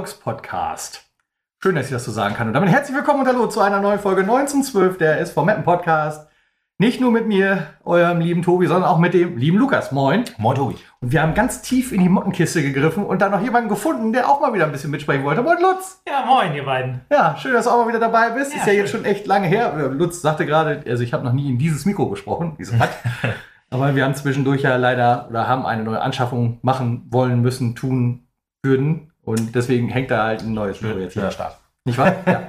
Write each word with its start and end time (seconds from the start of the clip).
Erfolgspodcast. 0.00 1.04
Schön, 1.62 1.74
dass 1.74 1.84
ich 1.84 1.92
das 1.92 2.06
so 2.06 2.10
sagen 2.10 2.34
kann. 2.34 2.48
Und 2.48 2.54
damit 2.54 2.70
herzlich 2.70 2.96
willkommen 2.96 3.20
und 3.20 3.26
hallo 3.26 3.48
zu 3.48 3.60
einer 3.60 3.82
neuen 3.82 3.98
Folge 3.98 4.22
1912 4.22 4.96
der 4.96 5.20
SV 5.20 5.44
Mappen 5.44 5.62
Podcast. 5.62 6.26
Nicht 6.78 7.02
nur 7.02 7.12
mit 7.12 7.26
mir, 7.26 7.66
eurem 7.84 8.20
lieben 8.20 8.40
Tobi, 8.40 8.66
sondern 8.66 8.88
auch 8.88 8.96
mit 8.96 9.12
dem 9.12 9.36
lieben 9.36 9.58
Lukas. 9.58 9.92
Moin. 9.92 10.24
Moin, 10.38 10.56
Tobi. 10.56 10.76
Und 11.00 11.12
wir 11.12 11.20
haben 11.20 11.34
ganz 11.34 11.60
tief 11.60 11.92
in 11.92 12.00
die 12.00 12.08
Mottenkiste 12.08 12.62
gegriffen 12.62 13.04
und 13.04 13.20
dann 13.20 13.30
noch 13.30 13.42
jemanden 13.42 13.68
gefunden, 13.68 14.14
der 14.14 14.30
auch 14.30 14.40
mal 14.40 14.54
wieder 14.54 14.64
ein 14.64 14.72
bisschen 14.72 14.90
mitsprechen 14.90 15.22
wollte. 15.22 15.42
Moin, 15.42 15.60
Lutz. 15.60 16.02
Ja, 16.08 16.24
moin, 16.24 16.54
ihr 16.54 16.64
beiden. 16.64 17.02
Ja, 17.12 17.36
schön, 17.36 17.52
dass 17.52 17.66
du 17.66 17.70
auch 17.70 17.84
mal 17.84 17.88
wieder 17.88 18.00
dabei 18.00 18.30
bist. 18.30 18.54
Ja, 18.54 18.60
ist 18.60 18.66
ja 18.68 18.72
jetzt 18.72 18.90
schön. 18.90 19.00
schon 19.02 19.10
echt 19.10 19.26
lange 19.26 19.48
her. 19.48 19.90
Lutz 19.90 20.22
sagte 20.22 20.46
gerade, 20.46 20.82
also 20.88 21.02
ich 21.02 21.12
habe 21.12 21.24
noch 21.24 21.34
nie 21.34 21.50
in 21.50 21.58
dieses 21.58 21.84
Mikro 21.84 22.08
gesprochen, 22.08 22.56
dieses 22.58 22.78
hat. 22.78 22.90
Aber 23.70 23.94
wir 23.94 24.02
haben 24.02 24.14
zwischendurch 24.14 24.62
ja 24.62 24.76
leider 24.76 25.26
oder 25.28 25.46
haben 25.46 25.66
eine 25.66 25.84
neue 25.84 26.00
Anschaffung 26.00 26.58
machen 26.62 27.06
wollen, 27.10 27.42
müssen, 27.42 27.76
tun, 27.76 28.26
würden. 28.62 29.09
Und 29.22 29.54
deswegen 29.54 29.88
hängt 29.88 30.10
da 30.10 30.24
halt 30.24 30.42
ein 30.42 30.54
neues 30.54 30.80
Mikro 30.80 30.98
jetzt 30.98 31.14
Schöner. 31.14 31.30
Start. 31.30 31.58
Nicht 31.84 31.98
wahr? 31.98 32.14
Ja. 32.26 32.42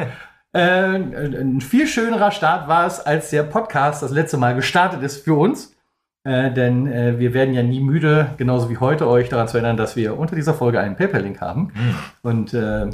äh, 0.60 0.96
ein 0.96 1.62
viel 1.62 1.88
schönerer 1.88 2.32
Start 2.32 2.68
war 2.68 2.86
es, 2.86 3.00
als 3.00 3.30
der 3.30 3.44
Podcast 3.44 4.04
das 4.04 4.12
letzte 4.12 4.38
Mal 4.38 4.56
gestartet 4.56 5.02
ist 5.04 5.24
für 5.24 5.36
uns. 5.36 5.76
Äh, 6.24 6.52
denn 6.52 6.86
äh, 6.88 7.18
wir 7.18 7.34
werden 7.34 7.54
ja 7.54 7.64
nie 7.64 7.80
müde, 7.80 8.36
genauso 8.38 8.70
wie 8.70 8.78
heute, 8.78 9.08
euch 9.08 9.30
daran 9.30 9.48
zu 9.48 9.58
erinnern, 9.58 9.78
dass 9.78 9.96
wir 9.96 10.20
unter 10.20 10.36
dieser 10.36 10.54
Folge 10.54 10.80
einen 10.80 10.96
PayPal-Link 10.96 11.42
haben. 11.42 11.72
Mhm. 11.74 11.96
Und 12.22 12.54
äh, 12.54 12.90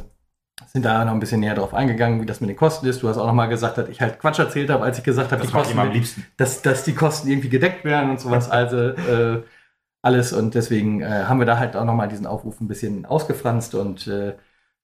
sind 0.66 0.86
da 0.86 1.04
noch 1.06 1.14
ein 1.14 1.20
bisschen 1.20 1.42
näher 1.42 1.56
drauf 1.56 1.74
eingegangen, 1.74 2.22
wie 2.22 2.26
das 2.26 2.42
mit 2.42 2.50
den 2.50 2.56
Kosten 2.56 2.88
ist. 2.88 3.04
Du 3.04 3.10
hast 3.10 3.18
auch 3.18 3.28
noch 3.28 3.34
mal 3.34 3.48
gesagt, 3.48 3.78
dass 3.78 3.90
ich 3.90 4.02
halt 4.02 4.20
Quatsch 4.20 4.40
erzählt 4.40 4.70
habe, 4.70 4.84
als 4.84 4.98
ich 4.98 5.04
gesagt 5.04 5.32
habe, 5.32 5.42
Das 5.42 5.52
die 5.52 5.58
Kosten, 5.58 6.04
dass, 6.38 6.62
dass 6.62 6.84
die 6.84 6.96
Kosten 6.96 7.28
irgendwie 7.28 7.50
gedeckt 7.50 7.86
werden 7.86 8.10
und 8.10 8.20
sowas. 8.20 8.50
Also 8.50 8.78
äh, 8.78 9.44
alles. 10.02 10.34
Und 10.34 10.56
deswegen 10.56 11.02
äh, 11.02 11.26
haben 11.26 11.40
wir 11.40 11.46
da 11.46 11.58
halt 11.58 11.76
auch 11.76 11.86
noch 11.86 11.96
mal 11.96 12.08
diesen 12.08 12.28
Aufruf 12.28 12.60
ein 12.62 12.68
bisschen 12.68 13.06
ausgefranst 13.06 13.76
und 13.76 14.08
äh, 14.08 14.36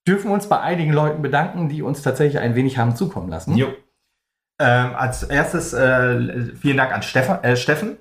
dürfen 0.08 0.32
uns 0.32 0.48
bei 0.48 0.60
einigen 0.60 0.94
Leuten 0.94 1.22
bedanken, 1.22 1.70
die 1.70 1.82
uns 1.82 2.02
tatsächlich 2.02 2.42
ein 2.42 2.56
wenig 2.56 2.78
haben 2.78 2.96
zukommen 2.96 3.30
lassen. 3.30 3.56
Jo. 3.56 3.74
Ähm, 4.60 4.96
als 4.96 5.24
erstes 5.24 5.74
äh, 5.74 6.56
vielen 6.56 6.78
Dank 6.78 6.94
an 6.94 7.02
Stefan, 7.02 7.44
äh, 7.44 7.56
Steffen. 7.56 7.98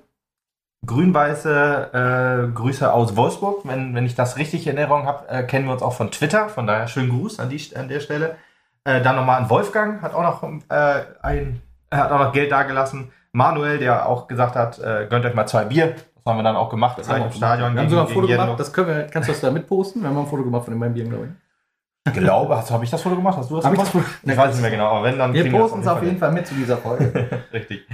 Grün-weiße 0.85 2.49
äh, 2.49 2.53
Grüße 2.53 2.91
aus 2.91 3.15
Wolfsburg. 3.15 3.61
Wenn, 3.63 3.95
wenn 3.95 4.05
ich 4.05 4.15
das 4.15 4.37
richtig 4.37 4.67
in 4.67 4.77
Erinnerung 4.77 5.05
habe, 5.05 5.27
äh, 5.29 5.43
kennen 5.43 5.65
wir 5.65 5.73
uns 5.73 5.81
auch 5.81 5.93
von 5.93 6.11
Twitter. 6.11 6.49
Von 6.49 6.67
daher 6.67 6.87
schönen 6.87 7.09
Gruß 7.09 7.39
an, 7.39 7.49
die, 7.49 7.75
an 7.75 7.87
der 7.87 8.01
Stelle. 8.01 8.35
Äh, 8.83 9.01
dann 9.01 9.15
nochmal 9.15 9.41
an 9.41 9.49
Wolfgang, 9.49 10.01
hat 10.01 10.13
auch 10.13 10.23
noch 10.23 10.43
äh, 10.69 11.03
ein, 11.21 11.61
hat 11.89 12.11
auch 12.11 12.19
noch 12.19 12.33
Geld 12.33 12.51
dagelassen. 12.51 13.13
Manuel, 13.31 13.79
der 13.79 14.07
auch 14.07 14.27
gesagt 14.27 14.55
hat, 14.55 14.79
gönnt 15.09 15.25
euch 15.25 15.33
mal 15.33 15.47
zwei 15.47 15.65
Bier. 15.65 15.95
Das 16.23 16.31
haben 16.31 16.39
wir 16.39 16.43
dann 16.43 16.55
auch 16.55 16.69
gemacht. 16.69 16.97
Das 16.97 17.07
gleich 17.07 17.19
haben 17.19 17.25
im 17.25 17.31
wir, 17.31 17.35
Stadion. 17.37 17.73
wir 17.75 17.81
haben 17.81 17.89
sogar 17.89 18.07
ein 18.07 18.13
Foto 18.13 18.27
gemacht. 18.27 18.59
Das 18.59 18.71
können 18.73 18.87
wir, 18.87 19.03
kannst 19.07 19.27
du 19.29 19.33
das 19.33 19.41
da 19.41 19.51
mitposten? 19.51 20.01
Wir 20.01 20.09
haben 20.09 20.17
ein 20.17 20.25
Foto 20.27 20.43
gemacht 20.43 20.63
von 20.65 20.73
den 20.73 20.79
beiden 20.79 20.93
Bieren, 20.93 21.09
glaube 21.09 21.25
ich. 21.25 21.31
Ich 22.13 22.19
glaube, 22.19 22.57
hast- 22.57 22.71
habe 22.71 22.83
ich 22.83 22.89
das 22.91 23.01
Foto 23.01 23.15
gemacht? 23.15 23.37
Hast 23.37 23.49
du 23.49 23.55
das 23.57 23.65
Hab 23.65 23.73
ich 23.73 23.79
gemacht? 23.79 23.93
das 23.95 24.01
Foto- 24.03 24.31
Ich 24.31 24.37
weiß 24.37 24.53
nicht 24.53 24.61
mehr 24.61 24.71
genau, 24.71 24.87
aber 24.87 25.03
wenn, 25.05 25.17
dann 25.17 25.33
Wir 25.33 25.49
posten 25.51 25.79
es 25.79 25.85
das 25.85 25.95
auf 25.95 26.03
jeden 26.03 26.17
Fall 26.17 26.31
mit 26.31 26.45
zu 26.47 26.53
dieser 26.53 26.77
Folge. 26.77 27.29
Richtig. 27.53 27.87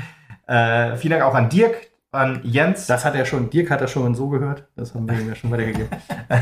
Äh, 0.48 0.96
vielen 0.98 1.12
Dank 1.20 1.24
auch 1.24 1.36
an 1.36 1.50
Dirk, 1.50 1.76
an 2.12 2.40
Jens. 2.44 2.88
Das 2.88 3.06
hat 3.06 3.16
er 3.16 3.26
schon, 3.26 3.50
Dirk 3.50 3.70
hat 3.70 3.82
er 3.82 3.88
schon 3.88 4.16
so 4.16 4.30
gehört. 4.30 4.64
Das 4.76 4.96
haben 4.96 5.08
wir 5.08 5.20
ihm 5.20 5.28
ja 5.30 5.36
schon 5.36 5.52
weitergegeben. 5.52 5.90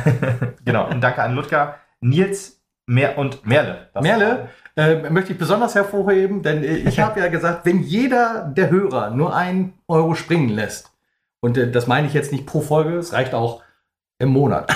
genau. 0.66 0.90
Und 0.90 1.02
danke 1.02 1.22
an 1.24 1.36
Ludger, 1.36 1.76
Nils, 2.02 2.62
Mer 2.86 3.18
und 3.18 3.46
Merle. 3.46 3.90
Das 3.94 4.02
Merle 4.02 4.48
äh, 4.78 5.10
möchte 5.10 5.34
ich 5.34 5.38
besonders 5.40 5.76
hervorheben, 5.76 6.42
denn 6.42 6.64
äh, 6.64 6.67
ich 6.78 7.00
habe 7.02 7.20
ja 7.20 7.28
gesagt, 7.28 7.66
wenn 7.66 7.82
jeder 7.84 8.45
der 8.45 8.70
Hörer 8.70 9.10
nur 9.10 9.36
einen 9.36 9.73
Euro 9.90 10.16
springen 10.16 10.48
lässt, 10.50 10.92
und 11.42 11.58
äh, 11.58 11.71
das 11.71 11.87
meine 11.87 12.08
ich 12.08 12.14
jetzt 12.14 12.31
nicht 12.31 12.45
pro 12.45 12.61
Folge, 12.61 12.98
es 12.98 13.14
reicht 13.14 13.33
auch 13.33 13.64
im 14.20 14.30
Monat, 14.30 14.73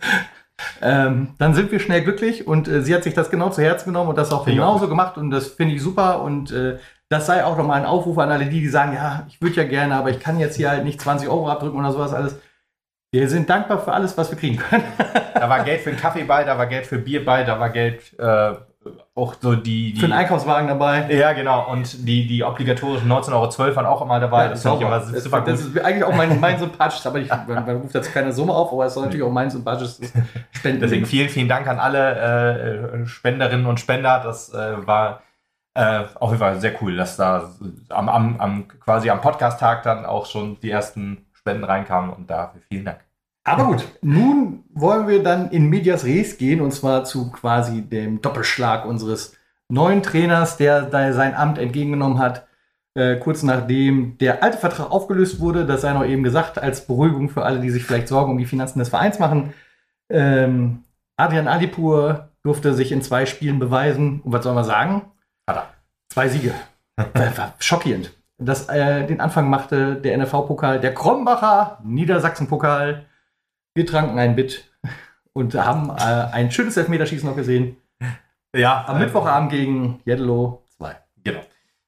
ähm, 0.82 1.34
dann 1.38 1.54
sind 1.54 1.70
wir 1.72 1.80
schnell 1.80 2.02
glücklich 2.02 2.46
und 2.46 2.68
äh, 2.68 2.82
sie 2.82 2.94
hat 2.94 3.04
sich 3.04 3.14
das 3.14 3.30
genau 3.30 3.50
zu 3.50 3.62
Herzen 3.62 3.86
genommen 3.86 4.10
und 4.10 4.18
das 4.18 4.32
auch 4.32 4.44
genauso 4.44 4.88
gemacht 4.88 5.16
und 5.16 5.30
das 5.30 5.48
finde 5.48 5.74
ich 5.74 5.82
super 5.82 6.22
und 6.22 6.50
äh, 6.52 6.78
das 7.10 7.26
sei 7.26 7.44
auch 7.44 7.56
nochmal 7.56 7.80
ein 7.80 7.86
Aufruf 7.86 8.18
an 8.18 8.30
alle 8.30 8.46
die, 8.46 8.60
die 8.60 8.68
sagen, 8.68 8.94
ja, 8.94 9.26
ich 9.28 9.42
würde 9.42 9.56
ja 9.56 9.64
gerne, 9.64 9.96
aber 9.96 10.10
ich 10.10 10.20
kann 10.20 10.38
jetzt 10.38 10.56
hier 10.56 10.70
halt 10.70 10.84
nicht 10.84 11.00
20 11.00 11.28
Euro 11.28 11.50
abdrücken 11.50 11.78
oder 11.78 11.92
sowas 11.92 12.14
alles. 12.14 12.38
Wir 13.12 13.28
sind 13.28 13.50
dankbar 13.50 13.80
für 13.80 13.92
alles, 13.92 14.16
was 14.16 14.30
wir 14.30 14.38
kriegen 14.38 14.58
können. 14.58 14.84
Da 15.34 15.48
war 15.48 15.64
Geld 15.64 15.80
für 15.80 15.90
einen 15.90 15.98
Kaffee 15.98 16.22
bei, 16.22 16.44
da 16.44 16.56
war 16.56 16.66
Geld 16.66 16.86
für 16.86 16.98
Bier 16.98 17.24
bei, 17.24 17.42
da 17.42 17.58
war 17.58 17.70
Geld 17.70 18.16
äh, 18.20 18.54
auch 19.20 19.34
so 19.40 19.54
die. 19.54 19.92
die 19.92 20.00
Für 20.00 20.06
einen 20.06 20.14
Einkaufswagen 20.14 20.68
dabei. 20.68 21.12
ja, 21.12 21.32
genau. 21.32 21.70
Und 21.70 22.06
die, 22.06 22.26
die 22.26 22.42
obligatorischen 22.42 23.10
19,12 23.10 23.32
Euro 23.32 23.76
waren 23.76 23.86
auch 23.86 24.02
immer 24.02 24.18
dabei. 24.20 24.48
das 24.48 24.62
finde 24.62 24.78
ich 24.78 24.82
immer 24.82 24.98
das, 24.98 25.24
super 25.24 25.40
gut. 25.40 25.48
das 25.48 25.60
ist 25.60 25.78
eigentlich 25.78 26.04
auch 26.04 26.14
mein, 26.14 26.40
mein 26.40 26.58
sympathisches, 26.58 27.06
aber 27.06 27.18
ich, 27.18 27.28
man, 27.28 27.46
man 27.46 27.76
ruft 27.76 27.94
jetzt 27.94 28.12
keine 28.12 28.32
Summe 28.32 28.52
auf, 28.52 28.72
aber 28.72 28.86
es 28.86 28.94
soll 28.94 29.04
natürlich 29.04 29.24
auch 29.24 29.30
mein 29.30 29.50
sympathisches 29.50 30.12
Spenden. 30.52 30.80
Deswegen 30.80 31.06
vielen, 31.06 31.28
vielen 31.28 31.48
Dank 31.48 31.66
an 31.68 31.78
alle 31.78 33.02
äh, 33.02 33.06
Spenderinnen 33.06 33.66
und 33.66 33.78
Spender. 33.78 34.20
Das 34.24 34.52
äh, 34.52 34.86
war 34.86 35.22
äh, 35.74 36.04
auf 36.18 36.30
jeden 36.30 36.40
Fall 36.40 36.60
sehr 36.60 36.72
cool, 36.82 36.96
dass 36.96 37.16
da 37.16 37.50
am, 37.90 38.08
am, 38.08 38.40
am 38.40 38.68
quasi 38.80 39.10
am 39.10 39.20
Podcast-Tag 39.20 39.82
dann 39.82 40.06
auch 40.06 40.26
schon 40.26 40.58
die 40.60 40.70
ersten 40.70 41.26
Spenden 41.32 41.64
reinkamen 41.64 42.10
und 42.10 42.28
dafür 42.28 42.60
vielen 42.68 42.84
Dank. 42.84 43.09
Aber 43.44 43.64
gut, 43.64 43.88
nun 44.02 44.64
wollen 44.74 45.08
wir 45.08 45.22
dann 45.22 45.50
in 45.50 45.68
Medias 45.68 46.04
Res 46.04 46.36
gehen 46.38 46.60
und 46.60 46.72
zwar 46.72 47.04
zu 47.04 47.30
quasi 47.30 47.82
dem 47.82 48.20
Doppelschlag 48.20 48.84
unseres 48.84 49.34
neuen 49.68 50.02
Trainers, 50.02 50.56
der 50.56 50.82
da 50.82 51.12
sein 51.12 51.34
Amt 51.34 51.58
entgegengenommen 51.58 52.18
hat, 52.18 52.46
äh, 52.94 53.16
kurz 53.16 53.42
nachdem 53.42 54.18
der 54.18 54.42
alte 54.42 54.58
Vertrag 54.58 54.90
aufgelöst 54.90 55.40
wurde. 55.40 55.64
Das 55.64 55.80
sei 55.80 55.92
noch 55.92 56.04
eben 56.04 56.22
gesagt, 56.22 56.58
als 56.58 56.86
Beruhigung 56.86 57.28
für 57.28 57.44
alle, 57.44 57.60
die 57.60 57.70
sich 57.70 57.84
vielleicht 57.84 58.08
Sorgen 58.08 58.32
um 58.32 58.38
die 58.38 58.46
Finanzen 58.46 58.78
des 58.78 58.88
Vereins 58.90 59.18
machen. 59.18 59.52
Ähm, 60.10 60.84
Adrian 61.16 61.48
Alipur 61.48 62.28
durfte 62.42 62.74
sich 62.74 62.90
in 62.92 63.02
zwei 63.02 63.26
Spielen 63.26 63.58
beweisen. 63.58 64.20
Und 64.22 64.32
was 64.32 64.42
soll 64.44 64.54
man 64.54 64.64
sagen? 64.64 65.02
Hat 65.48 65.56
er. 65.56 65.66
Zwei 66.08 66.28
Siege. 66.28 66.52
War- 66.96 67.36
war 67.38 67.54
schockierend. 67.58 68.12
Das, 68.38 68.68
äh, 68.68 69.06
den 69.06 69.20
Anfang 69.20 69.48
machte 69.50 69.96
der 69.96 70.16
NFV-Pokal, 70.18 70.80
der 70.80 70.94
Krombacher 70.94 71.78
Niedersachsen-Pokal. 71.84 73.04
Wir 73.80 73.86
tranken 73.86 74.18
ein 74.18 74.36
Bit 74.36 74.70
und 75.32 75.54
haben 75.54 75.88
äh, 75.88 76.02
ein 76.02 76.50
schönes 76.50 76.76
Elfmeterschießen 76.76 77.26
noch 77.26 77.34
gesehen. 77.34 77.78
Ja, 78.54 78.84
Am 78.86 78.96
äh, 78.96 79.06
Mittwochabend 79.06 79.50
gegen 79.50 80.00
Jedlo 80.04 80.64
2. 80.76 80.96
Genau. 81.24 81.40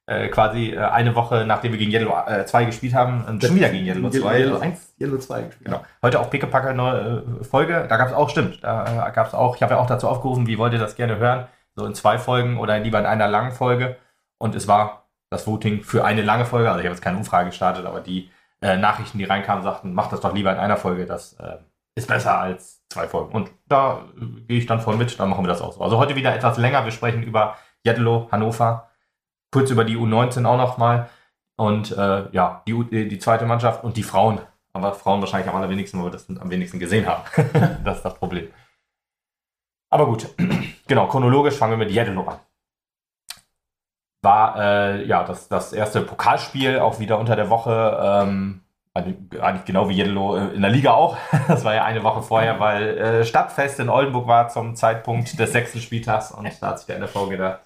Äh, 0.07 0.29
quasi 0.29 0.71
äh, 0.71 0.79
eine 0.79 1.15
Woche 1.15 1.45
nachdem 1.47 1.73
wir 1.73 1.79
gegen 1.79 1.93
Yellow 1.93 2.17
2 2.47 2.65
gespielt 2.65 2.95
haben, 2.95 3.27
und 3.27 3.45
schon 3.45 3.57
wieder 3.57 3.69
gegen 3.69 3.85
Yellow 3.85 4.09
2. 4.09 4.39
Jedlo 4.39 4.57
1, 4.57 4.95
Jedlo 4.97 5.19
2 5.19 5.43
gespielt. 5.43 5.67
Genau. 5.67 5.85
Heute 6.03 6.21
auch 6.21 6.31
Pickepacke 6.31 6.73
neue 6.73 7.25
äh, 7.41 7.45
Folge. 7.45 7.85
Da 7.87 7.99
gab 7.99 8.09
es 8.09 8.15
auch, 8.15 8.31
stimmt, 8.31 8.65
da 8.65 9.09
äh, 9.09 9.13
gab 9.13 9.27
es 9.27 9.35
auch, 9.35 9.55
ich 9.57 9.63
habe 9.63 9.75
ja 9.75 9.79
auch 9.79 9.87
dazu 9.87 10.09
aufgerufen, 10.09 10.47
wie 10.47 10.57
wollt 10.57 10.73
ihr 10.73 10.79
das 10.79 10.97
gerne 10.97 11.19
hören? 11.19 11.47
So 11.77 11.85
in 11.85 11.95
zwei 11.95 12.17
Folgen 12.17 12.57
oder 12.57 12.79
lieber 12.79 13.01
in 13.01 13.07
einer 13.07 13.29
langen 13.29 13.53
Folge. 13.53 13.97
Und 14.39 14.55
es 14.55 14.67
war 14.67 15.11
das 15.29 15.47
Voting 15.47 15.83
für 15.83 16.07
eine 16.07 16.23
lange 16.23 16.47
Folge. 16.47 16.71
Also 16.71 16.81
ich 16.81 16.87
habe 16.87 16.95
jetzt 16.95 17.05
keine 17.05 17.19
Umfrage 17.19 17.51
gestartet, 17.51 17.85
aber 17.85 18.01
die 18.01 18.31
äh, 18.63 18.79
Nachrichten, 18.79 19.19
die 19.19 19.25
reinkamen, 19.25 19.63
sagten, 19.63 19.93
macht 19.93 20.11
das 20.13 20.23
doch 20.23 20.33
lieber 20.33 20.53
in 20.53 20.59
einer 20.59 20.79
Folge. 20.79 21.05
Das 21.05 21.35
äh, 21.35 21.59
ist 21.95 22.09
besser 22.09 22.39
als 22.39 22.83
zwei 22.89 23.09
Folgen. 23.09 23.33
Und 23.33 23.51
da 23.67 24.05
äh, 24.17 24.41
gehe 24.47 24.59
ich 24.59 24.67
dann 24.67 24.81
voll 24.81 24.97
mit, 24.97 25.19
dann 25.19 25.31
machen 25.31 25.45
wir 25.45 25.49
das 25.49 25.61
auch 25.61 25.73
so. 25.73 25.81
Also 25.83 25.99
heute 25.99 26.17
wieder 26.17 26.35
etwas 26.35 26.59
länger. 26.59 26.85
Wir 26.85 26.93
sprechen 26.93 27.23
über 27.23 27.57
Jedlo, 27.85 28.29
Hannover, 28.31 28.91
kurz 29.51 29.71
über 29.71 29.85
die 29.85 29.97
U19 29.97 30.45
auch 30.47 30.57
noch 30.57 30.79
mal. 30.79 31.09
Und 31.57 31.93
äh, 31.93 32.31
ja, 32.33 32.63
die, 32.67 32.75
U 32.75 32.83
die 32.85 33.19
zweite 33.19 33.45
Mannschaft 33.45 33.85
und 33.85 33.97
die 33.97 34.03
Frauen. 34.03 34.41
Aber 34.73 34.95
Frauen 34.95 35.21
wahrscheinlich 35.21 35.51
am 35.51 35.57
allerwenigsten, 35.57 35.99
weil 35.99 36.07
wir 36.07 36.13
das 36.13 36.29
am 36.29 36.51
wenigsten 36.51 36.79
gesehen 36.79 37.07
haben. 37.07 37.23
das 37.85 37.99
ist 37.99 38.05
das 38.05 38.15
Problem. 38.15 38.49
Aber 39.91 40.07
gut, 40.07 40.29
genau, 40.89 41.07
chronologisch 41.09 41.57
fangen 41.57 41.73
wir 41.73 41.85
mit 41.85 41.91
Jedelo 41.91 42.27
an. 42.27 42.39
War 44.23 44.57
äh, 44.57 45.05
ja 45.05 45.25
das, 45.25 45.49
das 45.49 45.73
erste 45.73 46.01
Pokalspiel 46.01 46.79
auch 46.79 47.01
wieder 47.01 47.19
unter 47.19 47.37
der 47.37 47.51
Woche. 47.51 48.01
Ähm, 48.03 48.63
eigentlich 48.95 49.65
genau 49.65 49.89
wie 49.89 49.95
Jedelo 49.95 50.37
äh, 50.37 50.49
in 50.55 50.63
der 50.63 50.71
Liga 50.71 50.93
auch. 50.93 51.17
Das 51.49 51.65
war 51.65 51.75
ja 51.75 51.85
eine 51.85 52.03
Woche 52.03 52.23
vorher, 52.23 52.61
weil 52.61 52.99
äh, 52.99 53.25
Stadtfest 53.25 53.81
in 53.81 53.89
Oldenburg 53.89 54.27
war 54.27 54.49
zum 54.49 54.75
Zeitpunkt 54.77 55.39
des 55.39 55.53
sechsten 55.53 55.81
Spieltags 55.81 56.31
und 56.31 56.49
da 56.61 56.69
hat 56.69 56.79
sich 56.79 56.87
der 56.87 56.99
NFV 56.99 57.29
gedacht, 57.31 57.61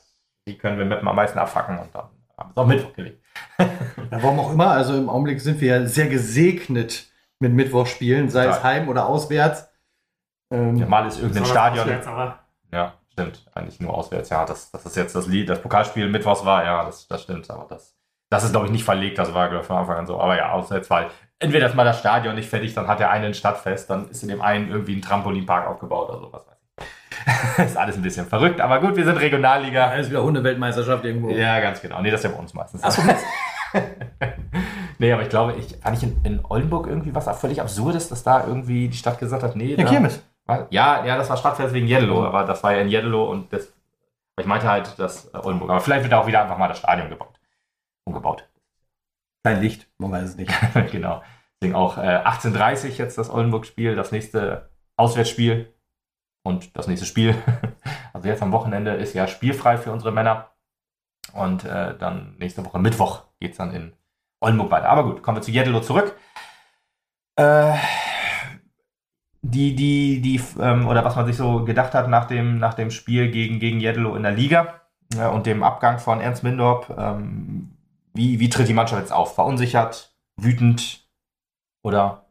wie 0.45 0.57
können 0.57 0.79
wir 0.79 0.85
Meppen 0.87 1.09
am 1.09 1.17
meisten 1.17 1.39
abfacken 1.39 1.79
und 1.79 1.93
dann 1.95 2.05
haben 2.39 2.49
wir 2.49 2.51
es 2.53 2.57
auf 2.57 2.67
Mittwoch 2.67 2.93
gelegt. 2.93 3.23
Ja, 4.09 4.23
warum 4.23 4.39
auch 4.39 4.53
immer, 4.53 4.69
also 4.71 4.97
im 4.97 5.09
Augenblick 5.09 5.41
sind 5.41 5.61
wir 5.61 5.81
ja 5.81 5.87
sehr 5.87 6.07
gesegnet 6.07 7.07
mit 7.41 7.53
Mittwochspielen, 7.53 8.29
sei 8.31 8.47
es 8.47 8.57
Total. 8.57 8.75
heim 8.75 8.89
oder 8.89 9.09
auswärts. 9.09 9.69
Ähm, 10.53 10.77
Ja, 10.77 10.87
mal 10.87 11.05
ist 11.09 11.19
irgendein 11.19 11.45
Stadion. 11.45 11.81
auswärts, 11.85 12.07
aber 12.07 12.39
Ja, 12.73 12.95
stimmt. 13.11 13.45
Eigentlich 13.53 13.81
nur 13.81 13.93
auswärts. 13.95 14.29
Ja, 14.29 14.45
das, 14.45 14.71
das 14.71 14.87
ist 14.87 14.95
jetzt 14.97 15.17
das 15.17 15.27
Lied, 15.27 15.49
das 15.49 15.61
Pokalspiel 15.61 16.09
Mittwochs 16.09 16.45
war, 16.45 16.65
ja, 16.65 16.85
das, 16.85 17.09
das 17.09 17.23
stimmt. 17.23 17.51
Aber 17.51 17.67
das, 17.69 17.96
das 18.37 18.45
ist, 18.45 18.53
glaube 18.53 18.67
ich, 18.67 18.73
nicht 18.73 18.85
verlegt. 18.85 19.19
Das 19.19 19.35
war, 19.35 19.63
von 19.63 19.77
Anfang 19.77 19.97
an 19.97 20.07
so. 20.07 20.21
Aber 20.21 20.37
ja, 20.37 20.53
auswärts, 20.53 20.89
weil 20.91 21.09
entweder 21.39 21.67
ist 21.67 21.75
mal 21.75 21.85
das 21.85 21.99
Stadion 21.99 22.35
nicht 22.35 22.49
fertig, 22.49 22.75
dann 22.75 22.87
hat 22.87 23.01
der 23.01 23.11
eine 23.11 23.27
ein 23.27 23.35
Stadtfest, 23.35 23.91
dann 23.91 24.09
ist 24.11 24.23
in 24.23 24.29
dem 24.29 24.43
einen 24.43 24.71
irgendwie 24.71 24.95
ein 24.97 25.03
Trampolinpark 25.03 25.67
aufgebaut 25.67 26.11
oder 26.11 26.21
sowas. 26.21 26.43
Ist 27.59 27.77
alles 27.77 27.97
ein 27.97 28.03
bisschen 28.03 28.27
verrückt. 28.27 28.61
Aber 28.61 28.81
gut, 28.81 28.95
wir 28.95 29.05
sind 29.05 29.17
Regionalliga. 29.17 29.87
alles 29.87 30.11
wieder 30.11 30.23
Hundeweltmeisterschaft 30.23 31.05
irgendwo. 31.05 31.31
Ja, 31.31 31.61
ganz 31.61 31.81
genau. 31.81 32.01
Nee, 32.01 32.11
das 32.11 32.21
ist 32.21 32.25
ja 32.25 32.31
bei 32.31 32.39
uns 32.39 32.55
meistens. 32.55 32.85
Achso, 32.85 33.03
nee, 34.99 35.13
aber 35.13 35.23
ich 35.23 35.29
glaube, 35.29 35.55
ich 35.55 35.77
fand 35.83 35.97
ich 35.97 36.03
in, 36.05 36.21
in 36.25 36.45
Oldenburg 36.45 36.87
irgendwie 36.87 37.15
was 37.15 37.29
völlig 37.41 37.61
Absurdes, 37.61 38.09
dass 38.09 38.23
da 38.23 38.47
irgendwie 38.47 38.89
die 38.89 38.97
Stadt 38.97 39.19
gesagt 39.19 39.43
hat, 39.43 39.57
nee, 39.57 39.75
ja, 39.75 39.85
Kirmes. 39.85 40.23
Ja, 40.71 41.05
ja, 41.05 41.17
das 41.17 41.29
war 41.29 41.37
Stadtfest 41.37 41.75
wegen 41.75 41.87
Jeddelo, 41.87 42.25
aber 42.25 42.45
das 42.45 42.63
war 42.63 42.73
ja 42.73 42.83
in 42.83 42.89
Jeddelo 42.89 43.29
und 43.31 43.53
das, 43.53 43.73
ich 44.39 44.47
meinte 44.47 44.69
halt 44.69 44.95
das 44.99 45.27
äh, 45.35 45.39
Oldenburg. 45.39 45.71
Aber 45.71 45.81
vielleicht 45.81 46.03
wird 46.03 46.13
da 46.13 46.21
auch 46.21 46.27
wieder 46.27 46.43
einfach 46.43 46.59
mal 46.59 46.69
das 46.69 46.79
Stadion 46.79 47.09
gebaut. 47.09 47.36
Umgebaut. 48.17 48.49
Kein 49.45 49.61
Licht, 49.61 49.89
man 49.99 50.11
weiß 50.11 50.31
es 50.31 50.37
nicht. 50.37 50.53
genau. 50.91 51.23
Deswegen 51.61 51.77
auch 51.77 51.99
äh, 51.99 52.23
18.30 52.25 52.99
jetzt 52.99 53.19
das 53.19 53.31
Oldenburg-Spiel, 53.31 53.95
das 53.95 54.13
nächste 54.13 54.71
Auswärtsspiel 54.97 55.73
und 56.43 56.77
das 56.77 56.87
nächste 56.89 57.07
Spiel. 57.07 57.35
Also 58.13 58.29
jetzt 58.29 58.43
am 58.43 58.53
Wochenende 58.53 58.95
ist 58.95 59.13
ja 59.13 59.29
spielfrei 59.29 59.77
für 59.77 59.93
unsere 59.93 60.11
Männer. 60.11 60.51
Und 61.35 61.67
äh, 61.67 61.99
dann 61.99 62.35
nächste 62.39 62.65
Woche 62.65 62.79
Mittwoch 62.79 63.25
geht 63.41 63.51
es 63.51 63.59
dann 63.59 63.75
in 63.75 63.93
Oldenburg 64.41 64.71
weiter. 64.71 64.89
Aber 64.89 65.05
gut, 65.05 65.23
kommen 65.23 65.37
wir 65.37 65.43
zu 65.43 65.51
Jeddelo 65.51 65.81
zurück. 65.81 66.17
Äh, 67.37 67.75
die, 69.43 69.75
die, 69.75 70.23
die, 70.23 70.41
ähm, 70.59 70.89
oder 70.89 71.05
was 71.05 71.15
man 71.15 71.27
sich 71.27 71.37
so 71.37 71.63
gedacht 71.67 71.93
hat 71.93 72.09
nach 72.09 72.25
dem, 72.25 72.59
nach 72.59 72.73
dem 72.73 72.91
Spiel 72.91 73.31
gegen, 73.31 73.59
gegen 73.59 73.81
Jeddelo 73.81 74.17
in 74.17 74.23
der 74.23 74.33
Liga 74.33 74.81
äh, 75.15 75.27
und 75.27 75.45
dem 75.45 75.63
Abgang 75.63 75.99
von 75.99 76.23
Ernst 76.23 76.43
Mindorp, 76.43 76.97
ähm, 76.97 77.76
wie, 78.17 78.41
wie 78.41 78.49
tritt 78.49 78.69
die 78.69 78.75
Mannschaft 78.75 79.01
jetzt 79.01 79.13
auf? 79.13 79.35
Verunsichert, 79.35 80.15
wütend 80.37 81.07
oder 81.83 82.27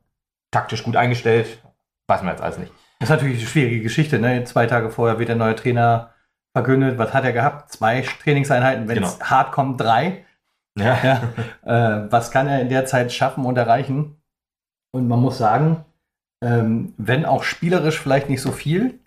taktisch 0.51 0.83
gut 0.83 0.95
eingestellt? 0.95 1.61
Weiß 2.07 2.21
man 2.21 2.33
jetzt 2.33 2.41
alles 2.41 2.57
nicht. 2.57 2.71
Das 2.99 3.09
ist 3.09 3.15
natürlich 3.15 3.39
eine 3.39 3.47
schwierige 3.47 3.81
Geschichte. 3.81 4.19
Ne? 4.19 4.43
Zwei 4.45 4.67
Tage 4.67 4.89
vorher 4.89 5.19
wird 5.19 5.29
der 5.29 5.35
neue 5.35 5.55
Trainer 5.55 6.13
verkündet. 6.55 6.97
Was 6.97 7.13
hat 7.13 7.25
er 7.25 7.33
gehabt? 7.33 7.71
Zwei 7.71 8.01
Trainingseinheiten, 8.01 8.87
wenn 8.87 9.03
es 9.03 9.19
genau. 9.19 9.29
hart 9.29 9.51
kommt, 9.51 9.81
drei. 9.81 10.25
Ja. 10.77 10.97
ja. 11.03 11.21
Äh, 11.65 12.11
was 12.11 12.31
kann 12.31 12.47
er 12.47 12.61
in 12.61 12.69
der 12.69 12.85
Zeit 12.85 13.11
schaffen 13.11 13.45
und 13.45 13.57
erreichen? 13.57 14.21
Und 14.93 15.07
man 15.07 15.19
muss 15.19 15.37
sagen, 15.37 15.83
ähm, 16.43 16.93
wenn 16.97 17.25
auch 17.25 17.43
spielerisch 17.43 17.99
vielleicht 17.99 18.29
nicht 18.29 18.41
so 18.41 18.51
viel, 18.51 18.99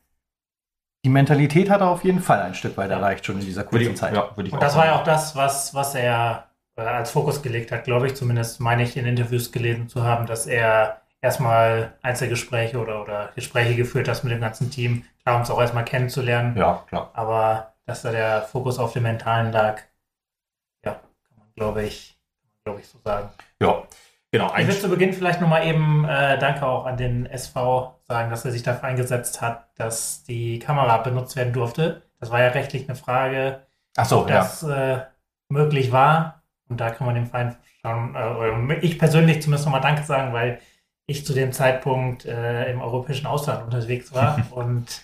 die 1.05 1.11
Mentalität 1.11 1.71
hat 1.71 1.81
er 1.81 1.89
auf 1.89 2.05
jeden 2.05 2.21
Fall 2.21 2.41
ein 2.43 2.55
Stück 2.55 2.77
weit 2.77 2.91
erreicht, 2.91 3.25
schon 3.25 3.39
in 3.39 3.45
dieser 3.45 3.65
kurzen 3.65 3.97
Zeit. 3.97 4.15
Ja, 4.15 4.23
und 4.23 4.53
das 4.61 4.77
war 4.77 4.87
ja 4.87 4.99
auch 4.99 5.05
das, 5.05 5.37
was, 5.37 5.73
was 5.75 5.95
er 5.95 6.48
als 6.87 7.11
Fokus 7.11 7.43
gelegt 7.43 7.73
hat, 7.73 7.85
glaube 7.85 8.07
ich, 8.07 8.15
zumindest 8.15 8.61
meine 8.61 8.83
ich 8.83 8.97
in 8.97 9.07
Interviews 9.07 9.53
gelesen 9.53 9.89
zu 9.89 10.05
haben, 10.05 10.27
dass 10.27 10.47
er 10.47 11.03
erstmal 11.21 11.95
Einzelgespräche 12.03 12.79
oder, 12.79 13.03
oder 13.03 13.31
Gespräche 13.35 13.75
geführt 13.75 14.09
hat 14.09 14.23
mit 14.25 14.33
dem 14.33 14.41
ganzen 14.41 14.71
Team, 14.71 15.05
klar, 15.23 15.37
um 15.37 15.43
es 15.43 15.51
auch 15.51 15.61
erstmal 15.61 15.85
kennenzulernen. 15.85 16.57
Ja, 16.57 16.85
klar. 16.89 17.11
Aber 17.15 17.75
dass 17.87 18.03
da 18.03 18.13
der 18.13 18.43
Fokus 18.43 18.79
auf 18.79 18.93
dem 18.93 19.05
Mentalen 19.05 19.53
lag, 19.53 19.83
ja, 20.85 20.93
kann 20.93 21.39
man, 21.39 21.49
glaube 21.57 21.83
ich, 21.85 22.19
glaube 22.65 22.81
ich, 22.81 22.89
so 22.89 22.99
sagen. 23.05 23.31
Ja, 23.61 23.83
genau. 24.31 24.55
Ich 24.57 24.67
würde 24.67 24.81
zu 24.81 24.89
Beginn 24.89 25.13
vielleicht 25.13 25.41
nochmal 25.41 25.67
eben 25.67 26.05
äh, 26.05 26.39
Danke 26.39 26.67
auch 26.67 26.87
an 26.87 26.97
den 26.97 27.27
SV 27.27 27.99
sagen, 28.07 28.31
dass 28.31 28.45
er 28.45 28.53
sich 28.53 28.63
dafür 28.63 28.89
eingesetzt 28.89 29.41
hat, 29.41 29.69
dass 29.77 30.23
die 30.25 30.59
Kamera 30.59 30.99
benutzt 30.99 31.35
werden 31.37 31.53
durfte. 31.53 32.03
Das 32.21 32.31
war 32.31 32.41
ja 32.41 32.49
rechtlich 32.49 32.89
eine 32.89 32.97
Frage, 32.97 33.67
Ach 33.97 34.07
so, 34.07 34.21
ob 34.21 34.29
das 34.29 34.63
äh, 34.63 35.01
möglich 35.49 35.91
war. 35.93 36.38
Und 36.69 36.81
da 36.81 36.91
kann 36.91 37.07
man 37.07 37.15
dem 37.15 37.27
Verein 37.27 37.57
schauen, 37.83 38.15
äh, 38.15 38.75
ich 38.81 38.99
persönlich 38.99 39.43
zumindest 39.43 39.67
nochmal 39.67 39.81
Danke 39.81 40.03
sagen, 40.03 40.33
weil 40.33 40.61
ich 41.07 41.25
zu 41.25 41.33
dem 41.33 41.53
Zeitpunkt 41.53 42.27
äh, 42.27 42.71
im 42.71 42.81
europäischen 42.81 43.27
Ausland 43.27 43.65
unterwegs 43.65 44.13
war 44.13 44.47
und 44.51 45.03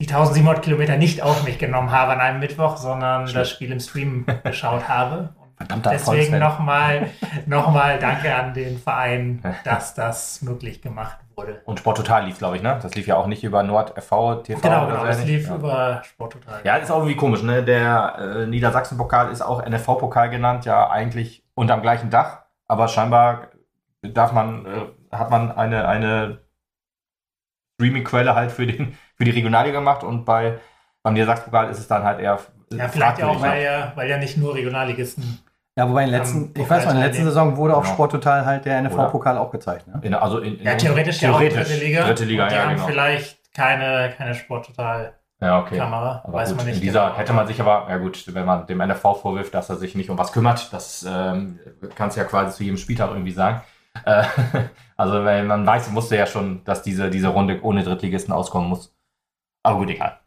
die 0.00 0.06
1700 0.06 0.62
Kilometer 0.62 0.96
nicht 0.96 1.22
auf 1.22 1.44
mich 1.44 1.58
genommen 1.58 1.90
habe 1.90 2.12
an 2.12 2.20
einem 2.20 2.40
Mittwoch, 2.40 2.76
sondern 2.76 3.26
Schlimm. 3.26 3.40
das 3.40 3.50
Spiel 3.50 3.72
im 3.72 3.80
Stream 3.80 4.26
geschaut 4.44 4.88
habe. 4.88 5.34
Verdammter 5.56 5.90
Deswegen 5.90 6.38
nochmal 6.38 7.08
noch 7.46 7.72
mal 7.72 7.98
Danke 7.98 8.34
an 8.34 8.52
den 8.52 8.78
Verein, 8.78 9.42
dass 9.64 9.94
das 9.94 10.42
möglich 10.42 10.82
gemacht 10.82 11.25
wurde. 11.36 11.60
Und 11.64 11.78
Sport 11.78 11.98
Total 11.98 12.24
lief, 12.24 12.38
glaube 12.38 12.56
ich, 12.56 12.62
ne? 12.62 12.78
Das 12.82 12.94
lief 12.94 13.06
ja 13.06 13.16
auch 13.16 13.26
nicht 13.26 13.44
über 13.44 13.62
NordFV 13.62 14.42
TV. 14.42 14.60
Genau, 14.60 14.86
genau, 14.86 15.04
das 15.04 15.24
lief 15.24 15.48
ja. 15.48 15.54
über 15.56 16.02
Sport 16.04 16.32
Total. 16.34 16.60
Ja, 16.64 16.76
ist 16.76 16.90
auch 16.90 16.98
irgendwie 16.98 17.16
komisch, 17.16 17.42
ne? 17.42 17.62
Der 17.62 18.16
äh, 18.18 18.46
Niedersachsen-Pokal 18.46 19.30
ist 19.30 19.42
auch 19.42 19.64
NFV-Pokal 19.64 20.30
genannt, 20.30 20.64
ja 20.64 20.88
eigentlich 20.88 21.44
unterm 21.54 21.82
gleichen 21.82 22.10
Dach, 22.10 22.42
aber 22.66 22.88
scheinbar 22.88 23.48
darf 24.02 24.32
man, 24.32 24.66
äh, 24.66 25.16
hat 25.16 25.30
man 25.30 25.52
eine, 25.52 25.86
eine 25.88 26.40
Streaming-Quelle 27.74 28.34
halt 28.34 28.52
für, 28.52 28.66
den, 28.66 28.96
für 29.16 29.24
die 29.24 29.30
Regionalliga 29.30 29.78
gemacht 29.78 30.04
und 30.04 30.24
bei, 30.24 30.58
beim 31.02 31.14
Niedersachsen-Pokal 31.14 31.70
ist 31.70 31.78
es 31.78 31.88
dann 31.88 32.04
halt 32.04 32.20
eher. 32.20 32.38
Ja, 32.72 32.88
vielleicht 32.88 33.18
ja 33.18 33.28
auch, 33.28 33.40
weil 33.40 33.62
ja, 33.62 33.92
weil 33.94 34.08
ja 34.08 34.18
nicht 34.18 34.36
nur 34.36 34.54
Regionalligisten. 34.54 35.40
Ja, 35.78 35.88
wobei 35.90 36.04
in 36.04 36.10
der 36.10 36.20
letzten, 36.20 36.54
ich 36.56 36.70
weiß 36.70 36.84
noch, 36.84 36.92
in 36.92 36.98
der 36.98 37.08
letzten 37.08 37.24
Saison 37.24 37.56
wurde 37.58 37.76
auf 37.76 37.84
genau. 37.84 37.94
Sporttotal 37.94 38.46
halt 38.46 38.64
der 38.64 38.80
NFV-Pokal 38.80 39.36
auch 39.36 39.50
gezeigt. 39.50 39.86
Ne? 39.86 40.00
In, 40.02 40.14
also 40.14 40.38
in, 40.38 40.58
in 40.58 40.64
ja, 40.64 40.74
theoretisch, 40.74 41.18
theoretisch 41.18 41.58
ja 41.58 41.60
auch 41.60 41.66
dritte 41.66 41.84
Liga. 41.84 42.04
Dritte 42.06 42.24
Liga, 42.24 42.44
und 42.44 42.50
die 42.50 42.54
ja, 42.54 42.62
haben 42.62 42.74
genau. 42.76 42.86
vielleicht 42.86 43.54
keine, 43.54 44.14
keine 44.16 44.34
Sporttotal. 44.34 45.12
Ja, 45.38 45.60
okay. 45.60 45.76
Kamera, 45.76 46.22
aber 46.24 46.32
weiß 46.32 46.48
gut, 46.48 46.56
man 46.56 46.66
nicht. 46.66 46.76
In 46.76 46.80
dieser 46.80 47.08
genau. 47.08 47.18
hätte 47.18 47.32
man 47.34 47.46
sich 47.46 47.60
aber, 47.60 47.86
ja 47.90 47.98
gut, 47.98 48.34
wenn 48.34 48.46
man 48.46 48.66
dem 48.66 48.78
NFV 48.78 49.20
vorwirft, 49.20 49.52
dass 49.52 49.68
er 49.68 49.76
sich 49.76 49.94
nicht 49.94 50.08
um 50.08 50.16
was 50.16 50.32
kümmert, 50.32 50.72
das 50.72 51.06
ähm, 51.06 51.58
kannst 51.94 52.16
du 52.16 52.22
ja 52.22 52.26
quasi 52.26 52.56
zu 52.56 52.64
jedem 52.64 52.78
Spieltag 52.78 53.10
irgendwie 53.10 53.32
sagen. 53.32 53.60
Äh, 54.06 54.24
also, 54.96 55.24
weil 55.26 55.44
man 55.44 55.66
weiß, 55.66 55.90
musste 55.90 56.16
ja 56.16 56.26
schon, 56.26 56.64
dass 56.64 56.80
diese, 56.80 57.10
diese 57.10 57.28
Runde 57.28 57.60
ohne 57.62 57.82
Drittligisten 57.82 58.32
auskommen 58.32 58.70
muss. 58.70 58.96
Aber 59.62 59.76
gut, 59.76 59.90
egal. 59.90 60.20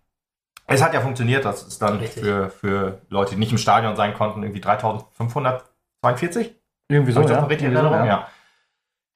Es 0.70 0.84
hat 0.84 0.94
ja 0.94 1.02
funktioniert, 1.02 1.46
das 1.46 1.64
ist 1.64 1.82
dann 1.82 2.00
für, 2.00 2.50
für 2.50 3.02
Leute, 3.10 3.32
die 3.32 3.40
nicht 3.40 3.52
im 3.52 3.58
Stadion 3.58 3.96
sein 3.96 4.14
konnten, 4.14 4.44
irgendwie 4.44 4.62
3542? 4.62 6.56
Irgendwie 6.90 7.12
so, 7.12 7.22
ja. 7.22 7.48
Irgendwie 7.50 7.66
so 7.66 7.74
ja. 7.74 8.06
ja. 8.06 8.28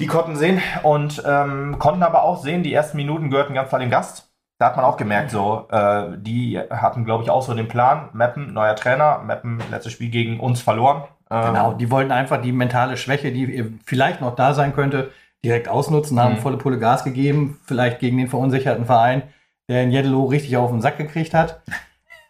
Die 0.02 0.08
konnten 0.08 0.36
sehen 0.36 0.62
und 0.84 1.24
ähm, 1.26 1.78
konnten 1.80 2.04
aber 2.04 2.24
auch 2.24 2.42
sehen, 2.42 2.64
die 2.64 2.74
ersten 2.74 2.98
Minuten 2.98 3.30
gehörten 3.30 3.54
ganz 3.54 3.70
klar 3.70 3.80
dem 3.80 3.90
Gast. 3.90 4.32
Da 4.60 4.68
hat 4.68 4.76
man 4.76 4.86
auch 4.86 4.98
gemerkt, 4.98 5.32
so, 5.32 5.68
äh, 5.72 6.18
die 6.18 6.60
hatten, 6.60 7.06
glaube 7.06 7.24
ich, 7.24 7.30
auch 7.30 7.42
so 7.42 7.54
den 7.54 7.68
Plan, 7.68 8.10
Mappen, 8.14 8.54
neuer 8.54 8.76
Trainer, 8.76 9.20
Mappen, 9.20 9.62
letztes 9.72 9.94
Spiel 9.94 10.10
gegen 10.10 10.40
uns 10.40 10.62
verloren. 10.62 11.04
Genau, 11.30 11.72
ähm, 11.72 11.78
die 11.78 11.90
wollten 11.90 12.12
einfach 12.12 12.42
die 12.42 12.52
mentale 12.52 12.98
Schwäche, 12.98 13.32
die 13.32 13.78
vielleicht 13.86 14.22
noch 14.22 14.36
da 14.36 14.54
sein 14.54 14.74
könnte, 14.74 15.12
direkt 15.44 15.68
ausnutzen, 15.68 16.20
haben 16.20 16.36
mhm. 16.36 16.40
volle 16.40 16.58
Pulle 16.58 16.80
Gas 16.80 17.04
gegeben, 17.04 17.60
vielleicht 17.66 18.00
gegen 18.00 18.18
den 18.18 18.28
verunsicherten 18.28 18.86
Verein, 18.86 19.24
der 19.70 19.84
in 19.84 19.92
Jeddelo 19.92 20.26
richtig 20.26 20.56
auf 20.58 20.72
den 20.72 20.82
Sack 20.82 20.98
gekriegt 20.98 21.34
hat. 21.34 21.62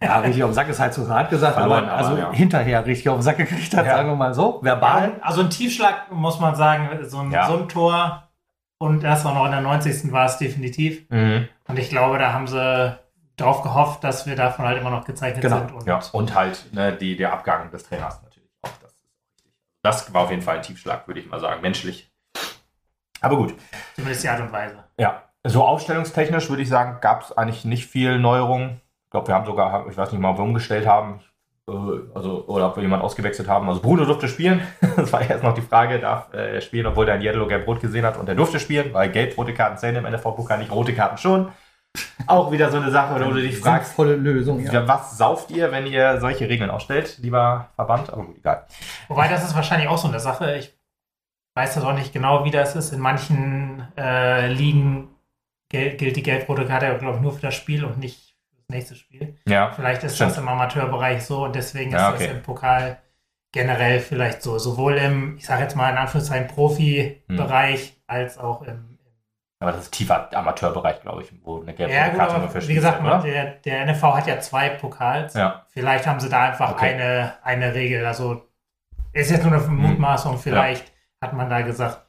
Ja, 0.01 0.19
richtig 0.19 0.43
auf 0.43 0.49
den 0.49 0.55
Sack 0.55 0.67
ist 0.67 0.81
halt 0.81 0.93
zu 0.93 1.07
hart 1.07 1.29
gesagt, 1.29 1.53
Verloren, 1.53 1.85
aber, 1.85 1.93
also 1.93 2.17
ja. 2.17 2.29
hinterher 2.33 2.85
richtig 2.85 3.07
auf 3.07 3.19
den 3.19 3.21
Sack 3.21 3.37
gekriegt 3.37 3.73
hat, 3.73 3.85
ja. 3.85 3.95
sagen 3.95 4.09
wir 4.09 4.17
mal 4.17 4.33
so, 4.33 4.59
verbal. 4.61 5.13
Ja, 5.17 5.23
also 5.23 5.39
ein 5.39 5.49
Tiefschlag 5.49 6.11
muss 6.11 6.41
man 6.41 6.55
sagen, 6.55 6.89
so 7.03 7.19
ein, 7.19 7.31
so 7.31 7.57
ein 7.57 7.69
Tor 7.69 8.27
und 8.79 9.05
erst 9.05 9.25
auch 9.25 9.33
noch 9.33 9.45
in 9.45 9.51
der 9.51 9.61
90. 9.61 10.11
war 10.11 10.25
es 10.25 10.37
definitiv. 10.37 11.09
Mhm. 11.09 11.47
Und 11.69 11.79
ich 11.79 11.89
glaube, 11.89 12.19
da 12.19 12.33
haben 12.33 12.47
sie 12.47 12.97
darauf 13.37 13.61
gehofft, 13.61 14.03
dass 14.03 14.25
wir 14.25 14.35
davon 14.35 14.65
halt 14.65 14.77
immer 14.77 14.89
noch 14.89 15.05
gezeichnet 15.05 15.41
genau. 15.41 15.59
sind. 15.59 15.71
Und, 15.71 15.87
ja. 15.87 16.01
und 16.11 16.35
halt 16.35 16.73
ne, 16.73 16.91
die, 16.93 17.15
der 17.15 17.31
Abgang 17.31 17.71
des 17.71 17.83
Trainers 17.83 18.21
natürlich 18.23 18.49
auch. 18.61 18.71
Das 18.81 18.91
ist 18.91 19.05
auch 19.05 19.21
richtig. 19.21 19.51
Das 19.83 20.13
war 20.13 20.23
auf 20.23 20.31
jeden 20.31 20.41
Fall 20.41 20.57
ein 20.57 20.63
Tiefschlag, 20.63 21.07
würde 21.07 21.21
ich 21.21 21.27
mal 21.27 21.39
sagen, 21.39 21.61
menschlich. 21.61 22.11
Aber 23.21 23.37
gut. 23.37 23.55
Zumindest 23.95 24.23
die 24.23 24.29
Art 24.29 24.41
und 24.41 24.51
Weise. 24.51 24.83
Ja. 24.97 25.23
So 25.45 25.63
aufstellungstechnisch 25.63 26.49
würde 26.49 26.61
ich 26.61 26.69
sagen, 26.69 26.99
gab 27.01 27.23
es 27.23 27.37
eigentlich 27.37 27.65
nicht 27.65 27.85
viel 27.85 28.17
Neuerung. 28.17 28.79
Ich 29.05 29.11
glaube, 29.11 29.27
wir 29.27 29.35
haben 29.35 29.45
sogar, 29.45 29.87
ich 29.89 29.97
weiß 29.97 30.11
nicht 30.11 30.21
mal, 30.21 30.31
ob 30.31 30.37
wir 30.37 30.43
umgestellt 30.43 30.87
haben. 30.87 31.19
Äh, 31.67 31.73
also, 32.13 32.45
oder 32.47 32.67
ob 32.67 32.75
wir 32.77 32.83
jemanden 32.83 33.05
ausgewechselt 33.05 33.47
haben. 33.47 33.67
Also 33.67 33.81
Bruno 33.81 34.05
durfte 34.05 34.27
spielen. 34.27 34.61
Das 34.95 35.11
war 35.11 35.21
erst 35.21 35.43
noch 35.43 35.53
die 35.53 35.61
Frage, 35.61 35.99
darf 35.99 36.33
er 36.33 36.61
spielen, 36.61 36.85
obwohl 36.85 37.07
er 37.07 37.15
ein 37.15 37.21
Yellow 37.21 37.47
gelb-rot 37.47 37.81
gesehen 37.81 38.05
hat 38.05 38.17
und 38.17 38.29
er 38.29 38.35
durfte 38.35 38.59
spielen, 38.59 38.93
weil 38.93 39.09
gelb-rote 39.09 39.53
Karten 39.53 39.77
zählen 39.77 39.95
im 39.95 40.05
NFV-Pokal 40.05 40.59
nicht, 40.59 40.71
rote 40.71 40.93
Karten 40.93 41.17
schon. 41.17 41.51
Auch 42.27 42.51
wieder 42.51 42.71
so 42.71 42.77
eine 42.77 42.91
Sache, 42.91 43.23
wo 43.23 43.31
du 43.31 43.41
dich 43.41 43.57
fragst, 43.57 43.93
volle 43.93 44.15
Lösung, 44.15 44.59
ja. 44.59 44.87
was 44.87 45.17
sauft 45.17 45.51
ihr, 45.51 45.71
wenn 45.71 45.85
ihr 45.85 46.19
solche 46.19 46.47
Regeln 46.49 46.69
aufstellt, 46.69 47.19
lieber 47.21 47.69
Verband? 47.75 48.11
Aber 48.11 48.23
gut, 48.23 48.37
egal. 48.37 48.65
Wobei, 49.07 49.27
das 49.27 49.43
ist 49.43 49.55
wahrscheinlich 49.55 49.89
auch 49.89 49.97
so 49.97 50.07
eine 50.07 50.19
Sache. 50.19 50.55
Ich 50.55 50.75
weiß 51.55 51.75
das 51.75 51.83
auch 51.83 51.93
nicht 51.93 52.13
genau, 52.13 52.45
wie 52.45 52.51
das 52.51 52.75
ist. 52.75 52.93
In 52.93 52.99
manchen 52.99 53.87
äh, 53.97 54.47
Ligen 54.47 55.12
gilt, 55.73 55.97
gilt 55.97 56.15
die 56.15 56.23
gelb-rote 56.23 56.65
Karte, 56.65 56.97
glaube 56.99 57.17
ich, 57.17 57.21
nur 57.21 57.33
für 57.33 57.41
das 57.41 57.55
Spiel 57.55 57.83
und 57.83 57.97
nicht 57.97 58.35
für 58.49 58.55
das 58.55 58.69
nächste 58.69 58.95
Spiel. 58.95 59.35
Ja. 59.47 59.71
Vielleicht 59.73 60.03
ist 60.03 60.15
stimmt. 60.15 60.31
das 60.31 60.37
im 60.37 60.47
Amateurbereich 60.47 61.25
so 61.25 61.43
und 61.43 61.55
deswegen 61.55 61.91
ist 61.91 61.99
ja, 61.99 62.13
okay. 62.13 62.27
das 62.27 62.35
im 62.37 62.43
Pokal 62.43 62.99
generell 63.51 63.99
vielleicht 63.99 64.41
so. 64.41 64.57
Sowohl 64.57 64.95
im, 64.95 65.37
ich 65.37 65.45
sage 65.45 65.63
jetzt 65.63 65.75
mal 65.75 65.89
in 65.89 65.97
Anführungszeichen, 65.97 66.47
Profi-Bereich 66.47 67.81
hm. 67.81 67.95
als 68.07 68.37
auch 68.37 68.61
im 68.61 68.93
aber 69.59 69.71
das 69.71 69.83
ist 69.83 69.93
tiefer 69.93 70.27
Amateurbereich, 70.33 71.01
glaube 71.03 71.21
ich, 71.21 71.31
wo 71.41 71.61
eine 71.61 71.73
gelbe 71.73 71.93
ja, 71.93 72.09
Karte 72.09 72.37
nur 72.37 72.49
für 72.49 72.67
Wie 72.67 72.73
gesagt, 72.73 73.01
der, 73.23 73.45
der 73.45 73.85
NFV 73.85 74.03
hat 74.03 74.27
ja 74.27 74.37
zwei 74.41 74.67
Pokals. 74.67 75.35
Ja. 75.35 75.65
Vielleicht 75.69 76.05
haben 76.05 76.19
sie 76.19 76.27
da 76.27 76.49
einfach 76.49 76.73
okay. 76.73 76.95
eine, 76.95 77.35
eine 77.43 77.73
Regel. 77.73 78.05
Also 78.05 78.45
ist 79.13 79.31
jetzt 79.31 79.45
nur 79.45 79.53
eine 79.53 79.65
hm. 79.65 79.77
Mutmaßung. 79.77 80.37
Vielleicht 80.37 80.89
ja. 80.89 81.27
hat 81.27 81.33
man 81.33 81.49
da 81.49 81.61
gesagt, 81.61 82.05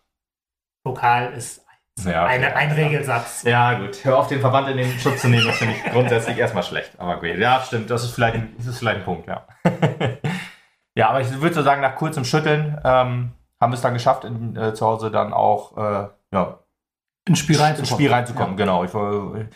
Pokal 0.82 1.32
ist 1.32 1.63
ja, 2.02 2.24
okay. 2.24 2.34
eine, 2.34 2.56
ein 2.56 2.72
Regelsatz. 2.72 3.44
Ja, 3.44 3.78
gut. 3.78 4.04
Hör 4.04 4.18
auf, 4.18 4.28
den 4.28 4.40
Verband 4.40 4.68
in 4.68 4.76
den 4.76 4.98
Schutz 4.98 5.22
zu 5.22 5.28
nehmen, 5.28 5.46
das 5.46 5.58
finde 5.58 5.74
ich 5.74 5.84
grundsätzlich 5.92 6.36
erstmal 6.36 6.62
schlecht. 6.62 6.92
Aber 6.98 7.20
gut, 7.20 7.36
ja, 7.36 7.62
stimmt. 7.64 7.90
Das 7.90 8.04
ist 8.04 8.12
vielleicht, 8.12 8.36
das 8.58 8.66
ist 8.66 8.78
vielleicht 8.78 8.98
ein 8.98 9.04
Punkt, 9.04 9.28
ja. 9.28 9.46
ja, 10.96 11.08
aber 11.08 11.20
ich 11.20 11.40
würde 11.40 11.54
so 11.54 11.62
sagen, 11.62 11.80
nach 11.80 11.96
kurzem 11.96 12.24
Schütteln 12.24 12.78
ähm, 12.84 13.32
haben 13.60 13.72
wir 13.72 13.74
es 13.74 13.82
dann 13.82 13.94
geschafft, 13.94 14.24
in, 14.24 14.56
äh, 14.56 14.74
zu 14.74 14.84
Hause 14.86 15.10
dann 15.10 15.32
auch 15.32 15.76
äh, 15.76 16.08
ja, 16.32 16.58
ins 17.26 17.38
Spiel 17.38 17.56
reinzukommen. 17.56 17.78
ins 17.78 17.90
Spiel 17.90 18.12
reinzukommen, 18.12 18.56
genau. 18.56 18.84
Ich, 18.84 18.90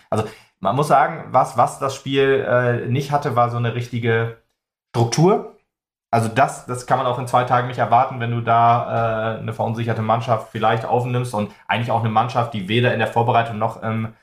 also 0.08 0.24
man 0.60 0.76
muss 0.76 0.88
sagen, 0.88 1.26
was, 1.30 1.56
was 1.56 1.78
das 1.78 1.94
Spiel 1.94 2.46
äh, 2.48 2.86
nicht 2.88 3.10
hatte, 3.10 3.36
war 3.36 3.50
so 3.50 3.56
eine 3.56 3.74
richtige 3.74 4.38
Struktur. 4.90 5.57
Also 6.10 6.28
das, 6.28 6.64
das 6.66 6.86
kann 6.86 6.98
man 6.98 7.06
auch 7.06 7.18
in 7.18 7.26
zwei 7.26 7.44
Tagen 7.44 7.68
nicht 7.68 7.78
erwarten, 7.78 8.18
wenn 8.20 8.30
du 8.30 8.40
da 8.40 9.36
äh, 9.36 9.38
eine 9.40 9.52
verunsicherte 9.52 10.00
Mannschaft 10.00 10.50
vielleicht 10.50 10.86
aufnimmst 10.86 11.34
und 11.34 11.52
eigentlich 11.66 11.90
auch 11.90 12.00
eine 12.00 12.08
Mannschaft, 12.08 12.54
die 12.54 12.68
weder 12.68 12.94
in 12.94 12.98
der 12.98 13.08
Vorbereitung 13.08 13.58
noch 13.58 13.82
im 13.82 14.14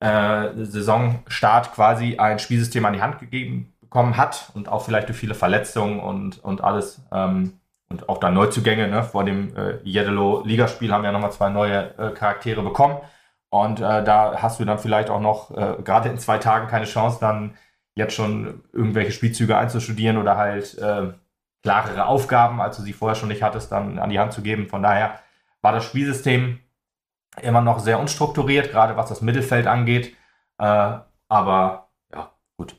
äh, 0.00 0.48
Saisonstart 0.56 1.72
quasi 1.72 2.18
ein 2.18 2.40
Spielsystem 2.40 2.84
an 2.84 2.92
die 2.94 3.02
Hand 3.02 3.20
gegeben 3.20 3.72
bekommen 3.80 4.16
hat 4.16 4.50
und 4.54 4.68
auch 4.68 4.84
vielleicht 4.84 5.08
durch 5.08 5.18
viele 5.18 5.34
Verletzungen 5.34 6.00
und, 6.00 6.42
und 6.42 6.64
alles 6.64 7.02
ähm, 7.12 7.60
und 7.92 8.08
auch 8.08 8.18
da 8.18 8.30
Neuzugänge, 8.30 8.88
ne, 8.88 9.02
vor 9.04 9.22
dem 9.22 9.54
äh, 9.54 9.76
Jeddelo-Ligaspiel 9.84 10.92
haben 10.92 11.02
wir 11.02 11.08
ja 11.08 11.12
nochmal 11.12 11.30
zwei 11.30 11.50
neue 11.50 11.94
äh, 11.98 12.10
Charaktere 12.12 12.62
bekommen. 12.62 12.96
Und 13.50 13.80
äh, 13.80 14.02
da 14.02 14.40
hast 14.40 14.58
du 14.58 14.64
dann 14.64 14.78
vielleicht 14.78 15.10
auch 15.10 15.20
noch, 15.20 15.50
äh, 15.50 15.76
gerade 15.84 16.08
in 16.08 16.18
zwei 16.18 16.38
Tagen, 16.38 16.68
keine 16.68 16.86
Chance, 16.86 17.18
dann 17.20 17.54
jetzt 17.94 18.14
schon 18.14 18.62
irgendwelche 18.72 19.12
Spielzüge 19.12 19.56
einzustudieren 19.56 20.16
oder 20.16 20.36
halt 20.36 20.76
äh, 20.78 21.12
klarere 21.62 22.06
Aufgaben, 22.06 22.60
als 22.60 22.76
du 22.76 22.82
sie 22.82 22.92
vorher 22.92 23.14
schon 23.14 23.28
nicht 23.28 23.42
hattest, 23.42 23.70
dann 23.70 23.98
an 23.98 24.10
die 24.10 24.18
Hand 24.18 24.32
zu 24.32 24.42
geben. 24.42 24.68
Von 24.68 24.82
daher 24.82 25.18
war 25.60 25.72
das 25.72 25.84
Spielsystem 25.84 26.58
immer 27.40 27.60
noch 27.60 27.78
sehr 27.78 27.98
unstrukturiert, 28.00 28.70
gerade 28.70 28.96
was 28.96 29.08
das 29.08 29.22
Mittelfeld 29.22 29.66
angeht. 29.66 30.14
Äh, 30.58 30.92
aber 31.28 31.88
ja, 32.12 32.30
gut. 32.56 32.74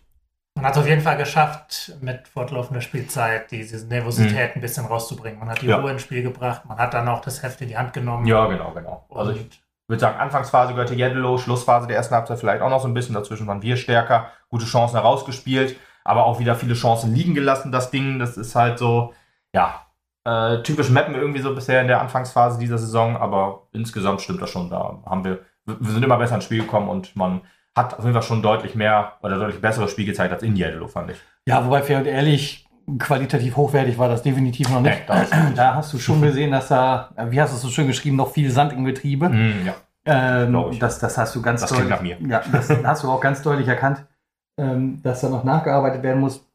Man 0.55 0.65
hat 0.65 0.73
es 0.73 0.81
auf 0.81 0.87
jeden 0.87 1.01
Fall 1.01 1.17
geschafft, 1.17 1.93
mit 2.01 2.27
fortlaufender 2.27 2.81
Spielzeit 2.81 3.49
diese 3.51 3.87
Nervosität 3.87 4.55
ein 4.55 4.61
bisschen 4.61 4.85
rauszubringen. 4.85 5.39
Man 5.39 5.49
hat 5.49 5.61
die 5.61 5.67
Ja. 5.67 5.77
Ruhe 5.77 5.91
ins 5.91 6.01
Spiel 6.01 6.21
gebracht, 6.21 6.65
man 6.65 6.77
hat 6.77 6.93
dann 6.93 7.07
auch 7.07 7.21
das 7.21 7.41
Heft 7.41 7.61
in 7.61 7.69
die 7.69 7.77
Hand 7.77 7.93
genommen. 7.93 8.27
Ja, 8.27 8.45
genau, 8.47 8.71
genau. 8.71 9.07
Also 9.09 9.31
ich 9.31 9.49
würde 9.87 9.99
sagen, 9.99 10.19
Anfangsphase 10.19 10.73
gehörte 10.73 10.93
Jeddelo, 10.93 11.37
Schlussphase 11.37 11.87
der 11.87 11.97
ersten 11.97 12.13
Halbzeit 12.15 12.39
vielleicht 12.39 12.61
auch 12.61 12.69
noch 12.69 12.81
so 12.81 12.87
ein 12.87 12.93
bisschen. 12.93 13.15
Dazwischen 13.15 13.47
waren 13.47 13.61
wir 13.61 13.75
stärker, 13.77 14.27
gute 14.53 14.65
Chancen 14.65 14.95
herausgespielt, 14.95 15.75
aber 16.03 16.25
auch 16.25 16.39
wieder 16.39 16.55
viele 16.55 16.75
Chancen 16.75 17.13
liegen 17.13 17.33
gelassen, 17.33 17.71
das 17.71 17.89
Ding. 17.89 18.19
Das 18.19 18.37
ist 18.37 18.53
halt 18.55 18.77
so, 18.77 19.13
ja, 19.51 19.81
äh, 20.25 20.61
typisch 20.61 20.91
Mappen 20.91 21.15
irgendwie 21.15 21.41
so 21.41 21.53
bisher 21.55 21.81
in 21.81 21.87
der 21.87 21.99
Anfangsphase 21.99 22.59
dieser 22.59 22.77
Saison, 22.77 23.17
aber 23.17 23.63
insgesamt 23.73 24.21
stimmt 24.21 24.41
das 24.41 24.51
schon. 24.51 24.69
Da 24.69 24.99
haben 25.05 25.25
wir, 25.25 25.39
wir 25.65 25.91
sind 25.91 26.03
immer 26.03 26.17
besser 26.17 26.35
ins 26.35 26.43
Spiel 26.45 26.61
gekommen 26.61 26.87
und 26.87 27.15
man 27.15 27.41
hat 27.75 27.97
auf 27.97 28.03
jeden 28.03 28.13
Fall 28.13 28.21
schon 28.21 28.43
deutlich 28.43 28.75
mehr 28.75 29.13
oder 29.23 29.37
deutlich 29.39 29.59
besseres 29.59 29.89
Spiel 29.89 30.05
gezeigt 30.05 30.31
als 30.31 30.43
in 30.43 30.55
Jeddelo, 30.55 30.87
fand 30.87 31.11
ich. 31.11 31.17
Ja, 31.47 31.65
wobei 31.65 31.81
fair 31.81 31.97
und 31.97 32.05
ehrlich, 32.05 32.67
qualitativ 32.99 33.57
hochwertig 33.57 33.97
war 33.97 34.07
das 34.07 34.21
definitiv 34.21 34.69
noch 34.69 34.81
nicht. 34.81 35.01
Nee, 35.09 35.53
da 35.55 35.73
hast 35.73 35.91
du 35.91 35.97
schon 35.97 36.21
gesehen, 36.21 36.51
dass 36.51 36.67
da, 36.67 37.09
wie 37.29 37.41
hast 37.41 37.51
du 37.51 37.55
es 37.55 37.61
so 37.63 37.69
schön 37.69 37.87
geschrieben, 37.87 38.15
noch 38.15 38.31
viel 38.31 38.51
Sand 38.51 38.73
im 38.73 38.85
Getriebe. 38.85 39.29
Mm, 39.29 39.65
ja. 39.65 39.73
Ähm, 40.05 40.67
ich. 40.71 40.79
das, 40.79 40.99
das 40.99 41.17
hast 41.17 41.33
du 41.35 41.41
ganz 41.41 41.61
Das 41.61 41.71
deutlich. 41.71 42.17
Ja, 42.27 42.43
das 42.51 42.69
hast 42.83 43.03
du 43.03 43.09
auch 43.09 43.21
ganz 43.21 43.41
deutlich 43.41 43.67
erkannt, 43.67 44.05
ähm, 44.57 45.01
dass 45.03 45.21
da 45.21 45.29
noch 45.29 45.43
nachgearbeitet 45.43 46.03
werden 46.03 46.21
muss. 46.21 46.45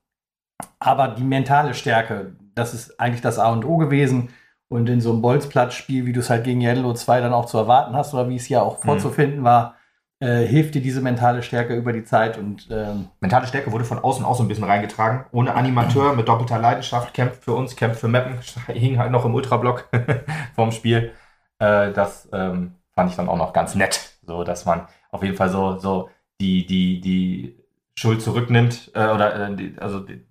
Aber 0.81 1.09
die 1.09 1.25
mentale 1.25 1.75
Stärke, 1.75 2.33
das 2.55 2.75
ist 2.75 2.99
eigentlich 3.01 3.21
das 3.21 3.39
A 3.39 3.53
und 3.53 3.65
O 3.65 3.77
gewesen. 3.77 4.31
Und 4.71 4.89
in 4.89 5.01
so 5.01 5.13
einem 5.13 5.23
Bolzplatzspiel, 5.23 6.05
wie 6.05 6.13
du 6.13 6.21
es 6.21 6.29
halt 6.31 6.45
gegen 6.45 6.61
Yellow 6.61 6.93
2 6.93 7.21
dann 7.21 7.33
auch 7.33 7.47
zu 7.47 7.57
erwarten 7.59 7.97
hast, 7.97 8.13
oder 8.13 8.29
wie 8.29 8.37
es 8.37 8.49
ja 8.49 8.61
auch 8.61 8.79
Mhm. 8.79 8.83
vorzufinden 8.87 9.45
war, 9.45 9.77
äh, 10.21 10.45
hilft 10.45 10.75
dir 10.75 10.83
diese 10.83 11.01
mentale 11.01 11.43
Stärke 11.43 11.75
über 11.75 11.93
die 11.93 12.05
Zeit. 12.05 12.37
Und 12.39 12.69
ähm, 12.71 13.09
Mentale 13.21 13.47
Stärke 13.47 13.73
wurde 13.73 13.85
von 13.85 13.99
außen 13.99 14.25
auch 14.25 14.35
so 14.35 14.43
ein 14.43 14.49
bisschen 14.49 14.65
reingetragen. 14.65 15.25
Ohne 15.33 15.55
Animateur, 15.55 16.15
mit 16.15 16.29
doppelter 16.29 16.59
Leidenschaft, 16.59 17.15
kämpft 17.15 17.45
für 17.45 17.55
uns, 17.55 17.77
kämpft 17.77 18.01
für 18.01 18.09
Mappen, 18.09 18.39
hing 18.69 18.99
halt 18.99 19.11
noch 19.13 19.25
im 19.25 19.35
Ultrablock 19.35 19.89
vorm 20.55 20.73
Spiel. 20.73 21.13
Äh, 21.61 21.93
das 21.93 22.29
ähm, 22.33 22.75
fand 22.95 23.11
ich 23.11 23.17
dann 23.17 23.29
auch 23.29 23.37
noch 23.37 23.53
ganz 23.53 23.75
nett. 23.75 24.19
So, 24.27 24.45
dass 24.45 24.67
man 24.67 24.87
auf 25.11 25.23
jeden 25.23 25.37
Fall 25.37 25.49
so, 25.49 25.79
so 25.79 26.11
die, 26.41 26.67
die, 26.67 27.01
die 27.01 27.59
Schuld 27.99 28.23
zurücknimmt, 28.23 28.93
äh, 28.95 29.09
oder 29.09 29.49
äh, 29.49 29.57
die, 29.57 29.77
also 29.81 29.99
die, 29.99 30.25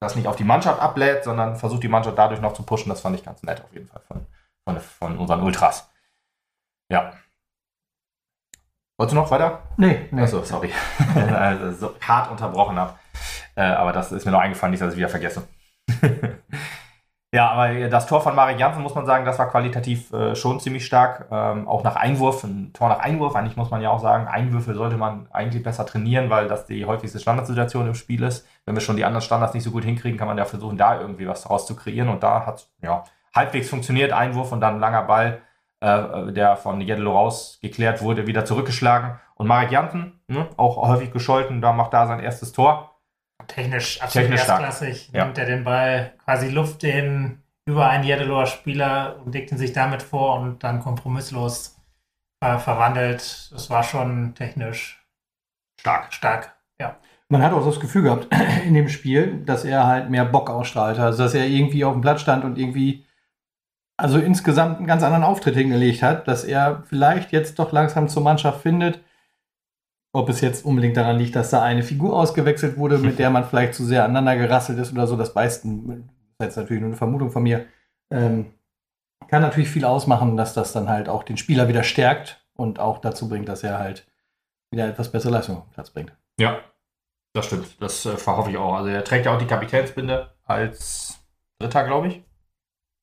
das 0.00 0.14
nicht 0.14 0.28
auf 0.28 0.36
die 0.36 0.44
Mannschaft 0.44 0.80
ablädt, 0.80 1.24
sondern 1.24 1.56
versucht 1.56 1.82
die 1.82 1.88
Mannschaft 1.88 2.16
dadurch 2.16 2.40
noch 2.40 2.54
zu 2.54 2.62
pushen. 2.62 2.90
Das 2.90 3.00
fand 3.00 3.16
ich 3.16 3.24
ganz 3.24 3.42
nett 3.42 3.60
auf 3.60 3.72
jeden 3.72 3.88
Fall 3.88 4.02
von, 4.06 4.26
von, 4.64 4.80
von 4.80 5.18
unseren 5.18 5.42
Ultras. 5.42 5.90
Ja. 6.88 7.12
Wolltest 8.96 9.16
du 9.16 9.20
noch 9.20 9.30
weiter? 9.32 9.62
nee, 9.78 10.06
nee. 10.12 10.22
Achso, 10.22 10.44
sorry. 10.44 10.72
also, 11.14 11.72
so 11.72 11.94
hart 12.00 12.30
unterbrochen 12.30 12.76
habe. 12.78 12.94
Äh, 13.56 13.62
aber 13.62 13.92
das 13.92 14.12
ist 14.12 14.24
mir 14.24 14.30
noch 14.30 14.40
eingefallen, 14.40 14.70
nicht, 14.70 14.80
dass 14.80 14.92
ich 14.92 14.98
wieder 14.98 15.08
vergesse. 15.08 15.48
ja, 17.34 17.50
aber 17.50 17.88
das 17.88 18.06
Tor 18.06 18.20
von 18.20 18.34
Marek 18.34 18.58
Jansen, 18.58 18.82
muss 18.82 18.94
man 18.94 19.06
sagen, 19.06 19.24
das 19.24 19.38
war 19.38 19.48
qualitativ 19.48 20.12
äh, 20.12 20.34
schon 20.34 20.60
ziemlich 20.60 20.84
stark. 20.84 21.26
Ähm, 21.30 21.66
auch 21.66 21.82
nach 21.82 21.96
Einwurf, 21.96 22.44
ein 22.44 22.72
Tor 22.72 22.88
nach 22.88 22.98
Einwurf, 22.98 23.34
eigentlich 23.34 23.56
muss 23.56 23.70
man 23.70 23.80
ja 23.80 23.90
auch 23.90 24.00
sagen, 24.00 24.28
Einwürfe 24.28 24.74
sollte 24.74 24.96
man 24.96 25.28
eigentlich 25.32 25.62
besser 25.62 25.86
trainieren, 25.86 26.28
weil 26.30 26.46
das 26.48 26.66
die 26.66 26.84
häufigste 26.84 27.18
Standardsituation 27.20 27.86
im 27.86 27.94
Spiel 27.94 28.22
ist. 28.22 28.46
Wenn 28.66 28.74
wir 28.74 28.82
schon 28.82 28.96
die 28.96 29.04
anderen 29.04 29.22
Standards 29.22 29.54
nicht 29.54 29.64
so 29.64 29.70
gut 29.70 29.84
hinkriegen, 29.84 30.18
kann 30.18 30.28
man 30.28 30.38
ja 30.38 30.44
versuchen, 30.44 30.76
da 30.76 31.00
irgendwie 31.00 31.26
was 31.26 31.42
draus 31.44 31.66
zu 31.66 31.74
kreieren. 31.74 32.08
Und 32.10 32.22
da 32.22 32.44
hat 32.46 32.68
ja 32.82 33.04
halbwegs 33.34 33.70
funktioniert, 33.70 34.12
Einwurf 34.12 34.52
und 34.52 34.60
dann 34.60 34.74
ein 34.74 34.80
langer 34.80 35.02
Ball 35.02 35.40
äh, 35.80 36.32
der 36.32 36.56
von 36.56 36.80
Jeddelo 36.80 37.12
rausgeklärt 37.12 38.02
wurde, 38.02 38.26
wieder 38.26 38.44
zurückgeschlagen. 38.44 39.18
Und 39.34 39.48
Marek 39.48 39.72
Janten, 39.72 40.20
ne, 40.28 40.48
auch 40.56 40.76
häufig 40.76 41.10
gescholten, 41.12 41.60
da 41.60 41.72
macht 41.72 41.92
da 41.92 42.06
sein 42.06 42.20
erstes 42.20 42.52
Tor. 42.52 43.00
technisch 43.48 44.00
absolut 44.00 44.28
Technisch 44.28 44.42
stark. 44.44 44.60
erstklassig. 44.62 45.10
Ja. 45.12 45.24
Nimmt 45.24 45.38
er 45.38 45.46
den 45.46 45.64
Ball 45.64 46.12
quasi 46.32 46.48
Luft 46.48 46.82
den 46.82 47.42
über 47.66 47.88
einen 47.88 48.04
Jedeloer 48.04 48.46
Spieler 48.46 49.16
und 49.22 49.34
legt 49.34 49.52
ihn 49.52 49.58
sich 49.58 49.72
damit 49.74 50.02
vor 50.02 50.40
und 50.40 50.64
dann 50.64 50.80
kompromisslos 50.80 51.76
äh, 52.40 52.58
verwandelt. 52.58 53.50
Das 53.52 53.68
war 53.68 53.82
schon 53.82 54.34
technisch 54.34 55.06
Stark. 55.78 56.12
stark. 56.12 56.56
Ja. 56.80 56.96
Man 57.28 57.42
hat 57.42 57.52
auch 57.52 57.64
das 57.64 57.80
Gefühl 57.80 58.02
gehabt 58.02 58.28
in 58.66 58.72
dem 58.72 58.88
Spiel, 58.88 59.42
dass 59.44 59.64
er 59.64 59.86
halt 59.86 60.08
mehr 60.08 60.24
Bock 60.24 60.48
ausstrahlte. 60.48 61.02
Also, 61.02 61.22
dass 61.22 61.34
er 61.34 61.46
irgendwie 61.46 61.84
auf 61.84 61.92
dem 61.92 62.00
Platz 62.00 62.22
stand 62.22 62.44
und 62.44 62.58
irgendwie, 62.58 63.04
also 63.98 64.18
insgesamt 64.18 64.78
einen 64.78 64.86
ganz 64.86 65.02
anderen 65.02 65.24
Auftritt 65.24 65.54
hingelegt 65.54 66.02
hat, 66.02 66.26
dass 66.28 66.44
er 66.44 66.82
vielleicht 66.86 67.30
jetzt 67.30 67.58
doch 67.58 67.72
langsam 67.72 68.08
zur 68.08 68.22
Mannschaft 68.22 68.62
findet. 68.62 69.00
Ob 70.14 70.30
es 70.30 70.40
jetzt 70.40 70.64
unbedingt 70.64 70.96
daran 70.96 71.18
liegt, 71.18 71.36
dass 71.36 71.50
da 71.50 71.62
eine 71.62 71.82
Figur 71.82 72.16
ausgewechselt 72.16 72.78
wurde, 72.78 72.98
mit 72.98 73.18
der 73.18 73.28
man 73.28 73.44
vielleicht 73.44 73.74
zu 73.74 73.84
sehr 73.84 74.04
aneinander 74.04 74.36
gerasselt 74.36 74.78
ist 74.78 74.92
oder 74.92 75.06
so, 75.06 75.16
das 75.16 75.34
weiß, 75.34 75.62
das 75.62 76.21
ist 76.42 76.56
jetzt 76.56 76.62
natürlich 76.62 76.80
nur 76.80 76.88
eine 76.88 76.96
Vermutung 76.96 77.30
von 77.30 77.42
mir. 77.42 77.66
Ähm, 78.10 78.52
kann 79.28 79.42
natürlich 79.42 79.70
viel 79.70 79.84
ausmachen, 79.84 80.36
dass 80.36 80.54
das 80.54 80.72
dann 80.72 80.88
halt 80.88 81.08
auch 81.08 81.22
den 81.22 81.36
Spieler 81.36 81.68
wieder 81.68 81.84
stärkt 81.84 82.44
und 82.54 82.78
auch 82.78 82.98
dazu 82.98 83.28
bringt, 83.28 83.48
dass 83.48 83.62
er 83.62 83.78
halt 83.78 84.06
wieder 84.70 84.88
etwas 84.88 85.10
bessere 85.10 85.32
Leistung 85.32 85.58
auf 85.58 85.64
den 85.64 85.72
Platz 85.72 85.90
bringt. 85.90 86.12
Ja, 86.38 86.58
das 87.34 87.46
stimmt. 87.46 87.80
Das 87.80 88.04
äh, 88.06 88.16
verhoffe 88.16 88.50
ich 88.50 88.56
auch. 88.56 88.74
Also 88.74 88.90
er 88.90 89.04
trägt 89.04 89.26
ja 89.26 89.34
auch 89.34 89.38
die 89.38 89.46
Kapitänsbinde 89.46 90.34
als 90.44 91.20
Dritter, 91.58 91.84
glaube 91.84 92.08
ich. 92.08 92.22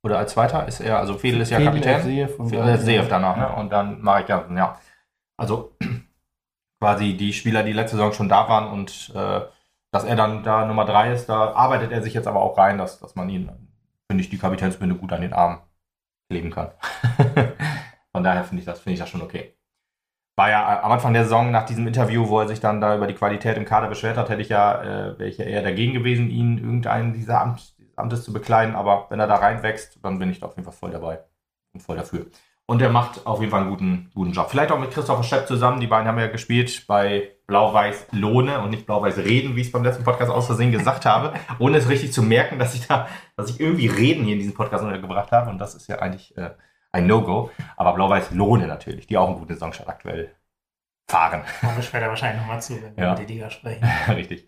Oder 0.03 0.17
als 0.17 0.34
Zweiter 0.34 0.67
ist 0.67 0.79
er, 0.79 1.00
also 1.00 1.17
Fedel 1.17 1.41
ist 1.41 1.50
ja 1.50 1.58
Fedel, 1.58 1.74
Kapitän. 1.74 2.03
Seev 2.03 2.39
und 2.39 2.53
Äh, 2.53 2.77
Seev 2.77 3.10
danach, 3.10 3.36
ne? 3.36 3.53
Und 3.55 3.69
dann 3.69 4.01
Marek 4.01 4.29
Jansen, 4.29 4.58
ja. 4.58 4.79
Also 5.38 5.75
quasi 6.79 7.17
die 7.17 7.34
Spieler, 7.34 7.63
die 7.63 7.74
letzte 7.74 7.98
Saison 7.98 8.13
schon 8.13 8.29
da 8.29 8.48
waren 8.48 8.72
und 8.72 9.12
äh, 9.15 9.41
dass 9.91 10.03
er 10.03 10.15
dann 10.15 10.43
da 10.43 10.65
Nummer 10.65 10.86
drei 10.86 11.12
ist, 11.13 11.27
da 11.27 11.53
arbeitet 11.53 11.91
er 11.91 12.01
sich 12.01 12.13
jetzt 12.13 12.27
aber 12.27 12.41
auch 12.41 12.58
rein, 12.58 12.77
dass, 12.77 13.00
dass 13.00 13.15
man 13.15 13.29
ihn, 13.29 13.50
finde 14.10 14.24
ich, 14.24 14.29
die 14.29 14.38
Kapitänsbinde 14.38 14.96
gut 14.96 15.12
an 15.13 15.22
den 15.22 15.34
Arm 15.34 15.62
kleben 16.29 16.51
kann. 16.51 16.72
Von 18.12 18.24
daher 18.24 18.43
finde 18.43 18.62
ich 18.62 18.65
das, 18.65 18.79
finde 18.79 18.93
ich 18.93 19.00
das 19.00 19.10
schon 19.10 19.22
okay. 19.22 19.55
War 20.38 20.50
ja 20.50 20.75
äh, 20.75 20.79
am 20.81 20.91
Anfang 20.91 21.13
der 21.13 21.24
Saison 21.24 21.51
nach 21.51 21.65
diesem 21.65 21.88
Interview, 21.88 22.27
wo 22.29 22.39
er 22.39 22.48
sich 22.48 22.60
dann 22.60 22.81
da 22.81 22.96
über 22.96 23.08
die 23.08 23.13
Qualität 23.13 23.58
im 23.58 23.65
Kader 23.65 23.88
beschwert 23.88 24.17
hat, 24.17 24.29
hätte 24.29 24.41
ich 24.41 24.50
ja, 24.50 24.81
äh, 24.81 25.19
wäre 25.19 25.29
ich 25.29 25.38
ja 25.38 25.46
eher 25.46 25.63
dagegen 25.63 25.93
gewesen, 25.93 26.29
ihn 26.29 26.58
irgendeinen 26.58 27.13
dieser 27.13 27.41
Amt, 27.41 27.75
Amtes 27.96 28.24
zu 28.24 28.31
bekleiden. 28.31 28.75
Aber 28.75 29.08
wenn 29.10 29.19
er 29.19 29.27
da 29.27 29.36
reinwächst, 29.36 30.00
dann 30.03 30.19
bin 30.19 30.29
ich 30.29 30.39
da 30.39 30.48
auf 30.48 30.55
jeden 30.55 30.65
Fall 30.65 30.74
voll 30.74 30.91
dabei 30.91 31.19
und 31.74 31.81
voll 31.81 31.98
dafür. 31.98 32.27
Und 32.65 32.81
er 32.81 32.89
macht 32.89 33.25
auf 33.25 33.39
jeden 33.39 33.51
Fall 33.51 33.62
einen 33.62 33.72
guten, 33.72 34.12
guten 34.13 34.31
Job. 34.31 34.50
Vielleicht 34.50 34.72
auch 34.72 34.79
mit 34.79 34.91
Christopher 34.91 35.24
Schepp 35.24 35.48
zusammen. 35.48 35.79
Die 35.79 35.88
beiden 35.88 36.08
haben 36.08 36.19
ja 36.19 36.27
gespielt 36.27 36.86
bei 36.88 37.31
Blau-Weiß 37.50 38.08
Lohne 38.12 38.60
und 38.62 38.70
nicht 38.70 38.86
Blau-Weiß 38.86 39.18
Reden, 39.18 39.56
wie 39.56 39.62
ich 39.62 39.68
es 39.68 39.74
beim 39.74 39.84
letzten 39.84 40.03
Podcast 40.06 40.32
aus 40.32 40.46
Versehen 40.46 40.72
gesagt 40.72 41.06
habe, 41.06 41.34
ohne 41.60 41.77
es 41.77 41.89
richtig 41.89 42.13
zu 42.13 42.24
merken, 42.24 42.58
dass 42.60 42.74
ich 42.75 42.88
da, 42.88 43.08
dass 43.36 43.50
ich 43.50 43.60
irgendwie 43.60 43.88
Reden 43.88 44.24
hier 44.24 44.34
in 44.34 44.39
diesem 44.39 44.53
Podcast 44.53 44.84
untergebracht 44.84 45.32
habe. 45.32 45.50
Und 45.50 45.58
das 45.58 45.75
ist 45.75 45.88
ja 45.88 45.98
eigentlich 46.00 46.38
äh, 46.38 46.51
ein 46.91 47.08
No-Go. 47.08 47.51
Aber 47.75 47.94
Blau-Weiß 47.94 48.32
Lohne 48.32 48.68
natürlich, 48.68 49.08
die 49.08 49.18
auch 49.18 49.27
einen 49.27 49.38
guten 49.39 49.53
Saisonstart 49.53 49.89
aktuell 49.89 50.32
fahren. 51.10 51.41
Kommen 51.60 51.75
wir 51.75 51.84
später 51.84 52.08
wahrscheinlich 52.08 52.39
nochmal 52.41 52.62
zu, 52.62 52.82
wenn 52.82 52.96
wir 52.96 53.03
Ja. 53.03 53.13
über 53.13 53.22
die 53.25 53.34
Liga 53.34 53.50
sprechen. 53.50 53.84
Richtig. 54.10 54.48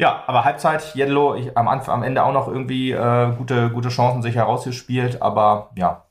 Ja, 0.00 0.24
aber 0.26 0.44
Halbzeit, 0.44 0.94
Jedlo, 0.94 1.34
ich, 1.34 1.54
am, 1.58 1.68
Anfang, 1.68 1.96
am 1.96 2.02
Ende 2.02 2.24
auch 2.24 2.32
noch 2.32 2.48
irgendwie 2.48 2.92
äh, 2.92 3.32
gute, 3.36 3.68
gute 3.70 3.90
Chancen 3.90 4.22
sich 4.22 4.34
herausgespielt, 4.34 5.20
aber 5.20 5.70
ja, 5.76 6.06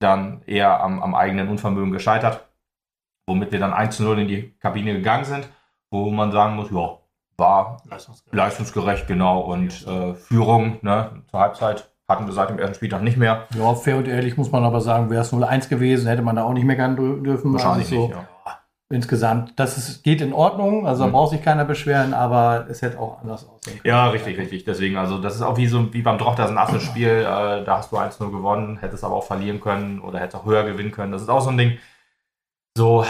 dann 0.00 0.42
eher 0.46 0.80
am, 0.82 1.02
am 1.02 1.14
eigenen 1.14 1.48
Unvermögen 1.50 1.92
gescheitert, 1.92 2.43
womit 3.26 3.52
wir 3.52 3.58
dann 3.60 3.72
1 3.72 3.96
zu 3.96 4.02
0 4.02 4.18
in 4.20 4.28
die 4.28 4.54
Kabine 4.60 4.92
gegangen 4.94 5.24
sind, 5.24 5.48
wo 5.90 6.10
man 6.10 6.32
sagen 6.32 6.56
muss, 6.56 6.70
ja, 6.70 6.98
war 7.36 7.78
Leistungsgerecht. 7.88 8.34
leistungsgerecht, 8.34 9.06
genau, 9.06 9.40
und 9.40 9.86
äh, 9.86 10.14
Führung 10.14 10.78
ne, 10.82 11.22
zur 11.30 11.40
Halbzeit 11.40 11.90
Hatten 12.06 12.26
wir 12.26 12.34
seit 12.34 12.50
dem 12.50 12.58
ersten 12.58 12.74
Spieltag 12.74 13.00
nicht 13.02 13.16
mehr. 13.16 13.46
Ja, 13.58 13.74
fair 13.74 13.96
und 13.96 14.06
ehrlich 14.06 14.36
muss 14.36 14.52
man 14.52 14.62
aber 14.62 14.82
sagen, 14.82 15.08
wäre 15.08 15.22
es 15.22 15.32
0-1 15.32 15.70
gewesen, 15.70 16.06
hätte 16.06 16.20
man 16.20 16.36
da 16.36 16.42
auch 16.44 16.52
nicht 16.52 16.66
meckern 16.66 16.98
dür- 16.98 17.22
dürfen. 17.22 17.54
Wahrscheinlich 17.54 17.86
also, 17.90 18.08
nicht, 18.08 18.10
ja. 18.14 18.26
Insgesamt, 18.90 19.58
das 19.58 19.78
ist, 19.78 20.02
geht 20.04 20.20
in 20.20 20.34
Ordnung, 20.34 20.86
also 20.86 21.02
da 21.04 21.08
Mhm. 21.08 21.12
braucht 21.12 21.30
sich 21.30 21.42
keiner 21.42 21.64
beschweren, 21.64 22.12
aber 22.12 22.66
es 22.68 22.82
hätte 22.82 22.98
auch 23.00 23.22
anders 23.22 23.48
aussehen 23.48 23.78
können. 23.80 23.86
Ja, 23.88 24.08
richtig, 24.08 24.36
richtig. 24.36 24.64
Deswegen, 24.64 24.98
also 24.98 25.16
das 25.16 25.34
ist 25.36 25.40
auch 25.40 25.56
wie 25.56 25.66
so 25.66 25.94
wie 25.94 26.02
beim 26.02 26.18
Drochter 26.18 26.46
ein 26.46 26.58
Assenspiel. 26.58 27.08
Äh, 27.08 27.64
da 27.64 27.78
hast 27.78 27.90
du 27.90 27.96
1-0 27.96 28.30
gewonnen, 28.30 28.76
hättest 28.76 29.02
aber 29.02 29.14
auch 29.14 29.24
verlieren 29.24 29.62
können 29.62 30.00
oder 30.00 30.18
hättest 30.20 30.36
auch 30.36 30.44
höher 30.44 30.64
gewinnen 30.64 30.90
können. 30.92 31.10
Das 31.10 31.22
ist 31.22 31.30
auch 31.30 31.40
so 31.40 31.48
ein 31.48 31.56
Ding. 31.56 31.78
So, 32.76 33.06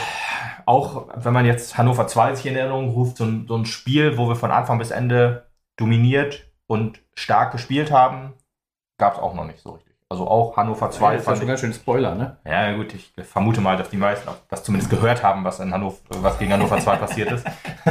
auch 0.66 1.08
wenn 1.14 1.32
man 1.32 1.46
jetzt 1.46 1.78
Hannover 1.78 2.06
2 2.06 2.34
sich 2.34 2.46
in 2.46 2.56
Erinnerung 2.56 2.90
ruft, 2.90 3.16
so 3.16 3.24
ein, 3.24 3.46
so 3.48 3.56
ein 3.56 3.64
Spiel, 3.64 4.18
wo 4.18 4.28
wir 4.28 4.36
von 4.36 4.50
Anfang 4.50 4.78
bis 4.78 4.90
Ende 4.90 5.46
dominiert 5.76 6.50
und 6.66 7.00
stark 7.14 7.52
gespielt 7.52 7.90
haben, 7.90 8.34
gab 8.98 9.14
es 9.14 9.18
auch 9.20 9.34
noch 9.34 9.46
nicht 9.46 9.60
so 9.60 9.70
richtig. 9.72 9.94
Also 10.10 10.28
auch 10.28 10.56
Hannover 10.56 10.90
2 10.90 11.14
das 11.14 11.22
ist 11.22 11.26
ja 11.26 11.30
fand 11.30 11.38
schon 11.38 11.44
ich, 11.44 11.48
ganz 11.48 11.60
schön 11.60 11.72
Spoiler, 11.72 12.14
ne? 12.14 12.36
ja, 12.44 12.76
gut, 12.76 12.92
ich 12.94 13.12
vermute 13.24 13.60
mal, 13.62 13.76
dass 13.76 13.88
die 13.88 13.96
meisten 13.96 14.28
das 14.48 14.62
zumindest 14.62 14.90
gehört 14.90 15.22
haben, 15.22 15.44
was 15.44 15.60
in 15.60 15.72
Hannover, 15.72 15.96
was 16.10 16.38
gegen 16.38 16.52
Hannover 16.52 16.78
2 16.78 16.96
passiert 16.96 17.32
ist. 17.32 17.46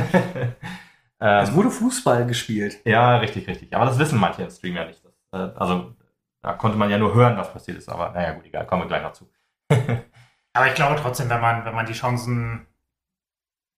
ähm, 1.19 1.43
Es 1.43 1.53
wurde 1.53 1.71
Fußball 1.71 2.27
gespielt. 2.27 2.79
ja, 2.85 3.17
richtig, 3.17 3.47
richtig. 3.47 3.75
Aber 3.75 3.85
das 3.85 3.97
wissen 3.97 4.19
manche 4.19 4.43
im 4.43 4.49
Stream 4.51 4.75
ja 4.75 4.85
nicht. 4.85 5.01
Das, 5.03 5.51
äh, 5.51 5.53
also, 5.59 5.95
da 6.43 6.53
konnte 6.53 6.77
man 6.77 6.91
ja 6.91 6.99
nur 6.99 7.15
hören, 7.15 7.35
was 7.35 7.51
passiert 7.51 7.77
ist. 7.79 7.89
Aber 7.89 8.11
naja, 8.11 8.33
gut, 8.33 8.45
egal, 8.45 8.67
kommen 8.67 8.83
wir 8.83 8.87
gleich 8.87 9.03
noch 9.03 9.13
zu. 9.13 9.27
Aber 10.53 10.67
ich 10.67 10.75
glaube 10.75 10.95
trotzdem, 11.01 11.29
wenn 11.29 11.41
man, 11.41 11.65
wenn 11.65 11.73
man 11.75 11.85
die 11.85 11.93
Chancen, 11.93 12.67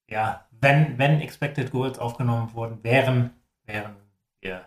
ja, 0.09 0.45
wenn, 0.51 0.97
wenn 0.97 1.21
Expected 1.21 1.71
Goals 1.71 1.99
aufgenommen 1.99 2.53
worden 2.53 2.83
wären, 2.83 3.31
wären 3.65 3.95
wir. 4.41 4.65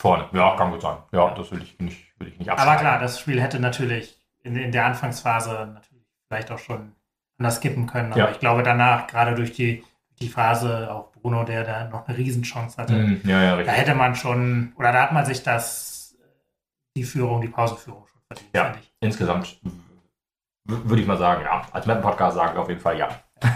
Vorne, 0.00 0.28
ja, 0.32 0.56
kann 0.56 0.70
gut 0.72 0.82
sein. 0.82 0.98
Ja, 1.12 1.30
das 1.34 1.50
will 1.50 1.62
ich 1.62 1.78
nicht, 1.78 2.18
will 2.18 2.28
ich 2.28 2.38
nicht 2.38 2.50
abschreiben. 2.50 2.72
Aber 2.72 2.80
klar, 2.80 2.98
das 2.98 3.20
Spiel 3.20 3.40
hätte 3.40 3.60
natürlich 3.60 4.18
in, 4.42 4.56
in 4.56 4.72
der 4.72 4.86
Anfangsphase 4.86 5.70
natürlich 5.72 6.04
vielleicht 6.28 6.50
auch 6.50 6.58
schon 6.58 6.92
anders 7.38 7.60
kippen 7.60 7.86
können. 7.86 8.12
Aber 8.12 8.22
Ja. 8.24 8.30
ich 8.30 8.38
glaube 8.40 8.62
danach, 8.62 9.06
gerade 9.06 9.34
durch 9.34 9.52
die, 9.52 9.84
die 10.20 10.28
Phase, 10.28 10.90
auch 10.92 11.12
Bruno, 11.12 11.44
der 11.44 11.64
da 11.64 11.84
noch 11.88 12.06
eine 12.08 12.16
Riesenchance 12.16 12.76
hatte, 12.80 12.94
Mhm, 12.94 13.20
ja, 13.24 13.42
ja, 13.42 13.62
da 13.62 13.72
hätte 13.72 13.94
man 13.94 14.14
schon, 14.14 14.72
oder 14.76 14.92
da 14.92 15.02
hat 15.02 15.12
man 15.12 15.24
sich 15.26 15.42
das, 15.42 16.14
die 16.96 17.04
Führung, 17.04 17.40
die 17.40 17.48
Pausenführung 17.48 18.06
schon 18.06 18.20
verdient, 18.28 18.50
Ja. 18.54 18.64
finde 18.64 18.78
ich. 18.80 18.92
Insgesamt 19.00 19.60
würde 20.66 21.00
ich 21.00 21.06
mal 21.06 21.18
sagen, 21.18 21.42
ja. 21.44 21.62
Als 21.72 21.86
Mappen-Podcast 21.86 22.36
sagen 22.36 22.54
wir 22.54 22.62
auf 22.62 22.68
jeden 22.68 22.80
Fall 22.80 22.98
ja. 22.98 23.08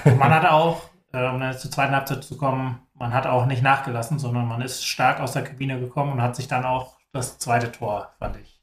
Und 0.05 0.19
man 0.19 0.33
hat 0.33 0.47
auch, 0.47 0.83
äh, 1.13 1.29
um 1.29 1.41
dann 1.41 1.57
zur 1.57 1.71
zweiten 1.71 1.95
Halbzeit 1.95 2.25
zu 2.25 2.37
kommen, 2.37 2.81
man 2.95 3.15
hat 3.15 3.27
auch 3.27 3.47
nicht 3.47 3.63
nachgelassen, 3.63 4.19
sondern 4.19 4.47
man 4.47 4.61
ist 4.61 4.85
stark 4.85 5.21
aus 5.21 5.33
der 5.33 5.45
Kabine 5.45 5.81
gekommen 5.81 6.13
und 6.13 6.23
hat 6.23 6.37
sich 6.37 6.49
dann 6.49 6.65
auch 6.65 6.97
das 7.13 7.39
zweite 7.39 7.73
Tor, 7.73 8.11
fand 8.19 8.37
ich, 8.37 8.61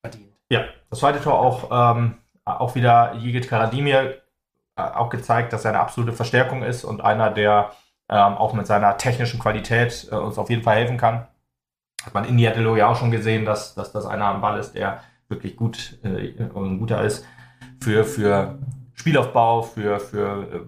verdient. 0.00 0.32
Ja, 0.50 0.64
das 0.90 0.98
zweite 0.98 1.20
Tor 1.20 1.38
auch, 1.38 1.94
ähm, 1.94 2.18
auch 2.44 2.74
wieder 2.74 3.14
Jigit 3.14 3.48
Karadimir 3.48 4.22
äh, 4.76 4.82
auch 4.82 5.08
gezeigt, 5.08 5.52
dass 5.52 5.64
er 5.64 5.70
eine 5.70 5.80
absolute 5.80 6.12
Verstärkung 6.12 6.62
ist 6.62 6.84
und 6.84 7.00
einer, 7.00 7.30
der 7.30 7.72
ähm, 8.08 8.34
auch 8.34 8.52
mit 8.52 8.66
seiner 8.66 8.96
technischen 8.98 9.40
Qualität 9.40 10.08
äh, 10.10 10.16
uns 10.16 10.38
auf 10.38 10.50
jeden 10.50 10.62
Fall 10.62 10.76
helfen 10.76 10.98
kann. 10.98 11.26
Hat 12.04 12.14
man 12.14 12.24
in 12.24 12.36
Diatelo 12.36 12.76
ja 12.76 12.88
auch 12.88 12.96
schon 12.96 13.10
gesehen, 13.10 13.44
dass, 13.44 13.74
dass 13.74 13.92
das 13.92 14.06
einer 14.06 14.26
am 14.26 14.40
Ball 14.40 14.58
ist, 14.58 14.74
der 14.74 15.00
wirklich 15.28 15.56
gut 15.56 15.98
äh, 16.04 16.42
und 16.52 16.72
ein 16.72 16.78
guter 16.78 17.02
ist 17.02 17.26
für, 17.82 18.04
für 18.04 18.58
Spielaufbau, 18.94 19.62
für, 19.62 20.00
für 20.00 20.42
äh, 20.52 20.60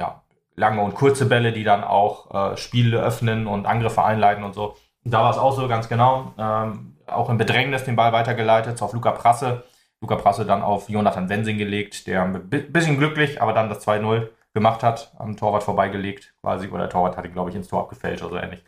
ja, 0.00 0.22
lange 0.56 0.82
und 0.82 0.94
kurze 0.94 1.26
Bälle, 1.26 1.52
die 1.52 1.64
dann 1.64 1.84
auch 1.84 2.52
äh, 2.52 2.56
Spiele 2.56 3.00
öffnen 3.02 3.46
und 3.46 3.66
Angriffe 3.66 4.02
einleiten 4.04 4.44
und 4.44 4.54
so. 4.54 4.76
Da 5.04 5.22
war 5.22 5.30
es 5.30 5.38
auch 5.38 5.52
so, 5.56 5.66
ganz 5.68 5.88
genau. 5.88 6.34
Ähm, 6.38 6.96
auch 7.06 7.30
im 7.30 7.38
Bedrängnis 7.38 7.84
den 7.84 7.96
Ball 7.96 8.12
weitergeleitet 8.12 8.80
auf 8.82 8.92
Luca 8.92 9.12
Prasse. 9.12 9.64
Luca 10.00 10.16
Prasse 10.16 10.44
dann 10.46 10.62
auf 10.62 10.88
Jonathan 10.88 11.28
Wensing 11.28 11.58
gelegt, 11.58 12.06
der 12.06 12.22
ein 12.22 12.48
bi- 12.48 12.60
bisschen 12.62 12.98
glücklich, 12.98 13.40
aber 13.42 13.52
dann 13.52 13.68
das 13.68 13.86
2-0 13.86 14.28
gemacht 14.54 14.82
hat, 14.82 15.12
am 15.18 15.36
Torwart 15.36 15.62
vorbeigelegt 15.62 16.34
quasi. 16.40 16.68
Oder 16.68 16.80
der 16.80 16.90
Torwart 16.90 17.16
hatte, 17.16 17.30
glaube 17.30 17.50
ich, 17.50 17.56
ins 17.56 17.68
Tor 17.68 17.80
abgefälscht 17.82 18.22
oder 18.22 18.32
so 18.32 18.36
ähnlich. 18.42 18.64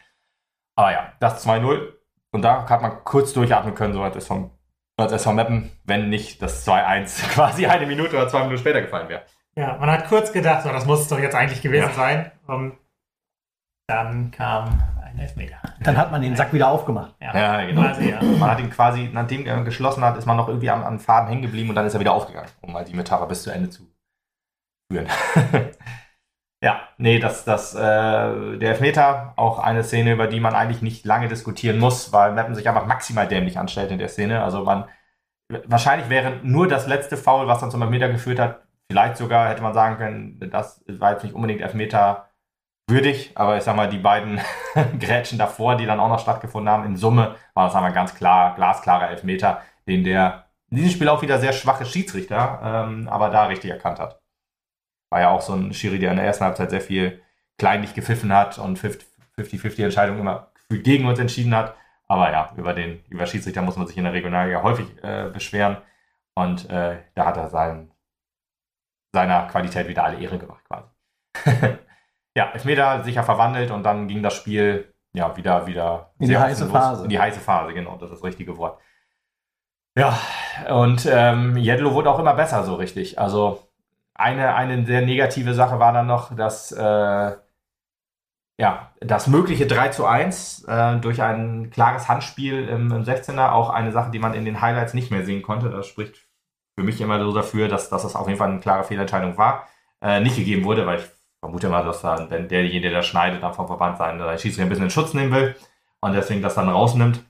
Aber 0.76 0.92
ja, 0.92 1.12
das 1.20 1.42
2-0. 1.46 1.92
Und 2.30 2.42
da 2.42 2.68
hat 2.68 2.83
man 2.83 3.04
kurz 3.04 3.33
durchatmen 3.33 3.74
können, 3.74 3.92
so 3.94 4.02
als 4.02 4.16
es 4.16 4.26
vom, 4.26 4.50
als 4.96 5.12
SV 5.12 5.33
Meppen, 5.33 5.72
wenn 5.85 6.09
nicht 6.11 6.40
das 6.42 6.66
2-1 6.66 7.28
quasi 7.35 7.66
eine 7.66 7.87
Minute 7.87 8.16
oder 8.16 8.28
zwei 8.28 8.40
Minuten 8.40 8.59
später 8.59 8.81
gefallen 8.83 9.09
wäre. 9.09 9.22
Ja, 9.55 9.76
man 9.78 9.90
hat 9.90 10.09
kurz 10.09 10.33
gedacht, 10.33 10.62
so, 10.62 10.70
das 10.70 10.87
muss 10.87 11.00
es 11.00 11.09
doch 11.09 11.18
jetzt 11.18 11.35
eigentlich 11.35 11.61
gewesen 11.62 11.88
Ja. 11.88 11.94
sein. 11.94 12.31
Und 12.46 12.78
dann 13.87 14.31
kam 14.31 14.83
ein 15.05 15.18
Elfmeter. 15.18 15.57
Dann 15.81 15.96
hat 15.96 16.11
man 16.11 16.22
den 16.22 16.37
Sack 16.37 16.52
wieder 16.55 16.68
aufgemacht. 16.68 17.14
Ja, 17.20 17.62
genau. 17.66 17.83
Quasi, 17.83 18.11
ja. 18.11 18.22
Man 18.22 18.50
hat 18.50 18.61
ihn 18.61 18.70
quasi, 18.70 19.11
nachdem 19.12 19.44
er 19.44 19.62
geschlossen 19.64 20.02
hat, 20.05 20.16
ist 20.16 20.24
man 20.26 20.37
noch 20.37 20.48
irgendwie 20.48 20.70
am, 20.70 20.85
an 20.85 20.98
Faden 20.98 21.28
hängen 21.28 21.42
geblieben 21.42 21.68
und 21.68 21.74
dann 21.74 21.85
ist 21.87 21.94
er 21.94 22.00
wieder 22.00 22.12
aufgegangen, 22.14 22.48
um 22.62 22.72
mal 22.72 22.85
die 22.85 22.94
Metapher 22.94 23.26
bis 23.26 23.42
zu 23.42 23.50
Ende 23.50 23.68
zu 23.68 23.83
führen. 24.90 25.07
ja, 26.62 26.81
nee, 26.96 27.18
das, 27.18 27.44
das, 27.44 27.75
äh, 27.75 27.79
der 27.79 28.70
Elfmeter, 28.70 29.33
auch 29.37 29.59
eine 29.59 29.83
Szene, 29.83 30.12
über 30.12 30.29
die 30.29 30.38
man 30.38 30.55
eigentlich 30.55 30.81
nicht 30.81 31.05
lange 31.05 31.29
diskutieren 31.29 31.79
muss, 31.79 32.12
weil 32.12 32.33
Meppen 32.33 32.55
sich 32.55 32.68
einfach 32.68 32.87
maximal 32.87 33.27
dämlich 33.27 33.59
anstellt 33.59 33.90
in 33.90 33.98
der 33.98 34.09
Szene. 34.09 34.44
Also 34.44 34.62
man, 34.64 34.85
wahrscheinlich 35.66 36.09
wäre 36.09 36.38
nur 36.44 36.68
das 36.68 36.87
letzte 36.87 37.16
Foul, 37.16 37.48
was 37.48 37.61
dann 37.61 37.72
zum 37.72 37.83
Elfmeter 37.83 38.09
geführt 38.09 38.38
hat, 38.38 38.62
vielleicht 38.88 39.16
sogar 39.16 39.48
hätte 39.48 39.62
man 39.62 39.75
sagen 39.75 39.96
können, 39.96 40.51
das 40.53 40.85
war 40.87 41.12
jetzt 41.12 41.25
nicht 41.25 41.35
unbedingt 41.35 41.62
Elfmeter 41.62 42.29
würdig, 42.88 43.33
aber 43.37 43.57
ich 43.57 43.64
sag 43.64 43.77
mal, 43.77 43.88
die 43.88 43.98
beiden 43.98 44.40
Grätschen 45.01 45.38
davor, 45.38 45.77
die 45.77 45.87
dann 45.87 46.01
auch 46.01 46.09
noch 46.09 46.20
stattgefunden 46.20 46.70
haben, 46.72 46.85
in 46.85 46.96
Summe 46.96 47.37
war 47.55 47.66
das 47.66 47.75
einmal 47.75 47.92
ganz 47.92 48.14
klar, 48.14 48.55
glasklarer 48.55 49.11
Elfmeter, 49.11 49.62
den 49.88 50.05
der 50.05 50.46
in 50.70 50.77
diesem 50.79 50.92
Spiel 50.92 51.09
auch 51.09 51.22
wieder 51.22 51.38
sehr 51.38 51.53
schwache 51.53 51.85
Schiedsrichter, 51.85 52.61
ähm, 52.88 53.09
aber 53.09 53.31
da 53.31 53.46
richtig 53.46 53.70
erkannt 53.70 53.98
hat. 53.98 54.21
War 55.12 55.20
ja 55.20 55.29
auch 55.29 55.42
so 55.42 55.53
ein 55.53 55.75
Schiri, 55.75 55.98
der 55.98 56.11
in 56.11 56.16
der 56.16 56.25
ersten 56.25 56.46
Halbzeit 56.46 56.70
sehr 56.70 56.81
viel 56.81 57.20
kleinlich 57.59 57.92
gepfiffen 57.92 58.33
hat 58.33 58.59
und 58.59 58.79
50-50 58.79 59.85
Entscheidungen 59.85 60.20
immer 60.20 60.51
gefühlt 60.55 60.85
gegen 60.85 61.05
uns 61.05 61.18
entschieden 61.18 61.55
hat. 61.55 61.77
Aber 62.09 62.33
ja, 62.33 62.51
über 62.57 62.72
den 62.72 63.05
über 63.11 63.27
Schiedsrichter 63.27 63.61
muss 63.61 63.77
man 63.77 63.87
sich 63.87 63.98
in 63.98 64.05
der 64.05 64.14
Regionalliga 64.14 64.62
häufig 64.62 64.87
äh, 65.05 65.29
beschweren. 65.31 65.77
Und 66.35 66.70
äh, 66.70 66.96
da 67.14 67.27
hat 67.27 67.37
er 67.37 67.51
sein, 67.51 67.90
seiner 69.12 69.48
Qualität 69.48 69.87
wieder 69.87 70.03
alle 70.05 70.18
Ehre 70.18 70.38
gemacht, 70.38 70.64
quasi. 70.64 70.88
ja, 72.35 72.51
Elfmeter 72.53 73.05
sicher 73.05 73.22
verwandelt 73.22 73.70
und 73.70 73.83
dann 73.83 74.09
ging 74.09 74.22
das 74.22 74.35
Spiel 74.35 74.94
ja 75.12 75.37
wieder, 75.37 75.66
wieder 75.66 76.14
In 76.20 76.31
die 76.31 76.38
heiße. 76.38 76.70
Phase. 76.70 77.05
In 77.05 77.11
die 77.11 77.20
heiße 77.20 77.40
Phase, 77.40 77.75
genau, 77.75 77.96
das 77.96 78.11
ist 78.11 78.16
das 78.16 78.25
richtige 78.25 78.57
Wort. 78.57 78.81
Ja, 79.94 80.18
und 80.70 81.05
ähm, 81.05 81.59
Jedlo 81.59 81.92
wurde 81.92 82.11
auch 82.11 82.18
immer 82.18 82.33
besser, 82.33 82.64
so 82.64 82.77
richtig. 82.77 83.18
Also 83.18 83.62
eine, 84.22 84.54
eine 84.54 84.87
sehr 84.87 85.02
negative 85.02 85.54
Sache 85.54 85.78
war 85.78 85.92
dann 85.92 86.06
noch, 86.06 86.35
dass 86.35 86.72
äh, 86.72 87.32
ja, 88.58 88.92
das 89.00 89.26
mögliche 89.26 89.66
3 89.66 89.88
zu 89.88 90.06
1 90.06 90.64
äh, 90.64 90.96
durch 90.98 91.20
ein 91.22 91.70
klares 91.70 92.08
Handspiel 92.08 92.68
im, 92.68 92.92
im 92.92 93.02
16er, 93.02 93.50
auch 93.52 93.70
eine 93.70 93.92
Sache, 93.92 94.11
die 94.11 94.18
man 94.18 94.35
in 94.35 94.44
den 94.44 94.61
Highlights 94.61 94.94
nicht 94.94 95.11
mehr 95.11 95.24
sehen 95.24 95.42
konnte. 95.42 95.70
Das 95.70 95.87
spricht 95.87 96.28
für 96.78 96.85
mich 96.85 97.00
immer 97.00 97.18
so 97.20 97.32
dafür, 97.32 97.68
dass, 97.68 97.90
dass 97.90 98.02
das 98.02 98.14
auf 98.14 98.28
jeden 98.28 98.38
Fall 98.38 98.50
eine 98.50 98.61
klare 98.61 98.85
Fehlentscheidung 98.85 99.37
war, 99.37 99.68
äh, 100.00 100.20
nicht 100.20 100.37
gegeben 100.37 100.64
wurde, 100.64 100.87
weil 100.87 101.00
ich 101.00 101.06
vermute 101.40 101.68
mal, 101.68 101.85
dass 101.85 102.02
dann, 102.02 102.28
derjenige, 102.28 102.80
der 102.82 102.92
das 102.92 103.06
schneidet, 103.06 103.42
dann 103.42 103.54
vom 103.54 103.66
Verband 103.66 103.98
sein, 103.98 104.18
sein 104.18 104.38
Schiedsrichter 104.38 104.62
ein 104.62 104.68
bisschen 104.68 104.85
in 104.85 104.90
Schutz 104.90 105.12
nehmen 105.12 105.32
will 105.32 105.56
und 106.00 106.12
deswegen 106.12 106.42
das 106.42 106.54
dann 106.54 106.68
rausnimmt. 106.68 107.24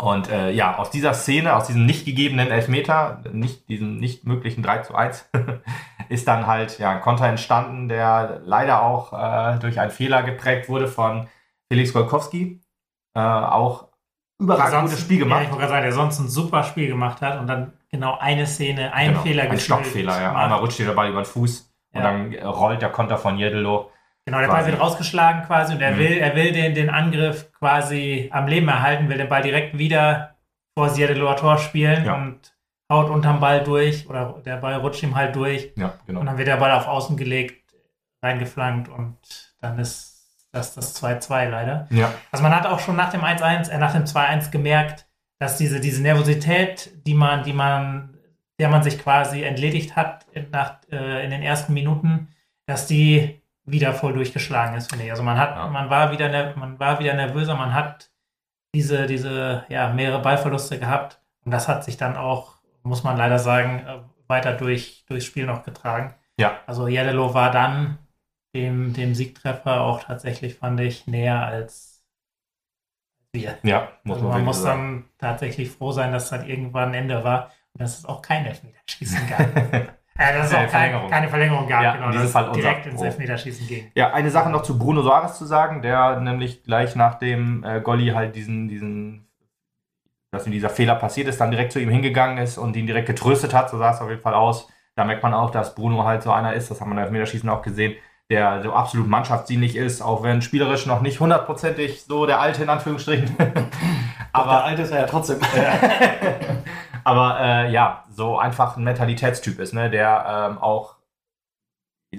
Und 0.00 0.30
äh, 0.30 0.50
ja, 0.50 0.78
aus 0.78 0.90
dieser 0.90 1.12
Szene, 1.12 1.54
aus 1.54 1.66
diesem 1.66 1.84
nicht 1.84 2.06
gegebenen 2.06 2.50
Elfmeter, 2.50 3.22
nicht 3.32 3.68
diesem 3.68 3.98
nicht 3.98 4.24
möglichen 4.24 4.62
3 4.62 4.78
zu 4.78 4.94
1, 4.94 5.28
ist 6.08 6.26
dann 6.26 6.46
halt 6.46 6.78
ja, 6.78 6.90
ein 6.92 7.00
Konter 7.02 7.26
entstanden, 7.26 7.88
der 7.88 8.40
leider 8.44 8.82
auch 8.82 9.12
äh, 9.12 9.58
durch 9.58 9.78
einen 9.78 9.90
Fehler 9.90 10.22
geprägt 10.22 10.68
wurde 10.70 10.88
von 10.88 11.28
Felix 11.70 11.92
Golkowski. 11.92 12.60
Äh, 13.14 13.20
auch 13.20 13.88
überragend 14.40 14.70
Sonst- 14.72 14.90
gutes 14.92 15.00
Spiel 15.04 15.18
Ja, 15.18 15.24
gemacht. 15.24 15.42
ich 15.42 15.48
wollte 15.50 15.58
gerade 15.60 15.70
sagen, 15.72 15.82
der 15.82 15.92
sonst 15.92 16.18
ein 16.20 16.28
super 16.28 16.62
Spiel 16.64 16.88
gemacht 16.88 17.20
hat 17.20 17.38
und 17.38 17.46
dann 17.46 17.74
genau 17.90 18.16
eine 18.18 18.46
Szene, 18.46 18.94
einen 18.94 19.10
Genau, 19.12 19.22
Fehler 19.22 19.50
Ein 19.50 19.58
Stockfehler, 19.58 20.20
ja. 20.22 20.34
Einmal 20.34 20.60
rutscht 20.60 20.78
der 20.78 20.92
Ball 20.92 21.10
über 21.10 21.20
den 21.20 21.26
Fuß 21.26 21.70
und 21.92 22.00
Ja. 22.00 22.06
dann 22.10 22.32
äh, 22.32 22.42
rollt 22.44 22.80
der 22.80 22.88
Konter 22.90 23.18
von 23.18 23.36
Jeddelo. 23.36 23.90
Genau, 24.30 24.40
der 24.40 24.48
Ball 24.48 24.66
wird 24.66 24.80
rausgeschlagen 24.80 25.42
quasi 25.46 25.74
und 25.74 25.80
er 25.82 25.92
Mhm. 25.92 25.98
will, 25.98 26.12
er 26.18 26.34
will 26.36 26.52
den, 26.52 26.74
den 26.74 26.88
Angriff 26.90 27.52
quasi 27.52 28.28
am 28.32 28.46
Leben 28.46 28.68
erhalten, 28.68 29.08
will 29.08 29.18
den 29.18 29.28
Ball 29.28 29.42
direkt 29.42 29.76
wieder 29.78 30.36
vor 30.76 30.88
Siedeloer 30.88 31.36
Tor 31.36 31.58
spielen 31.58 32.04
Ja. 32.04 32.14
und 32.14 32.54
haut 32.92 33.10
unterm 33.10 33.40
Ball 33.40 33.62
durch 33.64 34.08
oder 34.08 34.40
der 34.44 34.56
Ball 34.56 34.74
rutscht 34.74 35.02
ihm 35.02 35.14
halt 35.16 35.34
durch 35.36 35.72
Ja, 35.76 35.94
genau. 36.06 36.20
und 36.20 36.26
dann 36.26 36.38
wird 36.38 36.48
der 36.48 36.56
Ball 36.56 36.70
auf 36.72 36.86
Außen 36.88 37.16
gelegt, 37.16 37.72
reingeflankt 38.22 38.88
und 38.88 39.16
dann 39.60 39.78
ist 39.78 40.46
das 40.52 40.74
das 40.74 40.94
2-2 41.00 41.48
leider. 41.48 41.86
Ja, 41.90 42.12
Also 42.32 42.42
man 42.42 42.54
hat 42.54 42.66
auch 42.66 42.80
schon 42.80 42.96
nach 42.96 43.10
dem 43.10 43.22
1-1, 43.22 43.68
äh, 43.68 43.78
nach 43.78 43.92
dem 43.92 44.04
2-1 44.06 44.50
gemerkt, 44.50 45.06
dass 45.38 45.56
diese, 45.56 45.80
diese 45.80 46.02
Nervosität, 46.02 46.90
die 47.06 47.14
man, 47.14 47.44
die 47.44 47.52
man, 47.52 48.16
der 48.58 48.68
man 48.68 48.82
sich 48.82 48.98
quasi 49.00 49.42
entledigt 49.42 49.96
hat 49.96 50.26
in, 50.32 50.50
nach, 50.50 50.78
äh, 50.90 51.24
in 51.24 51.30
den 51.30 51.42
ersten 51.42 51.72
Minuten, 51.72 52.28
dass 52.66 52.86
die 52.86 53.39
wieder 53.70 53.92
voll 53.94 54.12
durchgeschlagen 54.12 54.76
ist, 54.76 54.90
finde 54.90 55.04
ich. 55.06 55.10
Also 55.10 55.22
man 55.22 55.38
hat, 55.38 55.56
Ja. 55.56 55.66
man 55.68 55.90
war 55.90 56.12
wieder, 56.12 56.56
man 56.56 56.78
war 56.78 56.98
wieder 56.98 57.14
nervöser, 57.14 57.54
man 57.56 57.74
hat 57.74 58.10
diese, 58.74 59.06
diese, 59.06 59.64
ja, 59.68 59.92
mehrere 59.92 60.22
Ballverluste 60.22 60.78
gehabt. 60.78 61.20
Und 61.44 61.52
das 61.52 61.68
hat 61.68 61.84
sich 61.84 61.96
dann 61.96 62.16
auch, 62.16 62.56
muss 62.82 63.02
man 63.04 63.16
leider 63.16 63.38
sagen, 63.38 63.80
äh, 63.86 64.00
weiter 64.28 64.52
durch, 64.54 65.04
durchs 65.08 65.24
Spiel 65.26 65.46
noch 65.46 65.64
getragen. 65.64 66.14
Ja. 66.38 66.60
Also 66.66 66.86
Jeddelo 66.88 67.34
war 67.34 67.50
dann 67.50 67.98
dem, 68.54 68.92
dem 68.94 69.14
Siegtreffer 69.14 69.80
auch 69.80 70.04
tatsächlich, 70.04 70.54
fand 70.56 70.80
ich, 70.80 71.06
näher 71.06 71.44
als 71.44 72.04
wir. 73.32 73.58
Ja, 73.62 73.88
muss 74.04 74.16
Also 74.16 74.28
man, 74.28 74.38
man 74.38 74.44
muss 74.44 74.62
sagen. 74.62 75.08
dann 75.18 75.30
tatsächlich 75.30 75.70
froh 75.70 75.92
sein, 75.92 76.12
dass 76.12 76.30
dann 76.30 76.48
irgendwann 76.48 76.94
Ende 76.94 77.22
war 77.24 77.50
und 77.72 77.80
dass 77.82 77.98
es 77.98 78.04
auch 78.04 78.22
kein 78.22 78.46
Elfmeterschießen 78.46 79.28
gab. 79.28 79.94
äh, 80.20 80.34
dass 80.34 80.46
es 80.46 80.52
Keine 80.52 80.66
auch 80.66 80.70
kein, 80.70 80.70
Verlängerung. 80.70 81.10
keine 81.10 81.28
Verlängerung 81.28 81.66
gab, 81.68 81.82
Ja, 81.82 81.92
genau, 81.94 82.06
in 82.06 82.12
diesem 82.12 82.24
dass 82.26 82.32
Fall 82.32 82.48
unser 82.48 82.60
direkt 82.60 82.86
ins. 82.86 83.00
Elfmeterschießen 83.02 83.66
ging. 83.66 83.90
Ja, 83.94 84.12
eine 84.12 84.30
Sache 84.30 84.50
noch 84.50 84.62
zu 84.62 84.78
Bruno 84.78 85.02
Soares 85.02 85.38
zu 85.38 85.46
sagen, 85.46 85.82
der 85.82 86.20
nämlich 86.20 86.62
gleich 86.62 86.94
nach 86.94 87.14
dem 87.18 87.64
äh, 87.64 87.80
Golli 87.80 88.08
halt 88.08 88.36
diesen, 88.36 88.68
diesen, 88.68 89.26
dass 90.30 90.46
ihm 90.46 90.52
dieser 90.52 90.68
Fehler 90.70 90.94
passiert 90.96 91.26
ist, 91.28 91.40
dann 91.40 91.50
direkt 91.50 91.72
zu 91.72 91.80
ihm 91.80 91.88
hingegangen 91.90 92.38
ist 92.38 92.58
und 92.58 92.76
ihn 92.76 92.86
direkt 92.86 93.06
getröstet 93.06 93.54
hat, 93.54 93.70
so 93.70 93.78
sah 93.78 93.92
es 93.92 94.00
auf 94.00 94.10
jeden 94.10 94.22
Fall 94.22 94.34
aus. 94.34 94.68
Da 94.94 95.04
merkt 95.04 95.22
man 95.22 95.32
auch, 95.32 95.50
dass 95.50 95.74
Bruno 95.74 96.04
halt 96.04 96.22
so 96.22 96.30
einer 96.32 96.52
ist, 96.52 96.70
das 96.70 96.80
haben 96.80 96.90
wir 96.90 96.96
im 96.96 96.98
Elfmeterschießen 96.98 97.48
auch 97.48 97.62
gesehen, 97.62 97.94
der 98.28 98.62
so 98.62 98.72
absolut 98.72 99.08
mannschaftsdienlich 99.08 99.74
ist, 99.74 100.02
auch 100.02 100.22
wenn 100.22 100.42
spielerisch 100.42 100.86
noch 100.86 101.00
nicht 101.00 101.18
hundertprozentig 101.18 102.02
so 102.02 102.26
der 102.26 102.40
Alte 102.40 102.62
in 102.62 102.68
Anführungsstrichen. 102.68 103.34
Aber 104.32 104.50
Aber 104.52 104.64
alte 104.64 104.82
ist 104.82 104.90
er 104.92 105.00
ja 105.00 105.06
trotzdem. 105.06 105.38
aber 107.04 107.38
äh, 107.40 107.70
ja, 107.72 108.04
so 108.10 108.38
einfach 108.38 108.76
ein 108.76 108.84
Mentalitätstyp 108.84 109.58
ist, 109.58 109.72
ne, 109.74 109.90
der 109.90 110.48
ähm, 110.50 110.58
auch 110.58 110.96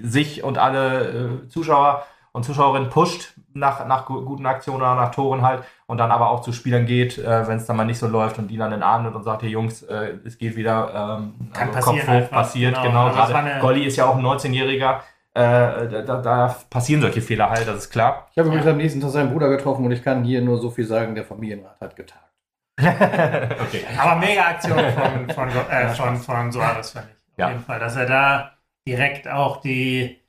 sich 0.00 0.42
und 0.42 0.58
alle 0.58 1.42
äh, 1.44 1.48
Zuschauer 1.48 2.04
und 2.32 2.44
Zuschauerinnen 2.44 2.88
pusht 2.88 3.34
nach, 3.52 3.86
nach 3.86 4.06
gu- 4.06 4.22
guten 4.24 4.46
Aktionen 4.46 4.80
oder 4.80 4.94
nach 4.94 5.10
Toren 5.14 5.42
halt 5.42 5.64
und 5.86 5.98
dann 5.98 6.10
aber 6.10 6.30
auch 6.30 6.40
zu 6.40 6.52
Spielern 6.54 6.86
geht, 6.86 7.18
äh, 7.18 7.46
wenn 7.46 7.58
es 7.58 7.66
dann 7.66 7.76
mal 7.76 7.84
nicht 7.84 7.98
so 7.98 8.06
läuft 8.08 8.38
und 8.38 8.48
die 8.48 8.56
dann 8.56 8.72
in 8.72 8.78
den 8.78 8.82
Arm 8.82 9.02
nimmt 9.02 9.14
und 9.16 9.22
sagt, 9.24 9.42
hey 9.42 9.50
Jungs, 9.50 9.82
äh, 9.82 10.14
es 10.24 10.38
geht 10.38 10.56
wieder 10.56 11.18
ähm, 11.20 11.50
Kann 11.52 11.68
also 11.68 11.78
passieren 11.80 11.98
Kopf 11.98 12.06
hoch, 12.08 12.12
einfach, 12.14 12.30
passiert, 12.30 12.74
genau. 12.74 12.86
genau. 12.86 13.04
Also 13.20 13.32
Gerade 13.34 13.50
eine- 13.50 13.60
Golli 13.60 13.84
ist 13.84 13.96
ja 13.96 14.06
auch 14.06 14.16
ein 14.16 14.24
19-Jähriger, 14.24 15.00
äh, 15.34 15.88
da, 15.88 16.02
da, 16.02 16.16
da 16.22 16.56
passieren 16.70 17.02
solche 17.02 17.20
Fehler 17.20 17.50
halt, 17.50 17.68
das 17.68 17.76
ist 17.76 17.90
klar. 17.90 18.28
Ich 18.32 18.38
habe 18.38 18.48
übrigens 18.48 18.66
am 18.66 18.78
nächsten 18.78 19.00
Tag 19.02 19.10
seinen 19.10 19.30
Bruder 19.30 19.50
getroffen 19.50 19.84
und 19.84 19.92
ich 19.92 20.02
kann 20.02 20.24
hier 20.24 20.40
nur 20.40 20.56
so 20.56 20.70
viel 20.70 20.86
sagen, 20.86 21.14
der 21.14 21.24
Familienrat 21.24 21.78
hat 21.82 21.96
getagt. 21.96 22.31
Okay. 22.78 23.84
Aber 23.98 24.16
mega 24.20 24.46
Aktion 24.48 24.78
von, 24.92 25.30
von, 25.30 25.48
äh, 25.70 25.88
von, 25.90 26.16
von 26.16 26.52
Soares, 26.52 26.90
fand 26.92 27.06
ich. 27.10 27.16
Auf 27.32 27.38
Ja. 27.38 27.48
jeden 27.48 27.60
Fall, 27.64 27.78
dass 27.80 27.96
er 27.96 28.06
da 28.06 28.52
direkt 28.86 29.28
auch 29.28 29.60
die, 29.60 30.20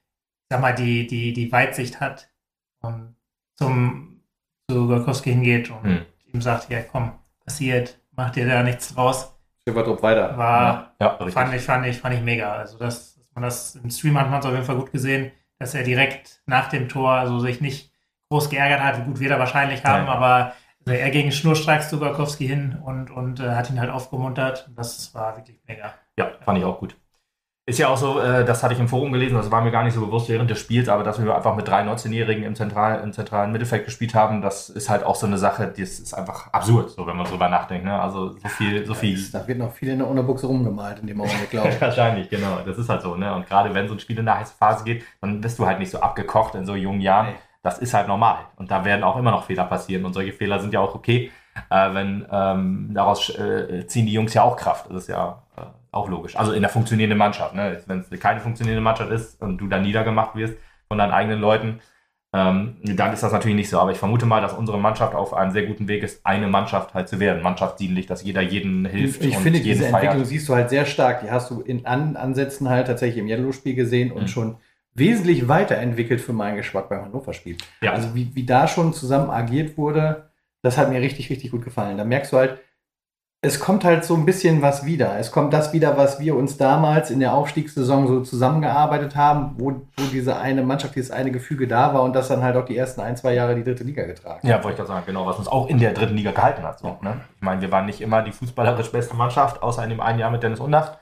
sag 0.49 0.61
mal, 0.61 0.73
die, 0.73 1.07
die, 1.07 1.33
die 1.33 1.51
Weitsicht 1.51 1.99
hat 1.99 2.29
und 2.81 3.15
zum, 3.57 4.21
zu 4.69 4.87
Golkowski 4.87 5.31
hingeht 5.31 5.69
und 5.69 5.83
Hm. 5.83 6.05
ihm 6.33 6.41
sagt, 6.41 6.69
ja 6.69 6.81
komm, 6.81 7.13
passiert, 7.45 7.99
mach 8.11 8.29
dir 8.31 8.47
da 8.47 8.63
nichts 8.63 8.93
draus. 8.93 9.35
Schiffertrupp 9.67 10.01
weiter. 10.03 10.37
War, 10.37 10.95
Ja, 10.99 11.07
richtig. 11.15 11.33
fand 11.33 11.53
ich, 11.53 11.61
fand 11.61 11.85
ich, 11.85 11.97
fand 11.99 12.15
ich 12.15 12.21
mega. 12.21 12.53
Also 12.53 12.77
das, 12.77 13.15
dass 13.15 13.31
man 13.33 13.43
das 13.43 13.75
im 13.75 13.89
Stream 13.89 14.17
hat 14.19 14.29
man 14.29 14.39
es 14.39 14.45
auf 14.45 14.51
jeden 14.51 14.65
Fall 14.65 14.75
gut 14.77 14.91
gesehen, 14.91 15.31
dass 15.59 15.73
er 15.73 15.83
direkt 15.83 16.41
nach 16.45 16.67
dem 16.69 16.89
Tor 16.89 17.11
also 17.11 17.39
sich 17.39 17.61
nicht 17.61 17.91
groß 18.29 18.49
geärgert 18.49 18.81
hat, 18.81 18.99
wie 18.99 19.03
gut 19.05 19.19
wir 19.19 19.29
da 19.29 19.39
wahrscheinlich 19.39 19.83
haben, 19.85 20.05
Nein. 20.05 20.15
aber 20.15 20.53
also 20.85 20.99
er 20.99 21.09
ging 21.11 21.31
schnurstracks 21.31 21.89
zu 21.89 21.99
Gorkowski 21.99 22.47
hin 22.47 22.77
und, 22.83 23.09
und 23.09 23.39
äh, 23.39 23.51
hat 23.55 23.69
ihn 23.69 23.79
halt 23.79 23.89
aufgemuntert. 23.89 24.69
Das 24.75 25.13
war 25.13 25.37
wirklich 25.37 25.59
mega. 25.67 25.93
Ja, 26.17 26.31
fand 26.43 26.57
ich 26.59 26.65
auch 26.65 26.79
gut. 26.79 26.95
Ist 27.65 27.79
ja 27.79 27.87
auch 27.87 27.95
so, 27.95 28.19
äh, 28.19 28.43
das 28.43 28.61
hatte 28.61 28.73
ich 28.73 28.79
im 28.81 28.89
Forum 28.89 29.13
gelesen, 29.13 29.35
das 29.35 29.49
war 29.49 29.61
mir 29.61 29.71
gar 29.71 29.85
nicht 29.85 29.93
so 29.93 30.05
bewusst 30.05 30.27
während 30.27 30.49
des 30.49 30.59
Spiels, 30.59 30.89
aber 30.89 31.05
dass 31.05 31.23
wir 31.23 31.33
einfach 31.33 31.55
mit 31.55 31.65
drei 31.65 31.83
19-Jährigen 31.83 32.43
im, 32.43 32.55
Zentral, 32.55 32.99
im 33.01 33.13
zentralen 33.13 33.53
Mittelfeld 33.53 33.85
gespielt 33.85 34.13
haben, 34.13 34.41
das 34.41 34.69
ist 34.69 34.89
halt 34.89 35.05
auch 35.05 35.15
so 35.15 35.27
eine 35.27 35.37
Sache, 35.37 35.67
das 35.67 35.97
ist 35.97 36.13
einfach 36.13 36.51
absurd, 36.51 36.89
so 36.89 37.07
wenn 37.07 37.15
man 37.15 37.25
drüber 37.25 37.47
nachdenkt. 37.47 37.85
Ne? 37.85 37.97
Also 37.97 38.33
so 38.33 38.49
viel, 38.49 38.85
so 38.85 38.93
viel. 38.93 39.17
Da 39.31 39.47
wird 39.47 39.59
noch 39.59 39.71
viel 39.71 39.87
in 39.87 39.99
der 39.99 40.09
Unterbuchse 40.09 40.45
rumgemalt 40.47 40.99
in 40.99 41.07
dem 41.07 41.21
Augenblick, 41.21 41.51
glaube 41.51 41.69
ich. 41.73 41.79
Wahrscheinlich, 41.79 42.29
genau. 42.29 42.59
Das 42.65 42.77
ist 42.77 42.89
halt 42.89 43.01
so, 43.01 43.15
ne? 43.15 43.33
Und 43.33 43.47
gerade 43.47 43.73
wenn 43.73 43.87
so 43.87 43.93
ein 43.93 43.99
Spiel 44.01 44.19
in 44.19 44.25
der 44.25 44.39
heißen 44.39 44.57
Phase 44.59 44.83
geht, 44.83 45.05
dann 45.21 45.39
bist 45.39 45.57
du 45.57 45.65
halt 45.65 45.79
nicht 45.79 45.91
so 45.91 46.01
abgekocht 46.01 46.55
in 46.55 46.65
so 46.65 46.75
jungen 46.75 46.99
Jahren. 46.99 47.27
Nee. 47.27 47.35
Das 47.63 47.79
ist 47.79 47.93
halt 47.93 48.07
normal. 48.07 48.39
Und 48.57 48.69
da 48.71 48.85
werden 48.85 49.03
auch 49.03 49.17
immer 49.17 49.31
noch 49.31 49.45
Fehler 49.45 49.63
passieren. 49.63 50.05
Und 50.05 50.13
solche 50.13 50.33
Fehler 50.33 50.59
sind 50.59 50.73
ja 50.73 50.81
auch 50.81 50.93
okay, 50.95 51.31
äh, 51.69 51.93
wenn 51.93 52.25
ähm, 52.31 52.91
daraus 52.93 53.29
äh, 53.29 53.87
ziehen 53.87 54.05
die 54.05 54.13
Jungs 54.13 54.33
ja 54.33 54.43
auch 54.43 54.57
Kraft. 54.57 54.87
Das 54.89 55.03
ist 55.03 55.07
ja 55.09 55.41
äh, 55.57 55.61
auch 55.91 56.09
logisch. 56.09 56.35
Also 56.35 56.51
in 56.51 56.61
der 56.61 56.69
funktionierenden 56.69 57.17
Mannschaft. 57.17 57.55
Ne? 57.55 57.81
Wenn 57.87 57.99
es 58.01 58.19
keine 58.19 58.41
funktionierende 58.41 58.81
Mannschaft 58.83 59.11
ist 59.11 59.41
und 59.41 59.57
du 59.59 59.67
dann 59.67 59.81
niedergemacht 59.83 60.35
wirst 60.35 60.55
von 60.89 60.97
deinen 60.97 61.11
eigenen 61.13 61.39
Leuten, 61.39 61.79
ähm, 62.35 62.77
dann 62.83 63.13
ist 63.13 63.23
das 63.23 63.31
natürlich 63.31 63.55
nicht 63.55 63.69
so. 63.69 63.79
Aber 63.79 63.91
ich 63.91 63.97
vermute 63.97 64.25
mal, 64.25 64.41
dass 64.41 64.53
unsere 64.53 64.79
Mannschaft 64.79 65.13
auf 65.15 65.33
einem 65.33 65.51
sehr 65.51 65.65
guten 65.67 65.87
Weg 65.87 66.03
ist, 66.03 66.25
eine 66.25 66.47
Mannschaft 66.47 66.93
halt 66.95 67.07
zu 67.07 67.19
werden. 67.19 67.43
Mannschaftsdienlich, 67.43 68.07
dass 68.07 68.23
jeder 68.23 68.41
jeden 68.41 68.85
hilft 68.85 69.23
Ich 69.23 69.37
und 69.37 69.43
finde, 69.43 69.59
jeden 69.59 69.77
diese 69.77 69.89
feiert. 69.89 70.03
Entwicklung 70.05 70.25
siehst 70.25 70.49
du 70.49 70.55
halt 70.55 70.69
sehr 70.69 70.85
stark. 70.85 71.21
Die 71.21 71.31
hast 71.31 71.49
du 71.51 71.61
in 71.61 71.85
An 71.85 72.17
Ansätzen 72.17 72.67
halt 72.69 72.87
tatsächlich 72.87 73.19
im 73.19 73.27
Yellow-Spiel 73.27 73.75
gesehen 73.75 74.11
und 74.11 74.23
Mhm. 74.23 74.27
schon 74.27 74.55
wesentlich 74.95 75.47
weiterentwickelt 75.47 76.21
für 76.21 76.33
meinen 76.33 76.57
Geschmack 76.57 76.89
beim 76.89 77.05
Hannover-Spiel. 77.05 77.57
Ja. 77.81 77.93
Also 77.93 78.13
wie, 78.15 78.33
wie 78.35 78.45
da 78.45 78.67
schon 78.67 78.93
zusammen 78.93 79.29
agiert 79.29 79.77
wurde, 79.77 80.29
das 80.61 80.77
hat 80.77 80.89
mir 80.89 81.01
richtig, 81.01 81.29
richtig 81.29 81.51
gut 81.51 81.63
gefallen. 81.63 81.97
Da 81.97 82.05
merkst 82.05 82.31
du 82.31 82.37
halt, 82.37 82.59
es 83.45 83.59
kommt 83.59 83.83
halt 83.83 84.05
so 84.05 84.15
ein 84.15 84.25
bisschen 84.25 84.61
was 84.61 84.85
wieder. 84.85 85.19
Es 85.19 85.29
kommt 85.29 85.51
das 85.51 85.73
wieder, 85.73 85.97
was 85.97 86.21
wir 86.21 86.33
uns 86.37 86.55
damals 86.55 87.11
in 87.11 87.19
der 87.19 87.33
Aufstiegssaison 87.33 88.07
so 88.07 88.21
zusammengearbeitet 88.21 89.17
haben, 89.17 89.55
wo, 89.57 89.71
wo 89.97 90.03
diese 90.13 90.37
eine 90.37 90.63
Mannschaft, 90.63 90.95
dieses 90.95 91.11
eine 91.11 91.29
Gefüge 91.29 91.67
da 91.67 91.93
war 91.93 92.03
und 92.03 92.15
das 92.15 92.29
dann 92.29 92.41
halt 92.41 92.55
auch 92.55 92.63
die 92.63 92.77
ersten 92.77 93.01
ein, 93.01 93.17
zwei 93.17 93.33
Jahre 93.33 93.55
die 93.55 93.63
dritte 93.65 93.83
Liga 93.83 94.05
getragen. 94.05 94.47
Ja, 94.47 94.63
wollte 94.63 94.69
ich 94.69 94.75
gerade 94.77 94.87
sagen, 94.87 95.05
genau, 95.05 95.25
was 95.25 95.39
uns 95.39 95.49
auch 95.49 95.67
in 95.67 95.77
der 95.77 95.91
dritten 95.91 96.15
Liga 96.15 96.31
gehalten 96.31 96.63
hat. 96.63 96.79
So, 96.79 96.97
ne? 97.01 97.19
Ich 97.35 97.41
meine, 97.41 97.59
wir 97.59 97.69
waren 97.69 97.85
nicht 97.85 97.99
immer 97.99 98.21
die 98.21 98.31
fußballerisch 98.31 98.93
beste 98.93 99.13
Mannschaft, 99.17 99.61
außer 99.61 99.83
in 99.83 99.89
dem 99.89 99.99
einen 99.99 100.19
Jahr 100.19 100.31
mit 100.31 100.41
Dennis 100.41 100.61
Undacht. 100.61 100.97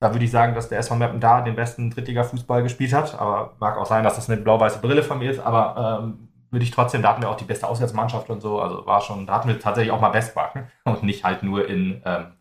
Da 0.00 0.12
würde 0.12 0.24
ich 0.24 0.30
sagen, 0.30 0.54
dass 0.54 0.68
der 0.68 0.78
SV 0.78 0.96
Meppen 0.96 1.20
da 1.20 1.40
den 1.40 1.56
besten 1.56 1.90
Drittliga-Fußball 1.90 2.62
gespielt 2.62 2.92
hat. 2.92 3.18
Aber 3.18 3.56
mag 3.60 3.78
auch 3.78 3.86
sein, 3.86 4.04
dass 4.04 4.16
das 4.16 4.28
eine 4.28 4.40
blau-weiße 4.40 4.80
Brille 4.80 5.02
von 5.02 5.18
mir 5.18 5.30
ist. 5.30 5.40
Aber 5.40 6.02
ähm, 6.02 6.28
würde 6.50 6.64
ich 6.64 6.70
trotzdem, 6.70 7.02
da 7.02 7.10
hatten 7.10 7.22
wir 7.22 7.30
auch 7.30 7.36
die 7.36 7.44
beste 7.44 7.66
Auswärtsmannschaft 7.66 8.28
und 8.30 8.40
so. 8.40 8.60
Also 8.60 8.86
war 8.86 9.00
schon, 9.00 9.26
da 9.26 9.34
hatten 9.34 9.48
wir 9.48 9.58
tatsächlich 9.58 9.92
auch 9.92 10.00
mal 10.00 10.10
Bestmarken 10.10 10.70
und 10.84 11.02
nicht 11.02 11.24
halt 11.24 11.42
nur 11.42 11.68
in 11.68 12.02
ähm, 12.04 12.32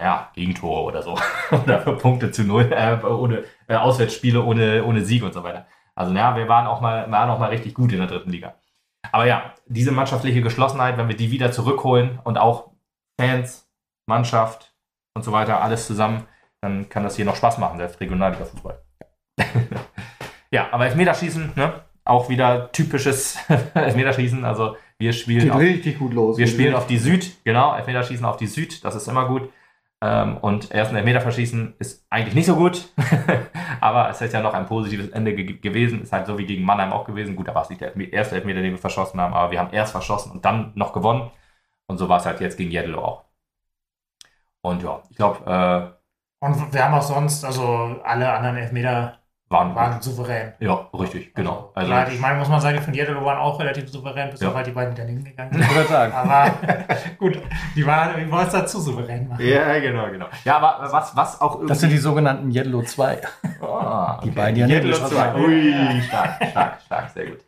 ja, 0.00 0.30
Gegentore 0.34 0.82
oder 0.82 1.02
so. 1.02 1.18
oder 1.50 1.80
für 1.80 1.96
Punkte 1.96 2.30
zu 2.30 2.44
null, 2.44 2.70
äh, 2.72 3.02
ohne 3.04 3.44
äh, 3.68 3.76
Auswärtsspiele, 3.76 4.42
ohne, 4.42 4.84
ohne 4.84 5.02
Sieg 5.02 5.22
und 5.22 5.32
so 5.32 5.42
weiter. 5.42 5.66
Also 5.94 6.12
ja, 6.12 6.36
wir 6.36 6.48
waren 6.48 6.66
auch 6.66 6.80
mal, 6.82 7.10
waren 7.10 7.30
auch 7.30 7.38
mal 7.38 7.48
richtig 7.50 7.74
gut 7.74 7.92
in 7.92 7.98
der 7.98 8.06
dritten 8.06 8.30
Liga. 8.30 8.54
Aber 9.12 9.26
ja, 9.26 9.54
diese 9.66 9.92
mannschaftliche 9.92 10.42
Geschlossenheit, 10.42 10.98
wenn 10.98 11.08
wir 11.08 11.16
die 11.16 11.30
wieder 11.30 11.52
zurückholen 11.52 12.18
und 12.24 12.38
auch 12.38 12.72
Fans, 13.18 13.70
Mannschaft 14.06 14.74
und 15.14 15.24
so 15.24 15.32
weiter, 15.32 15.62
alles 15.62 15.86
zusammen, 15.86 16.26
dann 16.66 16.88
kann 16.88 17.02
das 17.04 17.16
hier 17.16 17.24
noch 17.24 17.36
Spaß 17.36 17.58
machen, 17.58 17.78
selbst 17.78 18.00
Regionalliga-Fußball. 18.00 18.78
ja, 20.50 20.68
aber 20.72 20.86
Elfmeterschießen, 20.86 21.52
ne? 21.56 21.80
Auch 22.04 22.28
wieder 22.28 22.70
typisches 22.72 23.38
Elfmeterschießen. 23.74 24.44
Also 24.44 24.76
wir 24.98 25.12
spielen 25.12 25.44
Geht 25.44 25.50
auf, 25.52 25.60
richtig 25.60 25.98
gut 25.98 26.14
los. 26.14 26.38
wir 26.38 26.46
spielen 26.46 26.74
auf 26.74 26.86
die 26.86 26.98
Süd, 26.98 27.44
genau, 27.44 27.74
Elfmeterschießen 27.74 28.24
auf 28.24 28.36
die 28.36 28.46
Süd, 28.46 28.84
das 28.84 28.94
ist 28.94 29.08
immer 29.08 29.26
gut. 29.26 29.50
Ähm, 30.02 30.36
und 30.38 30.70
erst 30.72 30.90
ein 30.90 30.96
Elfmeter 30.96 31.20
verschießen 31.22 31.74
ist 31.78 32.06
eigentlich 32.10 32.34
nicht 32.34 32.46
so 32.46 32.54
gut, 32.56 32.88
aber 33.80 34.10
es 34.10 34.20
ist 34.20 34.34
ja 34.34 34.42
noch 34.42 34.52
ein 34.54 34.66
positives 34.66 35.08
Ende 35.08 35.34
ge 35.34 35.56
gewesen. 35.58 36.02
Ist 36.02 36.12
halt 36.12 36.26
so 36.26 36.36
wie 36.38 36.44
gegen 36.46 36.64
Mannheim 36.64 36.92
auch 36.92 37.04
gewesen. 37.06 37.34
Gut, 37.34 37.48
da 37.48 37.54
war 37.54 37.62
es 37.62 37.70
nicht 37.70 37.80
der 37.80 37.88
Elfme- 37.94 38.10
erste 38.12 38.36
Elfmeter, 38.36 38.60
den 38.62 38.72
wir 38.72 38.78
verschossen 38.78 39.20
haben, 39.20 39.32
aber 39.34 39.50
wir 39.50 39.58
haben 39.58 39.72
erst 39.72 39.92
verschossen 39.92 40.32
und 40.32 40.44
dann 40.44 40.72
noch 40.74 40.92
gewonnen. 40.92 41.30
Und 41.86 41.98
so 41.98 42.08
war 42.08 42.18
es 42.18 42.26
halt 42.26 42.40
jetzt 42.40 42.58
gegen 42.58 42.70
Jeddelo 42.70 43.02
auch. 43.02 43.24
Und 44.60 44.82
ja, 44.82 45.02
ich 45.10 45.16
glaube, 45.16 45.44
äh, 45.50 45.95
Und 46.46 46.72
wir 46.72 46.84
haben 46.84 46.94
auch 46.94 47.02
sonst, 47.02 47.44
also 47.44 47.96
alle 48.04 48.32
anderen 48.32 48.56
Elfmeter 48.56 49.18
waren, 49.48 49.74
waren 49.76 50.02
souverän. 50.02 50.54
Ja, 50.58 50.88
richtig, 50.98 51.32
genau. 51.34 51.70
Also, 51.74 51.88
klar, 51.90 52.08
ich 52.10 52.18
meine, 52.20 52.38
muss 52.40 52.48
man 52.48 52.60
sagen, 52.60 52.80
von 52.80 52.92
Jedelo 52.92 53.24
waren 53.24 53.38
auch 53.38 53.60
relativ 53.60 53.88
souverän, 53.88 54.28
bis 54.30 54.40
Ja. 54.40 54.48
auf 54.48 54.54
halt 54.56 54.66
die 54.66 54.72
beiden, 54.72 54.92
die 54.94 55.00
daneben 55.02 55.22
gegangen 55.24 55.52
Ich 55.52 55.64
sind. 55.64 55.76
würde 55.76 55.88
sagen. 55.88 56.12
Aber 56.12 56.50
gut, 57.18 57.38
die 57.76 57.86
waren, 57.86 58.16
wie 58.16 58.30
wollen 58.30 58.46
es 58.46 58.52
dazu 58.52 58.80
souverän 58.80 59.28
machen? 59.28 59.46
ja, 59.46 59.78
genau, 59.78 60.10
genau. 60.10 60.26
Ja, 60.44 60.56
aber 60.56 60.90
was, 60.92 61.14
was 61.14 61.40
auch 61.40 61.52
irgendwie. 61.54 61.68
Das 61.68 61.80
sind 61.80 61.90
die 61.90 61.98
sogenannten 61.98 62.50
Yellow 62.50 62.82
2. 62.82 63.20
Ah, 63.62 64.20
Die 64.24 64.30
beiden, 64.30 64.54
die 64.56 64.60
Jeddelo 64.72 64.94
Straße 64.94 65.14
2. 65.14 65.20
waren. 65.34 65.44
Ui, 65.44 66.02
stark, 66.02 66.44
stark, 66.50 66.80
stark, 66.84 67.10
sehr 67.10 67.26
gut. 67.26 67.38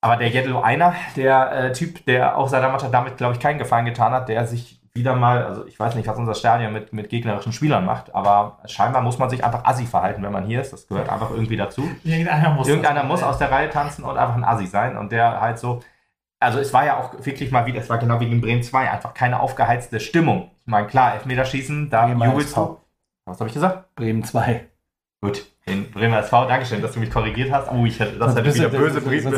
Aber 0.00 0.16
der 0.16 0.28
Jeddelo 0.28 0.60
einer, 0.62 0.94
der 1.16 1.52
äh, 1.52 1.72
Typ, 1.72 2.04
der 2.06 2.36
auch 2.38 2.48
seiner 2.48 2.68
Mannschaft 2.68 2.92
damit, 2.92 3.16
glaube 3.18 3.34
ich, 3.34 3.40
keinen 3.40 3.58
Gefallen 3.58 3.84
getan 3.86 4.12
hat, 4.12 4.28
der 4.30 4.46
sich 4.46 4.80
wieder 4.94 5.16
mal, 5.16 5.44
also 5.44 5.66
ich 5.66 5.78
weiß 5.78 5.96
nicht, 5.96 6.06
was 6.06 6.16
unser 6.16 6.34
Stadion 6.34 6.72
mit, 6.72 6.92
mit 6.92 7.08
gegnerischen 7.08 7.52
Spielern 7.52 7.84
macht, 7.84 8.14
aber 8.14 8.58
scheinbar 8.66 9.02
muss 9.02 9.18
man 9.18 9.28
sich 9.28 9.44
einfach 9.44 9.64
assi 9.64 9.86
verhalten, 9.86 10.22
wenn 10.22 10.32
man 10.32 10.44
hier 10.44 10.60
ist. 10.60 10.72
Das 10.72 10.86
gehört 10.86 11.08
einfach 11.08 11.30
irgendwie 11.30 11.56
dazu. 11.56 11.88
Irgendeiner 12.04 12.50
muss, 12.50 12.68
Irgendeiner 12.68 13.02
muss 13.02 13.22
aus 13.22 13.38
der 13.38 13.50
Reihe 13.50 13.70
tanzen 13.70 14.04
und 14.04 14.16
einfach 14.16 14.36
ein 14.36 14.44
Assi 14.44 14.66
sein. 14.66 14.96
Und 14.96 15.10
der 15.10 15.40
halt 15.40 15.58
so. 15.58 15.82
Also 16.38 16.60
es 16.60 16.72
war 16.72 16.84
ja 16.84 16.98
auch 16.98 17.14
wirklich 17.24 17.50
mal 17.50 17.66
wieder, 17.66 17.80
es 17.80 17.88
war 17.88 17.98
genau 17.98 18.20
wie 18.20 18.26
gegen 18.26 18.40
Bremen 18.40 18.62
2, 18.62 18.90
einfach 18.90 19.14
keine 19.14 19.40
aufgeheizte 19.40 19.98
Stimmung. 19.98 20.50
Ich 20.60 20.70
meine, 20.70 20.86
klar, 20.86 21.14
Elfmeterschießen, 21.14 21.90
da 21.90 22.06
Bremer 22.06 22.26
jubelst 22.26 22.56
du. 22.56 22.78
Was 23.24 23.40
habe 23.40 23.48
ich 23.48 23.54
gesagt? 23.54 23.94
Bremen 23.94 24.22
2. 24.22 24.68
Gut, 25.22 25.46
in 25.64 25.90
Bremer 25.90 26.18
SV, 26.18 26.46
Dankeschön, 26.46 26.82
dass 26.82 26.92
du 26.92 27.00
mich 27.00 27.10
korrigiert 27.10 27.50
hast. 27.50 27.72
Oh, 27.72 27.86
ich 27.86 27.98
hätte, 27.98 28.18
das 28.18 28.36
hätte 28.36 28.54
wieder 28.54 28.68
böse 28.68 29.00
Briefe, 29.00 29.30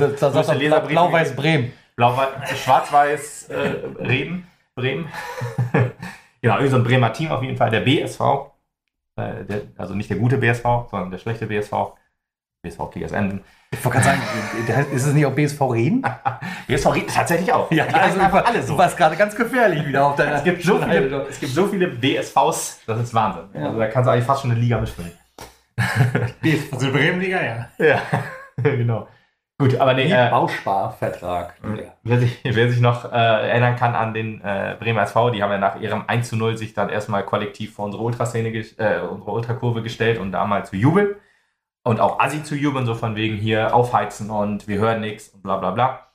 Blau-Weiß 0.80 1.36
Bremen. 1.36 1.72
Blau, 1.94 2.18
schwarz-weiß 2.56 3.50
äh, 3.50 4.04
Reden, 4.04 4.48
Bremen. 4.76 5.08
genau, 6.42 6.54
irgendwie 6.54 6.68
so 6.68 6.76
ein 6.76 6.84
Bremer 6.84 7.12
Team 7.12 7.32
auf 7.32 7.42
jeden 7.42 7.56
Fall. 7.56 7.70
Der 7.70 7.80
BSV, 7.80 8.20
äh, 9.16 9.44
der, 9.44 9.62
also 9.76 9.94
nicht 9.94 10.10
der 10.10 10.18
gute 10.18 10.36
BSV, 10.36 10.62
sondern 10.90 11.10
der 11.10 11.18
schlechte 11.18 11.46
BSV. 11.46 11.72
BSV 12.62 12.90
Kickers 12.92 13.12
Enden. 13.12 13.42
Ich 13.70 13.84
wollte 13.84 13.98
gerade 13.98 14.18
sagen, 14.18 14.92
ist 14.92 15.06
es 15.06 15.14
nicht 15.14 15.26
auch 15.26 15.32
BSV 15.32 15.60
Reden? 15.62 16.02
BSV 16.68 16.86
Reden 16.94 17.08
tatsächlich 17.08 17.52
auch. 17.52 17.70
Ja, 17.70 17.90
heißen 17.90 18.20
einfach 18.20 18.44
alle 18.44 18.62
so. 18.62 18.74
Du 18.74 18.78
warst 18.78 18.96
gerade 18.96 19.16
ganz 19.16 19.34
gefährlich 19.34 19.84
wieder 19.86 20.06
auf 20.06 20.16
deiner 20.16 20.36
Es 20.36 20.44
gibt, 20.44 20.62
so 20.62 20.78
viele, 20.78 21.26
es 21.28 21.40
gibt 21.40 21.52
so 21.52 21.66
viele 21.66 21.88
BSVs, 21.88 22.82
das 22.86 23.00
ist 23.00 23.14
Wahnsinn. 23.14 23.44
Ja. 23.54 23.66
Also 23.66 23.78
da 23.78 23.86
kannst 23.88 24.06
du 24.06 24.12
eigentlich 24.12 24.24
fast 24.24 24.42
schon 24.42 24.50
eine 24.50 24.60
Liga 24.60 24.78
mitspielen. 24.78 25.12
Also 26.72 26.90
Bremenliga, 26.92 27.42
ja. 27.42 27.68
Ja, 27.78 28.02
genau. 28.62 29.08
Gut, 29.58 29.76
aber 29.76 29.94
nee, 29.94 30.12
äh, 30.12 30.28
Bausparvertrag. 30.28 31.54
wer, 32.02 32.18
sich, 32.18 32.40
wer 32.44 32.70
sich 32.70 32.80
noch 32.80 33.10
äh, 33.10 33.16
erinnern 33.16 33.76
kann 33.76 33.94
an 33.94 34.12
den 34.12 34.42
äh, 34.42 34.76
Bremer 34.78 35.02
SV, 35.02 35.30
die 35.30 35.42
haben 35.42 35.50
ja 35.50 35.58
nach 35.58 35.80
ihrem 35.80 36.04
1 36.06 36.28
zu 36.28 36.36
0 36.36 36.58
sich 36.58 36.74
dann 36.74 36.90
erstmal 36.90 37.24
kollektiv 37.24 37.74
vor 37.74 37.86
unsere 37.86 38.02
Ultraszene, 38.02 38.50
äh, 38.50 39.00
unsere 39.00 39.30
Ultrakurve 39.30 39.82
gestellt 39.82 40.18
und 40.18 40.32
da 40.32 40.44
mal 40.44 40.66
zu 40.66 40.76
jubeln. 40.76 41.16
Und 41.84 42.00
auch 42.00 42.18
Assi 42.20 42.42
zu 42.42 42.54
jubeln, 42.54 42.84
so 42.84 42.94
von 42.94 43.16
wegen 43.16 43.36
hier 43.36 43.74
aufheizen 43.74 44.28
und 44.28 44.68
wir 44.68 44.78
hören 44.78 45.00
nichts 45.00 45.28
und 45.28 45.42
bla 45.42 45.56
bla 45.56 45.70
bla. 45.70 46.06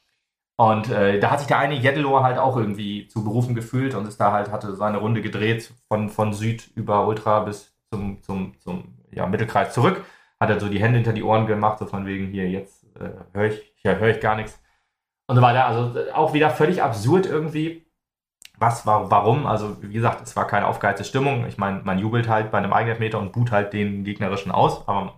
Und 0.57 0.91
äh, 0.91 1.19
da 1.19 1.31
hat 1.31 1.39
sich 1.39 1.47
der 1.47 1.57
eine 1.57 1.73
Jeddelo 1.73 2.21
halt 2.21 2.37
auch 2.37 2.57
irgendwie 2.57 3.07
zu 3.07 3.23
berufen 3.23 3.55
gefühlt 3.55 3.95
und 3.95 4.07
ist 4.07 4.19
da 4.21 4.31
halt, 4.31 4.51
hatte 4.51 4.75
seine 4.75 4.99
Runde 4.99 5.21
gedreht 5.21 5.73
von, 5.87 6.09
von 6.09 6.33
Süd 6.33 6.69
über 6.75 7.07
Ultra 7.07 7.39
bis 7.39 7.73
zum, 7.89 8.21
zum, 8.21 8.59
zum 8.59 8.99
ja, 9.11 9.25
Mittelkreis 9.25 9.73
zurück. 9.73 10.05
Hat 10.39 10.51
er 10.51 10.59
so 10.59 10.69
die 10.69 10.79
Hände 10.79 10.97
hinter 10.97 11.13
die 11.13 11.23
Ohren 11.23 11.47
gemacht, 11.47 11.79
so 11.79 11.87
von 11.87 12.05
wegen 12.05 12.27
hier, 12.27 12.47
jetzt 12.47 12.80
äh, 12.99 13.09
höre 13.37 13.45
ich, 13.45 13.73
ja, 13.83 13.93
höre 13.95 14.09
ich 14.09 14.19
gar 14.19 14.35
nichts. 14.35 14.59
Und 15.27 15.35
so 15.35 15.41
weiter. 15.41 15.65
Also 15.65 15.97
äh, 15.99 16.11
auch 16.11 16.33
wieder 16.33 16.49
völlig 16.49 16.81
absurd 16.83 17.25
irgendwie. 17.25 17.85
Was, 18.57 18.85
war, 18.85 19.09
warum? 19.09 19.47
Also, 19.47 19.81
wie 19.81 19.93
gesagt, 19.93 20.21
es 20.21 20.35
war 20.35 20.45
keine 20.45 20.67
aufgeheizte 20.67 21.03
Stimmung. 21.03 21.47
Ich 21.47 21.57
meine, 21.57 21.81
man 21.83 21.97
jubelt 21.97 22.27
halt 22.29 22.51
bei 22.51 22.59
einem 22.59 22.73
eigenen 22.73 22.99
Meter 22.99 23.17
und 23.17 23.31
boot 23.31 23.51
halt 23.51 23.73
den 23.73 24.03
gegnerischen 24.03 24.51
aus, 24.51 24.87
aber 24.87 25.15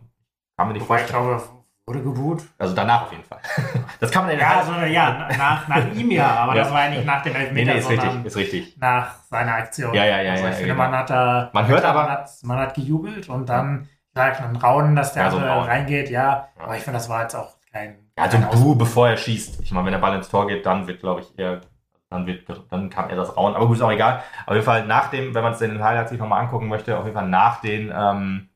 kann 0.57 0.67
man 0.67 0.73
nicht 0.73 0.83
Wobei 0.87 1.01
ich 1.01 1.11
vorstellen. 1.11 1.39
glaube, 1.39 1.43
wurde 1.85 2.01
geboot. 2.03 2.43
Also 2.57 2.73
danach 2.73 3.03
auf 3.03 3.11
jeden 3.11 3.25
Fall. 3.25 3.39
Das 3.99 4.11
kann 4.11 4.23
man 4.25 4.33
in 4.33 4.39
Ja, 4.39 4.59
also, 4.59 4.71
ja, 4.73 5.27
nach, 5.37 5.67
nach 5.67 5.91
ihm 5.93 6.11
ja, 6.11 6.27
aber 6.27 6.55
Ja. 6.55 6.63
das 6.63 6.71
war 6.73 6.83
ja 6.85 6.89
nicht 6.91 7.05
nach 7.05 7.21
dem 7.23 7.33
nee, 7.33 7.39
Elfmeter, 7.39 7.71
nee, 7.73 7.79
ist 7.79 7.85
sondern 7.85 8.07
richtig, 8.07 8.25
ist 8.25 8.35
richtig. 8.37 8.77
nach 8.79 9.15
seiner 9.29 9.53
Aktion. 9.55 9.93
Ja, 9.93 10.05
ja, 10.05 10.21
ja, 10.21 10.31
Also 10.31 10.43
ja, 10.45 10.49
ich 10.51 10.55
finde, 10.57 10.73
genau. 10.73 10.83
man 10.89 10.97
hat 10.99 11.09
da, 11.09 11.49
Man 11.53 11.67
hört 11.67 11.83
aber- 11.85 12.03
man 12.03 12.11
hat, 12.11 12.29
man 12.43 12.57
hat 12.59 12.73
gejubelt 12.75 13.27
und 13.29 13.47
dann, 13.49 13.87
ja, 14.15 14.23
ein 14.23 14.55
Raunen, 14.57 14.95
dass 14.95 15.13
der 15.13 15.23
Ja, 15.23 15.31
so 15.31 15.37
Raunen. 15.37 15.65
reingeht, 15.65 16.09
ja. 16.09 16.21
Ja. 16.57 16.63
Aber 16.63 16.77
ich 16.77 16.83
finde, 16.83 16.99
das 16.99 17.09
war 17.09 17.21
jetzt 17.23 17.35
auch 17.35 17.53
kein. 17.73 18.11
Ja, 18.17 18.25
so 18.29 18.37
kein 18.37 18.45
ein 18.45 18.49
Aus- 18.51 18.61
Bu, 18.61 18.75
bevor 18.75 19.09
er 19.09 19.17
schießt. 19.17 19.61
Ich 19.61 19.71
meine, 19.71 19.85
wenn 19.85 19.93
der 19.93 19.99
Ball 19.99 20.15
ins 20.15 20.29
Tor 20.29 20.47
geht, 20.47 20.65
dann 20.65 20.87
wird, 20.87 20.99
glaube 21.01 21.21
ich, 21.21 21.37
eher, 21.37 21.61
dann 22.09 22.25
wird, 22.27 22.47
dann 22.71 22.89
kann 22.89 23.09
er 23.09 23.15
das 23.15 23.35
rauen. 23.35 23.55
Aber 23.55 23.67
gut, 23.67 23.77
ist 23.77 23.81
auch 23.81 23.91
egal. 23.91 24.23
Auf 24.45 24.53
jeden 24.53 24.65
Fall 24.65 24.85
nach 24.87 25.09
dem, 25.09 25.33
wenn 25.35 25.43
man 25.43 25.53
es 25.53 25.61
in 25.61 25.71
den 25.71 25.83
Highlights 25.83 26.11
sich 26.11 26.19
nochmal 26.19 26.41
angucken 26.43 26.67
möchte, 26.67 26.97
auf 26.97 27.05
jeden 27.05 27.15
Fall 27.17 27.27
nach 27.27 27.61
den, 27.61 27.91
ähm, 27.95 28.49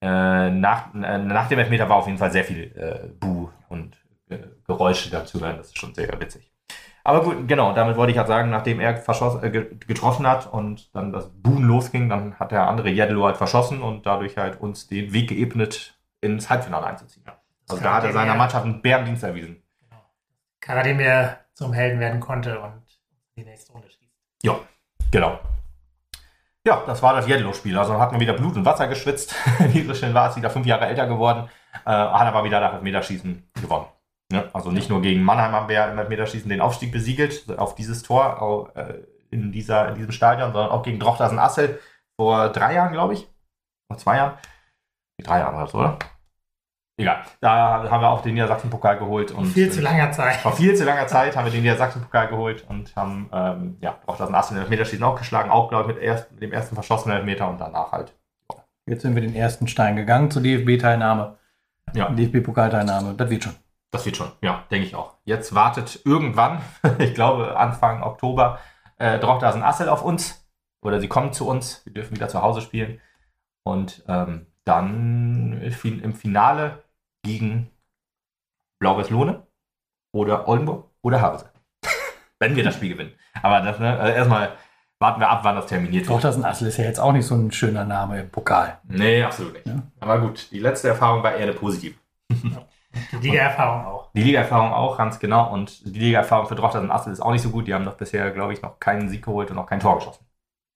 äh, 0.00 0.50
nach, 0.50 0.94
äh, 0.94 1.18
nach 1.18 1.48
dem 1.48 1.58
Elfmeter 1.58 1.88
war 1.88 1.96
auf 1.96 2.06
jeden 2.06 2.18
Fall 2.18 2.30
sehr 2.32 2.44
viel 2.44 2.72
äh, 2.76 3.08
Bu 3.08 3.48
und 3.68 3.96
äh, 4.28 4.38
Geräusche 4.66 5.10
dazu 5.10 5.40
hören. 5.40 5.56
Das 5.58 5.68
ist 5.68 5.78
schon 5.78 5.94
sehr 5.94 6.08
witzig. 6.20 6.50
Aber 7.04 7.22
gut, 7.22 7.48
genau, 7.48 7.74
damit 7.74 7.96
wollte 7.96 8.12
ich 8.12 8.18
halt 8.18 8.28
sagen, 8.28 8.50
nachdem 8.50 8.80
er 8.80 8.92
äh, 8.96 9.50
ge- 9.50 9.76
getroffen 9.86 10.26
hat 10.26 10.52
und 10.52 10.94
dann 10.94 11.12
das 11.12 11.30
Buhen 11.30 11.64
losging, 11.64 12.08
dann 12.08 12.38
hat 12.38 12.52
der 12.52 12.68
andere 12.68 12.88
Jedelo 12.90 13.26
halt 13.26 13.36
verschossen 13.36 13.82
und 13.82 14.06
dadurch 14.06 14.36
halt 14.38 14.60
uns 14.60 14.88
den 14.88 15.12
Weg 15.12 15.28
geebnet, 15.28 15.98
ins 16.20 16.50
Halbfinale 16.50 16.86
einzuziehen. 16.86 17.24
Also 17.68 17.82
da 17.82 17.94
hat 17.94 18.04
er 18.04 18.12
seiner 18.12 18.32
Mannschaft 18.38 18.64
einen 18.64 18.82
Bärendienst 18.82 19.22
erwiesen. 19.22 19.62
Karademir 20.60 21.38
zum 21.54 21.72
Helden 21.72 22.00
werden 22.00 22.20
konnte 22.20 22.60
und 22.60 22.82
die 23.36 23.44
nächste 23.44 23.72
Runde 23.72 23.88
schießt. 23.90 24.00
Genau. 25.10 25.38
Ja, 26.66 26.82
das 26.86 27.02
war 27.02 27.14
das 27.14 27.26
Jedlo-Spiel. 27.28 27.76
Also 27.78 27.98
hat 28.00 28.10
man 28.10 28.20
wieder 28.20 28.32
Blut 28.32 28.56
und 28.56 28.64
Wasser 28.64 28.88
geschwitzt. 28.88 29.34
Niederschön 29.72 30.12
war 30.14 30.30
es 30.30 30.36
wieder 30.36 30.50
fünf 30.50 30.66
Jahre 30.66 30.86
älter 30.86 31.06
geworden, 31.06 31.48
äh, 31.84 31.90
hat 31.90 32.26
aber 32.26 32.42
wieder 32.44 32.60
nach 32.60 32.72
Elfmeterschießen 32.74 33.48
gewonnen. 33.60 33.86
Ne? 34.32 34.48
Also 34.52 34.70
nicht 34.72 34.88
nur 34.88 35.00
gegen 35.02 35.22
Mannheim 35.22 35.52
haben 35.52 35.68
wir 35.68 35.86
im 35.88 35.98
Elfmeterschießen 35.98 36.48
den 36.48 36.60
Aufstieg 36.60 36.90
besiegelt, 36.90 37.56
auf 37.58 37.74
dieses 37.76 38.02
Tor 38.02 38.40
au- 38.42 38.68
äh, 38.74 39.04
in, 39.30 39.52
dieser, 39.52 39.88
in 39.90 39.94
diesem 39.96 40.10
Stadion, 40.12 40.52
sondern 40.52 40.70
auch 40.72 40.82
gegen 40.82 40.98
Drochtersen 40.98 41.38
Assel 41.38 41.80
vor 42.18 42.48
drei 42.48 42.74
Jahren, 42.74 42.92
glaube 42.92 43.14
ich. 43.14 43.28
Vor 43.88 43.98
zwei 43.98 44.16
Jahren. 44.16 44.38
Drei 45.22 45.38
Jahre 45.40 45.54
war 45.54 45.64
das, 45.66 45.74
oder? 45.74 45.98
Egal. 46.96 47.24
Da 47.40 47.90
haben 47.90 48.02
wir 48.02 48.08
auch 48.08 48.22
den 48.22 48.34
Niedersachsen-Pokal 48.34 48.98
geholt. 48.98 49.32
Und 49.32 49.46
Viel 49.46 49.70
zu 49.70 49.80
langer 49.80 50.12
Zeit. 50.12 50.36
vor 50.36 50.52
viel 50.52 50.76
zu 50.76 50.84
langer 50.84 51.08
Zeit 51.08 51.36
haben 51.36 51.44
wir 51.44 51.50
den 51.50 51.62
Niedersachsen-Pokal 51.62 52.28
geholt 52.28 52.64
und 52.68 52.94
haben 52.94 53.28
ähm, 53.32 53.76
ja, 53.80 53.98
auch 54.06 54.16
das 54.16 54.48
den 54.48 54.58
Elfmeterschießen 54.58 55.02
auch 55.02 55.18
geschlagen, 55.18 55.50
auch 55.50 55.68
glaube 55.68 55.90
ich 55.90 55.96
mit, 55.96 56.04
erst, 56.04 56.30
mit 56.30 56.42
dem 56.42 56.52
ersten 56.52 56.76
verschossenen 56.76 57.16
Elfmeter 57.16 57.48
und 57.48 57.60
danach 57.60 57.90
halt. 57.90 58.14
Jetzt 58.86 59.02
sind 59.02 59.14
wir 59.16 59.22
den 59.22 59.34
ersten 59.34 59.66
Stein 59.66 59.96
gegangen 59.96 60.30
zur 60.30 60.42
DFB-Teilnahme. 60.42 61.36
Ja. 61.94 62.10
DFB-Pokalteilnahme. 62.10 63.14
Das 63.14 63.28
wird 63.28 63.42
schon. 63.42 63.54
Das 63.90 64.06
wird 64.06 64.16
schon, 64.16 64.30
ja, 64.40 64.64
denke 64.70 64.86
ich 64.86 64.94
auch. 64.94 65.14
Jetzt 65.24 65.54
wartet 65.54 66.00
irgendwann, 66.04 66.60
ich 66.98 67.14
glaube 67.14 67.56
Anfang 67.56 68.02
Oktober, 68.02 68.58
äh, 68.98 69.18
Drochtersen 69.18 69.62
Assel 69.62 69.88
auf 69.88 70.04
uns 70.04 70.46
oder 70.82 71.00
sie 71.00 71.08
kommen 71.08 71.32
zu 71.32 71.48
uns, 71.48 71.82
wir 71.84 71.92
dürfen 71.92 72.14
wieder 72.14 72.28
zu 72.28 72.42
Hause 72.42 72.60
spielen 72.60 73.00
und 73.64 74.04
ähm, 74.06 74.46
dann 74.64 75.60
im 75.60 76.14
Finale 76.14 76.83
gegen 77.24 77.70
Blau-Weiß 78.80 79.10
Lohne 79.10 79.46
oder 80.12 80.46
Oldenburg 80.46 80.90
oder 81.02 81.20
Havelse. 81.20 81.50
Wenn 82.38 82.54
wir 82.54 82.62
das 82.62 82.74
Spiel 82.74 82.90
gewinnen. 82.90 83.12
Aber 83.42 83.60
das, 83.60 83.80
ne, 83.80 83.98
also 83.98 84.14
erstmal 84.14 84.56
warten 85.00 85.20
wir 85.20 85.28
ab, 85.28 85.40
wann 85.42 85.56
das 85.56 85.66
terminiert 85.66 86.08
Doch, 86.08 86.20
das 86.20 86.42
Assel 86.42 86.68
ist 86.68 86.76
ja 86.76 86.84
jetzt 86.84 87.00
auch 87.00 87.12
nicht 87.12 87.26
so 87.26 87.34
ein 87.34 87.50
schöner 87.50 87.84
Name 87.84 88.20
im 88.20 88.30
Pokal. 88.30 88.78
Nee, 88.84 89.24
absolut 89.24 89.54
nicht. 89.54 89.66
Ja. 89.66 89.82
Aber 90.00 90.20
gut, 90.20 90.50
die 90.52 90.60
letzte 90.60 90.88
Erfahrung 90.88 91.22
war 91.22 91.34
eher 91.34 91.42
eine 91.42 91.52
positive. 91.52 91.96
Die 92.30 93.28
Liga-Erfahrung 93.28 93.86
auch. 93.86 94.12
Die 94.12 94.22
Liga-Erfahrung 94.22 94.72
auch, 94.72 94.96
ganz 94.96 95.18
genau. 95.18 95.52
Und 95.52 95.84
die 95.84 95.98
Liga-Erfahrung 95.98 96.46
für 96.46 96.54
Drochtersen 96.54 96.92
Assel 96.92 97.12
ist 97.12 97.20
auch 97.20 97.32
nicht 97.32 97.42
so 97.42 97.50
gut. 97.50 97.66
Die 97.66 97.74
haben 97.74 97.84
doch 97.84 97.96
bisher, 97.96 98.30
glaube 98.30 98.52
ich, 98.52 98.62
noch 98.62 98.78
keinen 98.78 99.08
Sieg 99.08 99.24
geholt 99.24 99.50
und 99.50 99.56
noch 99.56 99.66
kein 99.66 99.80
Tor 99.80 99.96
geschossen. 99.96 100.24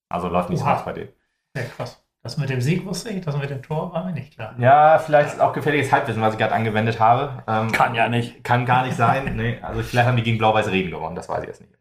Also 0.08 0.28
läuft 0.28 0.50
nicht 0.50 0.60
so 0.60 0.66
was 0.66 0.84
bei 0.84 0.92
denen. 0.92 1.12
Sehr 1.54 1.66
krass. 1.66 2.02
Das 2.28 2.36
mit 2.36 2.50
dem 2.50 2.60
Sieg 2.60 2.84
wusste 2.84 3.08
ich, 3.08 3.24
das 3.24 3.38
mit 3.38 3.48
dem 3.48 3.62
Tor 3.62 3.90
war 3.94 4.04
mir 4.04 4.12
nicht 4.12 4.34
klar. 4.34 4.54
Ja, 4.58 4.98
vielleicht 4.98 5.32
ist 5.32 5.40
auch 5.40 5.54
gefährliches 5.54 5.90
Halbwissen, 5.90 6.20
was 6.20 6.34
ich 6.34 6.38
gerade 6.38 6.52
angewendet 6.52 7.00
habe. 7.00 7.42
Ähm, 7.48 7.72
Kann 7.72 7.94
ja 7.94 8.10
nicht. 8.10 8.44
Kann 8.44 8.66
gar 8.66 8.84
nicht 8.84 8.98
sein. 8.98 9.34
nee, 9.34 9.56
also 9.62 9.82
vielleicht 9.82 10.06
haben 10.06 10.18
die 10.18 10.22
gegen 10.22 10.36
Blau-Weiß 10.36 10.70
Reden 10.70 10.90
gewonnen, 10.90 11.16
das 11.16 11.26
weiß 11.26 11.40
ich 11.40 11.48
jetzt 11.48 11.62
nicht. 11.62 11.72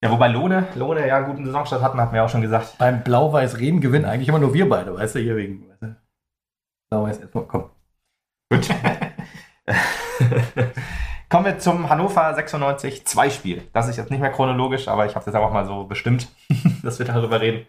ja, 0.00 0.10
wobei 0.12 0.28
Lohne, 0.28 0.68
Lohne 0.76 1.08
ja 1.08 1.16
einen 1.16 1.26
guten 1.26 1.44
Saisonstart 1.44 1.82
hatten, 1.82 2.00
hatten 2.00 2.14
wir 2.14 2.24
auch 2.24 2.28
schon 2.28 2.42
gesagt. 2.42 2.78
Beim 2.78 3.02
Blau-Weiß-Reden 3.02 3.80
gewinnen 3.80 4.04
eigentlich 4.04 4.28
immer 4.28 4.38
nur 4.38 4.54
wir 4.54 4.68
beide, 4.68 4.94
weißt 4.94 5.16
du, 5.16 5.18
hier 5.18 5.34
wegen. 5.34 5.64
Blau-Weiß, 6.88 7.18
komm. 7.32 7.70
Gut. 8.48 8.68
Kommen 11.28 11.44
wir 11.44 11.58
zum 11.58 11.90
Hannover 11.90 12.32
96 12.32 13.02
2-Spiel. 13.02 13.68
Das 13.74 13.86
ist 13.86 13.98
jetzt 13.98 14.10
nicht 14.10 14.20
mehr 14.20 14.32
chronologisch, 14.32 14.88
aber 14.88 15.04
ich 15.04 15.10
habe 15.10 15.20
es 15.20 15.26
jetzt 15.26 15.34
einfach 15.34 15.52
mal 15.52 15.66
so 15.66 15.84
bestimmt, 15.84 16.28
dass 16.82 16.98
wir 16.98 17.04
darüber 17.04 17.38
reden. 17.42 17.66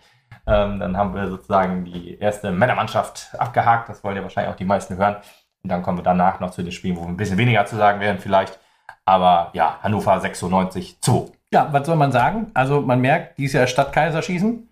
Ähm, 0.48 0.80
dann 0.80 0.96
haben 0.96 1.14
wir 1.14 1.28
sozusagen 1.28 1.84
die 1.84 2.18
erste 2.20 2.52
Männermannschaft 2.52 3.36
abgehakt. 3.38 3.90
Das 3.90 4.02
wollen 4.02 4.16
ja 4.16 4.24
wahrscheinlich 4.24 4.54
auch 4.54 4.58
die 4.58 4.64
meisten 4.64 4.96
hören. 4.96 5.18
Und 5.62 5.70
dann 5.70 5.84
kommen 5.84 5.98
wir 5.98 6.04
danach 6.04 6.40
noch 6.40 6.52
zu 6.52 6.64
den 6.64 6.72
Spielen, 6.72 6.96
wo 6.96 7.04
ein 7.04 7.18
bisschen 7.18 7.38
weniger 7.38 7.66
zu 7.66 7.76
sagen 7.76 8.00
werden 8.00 8.20
vielleicht. 8.20 8.58
Aber 9.04 9.50
ja, 9.52 9.78
Hannover 9.84 10.18
96 10.18 11.02
2. 11.02 11.26
Ja, 11.52 11.68
was 11.72 11.86
soll 11.86 11.98
man 11.98 12.14
sagen? 12.14 12.52
Also 12.54 12.80
man 12.80 13.02
merkt, 13.02 13.38
dies 13.40 13.52
Jahr 13.52 13.68
Stadtkaiserschießen. 13.68 14.70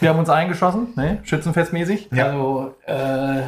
Wir 0.00 0.10
haben 0.10 0.18
uns 0.18 0.28
eingeschossen, 0.28 0.92
ne? 0.94 1.20
schützenfestmäßig. 1.22 2.10
Ja. 2.12 2.26
Also 2.26 2.74
äh, 2.84 3.42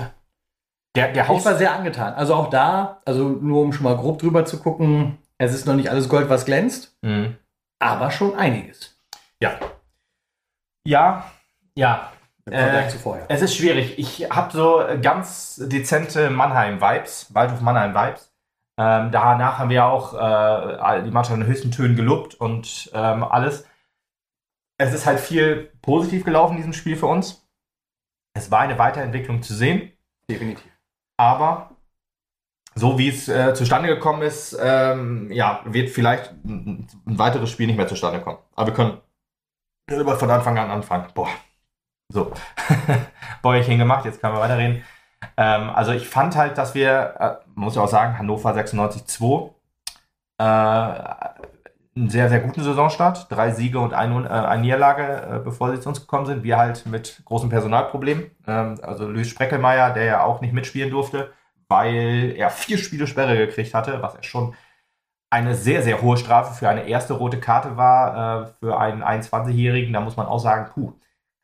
Der, 0.98 1.12
der 1.12 1.22
ich 1.24 1.28
Haus 1.28 1.44
war 1.44 1.56
sehr 1.56 1.72
angetan. 1.72 2.14
Also 2.14 2.34
auch 2.34 2.50
da, 2.50 3.00
also 3.04 3.28
nur 3.28 3.62
um 3.62 3.72
schon 3.72 3.84
mal 3.84 3.96
grob 3.96 4.18
drüber 4.18 4.44
zu 4.44 4.61
gucken, 4.61 5.18
es 5.38 5.54
ist 5.54 5.66
noch 5.66 5.74
nicht 5.74 5.90
alles 5.90 6.08
Gold, 6.08 6.28
was 6.28 6.44
glänzt, 6.44 6.96
Mhm. 7.02 7.37
aber 7.78 8.11
schon 8.11 8.34
einiges. 8.34 8.98
Ja. 9.40 9.58
Ja, 10.87 11.30
ja. 11.76 12.12
Äh. 12.50 12.88
Es 13.28 13.42
ist 13.42 13.54
schwierig. 13.54 13.98
Ich 13.98 14.30
habe 14.30 14.50
so 14.52 14.82
ganz 15.02 15.56
dezente 15.66 16.30
Mannheim-Vibes, 16.30 17.34
Waldhof 17.34 17.61
Mannheim-Vibes. 17.61 18.32
Ähm, 18.80 19.11
danach 19.11 19.58
haben 19.58 19.70
wir 19.70 19.84
auch 19.84 20.14
äh, 20.14 21.02
die 21.02 21.11
Mannschaft 21.11 21.38
in 21.38 21.46
höchsten 21.46 21.70
Tönen 21.70 21.94
gelobt 21.96 22.37
und 22.37 22.90
ähm, 22.94 23.22
alles. 23.22 23.66
Es 24.80 24.94
ist 24.94 25.04
halt 25.04 25.20
viel 25.20 25.72
positiv 25.82 26.24
gelaufen 26.24 26.52
in 26.52 26.58
diesem 26.58 26.72
Spiel 26.72 26.96
für 26.96 27.06
uns. 27.06 27.46
Es 28.34 28.50
war 28.50 28.61
eine 28.61 28.78
Weiterentwicklung 28.78 29.42
zu 29.42 29.52
sehen, 29.54 29.92
Definitiv. 30.30 30.70
Aber 31.18 31.70
so 32.74 32.98
wie 32.98 33.09
es 33.09 33.28
äh, 33.28 33.54
zustande 33.54 33.88
gekommen 33.88 34.22
ist, 34.22 34.57
ähm, 34.61 35.31
ja, 35.33 35.61
wird 35.64 35.90
vielleicht 35.90 36.33
ein, 36.44 36.87
ein 37.07 37.18
weiteres 37.18 37.50
Spiel 37.50 37.66
nicht 37.66 37.76
mehr 37.76 37.88
zustande 37.88 38.20
kommen. 38.20 38.38
Aber 38.54 38.68
wir 38.68 38.74
können 38.74 38.98
lieber 39.90 40.16
von 40.16 40.31
Anfang 40.31 40.59
an 40.59 40.70
anfangen. 40.70 41.09
Boah. 41.14 41.28
So. 42.11 42.33
Bäuerchen 43.42 43.78
gemacht, 43.78 44.04
jetzt 44.04 44.20
können 44.20 44.35
wir 44.35 44.40
weiterreden. 44.40 44.85
Ähm, 45.37 45.70
also 45.70 45.92
ich 45.92 46.09
fand 46.09 46.37
halt, 46.37 46.57
dass 46.57 46.74
wir, 46.74 47.14
äh, 47.18 47.50
muss 47.54 47.74
ich 47.74 47.81
auch 47.81 47.88
sagen, 47.88 48.18
Hannover 48.18 48.54
96-2, 48.54 49.50
äh, 50.38 50.44
einen 51.98 52.11
sehr, 52.11 52.28
sehr 52.28 52.40
guten 52.40 52.62
Saisonstart. 52.62 53.26
Drei 53.30 53.50
Siege 53.50 53.78
und 53.80 53.92
ein, 53.94 54.24
äh, 54.24 54.28
eine 54.28 54.62
Niederlage, 54.62 55.37
äh, 55.37 55.38
bevor 55.44 55.70
sie 55.74 55.80
zu 55.80 55.88
uns 55.88 56.00
gekommen 56.00 56.26
sind. 56.26 56.42
Wir 56.44 56.56
halt 56.58 56.87
mit 56.87 57.22
großen 57.24 57.48
Personalproblemen. 57.48 58.30
Ähm, 58.46 58.76
also 58.82 59.06
Luis 59.08 59.28
Spreckelmeier, 59.28 59.90
der 59.92 60.04
ja 60.04 60.22
auch 60.24 60.40
nicht 60.40 60.52
mitspielen 60.54 60.90
durfte, 60.90 61.30
weil 61.68 62.34
er 62.37 62.50
vier 62.50 62.78
Spiele 62.78 63.06
Sperre 63.06 63.37
gekriegt 63.37 63.74
hatte, 63.74 64.00
was 64.02 64.14
er 64.14 64.22
schon 64.22 64.54
eine 65.30 65.54
sehr, 65.54 65.82
sehr 65.82 66.00
hohe 66.00 66.16
Strafe 66.16 66.54
für 66.54 66.68
eine 66.68 66.88
erste 66.88 67.12
rote 67.14 67.38
Karte 67.38 67.76
war, 67.76 68.44
äh, 68.44 68.46
für 68.61 68.78
einen 68.78 69.02
21-Jährigen. 69.02 69.92
Da 69.92 70.00
muss 70.00 70.16
man 70.16 70.26
auch 70.26 70.38
sagen, 70.38 70.70
puh, 70.72 70.92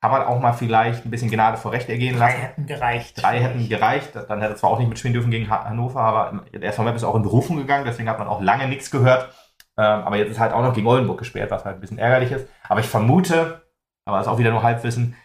kann 0.00 0.10
man 0.10 0.22
auch 0.22 0.40
mal 0.40 0.52
vielleicht 0.52 1.04
ein 1.04 1.10
bisschen 1.10 1.30
Gnade 1.30 1.56
vor 1.56 1.72
Recht 1.72 1.88
ergehen 1.88 2.16
Drei 2.16 2.26
lassen. 2.26 2.40
hätten 2.40 2.66
gereicht. 2.66 3.22
Drei 3.22 3.40
hätten 3.40 3.68
gereicht. 3.68 4.14
Dann 4.14 4.40
hätte 4.40 4.54
er 4.54 4.56
zwar 4.56 4.70
auch 4.70 4.78
nicht 4.78 4.88
mitspielen 4.88 5.14
dürfen 5.14 5.30
gegen 5.30 5.50
Han- 5.50 5.64
Hannover, 5.64 6.00
aber 6.00 6.44
der 6.52 6.62
ist 6.94 7.04
auch 7.04 7.14
in 7.14 7.22
Berufung 7.22 7.56
gegangen, 7.56 7.84
deswegen 7.86 8.08
hat 8.08 8.18
man 8.18 8.28
auch 8.28 8.40
lange 8.40 8.68
nichts 8.68 8.90
gehört. 8.90 9.30
Ähm, 9.76 10.02
aber 10.04 10.16
jetzt 10.16 10.30
ist 10.30 10.40
halt 10.40 10.52
auch 10.52 10.62
noch 10.62 10.74
gegen 10.74 10.86
Oldenburg 10.86 11.18
gesperrt, 11.18 11.50
was 11.50 11.64
halt 11.64 11.76
ein 11.76 11.80
bisschen 11.80 11.98
ärgerlich 11.98 12.30
ist. 12.30 12.46
Aber 12.68 12.80
ich 12.80 12.86
vermute, 12.86 13.62
aber 14.04 14.18
das 14.18 14.26
ist 14.26 14.32
auch 14.32 14.38
wieder 14.38 14.50
nur 14.50 14.62
Halbwissen, 14.62 15.16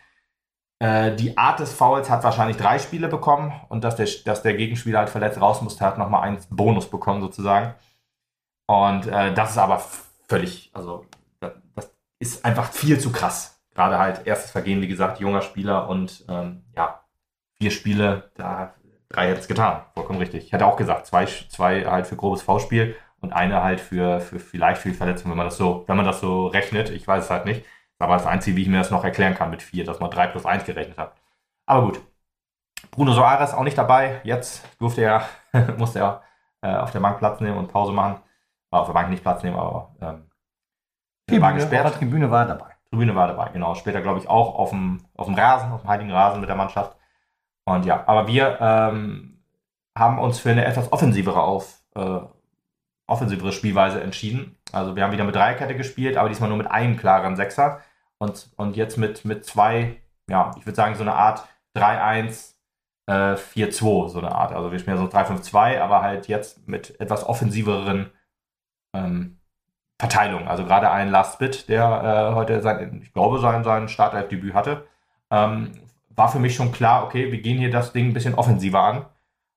äh, 0.80 1.16
die 1.16 1.38
Art 1.38 1.60
des 1.60 1.74
Fouls 1.74 2.10
hat 2.10 2.24
wahrscheinlich 2.24 2.58
drei 2.58 2.80
Spiele 2.80 3.10
bekommen 3.10 3.54
und 3.68 3.84
dass 3.84 3.98
der, 3.98 4.08
dass 4.26 4.42
der 4.42 4.56
Gegenspieler 4.56 5.00
halt 5.00 5.10
verletzt 5.10 5.40
raus 5.42 5.62
musste, 5.62 5.86
hat 5.86 5.98
nochmal 5.98 6.24
einen 6.24 6.40
Bonus 6.50 6.90
bekommen 6.90 7.22
sozusagen. 7.22 7.76
Und 8.68 9.08
äh, 9.08 9.34
das 9.34 9.52
ist 9.52 9.58
aber 9.58 9.82
völlig, 10.28 10.72
also 10.74 11.06
das, 11.40 11.92
ist 12.22 12.44
einfach 12.44 12.72
viel 12.72 13.00
zu 13.00 13.12
krass. 13.12 13.62
Gerade 13.74 13.98
halt 13.98 14.28
erstes 14.28 14.52
Vergehen, 14.52 14.82
wie 14.82 14.88
gesagt, 14.88 15.20
junger 15.20 15.42
Spieler 15.42 15.88
und 15.88 16.26
ähm, 16.28 16.66
ja, 16.76 17.02
vier 17.62 17.72
Spiele, 17.72 18.30
da 18.36 18.74
drei 19.08 19.30
hätte 19.30 19.40
es 19.40 19.48
getan. 19.48 19.84
Vollkommen 19.94 20.20
richtig. 20.20 20.46
Ich 20.46 20.52
hätte 20.52 20.66
auch 20.66 20.76
gesagt, 20.76 21.06
zwei, 21.06 21.26
zwei 21.26 21.86
halt 21.86 22.08
für 22.08 22.18
grobes 22.18 22.42
V-Spiel 22.42 22.96
und 23.22 23.34
eine 23.34 23.64
halt 23.64 23.82
für, 23.82 24.20
für 24.20 24.40
vielleicht 24.40 24.82
viel 24.82 24.94
Verletzung, 24.94 25.32
wenn 25.32 25.38
man 25.38 25.48
das 25.48 25.58
so, 25.58 25.84
wenn 25.88 25.98
man 25.98 26.06
das 26.06 26.20
so 26.22 26.48
rechnet. 26.48 26.90
Ich 26.90 27.08
weiß 27.08 27.26
es 27.26 27.30
halt 27.30 27.46
nicht. 27.46 27.66
Aber 28.00 28.14
das 28.14 28.26
Einzige, 28.26 28.56
wie 28.56 28.62
ich 28.64 28.70
mir 28.70 28.78
das 28.78 28.92
noch 28.92 29.04
erklären 29.04 29.36
kann 29.36 29.50
mit 29.50 29.62
vier, 29.62 29.84
dass 29.84 30.00
man 30.00 30.10
drei 30.10 30.28
plus 30.28 30.46
eins 30.46 30.64
gerechnet 30.64 30.98
hat. 30.98 31.14
Aber 31.66 31.88
gut. 31.88 32.02
Bruno 32.92 33.12
Soares 33.12 33.54
auch 33.54 33.64
nicht 33.64 33.78
dabei. 33.78 34.22
Jetzt 34.24 34.66
durfte 34.80 35.02
er, 35.02 35.24
musste 35.78 36.00
er 36.00 36.24
äh, 36.62 36.76
auf 36.76 36.92
der 36.92 37.02
Bank 37.02 37.20
Platz 37.20 37.42
nehmen 37.42 37.58
und 37.58 37.72
Pause 37.72 37.92
machen. 37.92 38.22
War 38.70 38.82
auf 38.82 38.88
der 38.88 38.94
Bank 38.94 39.10
nicht 39.10 39.24
Platz 39.24 39.44
nehmen, 39.44 39.58
aber 39.58 39.96
ähm, 40.02 40.30
er 41.28 41.42
war 41.42 41.50
Tribüne, 41.50 41.54
gesperrt. 41.56 41.96
Tribüne 41.96 42.32
war 42.32 42.46
dabei. 42.46 42.76
Tribüne 42.90 43.16
war 43.16 43.28
dabei, 43.28 43.50
genau. 43.50 43.76
Später, 43.76 44.02
glaube 44.02 44.20
ich, 44.20 44.30
auch 44.30 44.56
auf 44.56 44.70
dem, 44.70 45.06
auf 45.16 45.26
dem 45.26 45.36
Rasen, 45.36 45.72
auf 45.72 45.82
dem 45.82 45.90
heiligen 45.90 46.12
Rasen 46.12 46.40
mit 46.40 46.50
der 46.50 46.56
Mannschaft. 46.56 46.96
Und 47.66 47.86
ja, 47.86 48.04
aber 48.08 48.28
wir 48.28 48.58
ähm, 48.62 49.44
haben 49.98 50.20
uns 50.20 50.40
für 50.40 50.52
eine 50.52 50.66
etwas 50.66 50.92
offensivere 50.92 51.42
auf, 51.42 51.84
äh, 51.96 52.20
offensivere 53.10 53.52
Spielweise 53.52 54.02
entschieden. 54.02 54.56
Also 54.72 54.96
wir 54.96 55.04
haben 55.04 55.12
wieder 55.12 55.24
mit 55.24 55.36
Dreierkette 55.36 55.76
gespielt, 55.76 56.18
aber 56.18 56.30
diesmal 56.30 56.50
nur 56.50 56.58
mit 56.58 56.70
einem 56.70 56.98
klaren 56.98 57.36
Sechser. 57.36 57.82
Und, 58.18 58.50
und 58.58 58.76
jetzt 58.76 58.98
mit, 58.98 59.26
mit 59.26 59.46
zwei, 59.46 59.98
ja, 60.30 60.52
ich 60.58 60.66
würde 60.66 60.76
sagen, 60.76 60.96
so 60.96 61.02
eine 61.02 61.14
Art 61.14 61.48
3-1, 61.76 62.54
äh, 63.08 63.36
4-2, 63.36 64.10
so 64.10 64.20
eine 64.20 64.34
Art. 64.34 64.52
Also 64.54 64.72
wir 64.72 64.80
spielen 64.80 64.98
so 64.98 65.06
3-5-2, 65.06 65.80
aber 65.80 66.02
halt 66.02 66.28
jetzt 66.28 66.68
mit 66.68 67.00
etwas 67.00 67.26
offensiveren 67.26 68.12
ähm, 68.94 69.40
Verteilung. 70.00 70.48
Also 70.48 70.66
gerade 70.66 70.92
ein 70.92 71.10
Last 71.10 71.40
Bit, 71.40 71.70
der 71.70 72.32
äh, 72.32 72.36
heute 72.36 72.62
sein, 72.62 73.02
ich 73.04 73.14
glaube, 73.14 73.40
sein, 73.40 73.64
sein 73.64 73.90
Startelfdebüt 73.90 74.54
hatte, 74.54 74.88
ähm, 75.32 75.72
war 76.10 76.30
für 76.30 76.40
mich 76.40 76.56
schon 76.56 76.72
klar, 76.72 77.06
okay, 77.06 77.32
wir 77.32 77.42
gehen 77.42 77.58
hier 77.58 77.72
das 77.72 77.94
Ding 77.94 78.08
ein 78.08 78.14
bisschen 78.14 78.36
offensiver 78.36 78.82
an. 78.82 79.06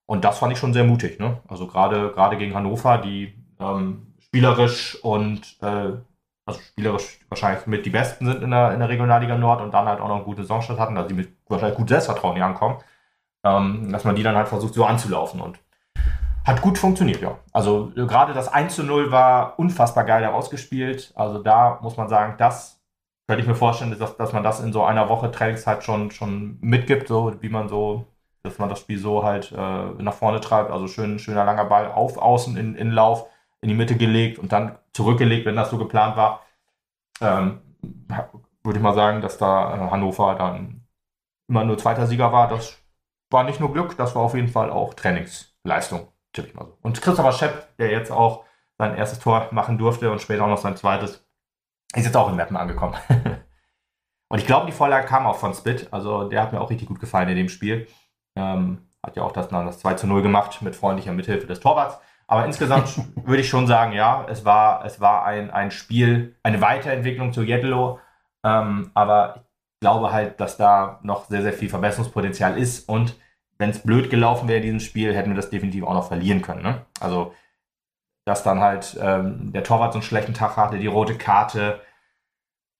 Und 0.05 0.25
das 0.25 0.39
fand 0.39 0.53
ich 0.53 0.59
schon 0.59 0.73
sehr 0.73 0.83
mutig. 0.83 1.19
Ne? 1.19 1.39
Also 1.47 1.67
gerade 1.67 2.11
gerade 2.11 2.37
gegen 2.37 2.53
Hannover, 2.55 2.97
die 2.97 3.42
ähm, 3.63 4.13
spielerisch 4.19 5.01
und 5.03 5.57
äh, 5.61 5.93
also 6.45 6.59
spielerisch 6.59 7.19
wahrscheinlich 7.29 7.65
mit 7.67 7.85
die 7.85 7.89
Besten 7.89 8.25
sind 8.25 8.43
in 8.43 8.51
der, 8.51 8.73
in 8.73 8.79
der 8.79 8.89
Regionalliga 8.89 9.37
Nord 9.37 9.61
und 9.61 9.73
dann 9.73 9.85
halt 9.87 10.01
auch 10.01 10.07
noch 10.09 10.17
eine 10.17 10.25
gute 10.25 10.43
Saisonstart 10.43 10.79
hatten, 10.79 10.97
also 10.97 11.07
die 11.07 11.15
mit 11.15 11.29
wahrscheinlich 11.47 11.77
gut 11.77 11.89
Selbstvertrauen 11.89 12.35
hier 12.35 12.45
ankommen, 12.45 12.77
ähm, 13.45 13.91
dass 13.91 14.03
man 14.03 14.15
die 14.15 14.23
dann 14.23 14.35
halt 14.35 14.47
versucht 14.49 14.73
so 14.73 14.85
anzulaufen 14.85 15.39
und 15.39 15.59
hat 16.45 16.61
gut 16.61 16.77
funktioniert, 16.77 17.21
ja. 17.21 17.37
Also 17.53 17.91
äh, 17.95 18.05
gerade 18.05 18.33
das 18.33 18.49
1 18.49 18.75
zu 18.75 18.83
0 18.83 19.11
war 19.11 19.57
unfassbar 19.57 20.03
geil 20.03 20.23
herausgespielt. 20.23 21.13
Also 21.15 21.41
da 21.41 21.79
muss 21.81 21.95
man 21.95 22.09
sagen, 22.09 22.35
das 22.37 22.81
könnte 23.27 23.41
ich 23.41 23.47
mir 23.47 23.55
vorstellen, 23.55 23.97
dass, 23.97 24.17
dass 24.17 24.33
man 24.33 24.43
das 24.43 24.59
in 24.59 24.73
so 24.73 24.83
einer 24.83 25.07
Woche 25.07 25.31
Trainingszeit 25.31 25.83
schon, 25.83 26.11
schon 26.11 26.57
mitgibt, 26.61 27.07
so 27.07 27.33
wie 27.41 27.49
man 27.49 27.69
so, 27.69 28.05
dass 28.43 28.59
man 28.59 28.67
das 28.67 28.79
Spiel 28.79 28.99
so 28.99 29.23
halt 29.23 29.53
äh, 29.53 30.03
nach 30.03 30.13
vorne 30.13 30.41
treibt. 30.41 30.69
Also 30.71 30.87
schön, 30.87 31.19
schöner 31.19 31.45
langer 31.45 31.65
Ball 31.65 31.89
auf 31.91 32.17
Außen 32.17 32.57
in, 32.57 32.75
in 32.75 32.91
Lauf, 32.91 33.27
in 33.63 33.69
die 33.69 33.75
Mitte 33.75 33.97
gelegt 33.97 34.37
und 34.37 34.51
dann 34.51 34.77
zurückgelegt, 34.93 35.45
wenn 35.45 35.55
das 35.55 35.71
so 35.71 35.77
geplant 35.77 36.15
war. 36.15 36.45
Ähm, 37.21 37.61
würde 38.63 38.77
ich 38.77 38.83
mal 38.83 38.93
sagen, 38.93 39.21
dass 39.21 39.37
da 39.37 39.75
äh, 39.75 39.89
Hannover 39.89 40.35
dann 40.35 40.85
immer 41.49 41.63
nur 41.63 41.77
zweiter 41.77 42.07
Sieger 42.07 42.31
war. 42.31 42.47
Das 42.47 42.77
war 43.31 43.43
nicht 43.43 43.59
nur 43.59 43.73
Glück, 43.73 43.97
das 43.97 44.15
war 44.15 44.21
auf 44.21 44.35
jeden 44.35 44.47
Fall 44.47 44.69
auch 44.69 44.93
Trainingsleistung 44.93 46.07
tippe 46.33 46.49
ich 46.49 46.55
mal 46.55 46.65
so. 46.65 46.77
Und 46.81 47.01
Christopher 47.01 47.31
Schepp, 47.31 47.77
der 47.77 47.91
jetzt 47.91 48.11
auch 48.11 48.45
sein 48.77 48.95
erstes 48.95 49.19
Tor 49.19 49.47
machen 49.51 49.77
durfte 49.77 50.11
und 50.11 50.21
später 50.21 50.43
auch 50.43 50.49
noch 50.49 50.57
sein 50.57 50.75
zweites, 50.75 51.25
ist 51.95 52.05
jetzt 52.05 52.17
auch 52.17 52.29
in 52.29 52.35
Meppen 52.35 52.57
angekommen. 52.57 52.95
und 54.29 54.39
ich 54.39 54.47
glaube, 54.47 54.65
die 54.65 54.71
Vorlage 54.71 55.07
kam 55.07 55.27
auch 55.27 55.37
von 55.37 55.53
Spit. 55.53 55.87
Also 55.91 56.27
der 56.27 56.41
hat 56.41 56.51
mir 56.51 56.59
auch 56.59 56.69
richtig 56.69 56.87
gut 56.87 56.99
gefallen 56.99 57.29
in 57.29 57.37
dem 57.37 57.49
Spiel. 57.49 57.87
Ähm, 58.35 58.89
hat 59.03 59.15
ja 59.15 59.23
auch 59.23 59.31
das, 59.31 59.47
das 59.47 59.79
2 59.79 59.93
zu 59.93 60.07
0 60.07 60.21
gemacht 60.23 60.61
mit 60.61 60.75
freundlicher 60.75 61.13
Mithilfe 61.13 61.45
des 61.45 61.59
Torwarts. 61.59 61.99
Aber 62.27 62.45
insgesamt 62.45 62.95
würde 63.25 63.41
ich 63.41 63.49
schon 63.49 63.67
sagen, 63.67 63.93
ja, 63.93 64.25
es 64.29 64.45
war, 64.45 64.85
es 64.85 64.99
war 64.99 65.25
ein, 65.25 65.51
ein 65.51 65.71
Spiel, 65.71 66.35
eine 66.43 66.61
Weiterentwicklung 66.61 67.33
zu 67.33 67.43
Jeddelo. 67.43 67.99
Ähm, 68.43 68.91
aber 68.93 69.35
ich 69.37 69.79
glaube 69.81 70.11
halt, 70.11 70.39
dass 70.39 70.57
da 70.57 70.99
noch 71.03 71.25
sehr, 71.25 71.41
sehr 71.41 71.53
viel 71.53 71.69
Verbesserungspotenzial 71.69 72.57
ist 72.57 72.87
und 72.87 73.15
wenn 73.57 73.69
es 73.69 73.79
blöd 73.79 74.09
gelaufen 74.09 74.47
wäre 74.47 74.57
in 74.57 74.63
diesem 74.63 74.79
Spiel, 74.79 75.15
hätten 75.15 75.29
wir 75.29 75.35
das 75.35 75.49
definitiv 75.49 75.83
auch 75.83 75.93
noch 75.93 76.07
verlieren 76.07 76.41
können. 76.41 76.63
Ne? 76.63 76.85
Also, 76.99 77.33
dass 78.25 78.43
dann 78.43 78.61
halt 78.61 78.97
ähm, 79.01 79.51
der 79.53 79.63
Torwart 79.63 79.93
so 79.93 79.99
einen 79.99 80.03
schlechten 80.03 80.33
Tag 80.33 80.57
hatte, 80.57 80.79
die 80.79 80.87
rote 80.87 81.17
Karte 81.17 81.81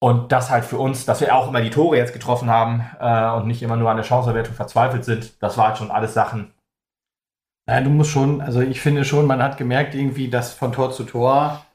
und 0.03 0.31
das 0.31 0.49
halt 0.49 0.65
für 0.65 0.77
uns, 0.77 1.05
dass 1.05 1.21
wir 1.21 1.33
auch 1.33 1.47
immer 1.47 1.61
die 1.61 1.69
Tore 1.69 1.97
jetzt 1.97 2.13
getroffen 2.13 2.49
haben 2.49 2.83
äh, 2.99 3.29
und 3.37 3.47
nicht 3.47 3.63
immer 3.63 3.77
nur 3.77 3.89
an 3.89 3.97
der 3.97 4.03
Chanceverwertung 4.03 4.55
verzweifelt 4.55 5.05
sind, 5.05 5.41
das 5.41 5.57
war 5.57 5.67
halt 5.67 5.77
schon 5.77 5.91
alles 5.91 6.13
Sachen. 6.13 6.52
Nein, 7.65 7.83
du 7.85 7.89
musst 7.89 8.11
schon, 8.11 8.41
also 8.41 8.61
ich 8.61 8.81
finde 8.81 9.05
schon, 9.05 9.25
man 9.25 9.41
hat 9.41 9.57
gemerkt 9.57 9.95
irgendwie, 9.95 10.27
dass 10.29 10.53
von 10.53 10.73
Tor 10.73 10.91
zu 10.91 11.03
Tor 11.03 11.65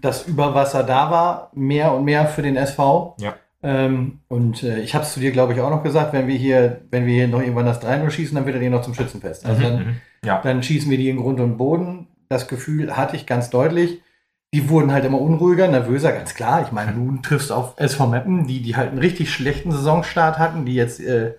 das 0.00 0.26
Überwasser 0.26 0.82
da 0.82 1.10
war, 1.10 1.50
mehr 1.54 1.92
und 1.92 2.04
mehr 2.04 2.26
für 2.26 2.42
den 2.42 2.56
SV. 2.56 3.16
Ja. 3.20 3.34
Ähm, 3.62 4.20
und 4.28 4.62
äh, 4.62 4.80
ich 4.80 4.94
habe 4.94 5.04
es 5.04 5.12
zu 5.12 5.20
dir, 5.20 5.32
glaube 5.32 5.52
ich, 5.52 5.60
auch 5.60 5.70
noch 5.70 5.82
gesagt, 5.82 6.12
wenn 6.12 6.26
wir 6.28 6.36
hier, 6.36 6.80
wenn 6.90 7.06
wir 7.06 7.14
hier 7.14 7.28
noch 7.28 7.40
irgendwann 7.40 7.66
das 7.66 7.82
3-0 7.82 8.10
schießen, 8.10 8.34
dann 8.34 8.46
wird 8.46 8.56
er 8.56 8.60
die 8.60 8.68
noch 8.68 8.82
zum 8.82 8.94
Schützenfest. 8.94 9.46
Also 9.46 9.62
dann, 9.62 9.78
Mhm, 9.78 9.96
ja. 10.24 10.40
dann 10.42 10.62
schießen 10.62 10.90
wir 10.90 10.98
die 10.98 11.08
in 11.10 11.16
Grund 11.18 11.40
und 11.40 11.56
Boden. 11.56 12.08
Das 12.28 12.48
Gefühl 12.48 12.96
hatte 12.96 13.16
ich 13.16 13.26
ganz 13.26 13.50
deutlich. 13.50 14.02
Die 14.54 14.68
wurden 14.70 14.92
halt 14.92 15.04
immer 15.04 15.20
unruhiger, 15.20 15.68
nervöser, 15.68 16.12
ganz 16.12 16.34
klar. 16.34 16.62
Ich 16.62 16.72
meine, 16.72 16.92
du 16.92 17.18
triffst 17.18 17.52
auf 17.52 17.74
SV 17.76 18.06
Meppen, 18.06 18.46
die, 18.46 18.62
die 18.62 18.76
halt 18.76 18.90
einen 18.90 18.98
richtig 18.98 19.32
schlechten 19.32 19.70
Saisonstart 19.70 20.38
hatten, 20.38 20.64
die 20.64 20.74
jetzt 20.74 21.00
äh, 21.00 21.34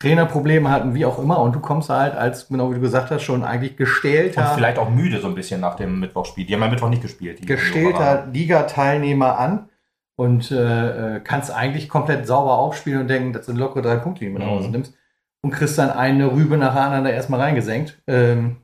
Trainerprobleme 0.00 0.70
hatten, 0.70 0.94
wie 0.94 1.04
auch 1.04 1.18
immer. 1.18 1.40
Und 1.40 1.54
du 1.54 1.60
kommst 1.60 1.90
halt 1.90 2.14
als, 2.14 2.48
genau 2.48 2.70
wie 2.70 2.74
du 2.76 2.80
gesagt 2.80 3.10
hast, 3.10 3.22
schon 3.22 3.42
eigentlich 3.42 3.72
Und 3.72 3.78
gestählter, 3.78 4.52
vielleicht 4.54 4.78
auch 4.78 4.90
müde 4.90 5.20
so 5.20 5.26
ein 5.28 5.34
bisschen 5.34 5.60
nach 5.60 5.74
dem 5.74 5.98
Mittwochspiel. 6.00 6.46
Die 6.46 6.54
haben 6.54 6.62
ja 6.62 6.68
Mittwoch 6.68 6.88
nicht 6.88 7.02
gespielt. 7.02 7.40
die 7.40 7.46
gestählter 7.46 8.26
Liga-Teilnehmer 8.26 9.38
an 9.38 9.68
und 10.16 10.50
äh, 10.52 11.20
kannst 11.22 11.50
eigentlich 11.52 11.88
komplett 11.88 12.26
sauber 12.26 12.58
aufspielen 12.58 13.00
und 13.02 13.08
denken, 13.08 13.32
das 13.32 13.46
sind 13.46 13.56
lockere 13.56 13.82
drei 13.82 13.96
Punkte, 13.96 14.24
die 14.24 14.32
du 14.32 14.38
nach 14.38 14.46
Mhm. 14.46 14.50
Hause 14.50 14.68
nimmst. 14.70 14.94
Und 15.40 15.50
kriegst 15.52 15.78
dann 15.78 15.90
eine 15.90 16.32
Rübe 16.32 16.56
nach 16.56 16.74
der 16.74 16.82
anderen 16.82 17.06
erstmal 17.06 17.40
reingesenkt. 17.40 18.00
Ähm, 18.08 18.56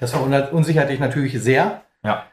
das 0.00 0.12
verunsichert 0.12 0.88
dich 0.90 1.00
natürlich 1.00 1.40
sehr. 1.42 1.82
Ja. 2.02 2.24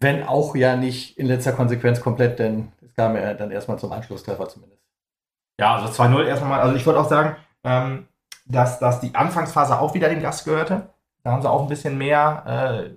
Wenn 0.00 0.22
auch 0.24 0.54
ja 0.56 0.76
nicht 0.76 1.18
in 1.18 1.26
letzter 1.26 1.52
Konsequenz 1.52 2.00
komplett, 2.00 2.38
denn 2.38 2.68
es 2.84 2.94
kam 2.94 3.14
ja 3.16 3.34
dann 3.34 3.50
erstmal 3.50 3.78
zum 3.78 3.92
Anschlusstreffer 3.92 4.48
zumindest. 4.48 4.80
Ja, 5.60 5.76
also 5.76 5.92
2-0 6.02 6.24
erstmal 6.24 6.50
mal. 6.50 6.60
Also 6.60 6.74
ich 6.74 6.86
wollte 6.86 7.00
auch 7.00 7.08
sagen, 7.08 7.36
ähm, 7.64 8.06
dass, 8.46 8.78
dass 8.78 9.00
die 9.00 9.14
Anfangsphase 9.14 9.78
auch 9.78 9.94
wieder 9.94 10.08
dem 10.08 10.22
Gast 10.22 10.44
gehörte. 10.44 10.88
Da 11.22 11.32
haben 11.32 11.42
sie 11.42 11.50
auch 11.50 11.62
ein 11.62 11.68
bisschen 11.68 11.98
mehr, 11.98 12.42
äh, 12.46 12.90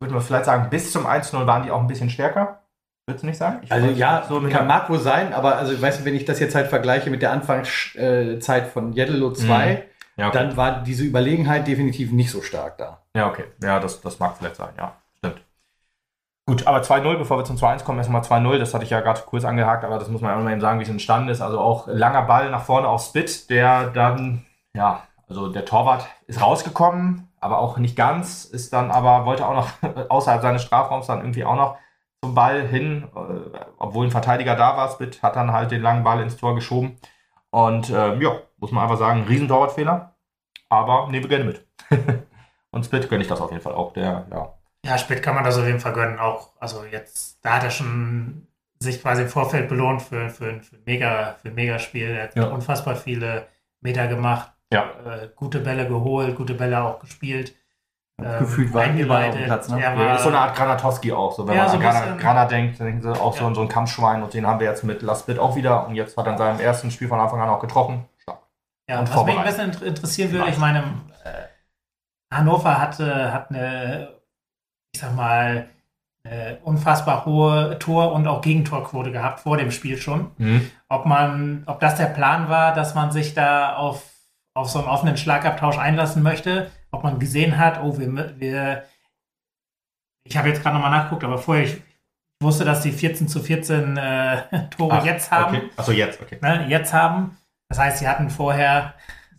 würde 0.00 0.14
mal 0.14 0.20
vielleicht 0.20 0.46
sagen, 0.46 0.70
bis 0.70 0.92
zum 0.92 1.06
1-0 1.06 1.46
waren 1.46 1.62
die 1.62 1.70
auch 1.70 1.80
ein 1.80 1.86
bisschen 1.86 2.10
stärker. 2.10 2.62
Würdest 3.06 3.22
du 3.22 3.26
nicht 3.26 3.38
sagen? 3.38 3.60
Ich 3.62 3.72
Also 3.72 3.88
ja, 3.88 4.24
so 4.28 4.38
mit 4.38 4.52
kann, 4.52 4.66
mag 4.66 4.90
wohl 4.90 4.98
sein, 4.98 5.32
aber 5.32 5.56
also 5.56 5.80
weißt 5.80 6.00
du, 6.00 6.04
wenn 6.04 6.14
ich 6.14 6.26
das 6.26 6.40
jetzt 6.40 6.54
halt 6.54 6.68
vergleiche 6.68 7.08
mit 7.08 7.22
der 7.22 7.32
Anfangszeit 7.32 8.66
von 8.66 8.92
Jeddelo 8.92 9.32
2, 9.32 9.84
ja, 10.16 10.28
okay. 10.28 10.36
dann 10.36 10.56
war 10.56 10.82
diese 10.82 11.04
Überlegenheit 11.04 11.66
definitiv 11.66 12.12
nicht 12.12 12.30
so 12.30 12.42
stark 12.42 12.76
da. 12.76 13.00
ja, 13.14 13.28
okay. 13.28 13.44
Ja, 13.62 13.80
das, 13.80 14.00
das 14.00 14.18
mag 14.18 14.36
vielleicht 14.36 14.56
sein, 14.56 14.74
ja. 14.76 14.94
Gut, 16.48 16.66
aber 16.66 16.78
2-0, 16.78 17.18
bevor 17.18 17.36
wir 17.36 17.44
zum 17.44 17.56
2-1 17.56 17.84
kommen, 17.84 17.98
erstmal 17.98 18.22
2-0. 18.22 18.56
Das 18.56 18.72
hatte 18.72 18.82
ich 18.82 18.88
ja 18.88 19.02
gerade 19.02 19.20
kurz 19.26 19.44
angehakt, 19.44 19.84
aber 19.84 19.98
das 19.98 20.08
muss 20.08 20.22
man 20.22 20.32
auch 20.34 20.42
mal 20.42 20.50
eben 20.50 20.62
sagen, 20.62 20.78
wie 20.78 20.84
es 20.84 20.88
entstanden 20.88 21.28
ist. 21.28 21.42
Also 21.42 21.60
auch 21.60 21.86
langer 21.88 22.22
Ball 22.22 22.50
nach 22.50 22.62
vorne 22.62 22.88
auf 22.88 23.02
Spit, 23.02 23.50
der 23.50 23.90
dann, 23.90 24.46
ja, 24.72 25.02
also 25.28 25.48
der 25.48 25.66
Torwart 25.66 26.06
ist 26.26 26.40
rausgekommen, 26.40 27.28
aber 27.38 27.58
auch 27.58 27.76
nicht 27.76 27.96
ganz, 27.96 28.46
ist 28.46 28.72
dann 28.72 28.90
aber, 28.90 29.26
wollte 29.26 29.46
auch 29.46 29.52
noch 29.56 29.68
außerhalb 30.08 30.40
seines 30.40 30.62
Strafraums 30.62 31.08
dann 31.08 31.18
irgendwie 31.18 31.44
auch 31.44 31.54
noch 31.54 31.76
zum 32.24 32.34
Ball 32.34 32.62
hin, 32.62 33.06
äh, 33.14 33.58
obwohl 33.76 34.06
ein 34.06 34.10
Verteidiger 34.10 34.56
da 34.56 34.74
war, 34.74 34.88
Spit 34.88 35.22
hat 35.22 35.36
dann 35.36 35.52
halt 35.52 35.70
den 35.70 35.82
langen 35.82 36.02
Ball 36.02 36.22
ins 36.22 36.38
Tor 36.38 36.54
geschoben. 36.54 36.96
Und 37.50 37.90
äh, 37.90 38.18
ja, 38.18 38.38
muss 38.56 38.72
man 38.72 38.84
einfach 38.84 38.96
sagen, 38.96 39.24
Riesentorwartfehler. 39.28 40.14
Aber 40.70 41.08
nehmen 41.10 41.24
wir 41.24 41.28
gerne 41.28 41.44
mit. 41.44 41.66
und 42.70 42.86
Spit 42.86 43.10
gönne 43.10 43.20
ich 43.20 43.28
das 43.28 43.42
auf 43.42 43.50
jeden 43.50 43.62
Fall 43.62 43.74
auch. 43.74 43.92
Der, 43.92 44.24
ja. 44.30 44.57
Ja, 44.88 44.96
Spit 44.96 45.22
kann 45.22 45.34
man 45.34 45.44
das 45.44 45.58
auf 45.58 45.66
jeden 45.66 45.80
Fall 45.80 45.92
gönnen. 45.92 46.18
Auch, 46.18 46.52
also 46.58 46.84
jetzt, 46.90 47.44
da 47.44 47.56
hat 47.56 47.64
er 47.64 47.70
schon 47.70 48.46
sich 48.80 49.02
quasi 49.02 49.22
im 49.22 49.28
Vorfeld 49.28 49.68
belohnt 49.68 50.00
für, 50.00 50.30
für, 50.30 50.60
für 50.62 50.76
ein 50.76 50.82
Mega, 50.86 51.36
für 51.42 51.48
ein 51.48 51.54
Megaspiel. 51.54 52.08
Er 52.08 52.22
hat 52.24 52.36
ja. 52.36 52.44
unfassbar 52.44 52.96
viele 52.96 53.46
Meter 53.80 54.06
gemacht. 54.06 54.50
Ja. 54.72 54.90
Äh, 55.04 55.28
gute 55.36 55.60
Bälle 55.60 55.86
geholt, 55.86 56.36
gute 56.36 56.54
Bälle 56.54 56.82
auch 56.82 57.00
gespielt. 57.00 57.54
Ähm, 58.20 58.38
Gefühlt 58.40 58.72
war 58.72 58.84
er 58.84 58.94
überall 58.94 59.28
auf 59.28 59.36
dem 59.36 59.44
Platz, 59.44 59.68
ne? 59.68 59.80
Ja, 59.80 60.14
ist 60.14 60.22
so 60.22 60.28
eine 60.28 60.38
Art 60.38 60.56
Granatowski 60.56 61.12
auch. 61.12 61.32
So, 61.32 61.46
wenn 61.46 61.54
ja, 61.54 61.68
man 61.68 61.80
so 61.80 61.86
an 61.86 62.18
Grana, 62.18 62.46
denkt, 62.46 62.80
denken 62.80 63.02
sie 63.02 63.12
auch 63.12 63.36
ja. 63.36 63.48
so, 63.48 63.54
so 63.54 63.60
ein 63.60 63.68
Kampfschwein 63.68 64.22
und 64.22 64.34
den 64.34 64.46
haben 64.46 64.58
wir 64.58 64.68
jetzt 64.68 64.84
mit 64.84 65.02
Laspit 65.02 65.38
auch 65.38 65.54
wieder 65.54 65.86
und 65.86 65.94
jetzt 65.94 66.16
hat 66.16 66.26
er 66.26 66.32
in 66.32 66.38
seinem 66.38 66.60
ersten 66.60 66.90
Spiel 66.90 67.08
von 67.08 67.20
Anfang 67.20 67.40
an 67.40 67.48
auch 67.48 67.60
getroffen. 67.60 68.06
Stark. 68.22 68.40
Ja, 68.88 69.00
und 69.00 69.14
was 69.14 69.24
mich 69.24 69.38
ein 69.38 69.44
bisschen 69.44 69.82
interessieren 69.82 70.32
würde, 70.32 70.50
ich 70.50 70.58
meine, 70.58 70.78
äh, 71.24 72.34
Hannover 72.34 72.80
hatte, 72.80 73.32
hat 73.32 73.50
eine, 73.50 74.17
ich 74.92 75.00
sag 75.00 75.14
mal, 75.14 75.68
eine 76.24 76.58
unfassbar 76.62 77.24
hohe 77.24 77.78
Tor- 77.78 78.12
und 78.12 78.26
auch 78.26 78.42
Gegentorquote 78.42 79.12
gehabt 79.12 79.40
vor 79.40 79.56
dem 79.56 79.70
Spiel 79.70 79.96
schon. 79.96 80.32
Mhm. 80.36 80.70
Ob 80.88 81.06
man, 81.06 81.62
ob 81.66 81.80
das 81.80 81.96
der 81.96 82.06
Plan 82.06 82.48
war, 82.48 82.74
dass 82.74 82.94
man 82.94 83.12
sich 83.12 83.34
da 83.34 83.76
auf, 83.76 84.04
auf 84.54 84.68
so 84.68 84.78
einen 84.78 84.88
offenen 84.88 85.16
Schlagabtausch 85.16 85.78
einlassen 85.78 86.22
möchte 86.22 86.70
ob 86.90 87.02
man 87.02 87.18
gesehen 87.18 87.58
hat, 87.58 87.80
oh, 87.82 87.98
wir, 87.98 88.40
wir 88.40 88.84
ich 90.24 90.36
habe 90.36 90.48
jetzt 90.48 90.62
gerade 90.62 90.76
nochmal 90.76 90.90
nachgeguckt, 90.90 91.24
aber 91.24 91.38
vorher, 91.38 91.64
ich 91.64 91.82
wusste, 92.40 92.64
dass 92.64 92.82
die 92.82 92.92
14 92.92 93.28
zu 93.28 93.40
14 93.40 93.96
äh, 93.96 94.68
Tore 94.70 94.98
Ach, 94.98 95.04
jetzt 95.04 95.30
haben. 95.30 95.56
Okay. 95.56 95.70
Achso, 95.76 95.92
jetzt, 95.92 96.20
okay. 96.20 96.38
Ne, 96.42 96.66
jetzt 96.68 96.92
haben. 96.92 97.36
Das 97.68 97.78
heißt, 97.78 97.98
sie 97.98 98.08
hatten 98.08 98.30
vorher 98.30 98.94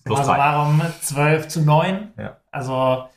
also 0.06 0.32
warum 0.32 0.82
12 1.02 1.48
zu 1.48 1.62
9. 1.62 2.14
Ja. 2.18 2.38
Also, 2.52 3.08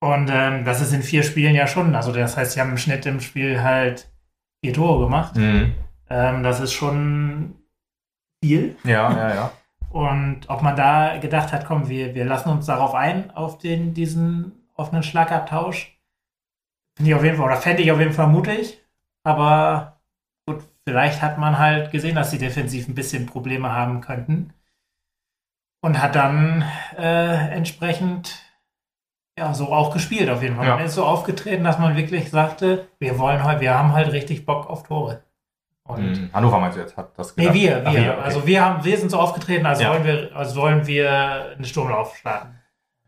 und 0.00 0.30
ähm, 0.32 0.64
das 0.64 0.80
ist 0.80 0.92
in 0.92 1.02
vier 1.02 1.22
Spielen 1.22 1.54
ja 1.54 1.66
schon. 1.66 1.94
Also, 1.94 2.12
das 2.12 2.36
heißt, 2.36 2.52
sie 2.52 2.60
haben 2.60 2.70
im 2.70 2.78
Schnitt 2.78 3.06
im 3.06 3.20
Spiel 3.20 3.62
halt 3.62 4.10
vier 4.64 4.72
Tore 4.72 5.04
gemacht. 5.04 5.36
Mhm. 5.36 5.74
Ähm, 6.08 6.42
das 6.42 6.60
ist 6.60 6.72
schon 6.72 7.56
viel. 8.42 8.76
Ja, 8.84 9.10
ja, 9.12 9.34
ja. 9.34 9.52
Und 9.90 10.48
ob 10.48 10.62
man 10.62 10.76
da 10.76 11.18
gedacht 11.18 11.52
hat, 11.52 11.64
komm, 11.64 11.88
wir, 11.88 12.14
wir 12.14 12.24
lassen 12.24 12.50
uns 12.50 12.66
darauf 12.66 12.94
ein, 12.94 13.30
auf 13.30 13.58
den, 13.58 13.94
diesen 13.94 14.52
offenen 14.74 15.02
Schlagabtausch. 15.02 15.98
Finde 16.96 17.10
ich 17.10 17.14
auf 17.14 17.24
jeden 17.24 17.36
Fall, 17.36 17.46
oder 17.46 17.56
fände 17.56 17.82
ich 17.82 17.90
auf 17.90 17.98
jeden 17.98 18.12
Fall 18.12 18.28
mutig. 18.28 18.82
Aber 19.24 20.00
gut, 20.46 20.62
vielleicht 20.86 21.22
hat 21.22 21.38
man 21.38 21.58
halt 21.58 21.90
gesehen, 21.90 22.14
dass 22.14 22.30
sie 22.30 22.38
defensiv 22.38 22.86
ein 22.88 22.94
bisschen 22.94 23.26
Probleme 23.26 23.72
haben 23.72 24.00
könnten. 24.00 24.52
Und 25.80 26.02
hat 26.02 26.16
dann 26.16 26.64
äh, 26.96 27.50
entsprechend 27.50 28.42
ja, 29.38 29.54
so 29.54 29.72
auch 29.72 29.92
gespielt 29.92 30.28
auf 30.28 30.42
jeden 30.42 30.56
Fall. 30.56 30.66
Ja. 30.66 30.76
Man 30.76 30.84
ist 30.84 30.94
so 30.94 31.04
aufgetreten, 31.04 31.64
dass 31.64 31.78
man 31.78 31.96
wirklich 31.96 32.30
sagte, 32.30 32.88
wir 32.98 33.18
wollen 33.18 33.44
heute, 33.44 33.60
wir 33.60 33.78
haben 33.78 33.92
halt 33.92 34.12
richtig 34.12 34.44
Bock 34.44 34.68
auf 34.68 34.82
Tore. 34.82 35.22
Und 35.84 36.16
hm, 36.16 36.30
Hannover 36.34 36.58
meinst 36.58 36.76
du 36.76 36.82
jetzt, 36.82 36.96
hat 36.96 37.16
das 37.16 37.34
gedacht? 37.34 37.54
Nee, 37.54 37.60
wir, 37.62 37.76
wir. 37.76 37.82
Ach, 37.86 37.92
wir 37.94 38.12
okay. 38.12 38.22
Also 38.22 38.46
wir 38.46 38.64
haben, 38.64 38.84
wir 38.84 38.98
sind 38.98 39.10
so 39.10 39.18
aufgetreten, 39.18 39.64
als 39.64 39.80
ja. 39.80 39.90
wollen 39.90 40.04
wir, 40.04 40.30
als 40.34 40.54
wollen 40.54 40.86
wir 40.86 41.52
einen 41.54 41.64
Sturmlauf 41.64 42.16
starten. 42.16 42.58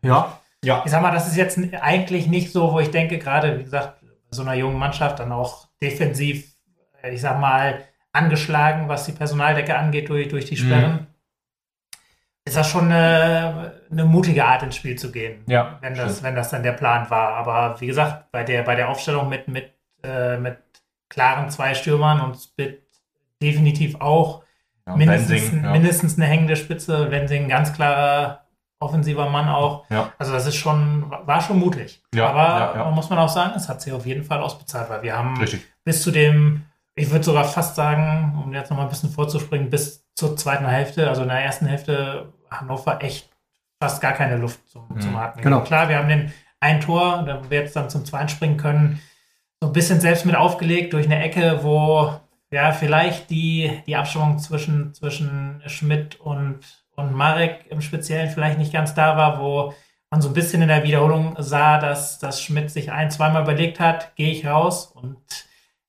Ja. 0.01 0.39
Ja. 0.63 0.81
Ich 0.85 0.91
sag 0.91 1.01
mal, 1.01 1.11
das 1.11 1.27
ist 1.27 1.35
jetzt 1.35 1.59
eigentlich 1.79 2.27
nicht 2.27 2.51
so, 2.51 2.71
wo 2.71 2.79
ich 2.79 2.91
denke, 2.91 3.17
gerade, 3.19 3.59
wie 3.59 3.63
gesagt, 3.63 4.01
bei 4.01 4.07
so 4.31 4.41
einer 4.41 4.53
jungen 4.53 4.77
Mannschaft 4.77 5.19
dann 5.19 5.31
auch 5.31 5.67
defensiv, 5.81 6.55
äh, 7.03 7.13
ich 7.13 7.21
sag 7.21 7.39
mal, 7.39 7.83
angeschlagen, 8.13 8.87
was 8.87 9.05
die 9.05 9.11
Personaldecke 9.11 9.77
angeht, 9.77 10.09
durch, 10.09 10.27
durch 10.29 10.45
die 10.45 10.57
Sperren. 10.57 10.91
Mhm. 10.91 11.07
Ist 12.51 12.57
das 12.57 12.69
schon 12.69 12.91
eine, 12.91 13.73
eine, 13.89 14.03
mutige 14.03 14.43
Art 14.43 14.61
ins 14.61 14.75
Spiel 14.75 14.97
zu 14.97 15.09
gehen, 15.09 15.43
ja, 15.47 15.77
wenn, 15.79 15.95
das, 15.95 16.21
wenn 16.21 16.35
das 16.35 16.49
dann 16.49 16.63
der 16.63 16.73
Plan 16.73 17.09
war. 17.09 17.29
Aber 17.35 17.79
wie 17.79 17.87
gesagt, 17.87 18.29
bei 18.33 18.43
der, 18.43 18.63
bei 18.63 18.75
der 18.75 18.89
Aufstellung 18.89 19.29
mit, 19.29 19.47
mit, 19.47 19.71
äh, 20.03 20.37
mit 20.37 20.57
klaren 21.07 21.49
zwei 21.49 21.73
Stürmern 21.73 22.19
und 22.19 22.35
Split 22.35 22.83
definitiv 23.41 23.95
auch 24.01 24.43
ja, 24.85 24.97
mindestens, 24.97 25.29
Wensing, 25.31 25.63
ja. 25.63 25.71
mindestens 25.71 26.17
eine 26.17 26.25
hängende 26.25 26.57
Spitze. 26.57 27.09
Wensing, 27.09 27.47
ganz 27.47 27.71
klarer 27.71 28.41
offensiver 28.81 29.29
Mann 29.29 29.47
auch. 29.47 29.89
Ja. 29.89 30.11
Also 30.17 30.33
das 30.33 30.45
ist 30.45 30.55
schon, 30.55 31.09
war 31.09 31.39
schon 31.39 31.57
mutig. 31.57 32.03
Aber 32.17 32.75
man 32.83 32.93
muss 32.95 33.09
man 33.09 33.19
auch 33.19 33.29
sagen, 33.29 33.53
es 33.55 33.69
hat 33.69 33.81
sich 33.81 33.93
auf 33.93 34.05
jeden 34.05 34.25
Fall 34.25 34.41
ausbezahlt, 34.41 34.89
weil 34.89 35.03
wir 35.03 35.17
haben 35.17 35.39
Richtig. 35.39 35.65
bis 35.85 36.01
zu 36.01 36.11
dem, 36.11 36.65
ich 36.95 37.11
würde 37.11 37.23
sogar 37.23 37.45
fast 37.45 37.75
sagen, 37.75 38.37
um 38.43 38.51
jetzt 38.53 38.71
nochmal 38.71 38.87
ein 38.87 38.89
bisschen 38.89 39.11
vorzuspringen, 39.11 39.69
bis 39.69 40.05
zur 40.15 40.35
zweiten 40.35 40.65
Hälfte, 40.65 41.07
also 41.07 41.21
in 41.21 41.29
der 41.29 41.39
ersten 41.39 41.65
Hälfte 41.65 42.33
Hannover 42.51 43.01
echt 43.01 43.29
fast 43.81 44.01
gar 44.01 44.13
keine 44.13 44.37
Luft 44.37 44.69
zum, 44.69 44.87
mhm. 44.89 45.01
zum 45.01 45.15
Atmen. 45.15 45.43
Genau. 45.43 45.61
Klar, 45.61 45.89
wir 45.89 45.97
haben 45.97 46.09
den 46.09 46.31
ein 46.59 46.79
Tor, 46.81 47.23
da 47.25 47.49
wir 47.49 47.59
jetzt 47.59 47.75
dann 47.75 47.89
zum 47.89 48.05
zweiten 48.05 48.29
springen 48.29 48.57
können, 48.57 49.01
so 49.59 49.67
ein 49.67 49.73
bisschen 49.73 49.99
selbst 49.99 50.25
mit 50.25 50.35
aufgelegt 50.35 50.93
durch 50.93 51.05
eine 51.05 51.21
Ecke, 51.21 51.59
wo 51.63 52.19
ja 52.51 52.71
vielleicht 52.71 53.29
die, 53.29 53.81
die 53.87 53.95
Abstimmung 53.95 54.37
zwischen, 54.39 54.93
zwischen 54.93 55.63
Schmidt 55.65 56.19
und, 56.19 56.59
und 56.95 57.13
Marek 57.13 57.65
im 57.69 57.81
Speziellen 57.81 58.29
vielleicht 58.29 58.59
nicht 58.59 58.73
ganz 58.73 58.93
da 58.93 59.17
war, 59.17 59.39
wo 59.39 59.73
man 60.11 60.21
so 60.21 60.29
ein 60.29 60.33
bisschen 60.33 60.61
in 60.61 60.67
der 60.67 60.83
Wiederholung 60.83 61.35
sah, 61.39 61.79
dass, 61.79 62.19
dass 62.19 62.41
Schmidt 62.41 62.69
sich 62.69 62.91
ein, 62.91 63.09
zweimal 63.09 63.43
überlegt 63.43 63.79
hat, 63.79 64.15
gehe 64.15 64.31
ich 64.31 64.45
raus 64.45 64.87
und 64.87 65.21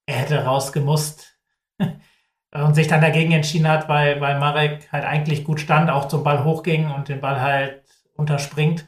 er 0.06 0.16
hätte 0.16 0.44
rausgemusst 0.44 1.36
und 2.52 2.74
sich 2.74 2.86
dann 2.86 3.00
dagegen 3.00 3.32
entschieden 3.32 3.68
hat, 3.68 3.88
weil, 3.88 4.20
weil 4.20 4.38
Marek 4.38 4.92
halt 4.92 5.04
eigentlich 5.04 5.44
gut 5.44 5.60
stand, 5.60 5.90
auch 5.90 6.08
zum 6.08 6.22
Ball 6.22 6.44
hochging 6.44 6.90
und 6.90 7.08
den 7.08 7.20
Ball 7.20 7.40
halt 7.40 7.82
unterspringt 8.14 8.86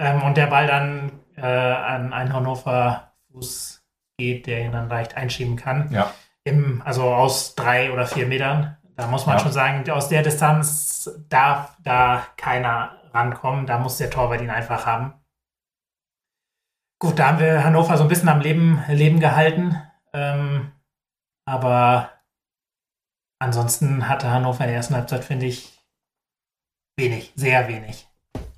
ähm, 0.00 0.22
und 0.22 0.36
der 0.36 0.46
Ball 0.46 0.66
dann 0.66 1.12
äh, 1.36 1.42
an 1.42 2.12
einen 2.12 2.32
Hannover 2.32 3.12
Fuß 3.30 3.84
geht, 4.18 4.46
der 4.46 4.64
ihn 4.64 4.72
dann 4.72 4.88
leicht 4.88 5.16
einschieben 5.16 5.56
kann. 5.56 5.90
Ja. 5.92 6.12
Im, 6.44 6.82
also 6.84 7.04
aus 7.04 7.54
drei 7.54 7.92
oder 7.92 8.06
vier 8.06 8.26
Metern. 8.26 8.76
Da 8.96 9.06
muss 9.06 9.26
man 9.26 9.38
ja. 9.38 9.42
schon 9.42 9.52
sagen, 9.52 9.88
aus 9.90 10.08
der 10.08 10.22
Distanz 10.22 11.10
darf 11.28 11.76
da 11.82 12.26
keiner 12.36 13.00
rankommen. 13.12 13.66
Da 13.66 13.78
muss 13.78 13.98
der 13.98 14.10
Torwart 14.10 14.40
ihn 14.40 14.50
einfach 14.50 14.86
haben. 14.86 15.14
Gut, 17.00 17.18
da 17.18 17.28
haben 17.28 17.40
wir 17.40 17.64
Hannover 17.64 17.96
so 17.96 18.04
ein 18.04 18.08
bisschen 18.08 18.28
am 18.28 18.40
Leben, 18.40 18.82
Leben 18.88 19.20
gehalten. 19.20 19.80
Ähm, 20.12 20.72
aber 21.44 22.10
ansonsten 23.38 24.08
hatte 24.08 24.30
Hannover 24.30 24.64
in 24.64 24.68
der 24.68 24.76
ersten 24.76 24.94
Halbzeit, 24.94 25.24
finde 25.24 25.46
ich, 25.46 25.78
wenig, 26.96 27.32
sehr 27.36 27.68
wenig. 27.68 28.06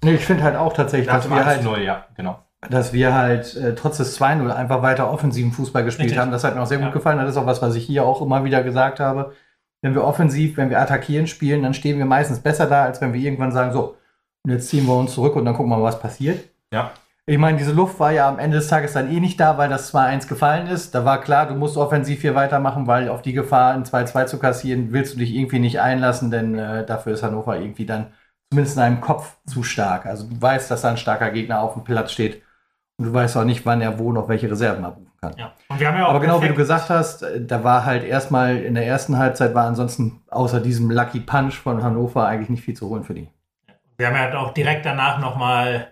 Ich 0.03 0.24
finde 0.24 0.45
halt 0.45 0.57
auch 0.57 0.72
tatsächlich, 0.72 1.09
dass 1.09 1.29
wir 1.29 1.45
halt, 1.45 1.64
0, 1.64 1.81
ja, 1.81 2.07
genau 2.16 2.47
dass 2.70 2.93
wir 2.93 3.14
halt 3.14 3.55
äh, 3.57 3.74
trotz 3.74 3.99
des 3.99 4.18
2-0 4.20 4.51
einfach 4.51 4.83
weiter 4.83 5.11
offensiven 5.11 5.53
Fußball 5.53 5.85
gespielt 5.85 6.07
Richtig. 6.07 6.18
haben. 6.18 6.31
Das 6.31 6.45
hat 6.45 6.55
mir 6.55 6.62
auch 6.62 6.66
sehr 6.66 6.79
gut 6.79 6.89
ja. 6.89 6.93
gefallen. 6.93 7.18
Das 7.18 7.31
ist 7.31 7.37
auch 7.37 7.47
was, 7.47 7.62
was 7.62 7.74
ich 7.74 7.85
hier 7.85 8.05
auch 8.05 8.22
immer 8.22 8.45
wieder 8.45 8.62
gesagt 8.62 9.01
habe. 9.01 9.33
Wenn 9.83 9.95
wir 9.95 10.05
offensiv, 10.05 10.57
wenn 10.57 10.70
wir 10.70 10.81
attackieren 10.81 11.27
spielen, 11.27 11.62
dann 11.62 11.74
stehen 11.74 11.99
wir 11.99 12.07
meistens 12.07 12.41
besser 12.41 12.66
da, 12.66 12.85
als 12.85 13.01
wenn 13.01 13.12
wir 13.12 13.20
irgendwann 13.20 13.53
sagen, 13.53 13.72
so, 13.72 13.97
und 14.43 14.51
jetzt 14.51 14.68
ziehen 14.68 14.87
wir 14.87 14.97
uns 14.97 15.12
zurück 15.12 15.37
und 15.37 15.45
dann 15.45 15.55
gucken 15.55 15.70
wir 15.70 15.77
mal, 15.77 15.83
was 15.83 16.01
passiert. 16.01 16.45
Ja. 16.72 16.93
Ich 17.29 17.39
meine, 17.39 17.59
diese 17.59 17.72
Luft 17.72 17.99
war 17.99 18.12
ja 18.12 18.29
am 18.29 18.39
Ende 18.39 18.59
des 18.59 18.68
Tages 18.68 18.93
dann 18.93 19.11
eh 19.11 19.18
nicht 19.18 19.41
da, 19.41 19.59
weil 19.59 19.68
das 19.68 19.93
2-1 19.93 20.29
gefallen 20.29 20.68
ist. 20.68 20.95
Da 20.95 21.05
war 21.05 21.20
klar, 21.20 21.49
du 21.49 21.55
musst 21.55 21.77
offensiv 21.77 22.20
hier 22.20 22.37
weitermachen, 22.37 22.87
weil 22.87 23.09
auf 23.09 23.20
die 23.20 23.33
Gefahr, 23.33 23.74
ein 23.74 23.85
2-2 23.85 24.27
zu 24.27 24.39
kassieren, 24.39 24.93
willst 24.93 25.14
du 25.14 25.18
dich 25.18 25.35
irgendwie 25.35 25.59
nicht 25.59 25.81
einlassen, 25.81 26.31
denn 26.31 26.57
äh, 26.57 26.87
dafür 26.87 27.14
ist 27.14 27.24
Hannover 27.24 27.59
irgendwie 27.59 27.85
dann 27.85 28.12
zumindest 28.51 28.77
in 28.77 28.83
deinem 28.83 29.01
Kopf 29.01 29.39
zu 29.45 29.64
stark. 29.64 30.07
Also 30.07 30.29
du 30.29 30.41
weißt, 30.41 30.70
dass 30.70 30.83
da 30.83 30.91
ein 30.91 30.97
starker 30.97 31.31
Gegner 31.33 31.61
auf 31.61 31.74
dem 31.74 31.83
Platz 31.83 32.12
steht 32.12 32.43
und 32.97 33.07
du 33.07 33.12
weißt 33.12 33.37
auch 33.37 33.45
nicht, 33.45 33.66
wann 33.66 33.81
er 33.81 33.99
wo 33.99 34.12
noch 34.12 34.29
welche 34.29 34.49
Reserven 34.49 34.85
abrufen 34.85 35.12
kann. 35.20 35.35
Ja. 35.37 35.53
Ja 35.81 36.07
Aber 36.07 36.20
genau 36.20 36.41
wie 36.43 36.49
du 36.49 36.55
gesagt 36.55 36.91
hast, 36.91 37.24
da 37.41 37.64
war 37.64 37.85
halt 37.85 38.05
erstmal 38.05 38.57
in 38.57 38.74
der 38.74 38.87
ersten 38.87 39.18
Halbzeit 39.18 39.53
war 39.53 39.66
ansonsten 39.66 40.22
außer 40.31 40.61
diesem 40.61 40.91
Lucky 40.93 41.20
Punch 41.20 41.55
von 41.55 41.83
Hannover 41.83 42.27
eigentlich 42.27 42.51
nicht 42.51 42.64
viel 42.64 42.74
zu 42.74 42.89
holen 42.89 43.03
für 43.03 43.14
die. 43.14 43.29
Wir 43.99 44.07
haben 44.07 44.14
ja 44.14 44.39
auch 44.39 44.53
direkt 44.53 44.87
danach 44.87 45.18
nochmal, 45.18 45.89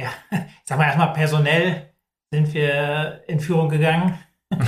ja, 0.00 0.08
ich 0.30 0.38
sag 0.64 0.78
mal 0.78 0.86
erstmal 0.86 1.12
personell 1.12 1.90
sind 2.32 2.52
wir 2.54 3.22
in 3.26 3.40
Führung 3.40 3.68
gegangen. 3.68 4.18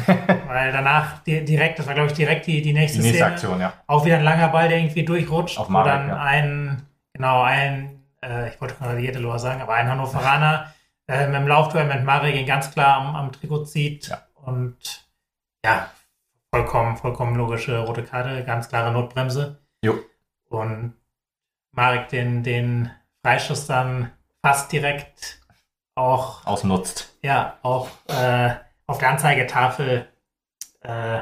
Weil 0.46 0.70
danach 0.70 1.24
direkt, 1.24 1.78
das 1.78 1.86
war 1.88 1.94
glaube 1.94 2.10
ich 2.10 2.16
direkt 2.16 2.46
die, 2.46 2.62
die 2.62 2.72
nächste, 2.72 2.98
die 2.98 3.04
nächste 3.04 3.24
Szene, 3.24 3.32
Aktion, 3.32 3.60
ja. 3.60 3.72
Auch 3.88 4.04
wieder 4.04 4.18
ein 4.18 4.24
langer 4.24 4.48
Ball, 4.48 4.68
der 4.68 4.78
irgendwie 4.78 5.04
durchrutscht. 5.04 5.58
Auf 5.58 5.68
Marek, 5.68 5.92
dann 5.92 6.08
ja. 6.08 6.22
ein, 6.22 6.86
genau, 7.12 7.42
ein, 7.42 8.00
äh, 8.22 8.48
ich 8.48 8.60
wollte 8.60 8.76
gerade 8.76 9.00
Jedeloa 9.00 9.40
sagen, 9.40 9.60
aber 9.60 9.74
ein 9.74 9.88
Hannoveraner 9.88 10.72
äh, 11.08 11.26
mit 11.26 11.34
dem 11.34 11.48
Lauftor 11.48 11.82
mit 11.82 12.04
Marek 12.04 12.36
ihn 12.36 12.46
ganz 12.46 12.70
klar 12.70 12.98
am, 12.98 13.16
am 13.16 13.32
Trikot 13.32 13.64
zieht. 13.64 14.06
Ja. 14.06 14.22
Und 14.34 15.08
ja, 15.64 15.90
vollkommen, 16.54 16.96
vollkommen 16.96 17.34
logische 17.34 17.80
rote 17.80 18.04
Karte, 18.04 18.44
ganz 18.44 18.68
klare 18.68 18.92
Notbremse. 18.92 19.60
Jo. 19.84 19.98
Und 20.48 20.94
Marek 21.72 22.08
den, 22.08 22.44
den 22.44 22.90
Freischuss 23.24 23.66
dann 23.66 24.12
fast 24.43 24.72
direkt 24.72 25.40
auch 25.95 26.45
Ausnutzt. 26.47 27.14
Ja, 27.22 27.59
auch 27.62 27.88
äh, 28.09 28.51
auf 28.86 28.99
der 28.99 29.11
Anzeigetafel 29.11 30.09
äh, 30.80 31.20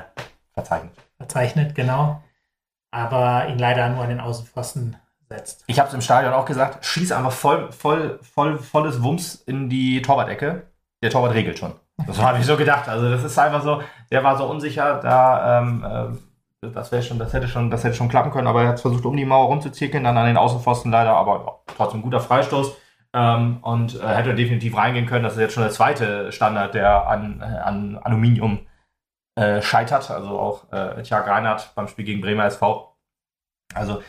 verzeichnet. 0.52 0.92
Verzeichnet, 1.16 1.74
genau. 1.74 2.22
Aber 2.92 3.48
ihn 3.48 3.58
leider 3.58 3.88
nur 3.90 4.02
an 4.02 4.08
den 4.08 4.20
Außenpfosten 4.20 4.96
setzt. 5.28 5.64
Ich 5.66 5.78
habe 5.78 5.88
es 5.88 5.94
im 5.94 6.00
Stadion 6.00 6.32
auch 6.32 6.44
gesagt, 6.44 6.84
schieß 6.84 7.12
einfach 7.12 7.32
voll, 7.32 7.70
voll, 7.72 8.18
voll, 8.22 8.58
volles 8.58 9.02
Wumms 9.02 9.34
in 9.34 9.68
die 9.68 10.02
Torwart-Ecke. 10.02 10.66
Der 11.02 11.10
Torwart 11.10 11.34
regelt 11.34 11.58
schon. 11.58 11.74
Das 12.06 12.18
habe 12.18 12.38
ich 12.38 12.46
so 12.46 12.56
gedacht. 12.56 12.88
Also 12.88 13.10
das 13.10 13.22
ist 13.22 13.38
einfach 13.38 13.62
so, 13.62 13.82
der 14.10 14.24
war 14.24 14.36
so 14.36 14.46
unsicher, 14.46 15.00
da 15.00 15.60
ähm, 15.60 15.84
äh, 15.84 16.70
das 16.72 16.92
wäre 16.92 17.02
schon, 17.02 17.18
das 17.18 17.32
hätte 17.32 17.48
schon, 17.48 17.70
das 17.70 17.84
hätte 17.84 17.96
schon 17.96 18.08
klappen 18.08 18.30
können, 18.30 18.46
aber 18.46 18.62
er 18.62 18.68
hat 18.70 18.80
versucht, 18.80 19.04
um 19.06 19.16
die 19.16 19.24
Mauer 19.24 19.46
rumzuzirkeln, 19.46 20.04
dann 20.04 20.18
an 20.18 20.26
den 20.26 20.36
Außenpfosten 20.36 20.90
leider, 20.90 21.14
aber 21.14 21.62
trotzdem 21.76 22.02
guter 22.02 22.20
Freistoß. 22.20 22.76
Ähm, 23.12 23.58
und 23.62 24.00
äh, 24.00 24.06
hätte 24.06 24.34
definitiv 24.34 24.76
reingehen 24.76 25.06
können. 25.06 25.24
Das 25.24 25.34
ist 25.34 25.40
jetzt 25.40 25.54
schon 25.54 25.64
der 25.64 25.72
zweite 25.72 26.30
Standard, 26.30 26.74
der 26.74 27.08
an, 27.08 27.40
äh, 27.40 27.44
an 27.44 27.98
Aluminium 27.98 28.60
äh, 29.34 29.60
scheitert. 29.62 30.10
Also 30.10 30.38
auch 30.38 30.72
äh, 30.72 31.02
Tjag 31.02 31.26
Reinhardt 31.26 31.74
beim 31.74 31.88
Spiel 31.88 32.04
gegen 32.04 32.20
Bremer 32.20 32.44
SV. 32.44 32.96
Also, 33.74 34.02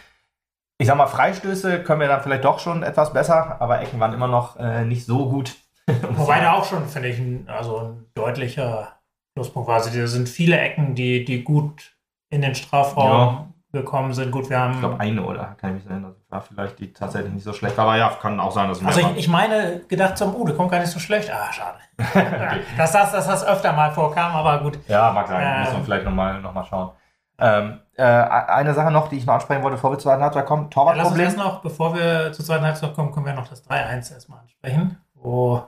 ich 0.79 0.87
sag 0.87 0.97
mal, 0.97 1.07
Freistöße 1.07 1.83
können 1.83 2.01
wir 2.01 2.07
dann 2.07 2.21
vielleicht 2.21 2.43
doch 2.43 2.59
schon 2.59 2.83
etwas 2.83 3.13
besser, 3.13 3.59
aber 3.59 3.81
Ecken 3.81 3.99
waren 3.99 4.13
immer 4.13 4.27
noch 4.27 4.57
äh, 4.57 4.85
nicht 4.85 5.05
so 5.05 5.29
gut. 5.29 5.55
Wobei 5.87 6.39
da 6.39 6.53
auch 6.53 6.65
schon, 6.65 6.87
finde 6.87 7.09
ich, 7.09 7.19
ein, 7.19 7.47
also 7.49 7.79
ein 7.79 8.05
deutlicher 8.13 8.99
Pluspunkt 9.35 9.67
war. 9.67 9.75
Also, 9.77 9.89
da 9.99 10.07
sind 10.07 10.29
viele 10.29 10.59
Ecken, 10.59 10.93
die, 10.93 11.25
die 11.25 11.43
gut 11.43 11.95
in 12.29 12.41
den 12.41 12.55
Strafraum 12.55 13.07
ja 13.07 13.50
gekommen 13.71 14.13
sind. 14.13 14.31
Gut, 14.31 14.49
wir 14.49 14.59
haben. 14.59 14.73
Ich 14.73 14.79
glaube, 14.79 14.99
eine 14.99 15.23
oder 15.23 15.55
kann 15.59 15.71
ich 15.71 15.83
mich 15.83 15.91
erinnern. 15.91 16.15
Das 16.19 16.31
war 16.31 16.41
vielleicht 16.41 16.79
die 16.79 16.93
tatsächlich 16.93 17.33
nicht 17.33 17.43
so 17.43 17.53
schlecht. 17.53 17.77
Aber 17.79 17.95
ja, 17.97 18.09
kann 18.21 18.39
auch 18.39 18.51
sein, 18.51 18.69
dass 18.69 18.83
Also, 18.85 18.99
ich, 18.99 19.17
ich, 19.17 19.27
meine, 19.27 19.81
gedacht 19.87 20.17
zum, 20.17 20.35
oh, 20.35 20.45
der 20.45 20.55
kommt 20.55 20.71
gar 20.71 20.79
nicht 20.79 20.91
so 20.91 20.99
schlecht. 20.99 21.31
Ah, 21.31 21.51
schade. 21.51 21.77
dass, 22.77 22.91
das, 22.91 23.11
dass 23.11 23.27
das 23.27 23.45
öfter 23.45 23.73
mal 23.73 23.91
vorkam, 23.91 24.35
aber 24.35 24.59
gut. 24.59 24.79
Ja, 24.87 25.11
mag 25.11 25.27
sein. 25.27 25.41
Äh, 25.41 25.63
Muss 25.63 25.73
man 25.73 25.83
vielleicht 25.83 26.05
nochmal 26.05 26.41
noch 26.41 26.53
mal 26.53 26.65
schauen. 26.65 26.91
Ähm, 27.39 27.79
äh, 27.95 28.03
eine 28.03 28.73
Sache 28.73 28.91
noch, 28.91 29.07
die 29.07 29.17
ich 29.17 29.25
noch 29.25 29.35
ansprechen 29.35 29.63
wollte, 29.63 29.77
bevor 29.77 29.91
wir 29.91 29.97
zur 29.97 30.11
zweiten 30.11 30.23
Halbzeit 30.23 30.45
kommen: 30.45 30.69
Torwartproblem. 30.69 31.29
Ja, 31.29 31.37
noch, 31.37 31.61
bevor 31.61 31.95
wir 31.95 32.31
zur 32.33 32.45
zweiten 32.45 32.65
Halbzeit 32.65 32.93
kommen, 32.93 33.11
können 33.11 33.25
wir 33.25 33.33
noch 33.33 33.47
das 33.47 33.67
3-1 33.67 34.13
erstmal 34.13 34.39
ansprechen, 34.39 34.97
wo. 35.15 35.63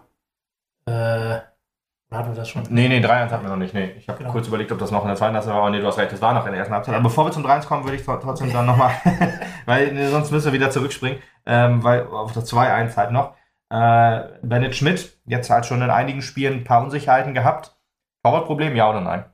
Äh, 0.85 1.39
hatten 2.13 2.29
wir 2.29 2.35
das 2.35 2.49
schon? 2.49 2.63
Nee, 2.69 2.87
nee, 2.87 2.99
3-1 2.99 3.29
hatten 3.29 3.43
wir 3.43 3.49
noch 3.49 3.57
nicht. 3.57 3.73
Nee. 3.73 3.91
Ich 3.97 4.07
habe 4.07 4.19
genau. 4.19 4.31
kurz 4.31 4.47
überlegt, 4.47 4.71
ob 4.71 4.79
das 4.79 4.91
noch 4.91 5.01
in 5.01 5.07
der 5.07 5.15
zweiten 5.15 5.33
Halbzeit 5.33 5.53
war, 5.53 5.61
aber 5.61 5.69
nee, 5.69 5.79
du 5.79 5.87
hast 5.87 5.97
recht, 5.97 6.11
das 6.11 6.21
war 6.21 6.33
noch 6.33 6.45
in 6.45 6.51
der 6.51 6.59
ersten 6.59 6.73
Halbzeit. 6.73 6.95
Aber 6.95 7.03
bevor 7.03 7.25
wir 7.25 7.31
zum 7.31 7.45
3-1 7.45 7.65
kommen, 7.65 7.83
würde 7.83 7.95
ich 7.95 8.03
trotzdem 8.03 8.51
dann 8.51 8.65
nochmal, 8.65 8.91
weil 9.65 9.93
nee, 9.93 10.07
sonst 10.07 10.31
müssen 10.31 10.45
wir 10.45 10.53
wieder 10.53 10.69
zurückspringen, 10.69 11.19
ähm, 11.45 11.83
weil 11.83 12.07
auf 12.07 12.33
das 12.33 12.51
2-1 12.51 12.95
halt 12.95 13.11
noch. 13.11 13.35
Äh, 13.69 14.21
Bennett 14.43 14.75
Schmidt, 14.75 15.17
jetzt 15.25 15.49
halt 15.49 15.65
schon 15.65 15.81
in 15.81 15.89
einigen 15.89 16.21
Spielen 16.21 16.59
ein 16.59 16.63
paar 16.63 16.83
Unsicherheiten 16.83 17.33
gehabt. 17.33 17.75
Torwartproblem, 18.23 18.75
ja 18.75 18.89
oder 18.89 19.01
nein? 19.01 19.25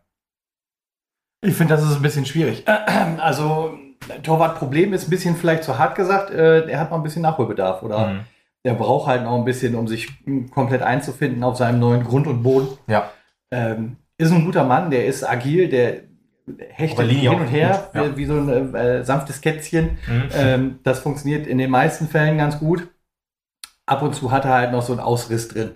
Ich 1.42 1.56
finde, 1.56 1.76
das 1.76 1.84
ist 1.84 1.96
ein 1.96 2.02
bisschen 2.02 2.26
schwierig. 2.26 2.66
Also, 3.20 3.78
Torwartproblem 4.24 4.94
ist 4.94 5.08
ein 5.08 5.10
bisschen 5.10 5.36
vielleicht 5.36 5.64
zu 5.64 5.78
hart 5.78 5.96
gesagt. 5.96 6.32
Äh, 6.32 6.70
er 6.70 6.80
hat 6.80 6.90
noch 6.90 6.98
ein 6.98 7.04
bisschen 7.04 7.22
Nachholbedarf, 7.22 7.84
oder? 7.84 8.08
Mhm 8.08 8.26
der 8.66 8.74
braucht 8.74 9.08
halt 9.08 9.24
noch 9.24 9.36
ein 9.36 9.46
bisschen, 9.46 9.76
um 9.76 9.88
sich 9.88 10.10
komplett 10.52 10.82
einzufinden 10.82 11.44
auf 11.44 11.58
seinem 11.58 11.80
neuen 11.80 12.04
Grund 12.04 12.28
und 12.28 12.44
Boden. 12.44 12.78
Ja. 12.88 13.12
Ähm, 13.52 13.98
ist 14.18 14.32
ein 14.32 14.46
guter 14.46 14.66
Mann, 14.66 14.92
der 14.92 15.06
ist 15.06 15.24
agil, 15.24 15.70
der 15.70 16.02
hechtet 16.70 17.10
hin 17.10 17.30
und 17.30 17.48
her, 17.48 17.90
ja. 17.94 18.18
wie, 18.18 18.26
so 18.26 18.34
ein 18.34 18.76
äh, 18.76 19.04
sanftes 19.04 19.42
Kätzchen. 19.42 19.98
Mhm. 20.08 20.30
Ähm, 20.34 20.80
das 20.84 21.00
funktioniert 21.00 21.48
in 21.48 21.58
den 21.58 21.70
meisten 21.70 22.08
Fällen 22.08 22.38
ganz 22.38 22.60
gut. 22.60 22.88
Ab 23.86 24.02
und 24.02 24.14
zu 24.14 24.32
hat 24.32 24.46
er 24.46 24.54
halt 24.54 24.72
noch 24.72 24.82
so 24.82 24.94
einen 24.94 25.00
Ausriss 25.00 25.48
drin. 25.48 25.72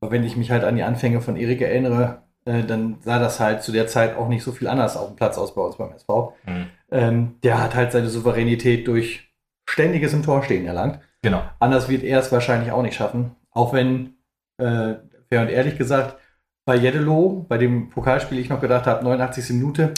Aber 0.00 0.12
wenn 0.12 0.24
ich 0.24 0.36
mich 0.36 0.50
halt 0.50 0.64
an 0.64 0.76
die 0.76 0.82
Anfänge 0.82 1.20
von 1.20 1.36
Erik 1.36 1.60
erinnere, 1.60 2.22
äh, 2.44 2.62
dann 2.62 2.98
sah 3.00 3.18
das 3.18 3.40
halt 3.40 3.62
zu 3.62 3.72
der 3.72 3.86
Zeit 3.86 4.16
auch 4.16 4.28
nicht 4.28 4.42
so 4.42 4.52
viel 4.52 4.68
anders 4.68 4.96
auf 4.96 5.08
dem 5.08 5.16
Platz 5.16 5.36
aus 5.36 5.54
bei 5.54 5.62
uns 5.62 5.76
beim 5.76 5.92
SV. 5.92 6.34
Mhm. 6.46 6.66
Ähm, 6.90 7.34
der 7.42 7.62
hat 7.62 7.74
halt 7.74 7.92
seine 7.92 8.08
Souveränität 8.08 8.86
durch 8.88 9.30
ständiges 9.68 10.12
im 10.12 10.22
Tor 10.22 10.42
stehen 10.42 10.66
erlangt. 10.66 11.00
Genau. 11.22 11.42
Anders 11.58 11.88
wird 11.88 12.02
er 12.02 12.20
es 12.20 12.32
wahrscheinlich 12.32 12.72
auch 12.72 12.82
nicht 12.82 12.94
schaffen. 12.94 13.36
Auch 13.50 13.72
wenn, 13.72 14.14
äh, 14.58 14.94
fair 15.28 15.42
und 15.42 15.48
ehrlich 15.48 15.76
gesagt, 15.76 16.16
bei 16.64 16.76
Jeddelo, 16.76 17.46
bei 17.48 17.58
dem 17.58 17.90
Pokalspiel 17.90 18.38
ich 18.38 18.48
noch 18.48 18.60
gedacht 18.60 18.86
habe, 18.86 19.04
89. 19.04 19.50
Minute, 19.50 19.94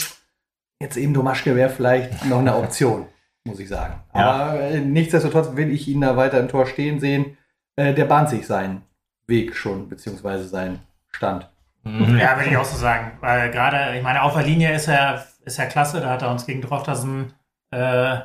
jetzt 0.81 0.97
eben 0.97 1.13
Domaschke 1.13 1.55
wäre 1.55 1.69
vielleicht 1.69 2.25
noch 2.25 2.39
eine 2.39 2.55
Option, 2.55 3.07
muss 3.45 3.59
ich 3.59 3.69
sagen. 3.69 4.01
Ja. 4.13 4.31
Aber 4.31 4.59
äh, 4.59 4.79
nichtsdestotrotz 4.79 5.55
will 5.55 5.71
ich 5.71 5.87
ihn 5.87 6.01
da 6.01 6.17
weiter 6.17 6.39
im 6.39 6.47
Tor 6.49 6.65
stehen 6.65 6.99
sehen. 6.99 7.37
Äh, 7.75 7.93
der 7.93 8.05
bahnt 8.05 8.29
sich 8.29 8.45
seinen 8.45 8.83
Weg 9.27 9.55
schon, 9.55 9.87
beziehungsweise 9.87 10.47
seinen 10.47 10.79
Stand. 11.11 11.49
Mhm. 11.83 12.17
Ja, 12.17 12.37
würde 12.37 12.49
ich 12.49 12.57
auch 12.57 12.65
so 12.65 12.77
sagen. 12.77 13.11
Weil 13.21 13.51
gerade, 13.51 13.97
ich 13.97 14.03
meine, 14.03 14.23
auf 14.23 14.33
der 14.33 14.43
Linie 14.43 14.73
ist 14.73 14.87
er, 14.87 15.25
ist 15.45 15.59
er 15.59 15.67
klasse, 15.67 16.01
da 16.01 16.09
hat 16.09 16.21
er 16.21 16.31
uns 16.31 16.45
gegen 16.45 16.61
Droftersen 16.61 17.33
äh, 17.71 18.17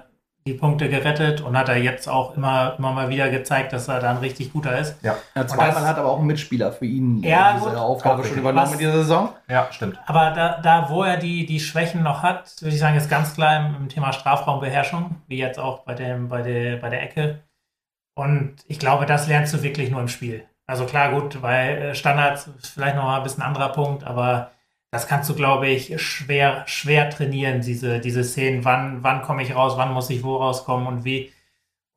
die 0.49 0.55
Punkte 0.55 0.89
gerettet 0.89 1.41
und 1.41 1.57
hat 1.57 1.69
er 1.69 1.77
jetzt 1.77 2.09
auch 2.09 2.37
immer, 2.37 2.75
immer 2.79 2.93
mal 2.93 3.09
wieder 3.09 3.29
gezeigt, 3.31 3.73
dass 3.73 3.89
er 3.89 4.01
da 4.01 4.11
ein 4.11 4.17
richtig 4.19 4.53
guter 4.53 4.79
ist. 4.79 4.97
Ja, 5.03 5.17
ja 5.35 5.47
zweimal 5.47 5.75
das, 5.75 5.87
hat 5.87 5.99
aber 5.99 6.11
auch 6.11 6.21
ein 6.21 6.27
Mitspieler 6.27 6.73
für 6.73 6.87
ihn 6.87 7.23
ja, 7.23 7.55
diese 7.55 7.71
gut, 7.71 7.79
Aufgabe 7.79 8.25
schon 8.25 8.39
übernommen 8.39 8.73
in 8.73 8.79
dieser 8.79 8.93
Saison. 8.93 9.31
Ja, 9.49 9.69
stimmt. 9.71 9.99
Aber 10.07 10.31
da, 10.31 10.61
da, 10.61 10.91
wo 10.91 11.03
er 11.03 11.17
die, 11.17 11.47
die 11.47 11.61
Schwächen 11.61 12.03
noch 12.03 12.23
hat, 12.23 12.61
würde 12.61 12.75
ich 12.75 12.81
sagen, 12.81 12.97
ist 12.97 13.11
ganz 13.11 13.35
klar 13.35 13.59
im, 13.59 13.77
im 13.77 13.89
Thema 13.89 14.13
Strafraumbeherrschung, 14.13 15.17
wie 15.27 15.39
jetzt 15.39 15.59
auch 15.59 15.81
bei, 15.81 15.95
dem, 15.95 16.29
bei, 16.29 16.43
der, 16.43 16.77
bei 16.77 16.89
der 16.89 17.03
Ecke. 17.03 17.41
Und 18.17 18.57
ich 18.67 18.79
glaube, 18.79 19.07
das 19.07 19.29
lernst 19.29 19.55
du 19.55 19.63
wirklich 19.63 19.91
nur 19.91 20.01
im 20.01 20.09
Spiel. 20.09 20.45
Also 20.67 20.85
klar, 20.85 21.13
gut, 21.13 21.41
weil 21.41 21.79
äh, 21.79 21.95
Standards 21.95 22.47
ist 22.47 22.69
vielleicht 22.69 22.97
noch 22.97 23.05
mal 23.05 23.19
ein 23.19 23.23
bisschen 23.23 23.43
ein 23.43 23.49
anderer 23.49 23.71
Punkt, 23.71 24.05
aber 24.05 24.51
das 24.91 25.07
kannst 25.07 25.29
du, 25.29 25.35
glaube 25.35 25.69
ich, 25.69 26.01
schwer, 26.01 26.65
schwer 26.67 27.11
trainieren, 27.11 27.61
diese, 27.61 28.01
diese 28.01 28.25
Szenen. 28.25 28.65
Wann, 28.65 29.03
wann 29.03 29.23
komme 29.23 29.43
ich 29.43 29.55
raus, 29.55 29.75
wann 29.77 29.93
muss 29.93 30.09
ich 30.11 30.25
wo 30.25 30.37
rauskommen 30.37 30.87
und 30.87 31.05
wie. 31.05 31.33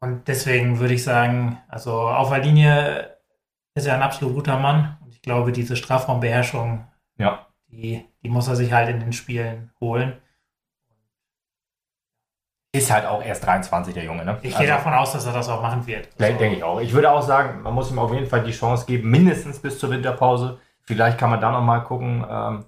Und 0.02 0.28
deswegen 0.28 0.80
würde 0.80 0.96
ich 0.96 1.04
sagen, 1.04 1.62
also 1.70 1.94
auf 1.94 2.30
der 2.30 2.40
Linie 2.40 3.18
ist 3.76 3.86
er 3.86 3.96
ein 3.96 4.02
absolut 4.02 4.36
guter 4.36 4.58
Mann. 4.58 4.98
Und 5.02 5.14
ich 5.14 5.22
glaube, 5.22 5.52
diese 5.52 5.78
Strafraumbeherrschung, 5.78 6.86
ja. 7.18 7.48
die, 7.68 8.06
die 8.24 8.30
muss 8.30 8.48
er 8.48 8.56
sich 8.56 8.74
halt 8.74 8.90
in 8.90 9.00
den 9.00 9.14
Spielen 9.14 9.72
holen. 9.80 10.18
Ist 12.74 12.92
halt 12.92 13.06
auch 13.06 13.22
erst 13.22 13.46
23, 13.46 13.94
der 13.94 14.06
Junge, 14.06 14.24
ne? 14.24 14.38
Ich 14.42 14.52
gehe 14.52 14.60
also, 14.60 14.74
davon 14.74 14.94
aus, 14.94 15.12
dass 15.12 15.26
er 15.26 15.34
das 15.34 15.50
auch 15.50 15.62
machen 15.62 15.86
wird. 15.88 16.10
Also, 16.20 16.38
denke 16.38 16.58
ich 16.58 16.64
auch. 16.64 16.80
Ich 16.80 16.94
würde 16.94 17.12
auch 17.12 17.22
sagen, 17.22 17.62
man 17.62 17.74
muss 17.74 17.92
ihm 17.92 18.00
auf 18.00 18.14
jeden 18.14 18.28
Fall 18.28 18.44
die 18.44 18.52
Chance 18.52 18.86
geben, 18.86 19.10
mindestens 19.10 19.60
bis 19.60 19.78
zur 19.78 19.90
Winterpause. 19.92 20.60
Vielleicht 20.84 21.18
kann 21.18 21.30
man 21.30 21.42
da 21.42 21.52
noch 21.52 21.62
mal 21.62 21.82
gucken, 21.82 22.26
ähm, 22.30 22.66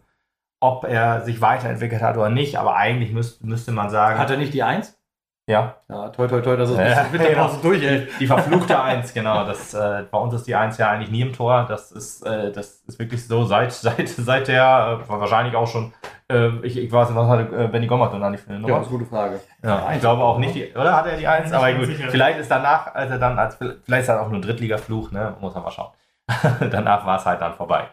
ob 0.64 0.86
er 0.86 1.22
sich 1.22 1.41
weiterentwickelt 1.41 2.01
hat 2.01 2.16
oder 2.16 2.30
nicht, 2.30 2.57
aber 2.57 2.78
eigentlich 2.78 3.11
müsste, 3.11 3.45
müsste 3.45 3.74
man 3.74 3.89
sagen. 3.89 4.18
Hat 4.18 4.30
er 4.30 4.38
nicht 4.38 4.53
die 4.53 4.64
Eins? 4.64 4.97
Ja. 5.45 5.76
Ja, 5.89 6.07
toi, 6.07 6.26
toi, 6.26 6.39
toi, 6.39 6.55
dass 6.55 6.70
es 6.70 7.11
mit 7.11 7.22
der 7.22 7.36
Pause 7.36 7.59
durch, 7.61 7.84
ey. 7.84 8.07
Die 8.18 8.28
verfluchte 8.28 8.82
Eins, 8.82 9.14
genau. 9.14 9.45
Das, 9.45 9.74
äh, 9.74 10.05
bei 10.09 10.18
uns 10.18 10.34
ist 10.34 10.47
die 10.47 10.55
Eins 10.55 10.78
ja 10.78 10.89
eigentlich 10.89 11.11
nie 11.11 11.20
im 11.20 11.34
Tor. 11.34 11.66
Das 11.68 11.91
ist, 11.91 12.26
äh, 12.26 12.53
das 12.53 12.82
ist 12.88 12.97
wirklich 12.97 13.28
so 13.28 13.43
seit, 13.43 13.74
seit, 13.74 14.07
seit 14.07 14.47
der, 14.47 15.01
äh, 15.05 15.09
wahrscheinlich 15.09 15.53
auch 15.57 15.68
schon, 15.68 15.91
äh, 16.32 16.47
ich, 16.61 16.78
ich 16.78 16.89
weiß 16.89 17.09
nicht, 17.09 17.18
was 17.18 17.28
hatte 17.28 17.64
äh, 17.64 17.68
Benny 17.68 17.88
Gommert 17.88 18.14
dann 18.14 18.32
nicht 18.32 18.45
für 18.45 18.51
eine 18.51 18.59
Nummer? 18.61 18.74
Ja, 18.74 18.80
das 18.80 18.88
ist 18.88 18.93
eine 18.93 18.99
gute 18.99 19.09
Frage. 19.09 19.41
Ja, 19.64 19.91
ich 19.93 19.99
glaube 19.99 20.24
auch 20.24 20.38
nicht, 20.38 20.55
die, 20.55 20.72
oder 20.74 20.95
hat 20.95 21.07
er 21.07 21.18
die 21.18 21.28
Eins? 21.28 21.51
Aber 21.51 21.74
gut, 21.74 21.88
sicher. 21.88 22.07
vielleicht 22.09 22.39
ist 22.39 22.49
danach, 22.49 22.95
als 22.95 23.11
er 23.11 23.20
dann, 23.20 23.38
als, 23.38 23.57
vielleicht 23.57 24.03
ist 24.03 24.07
er 24.07 24.22
auch 24.22 24.30
nur 24.30 24.39
ein 24.39 24.41
Drittligafluch, 24.41 25.11
ne, 25.11 25.36
muss 25.41 25.53
man 25.53 25.64
mal 25.64 25.72
schauen. 25.72 25.91
danach 26.72 27.05
war 27.05 27.18
es 27.18 27.26
halt 27.26 27.41
dann 27.41 27.53
vorbei 27.53 27.89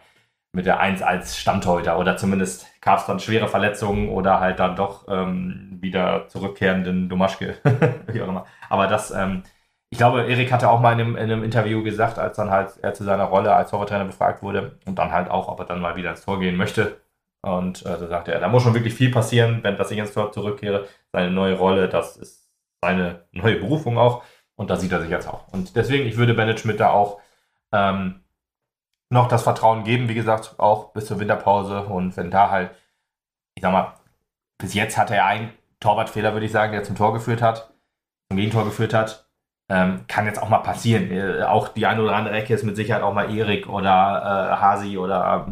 mit 0.53 0.65
der 0.65 0.79
1 0.79 1.01
als 1.01 1.37
Stammtorhüter 1.37 1.97
oder 1.97 2.17
zumindest 2.17 2.67
gab 2.81 2.99
es 2.99 3.05
dann 3.05 3.19
schwere 3.19 3.47
Verletzungen 3.47 4.09
oder 4.09 4.39
halt 4.39 4.59
dann 4.59 4.75
doch 4.75 5.07
ähm, 5.07 5.77
wieder 5.81 6.27
zurückkehrenden 6.27 7.07
Domaschke. 7.09 7.55
Aber 8.69 8.87
das, 8.87 9.11
ähm, 9.11 9.43
ich 9.89 9.97
glaube, 9.97 10.23
Erik 10.23 10.51
hatte 10.51 10.69
auch 10.69 10.81
mal 10.81 10.93
in 10.93 10.99
einem, 10.99 11.15
in 11.15 11.23
einem, 11.23 11.43
Interview 11.43 11.83
gesagt, 11.83 12.19
als 12.19 12.37
dann 12.37 12.51
halt 12.51 12.71
er 12.81 12.93
zu 12.93 13.03
seiner 13.03 13.25
Rolle 13.25 13.53
als 13.53 13.69
Torwarttrainer 13.71 14.05
befragt 14.05 14.43
wurde 14.43 14.77
und 14.85 14.99
dann 14.99 15.11
halt 15.11 15.29
auch, 15.29 15.47
ob 15.47 15.59
er 15.59 15.65
dann 15.65 15.81
mal 15.81 15.95
wieder 15.95 16.11
ins 16.11 16.25
Tor 16.25 16.39
gehen 16.39 16.57
möchte. 16.57 16.97
Und 17.41 17.85
äh, 17.85 17.97
da 17.97 18.07
sagte 18.07 18.33
er, 18.33 18.39
da 18.39 18.47
muss 18.49 18.63
schon 18.63 18.73
wirklich 18.73 18.93
viel 18.93 19.11
passieren, 19.11 19.59
wenn 19.63 19.77
dass 19.77 19.91
ich 19.91 19.97
ins 19.97 20.13
Tor 20.13 20.31
zurückkehre. 20.31 20.87
Seine 21.11 21.31
neue 21.31 21.57
Rolle, 21.57 21.89
das 21.89 22.17
ist 22.17 22.49
seine 22.83 23.25
neue 23.31 23.57
Berufung 23.57 23.97
auch. 23.97 24.23
Und 24.55 24.69
da 24.69 24.75
sieht 24.75 24.91
er 24.91 25.01
sich 25.01 25.09
jetzt 25.09 25.27
auch. 25.27 25.47
Und 25.51 25.75
deswegen, 25.75 26.05
ich 26.05 26.17
würde 26.17 26.33
Bennett 26.33 26.59
Schmidt 26.59 26.79
da 26.79 26.91
auch 26.91 27.19
ähm, 27.71 28.21
noch 29.11 29.27
das 29.27 29.43
Vertrauen 29.43 29.83
geben, 29.83 30.07
wie 30.07 30.15
gesagt, 30.15 30.55
auch 30.57 30.93
bis 30.93 31.05
zur 31.05 31.19
Winterpause. 31.19 31.83
Und 31.83 32.15
wenn 32.17 32.31
da 32.31 32.49
halt, 32.49 32.71
ich 33.55 33.61
sag 33.61 33.71
mal, 33.71 33.93
bis 34.57 34.73
jetzt 34.73 34.97
hat 34.97 35.11
er 35.11 35.25
einen 35.25 35.51
Torwartfehler, 35.79 36.33
würde 36.33 36.45
ich 36.45 36.51
sagen, 36.51 36.71
der 36.71 36.83
zum 36.83 36.95
Tor 36.95 37.13
geführt 37.13 37.41
hat, 37.41 37.73
zum 38.29 38.37
Gegentor 38.37 38.63
geführt 38.63 38.93
hat. 38.93 39.27
Ähm, 39.69 40.01
kann 40.07 40.25
jetzt 40.25 40.41
auch 40.41 40.49
mal 40.49 40.59
passieren. 40.59 41.11
Äh, 41.11 41.43
auch 41.43 41.69
die 41.69 41.85
eine 41.85 42.01
oder 42.01 42.15
andere 42.15 42.35
Ecke 42.35 42.53
ist 42.53 42.63
mit 42.63 42.75
Sicherheit 42.75 43.03
auch 43.03 43.13
mal 43.13 43.33
Erik 43.33 43.69
oder 43.69 44.51
äh, 44.51 44.61
Hasi 44.61 44.97
oder 44.97 45.47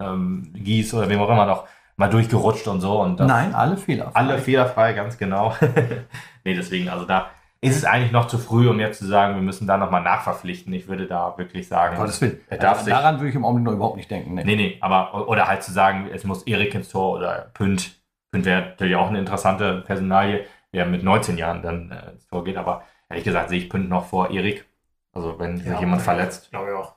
ähm, 0.00 0.50
Gies 0.54 0.92
oder 0.94 1.08
wem 1.08 1.20
auch 1.20 1.30
immer 1.30 1.46
noch 1.46 1.66
mal 1.96 2.10
durchgerutscht 2.10 2.66
und 2.68 2.80
so. 2.80 3.00
Und 3.00 3.20
Nein, 3.20 3.54
alle 3.54 3.76
fehlerfrei. 3.76 4.14
Alle 4.14 4.38
fehlerfrei, 4.38 4.92
ganz 4.92 5.18
genau. 5.18 5.54
nee, 6.44 6.54
deswegen, 6.54 6.88
also 6.88 7.04
da, 7.04 7.30
ist 7.64 7.76
es 7.76 7.84
eigentlich 7.84 8.12
noch 8.12 8.26
zu 8.28 8.38
früh, 8.38 8.68
um 8.68 8.78
jetzt 8.80 8.98
zu 8.98 9.06
sagen, 9.06 9.34
wir 9.34 9.42
müssen 9.42 9.66
da 9.66 9.76
nochmal 9.76 10.02
nachverpflichten. 10.02 10.72
Ich 10.72 10.88
würde 10.88 11.06
da 11.06 11.36
wirklich 11.38 11.66
sagen, 11.68 11.96
Gottes 11.96 12.20
Willen. 12.20 12.40
er 12.48 12.58
darf 12.58 12.72
Also 12.78 12.84
sich. 12.86 12.94
daran 12.94 13.16
würde 13.18 13.28
ich 13.30 13.34
im 13.34 13.44
Augenblick 13.44 13.66
noch 13.66 13.72
überhaupt 13.74 13.96
nicht 13.96 14.10
denken. 14.10 14.34
Nee. 14.34 14.44
Nee, 14.44 14.56
nee, 14.56 14.78
aber, 14.80 15.28
oder 15.28 15.46
halt 15.48 15.62
zu 15.62 15.72
sagen, 15.72 16.08
es 16.12 16.24
muss 16.24 16.42
Erik 16.44 16.74
ins 16.74 16.88
Tor 16.90 17.16
oder 17.16 17.50
Pünd. 17.54 18.00
Pünd 18.30 18.44
wäre 18.46 18.62
natürlich 18.62 18.96
auch 18.96 19.08
eine 19.08 19.18
interessante 19.18 19.82
Personalie, 19.82 20.44
der 20.72 20.86
mit 20.86 21.02
19 21.04 21.38
Jahren 21.38 21.62
dann 21.62 21.90
äh, 21.90 22.10
ins 22.12 22.26
Tor 22.26 22.44
geht, 22.44 22.56
aber 22.56 22.82
ehrlich 23.08 23.24
gesagt 23.24 23.48
sehe 23.50 23.58
ich 23.58 23.70
Pünd 23.70 23.88
noch 23.88 24.06
vor 24.06 24.30
Erik. 24.30 24.66
Also 25.12 25.38
wenn 25.38 25.56
sich 25.58 25.78
jemand 25.78 26.02
verletzt. 26.02 26.50
Glaube 26.50 26.70
ich 26.70 26.76
auch. 26.76 26.96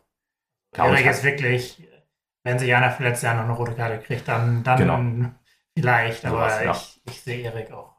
Glaube 0.73 0.89
ich 0.91 0.95
Erik 0.95 1.05
halt. 1.07 1.15
ist 1.17 1.23
wirklich, 1.23 1.87
wenn 2.43 2.57
sich 2.59 2.73
einer 2.73 2.89
verletzt, 2.91 3.23
der 3.23 3.35
noch 3.35 3.43
eine 3.43 3.53
rote 3.53 3.73
Karte 3.73 3.99
kriegt, 3.99 4.27
dann, 4.27 4.63
dann 4.63 4.77
Genau. 4.77 5.29
vielleicht. 5.77 6.25
Aber 6.25 6.49
Sowas, 6.49 6.63
ja. 6.63 6.71
ich, 6.71 7.01
ich 7.05 7.21
sehe 7.21 7.43
Erik 7.43 7.71
auch. 7.71 7.96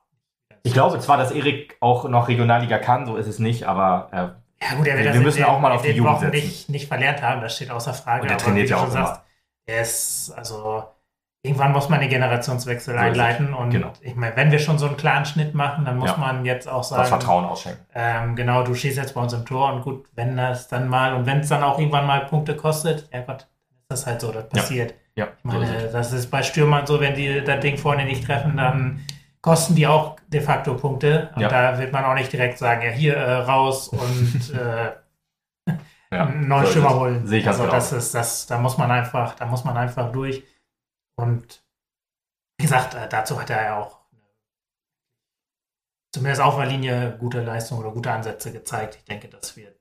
Ich 0.62 0.72
glaube 0.72 0.98
zwar, 1.00 1.16
dass 1.16 1.30
Erik 1.30 1.76
auch 1.80 2.08
noch 2.08 2.28
Regionalliga 2.28 2.78
kann, 2.78 3.06
so 3.06 3.16
ist 3.16 3.26
es 3.26 3.38
nicht, 3.38 3.64
aber 3.64 4.08
äh, 4.12 4.16
Ja, 4.64 4.74
gut, 4.76 4.86
er 4.86 4.98
wird 4.98 5.14
Wir 5.14 5.20
müssen 5.20 5.38
den- 5.38 5.46
auch 5.46 5.60
mal 5.60 5.72
auf 5.72 5.82
die 5.82 5.90
Jugend 5.90 6.20
setzen. 6.20 6.30
nicht, 6.34 6.68
nicht 6.68 6.88
verlernt 6.88 7.22
haben, 7.22 7.40
das 7.40 7.54
steht 7.56 7.70
außer 7.70 7.94
Frage. 7.94 8.22
Und 8.22 8.30
er 8.30 8.38
trainiert 8.38 8.68
ja 8.68 8.76
auch 8.78 8.86
schon 8.86 8.96
immer. 8.96 9.22
Er 9.66 9.82
ist, 9.82 10.32
also, 10.36 10.82
irgendwann 11.42 11.72
muss 11.72 11.88
man 11.88 12.00
den 12.00 12.08
Generationswechsel 12.08 12.94
So 12.94 13.00
einleiten. 13.00 13.54
Und 13.54 13.70
Genau. 13.70 13.92
ich 14.00 14.16
meine, 14.16 14.34
wenn 14.36 14.50
wir 14.50 14.58
schon 14.58 14.78
so 14.78 14.86
einen 14.86 14.96
klaren 14.96 15.24
Schnitt 15.26 15.54
machen, 15.54 15.84
dann 15.84 15.98
muss 15.98 16.10
Ja. 16.10 16.16
man 16.16 16.44
jetzt 16.44 16.68
auch 16.68 16.82
sagen, 16.82 17.00
das 17.02 17.08
Vertrauen 17.10 17.44
ausschenken. 17.44 17.84
ähm, 17.94 18.34
genau, 18.34 18.62
du 18.64 18.74
schießt 18.74 18.96
jetzt 18.96 19.14
bei 19.14 19.20
uns 19.20 19.32
im 19.32 19.44
Tor 19.46 19.72
und 19.72 19.82
gut, 19.82 20.06
wenn 20.14 20.36
das 20.36 20.68
dann 20.68 20.88
mal 20.88 21.14
und 21.14 21.26
wenn 21.26 21.40
es 21.40 21.48
dann 21.48 21.62
auch 21.62 21.78
irgendwann 21.78 22.06
mal 22.06 22.26
Punkte 22.26 22.56
kostet, 22.56 23.08
ja 23.12 23.20
Gott, 23.20 23.46
dann 23.88 23.96
ist 23.96 24.04
das 24.04 24.06
halt 24.06 24.20
so, 24.20 24.32
das 24.32 24.44
Ja. 24.52 24.60
passiert. 24.60 24.94
Ja, 25.14 25.26
Ich 25.44 25.50
so 25.52 25.60
ist 25.60 25.68
meine, 25.70 25.88
das 25.88 26.12
ist 26.12 26.30
bei 26.30 26.42
Stürmern 26.42 26.86
so, 26.86 27.00
wenn 27.00 27.14
die 27.14 27.42
das 27.44 27.60
Ding 27.60 27.76
vorne 27.76 28.04
nicht 28.04 28.24
treffen, 28.24 28.56
dann 28.56 29.00
kosten 29.40 29.74
die 29.74 29.86
auch 29.86 30.16
de 30.28 30.40
facto 30.40 30.76
Punkte. 30.76 31.30
Und 31.34 31.42
Ja. 31.42 31.48
da 31.48 31.78
wird 31.78 31.92
man 31.92 32.04
auch 32.04 32.14
nicht 32.14 32.32
direkt 32.32 32.58
sagen, 32.58 32.82
ja, 32.82 32.90
hier 32.90 33.16
äh, 33.16 33.34
raus 33.42 33.88
und 33.88 34.50
äh, 34.54 34.92
ja, 36.10 36.26
einen 36.26 36.48
neuen 36.48 36.64
so 36.64 36.70
Stürmer 36.70 36.94
holen. 36.94 37.26
Sehe 37.26 37.38
ich 37.40 37.44
ganz 37.44 37.56
also 37.56 37.64
genau. 37.64 37.74
das 37.76 37.92
ist, 37.92 38.14
das, 38.14 38.46
da 38.46 38.58
muss 38.58 38.78
man 38.78 38.90
einfach, 38.90 39.34
da 39.34 39.46
muss 39.46 39.64
man 39.64 39.76
einfach 39.76 40.10
durch. 40.12 40.44
Und 41.18 41.62
wie 42.58 42.64
gesagt, 42.64 42.94
äh, 42.94 43.08
dazu 43.08 43.40
hat 43.40 43.50
er 43.50 43.62
ja 43.62 43.78
auch 43.78 43.98
zumindest 46.14 46.40
auf 46.40 46.56
der 46.56 46.66
Linie 46.66 47.16
gute 47.18 47.42
Leistung 47.42 47.78
oder 47.78 47.90
gute 47.90 48.10
Ansätze 48.10 48.52
gezeigt. 48.52 48.96
Ich 48.96 49.04
denke, 49.04 49.28
das 49.28 49.56
wird, 49.56 49.78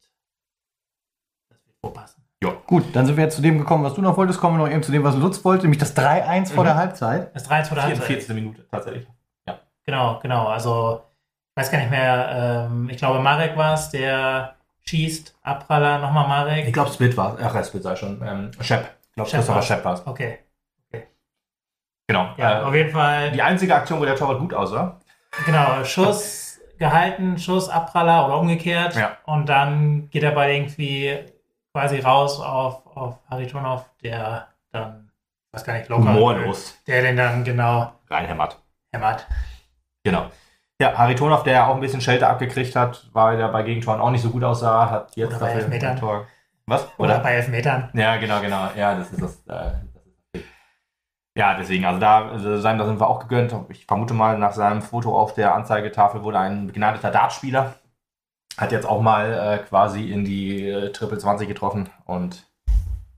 das 1.49 1.65
wird 1.65 1.75
wohl 1.81 1.93
passen. 1.93 2.23
Gut, 2.67 2.95
dann 2.95 3.05
sind 3.05 3.15
wir 3.17 3.23
jetzt 3.23 3.35
zu 3.37 3.41
dem 3.41 3.57
gekommen, 3.57 3.83
was 3.83 3.93
du 3.95 4.01
noch 4.01 4.15
wolltest. 4.17 4.39
Kommen 4.39 4.57
wir 4.59 4.65
noch 4.65 4.71
eben 4.71 4.83
zu 4.83 4.91
dem, 4.91 5.03
was 5.03 5.15
Lutz 5.15 5.43
wollte, 5.43 5.63
nämlich 5.63 5.79
das 5.79 5.95
3-1 5.95 6.51
vor 6.53 6.63
Mhm. 6.63 6.67
der 6.67 6.75
Halbzeit. 6.75 7.35
Das 7.35 7.43
3 7.45 7.71
oder 7.71 7.81
44. 7.83 8.29
Minute 8.35 8.67
tatsächlich. 8.69 9.07
Genau, 9.87 10.19
genau. 10.21 10.47
Also, 10.47 11.01
ich 11.55 11.61
weiß 11.61 11.71
gar 11.71 11.79
nicht 11.79 11.89
mehr, 11.89 12.67
ähm, 12.69 12.89
ich 12.89 12.97
glaube, 12.97 13.19
Marek 13.19 13.57
war 13.57 13.73
es, 13.73 13.89
der 13.89 14.55
schießt, 14.83 15.35
Abpraller, 15.41 15.99
nochmal 15.99 16.27
Marek. 16.27 16.67
Ich 16.67 16.73
glaube, 16.73 16.91
Split 16.91 17.17
war 17.17 17.37
Ach, 17.41 17.65
Split 17.65 17.83
sei 17.83 17.95
schon. 17.95 18.21
Ähm, 18.23 18.51
Shep. 18.61 18.89
Ich 19.09 19.15
glaube, 19.15 19.29
Christopher. 19.29 19.61
Shep 19.61 19.85
war 19.85 19.93
es. 19.93 20.05
Okay. 20.05 20.39
Genau. 22.09 22.29
Ja, 22.37 22.61
äh, 22.61 22.63
auf 22.63 22.73
jeden 22.73 22.91
Fall. 22.91 23.31
die 23.31 23.41
einzige 23.41 23.75
Aktion, 23.75 23.99
wo 23.99 24.05
der 24.05 24.15
Torwart 24.15 24.39
gut 24.39 24.53
aussah. 24.53 24.99
Genau, 25.45 25.83
Schuss 25.83 26.59
gehalten, 26.79 27.37
Schuss, 27.37 27.69
Abpraller 27.69 28.25
oder 28.25 28.39
umgekehrt. 28.39 28.95
Ja. 28.95 29.17
Und 29.25 29.49
dann 29.49 30.09
geht 30.09 30.23
der 30.23 30.31
Ball 30.31 30.51
irgendwie 30.51 31.17
quasi 31.73 31.99
raus 31.99 32.39
auf, 32.39 32.85
auf 32.95 33.19
Haritonov, 33.29 33.89
der 34.03 34.47
dann, 34.71 35.11
ich 35.47 35.53
weiß 35.53 35.65
gar 35.65 35.73
nicht, 35.77 35.89
locker, 35.89 36.13
Humorlos 36.13 36.77
der 36.87 37.01
den 37.01 37.17
dann 37.17 37.43
genau 37.43 37.93
reinhämmert. 38.09 38.57
hämmert. 38.93 39.27
Genau. 40.03 40.29
Ja, 40.79 40.95
Haritonov, 40.97 41.43
der 41.43 41.53
ja 41.53 41.67
auch 41.67 41.75
ein 41.75 41.81
bisschen 41.81 42.01
Schelte 42.01 42.27
abgekriegt 42.27 42.75
hat, 42.75 43.09
weil 43.11 43.39
er 43.39 43.49
bei 43.49 43.63
Gegentoren 43.63 43.99
auch 43.99 44.11
nicht 44.11 44.21
so 44.21 44.29
gut 44.29 44.43
aussah, 44.43 44.89
hat 44.89 45.15
jetzt 45.15 45.35
Oder 45.35 45.53
dafür 45.53 45.89
ein 45.89 45.97
Tor. 45.97 46.27
Was? 46.67 46.87
Oder, 46.97 47.19
bei 47.19 47.33
Elfmetern. 47.33 47.89
Ja, 47.93 48.17
genau, 48.17 48.41
genau. 48.41 48.69
Ja, 48.75 48.95
das 48.95 49.11
ist 49.11 49.21
das. 49.21 49.43
Äh. 49.47 50.41
Ja, 51.37 51.55
deswegen, 51.55 51.85
also 51.85 51.99
da, 51.99 52.29
also 52.29 52.57
seinem, 52.57 52.79
da 52.79 52.85
sind 52.85 52.99
wir 52.99 53.07
auch 53.07 53.19
gegönnt. 53.19 53.55
Ich 53.69 53.85
vermute 53.85 54.13
mal, 54.13 54.37
nach 54.37 54.53
seinem 54.53 54.81
Foto 54.81 55.15
auf 55.17 55.33
der 55.33 55.55
Anzeigetafel 55.55 56.23
wurde 56.23 56.39
ein 56.39 56.67
begnadeter 56.67 57.09
Dartspieler. 57.09 57.75
Hat 58.57 58.71
jetzt 58.71 58.87
auch 58.87 59.01
mal 59.01 59.33
äh, 59.33 59.57
quasi 59.63 60.11
in 60.11 60.25
die 60.25 60.67
äh, 60.67 60.91
Triple 60.91 61.19
20 61.19 61.47
getroffen 61.47 61.89
und 62.05 62.47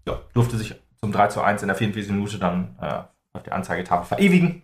ja, 0.06 0.20
durfte 0.34 0.58
sich 0.58 0.76
zum 1.00 1.12
3 1.12 1.28
zu 1.28 1.42
1 1.42 1.62
in 1.62 1.70
der 1.70 1.78
44. 1.78 2.12
Minute 2.12 2.40
dann 2.40 2.78
äh, 2.82 3.00
auf 3.34 3.44
der 3.44 3.54
Anzeigetafel 3.54 4.06
verewigen. 4.06 4.64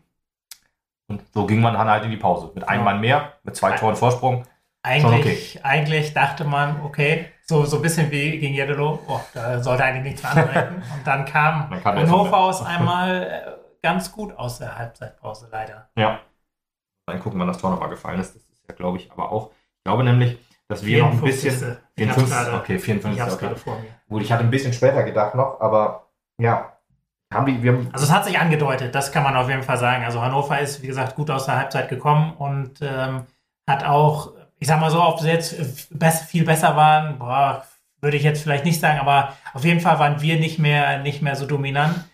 Und 1.08 1.22
so 1.34 1.46
ging 1.46 1.62
man 1.62 1.74
dann 1.76 1.88
halt 1.90 2.04
in 2.04 2.12
die 2.12 2.18
Pause. 2.18 2.52
Mit 2.56 2.68
einem 2.68 2.80
Ja. 2.82 2.86
Mann 2.86 3.02
mehr, 3.02 3.34
mit 3.44 3.56
zwei 3.56 3.72
Toren 3.74 3.96
Vorsprung. 3.96 4.46
Eigentlich, 4.84 5.64
eigentlich 5.66 6.14
dachte 6.14 6.44
man, 6.44 6.82
okay, 6.84 7.28
so, 7.44 7.66
so 7.66 7.78
ein 7.78 7.82
bisschen 7.82 8.12
wie 8.12 8.38
gegen 8.40 8.54
Jeddelo, 8.54 9.00
oh, 9.08 9.20
da 9.34 9.62
sollte 9.62 9.84
eigentlich 9.84 10.04
nichts 10.14 10.24
mehr 10.24 10.32
anbrechen. 10.44 10.76
Und 10.98 11.06
dann 11.08 11.26
kam 11.26 11.70
Dann 11.72 11.82
kam 11.84 11.96
Hannover 11.98 12.38
aus 12.38 12.64
einmal 12.64 13.24
äh, 13.24 13.52
ganz 13.82 14.12
gut 14.12 14.36
aus 14.38 14.60
der 14.60 14.78
Halbzeitpause, 14.78 15.50
leider. 15.52 15.90
Ja. 15.98 16.20
Dann 17.08 17.20
gucken, 17.20 17.40
wann 17.40 17.48
das 17.48 17.58
Tor 17.58 17.72
nochmal 17.72 17.90
gefallen 17.90 18.20
ist. 18.20 18.36
Das 18.36 18.42
ist 18.44 18.64
ja, 18.68 18.76
glaube 18.76 18.98
ich, 18.98 19.12
aber 19.12 19.32
auch. 19.32 19.52
Ich 19.52 19.84
glaube 19.86 20.04
nämlich, 20.04 20.38
dass 20.68 20.84
wir 20.86 21.04
noch 21.04 21.12
ein 21.14 21.22
bisschen. 21.22 21.52
54.. 21.52 21.84
Ich 21.96 22.08
hab's 22.10 22.16
54. 22.24 22.30
gerade- 22.30 22.58
Okay, 22.58 22.76
Ich 22.76 22.84
54. 22.84 23.22
hab's 23.22 23.34
Okay. 23.36 23.46
gerade 23.46 23.56
vor 23.60 23.80
mir. 23.80 23.88
Gut, 24.10 24.22
ich 24.24 24.32
hatte 24.32 24.44
ein 24.44 24.50
bisschen 24.52 24.74
später 24.74 25.04
gedacht 25.04 25.36
noch, 25.36 25.60
aber 25.62 26.10
ja. 26.40 26.75
Haben 27.36 27.46
die, 27.46 27.62
wir 27.62 27.74
haben, 27.74 27.90
Also 27.92 28.06
es 28.06 28.12
hat 28.12 28.26
sich 28.26 28.40
angedeutet, 28.40 28.96
das 28.96 29.12
kann 29.12 29.24
man 29.24 29.36
auf 29.36 29.50
jeden 29.50 29.64
Fall 29.64 29.78
sagen. 29.78 30.04
Also 30.04 30.22
Hannover 30.22 30.60
ist, 30.60 30.82
wie 30.82 30.88
gesagt, 30.88 31.16
gut 31.16 31.30
aus 31.30 31.46
der 31.46 31.58
Halbzeit 31.58 31.90
gekommen 31.90 32.34
und 32.34 32.80
ähm, 32.82 33.24
hat 33.68 33.84
auch, 33.84 34.32
ich 34.60 34.68
sag 34.68 34.80
mal 34.80 34.90
so, 34.90 35.02
ob 35.04 35.20
sie 35.20 35.30
jetzt 35.30 35.90
bess 35.92 36.22
viel 36.22 36.46
besser 36.46 36.76
waren, 36.76 37.20
boah, 37.20 37.66
würde 38.02 38.18
ich 38.18 38.24
jetzt 38.24 38.44
vielleicht 38.44 38.66
nicht 38.66 38.80
sagen, 38.80 39.00
aber 39.00 39.34
auf 39.54 39.66
jeden 39.66 39.80
Fall 39.82 40.00
waren 40.00 40.22
wir 40.22 40.40
nicht 40.40 40.60
mehr, 40.60 41.00
nicht 41.00 41.22
mehr 41.22 41.36
so 41.36 41.46
dominant 41.46 42.06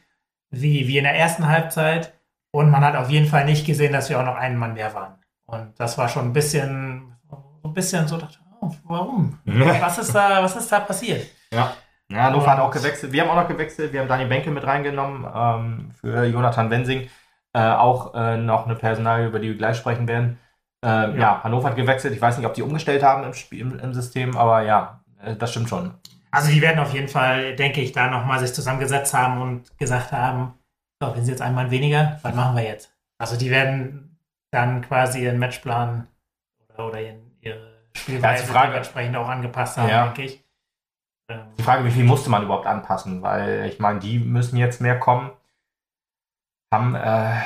wie, 0.49 0.87
wie 0.87 0.97
in 0.97 1.03
der 1.03 1.15
ersten 1.15 1.47
Halbzeit. 1.47 2.13
Und 2.51 2.69
man 2.69 2.83
hat 2.83 2.95
auf 2.95 3.09
jeden 3.09 3.27
Fall 3.27 3.45
nicht 3.45 3.65
gesehen, 3.65 3.93
dass 3.93 4.09
wir 4.09 4.19
auch 4.19 4.25
noch 4.25 4.35
einen 4.35 4.57
Mann 4.57 4.73
mehr 4.73 4.93
waren. 4.93 5.15
Und 5.45 5.79
das 5.79 5.97
war 5.97 6.09
schon 6.09 6.25
ein 6.25 6.33
bisschen, 6.33 7.13
so 7.29 7.69
ein 7.69 7.73
bisschen 7.73 8.07
so, 8.07 8.17
dachte, 8.17 8.39
oh, 8.59 8.71
warum? 8.83 9.39
Was 9.45 9.97
ist 9.97 10.13
da, 10.13 10.43
was 10.43 10.55
ist 10.55 10.71
da 10.71 10.79
passiert? 10.79 11.27
ja. 11.53 11.73
Ja, 12.11 12.23
Hannover 12.23 12.51
hat 12.51 12.59
auch 12.59 12.71
gewechselt. 12.71 13.11
Wir 13.11 13.21
haben 13.23 13.29
auch 13.29 13.35
noch 13.41 13.47
gewechselt. 13.47 13.93
Wir 13.93 14.01
haben 14.01 14.07
Dani 14.07 14.25
Benke 14.25 14.51
mit 14.51 14.65
reingenommen 14.65 15.25
ähm, 15.33 15.91
für 15.99 16.25
Jonathan 16.25 16.69
Wensing. 16.69 17.09
Äh, 17.53 17.59
auch 17.61 18.13
äh, 18.13 18.37
noch 18.37 18.65
eine 18.65 18.75
Personalie, 18.75 19.27
über 19.27 19.39
die 19.39 19.49
wir 19.49 19.57
gleich 19.57 19.77
sprechen 19.77 20.07
werden. 20.07 20.37
Ähm, 20.83 21.15
ja. 21.15 21.21
Ja. 21.21 21.43
Hannover 21.43 21.69
hat 21.69 21.75
gewechselt. 21.75 22.13
Ich 22.13 22.21
weiß 22.21 22.37
nicht, 22.37 22.47
ob 22.47 22.53
die 22.53 22.61
umgestellt 22.63 23.03
haben 23.03 23.23
im, 23.23 23.33
Spiel, 23.33 23.59
im, 23.61 23.79
im 23.79 23.93
System, 23.93 24.35
aber 24.37 24.61
ja, 24.61 25.01
äh, 25.23 25.35
das 25.35 25.51
stimmt 25.51 25.69
schon. 25.69 25.93
Also 26.31 26.49
die 26.49 26.61
werden 26.61 26.79
auf 26.79 26.93
jeden 26.93 27.09
Fall, 27.09 27.55
denke 27.55 27.81
ich, 27.81 27.91
da 27.91 28.09
nochmal 28.09 28.39
sich 28.39 28.53
zusammengesetzt 28.53 29.13
haben 29.13 29.41
und 29.41 29.77
gesagt 29.77 30.11
haben, 30.13 30.53
so, 31.01 31.13
wenn 31.15 31.25
sie 31.25 31.31
jetzt 31.31 31.41
ein 31.41 31.53
Mann 31.53 31.71
weniger, 31.71 32.19
was 32.21 32.33
machen 32.33 32.55
wir 32.55 32.63
jetzt? 32.63 32.95
Also 33.17 33.37
die 33.37 33.49
werden 33.51 34.17
dann 34.51 34.81
quasi 34.81 35.23
ihren 35.23 35.39
Matchplan 35.39 36.07
oder, 36.73 36.87
oder 36.87 37.01
ihren, 37.01 37.37
ihre 37.41 37.81
Spielweise 37.95 38.45
Frage- 38.45 38.69
dementsprechend 38.69 39.15
auch 39.17 39.27
angepasst 39.27 39.77
haben, 39.77 39.89
Ja. 39.89 40.05
denke 40.05 40.23
ich. 40.23 40.40
Ähm, 41.29 41.41
Die 41.57 41.63
Frage, 41.63 41.85
wie 41.85 41.91
viel 41.91 42.03
musste 42.03 42.29
man 42.29 42.43
überhaupt 42.43 42.67
anpassen? 42.67 43.21
Weil 43.21 43.65
ich 43.67 43.79
meine, 43.79 43.99
die 43.99 44.19
müssen 44.19 44.57
jetzt 44.57 44.81
mehr 44.81 44.99
kommen, 44.99 45.31
haben 46.73 46.95
äh, 46.95 47.41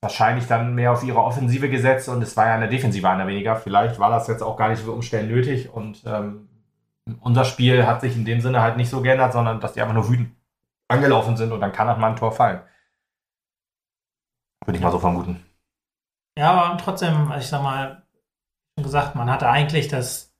wahrscheinlich 0.00 0.46
dann 0.46 0.74
mehr 0.74 0.92
auf 0.92 1.02
ihre 1.02 1.22
Offensive 1.22 1.68
gesetzt 1.68 2.08
und 2.08 2.22
es 2.22 2.36
war 2.36 2.46
ja 2.46 2.54
eine 2.54 2.68
Defensive 2.68 3.08
einer 3.08 3.26
weniger. 3.26 3.56
Vielleicht 3.56 3.98
war 3.98 4.10
das 4.10 4.28
jetzt 4.28 4.42
auch 4.42 4.56
gar 4.56 4.68
nicht 4.68 4.82
für 4.82 4.92
Umstellen 4.92 5.28
nötig 5.28 5.72
und 5.72 6.02
ähm, 6.06 6.48
unser 7.20 7.44
Spiel 7.44 7.86
hat 7.86 8.00
sich 8.00 8.16
in 8.16 8.24
dem 8.24 8.40
Sinne 8.40 8.60
halt 8.60 8.76
nicht 8.76 8.90
so 8.90 9.00
geändert, 9.00 9.32
sondern 9.32 9.60
dass 9.60 9.72
die 9.74 9.80
einfach 9.80 9.94
nur 9.94 10.08
wütend 10.08 10.34
angelaufen 10.88 11.36
sind 11.36 11.52
und 11.52 11.60
dann 11.60 11.72
kann 11.72 11.88
halt 11.88 11.98
mal 11.98 12.10
ein 12.10 12.16
Tor 12.16 12.32
fallen. 12.32 12.60
Würde 14.64 14.78
ich 14.78 14.82
mal 14.82 14.92
so 14.92 14.98
vermuten. 14.98 15.44
Ja, 16.38 16.52
aber 16.52 16.78
trotzdem, 16.78 17.32
ich 17.38 17.46
sag 17.46 17.62
mal, 17.62 18.02
gesagt, 18.76 19.14
man 19.14 19.30
hatte 19.30 19.48
eigentlich 19.48 19.88
das 19.88 20.34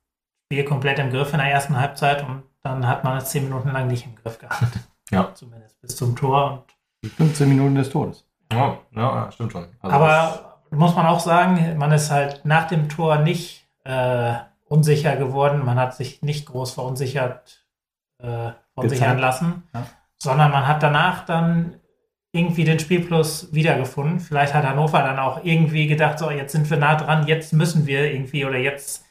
Spiel 0.45 0.63
komplett 0.63 0.99
im 0.99 1.09
Griff 1.09 1.33
in 1.33 1.39
der 1.39 1.51
ersten 1.51 1.77
Halbzeit 1.77 2.23
und 2.23 2.43
dann 2.67 2.87
hat 2.87 3.03
man 3.03 3.17
es 3.17 3.25
zehn 3.29 3.43
Minuten 3.45 3.71
lang 3.71 3.87
nicht 3.87 4.05
im 4.05 4.15
Griff 4.15 4.39
gehabt. 4.39 4.63
Ja. 5.09 5.33
Zumindest 5.35 5.79
bis 5.79 5.95
zum 5.95 6.17
Tor. 6.17 6.65
Und 7.01 7.11
15 7.13 7.47
Minuten 7.47 7.75
des 7.75 7.89
Todes. 7.89 8.25
Ja, 8.51 8.77
ja 8.93 9.31
stimmt 9.31 9.53
schon. 9.53 9.65
Also 9.79 9.95
Aber 9.95 10.59
muss 10.69 10.95
man 10.97 11.05
auch 11.05 11.21
sagen, 11.21 11.77
man 11.77 11.93
ist 11.93 12.11
halt 12.11 12.43
nach 12.43 12.67
dem 12.67 12.89
Tor 12.89 13.19
nicht 13.19 13.65
äh, 13.85 14.33
unsicher 14.65 15.15
geworden. 15.15 15.63
Man 15.63 15.79
hat 15.79 15.95
sich 15.95 16.21
nicht 16.23 16.45
groß 16.47 16.73
verunsichert, 16.73 17.65
äh, 18.19 18.51
verunsichern 18.73 19.15
Gezeigt. 19.15 19.21
lassen, 19.21 19.63
Ja. 19.73 19.85
sondern 20.17 20.51
man 20.51 20.67
hat 20.67 20.83
danach 20.83 21.23
dann 21.25 21.77
irgendwie 22.33 22.65
den 22.65 22.79
Spielplus 22.79 23.53
wiedergefunden. 23.53 24.19
Vielleicht 24.19 24.53
hat 24.53 24.65
Hannover 24.65 24.99
dann 25.03 25.19
auch 25.19 25.39
irgendwie 25.45 25.87
gedacht, 25.87 26.19
so 26.19 26.29
jetzt 26.29 26.51
sind 26.51 26.69
wir 26.69 26.75
nah 26.77 26.95
dran, 26.95 27.27
jetzt 27.27 27.53
müssen 27.53 27.87
wir 27.87 28.11
irgendwie 28.11 28.43
oder 28.43 28.57
jetzt 28.57 29.05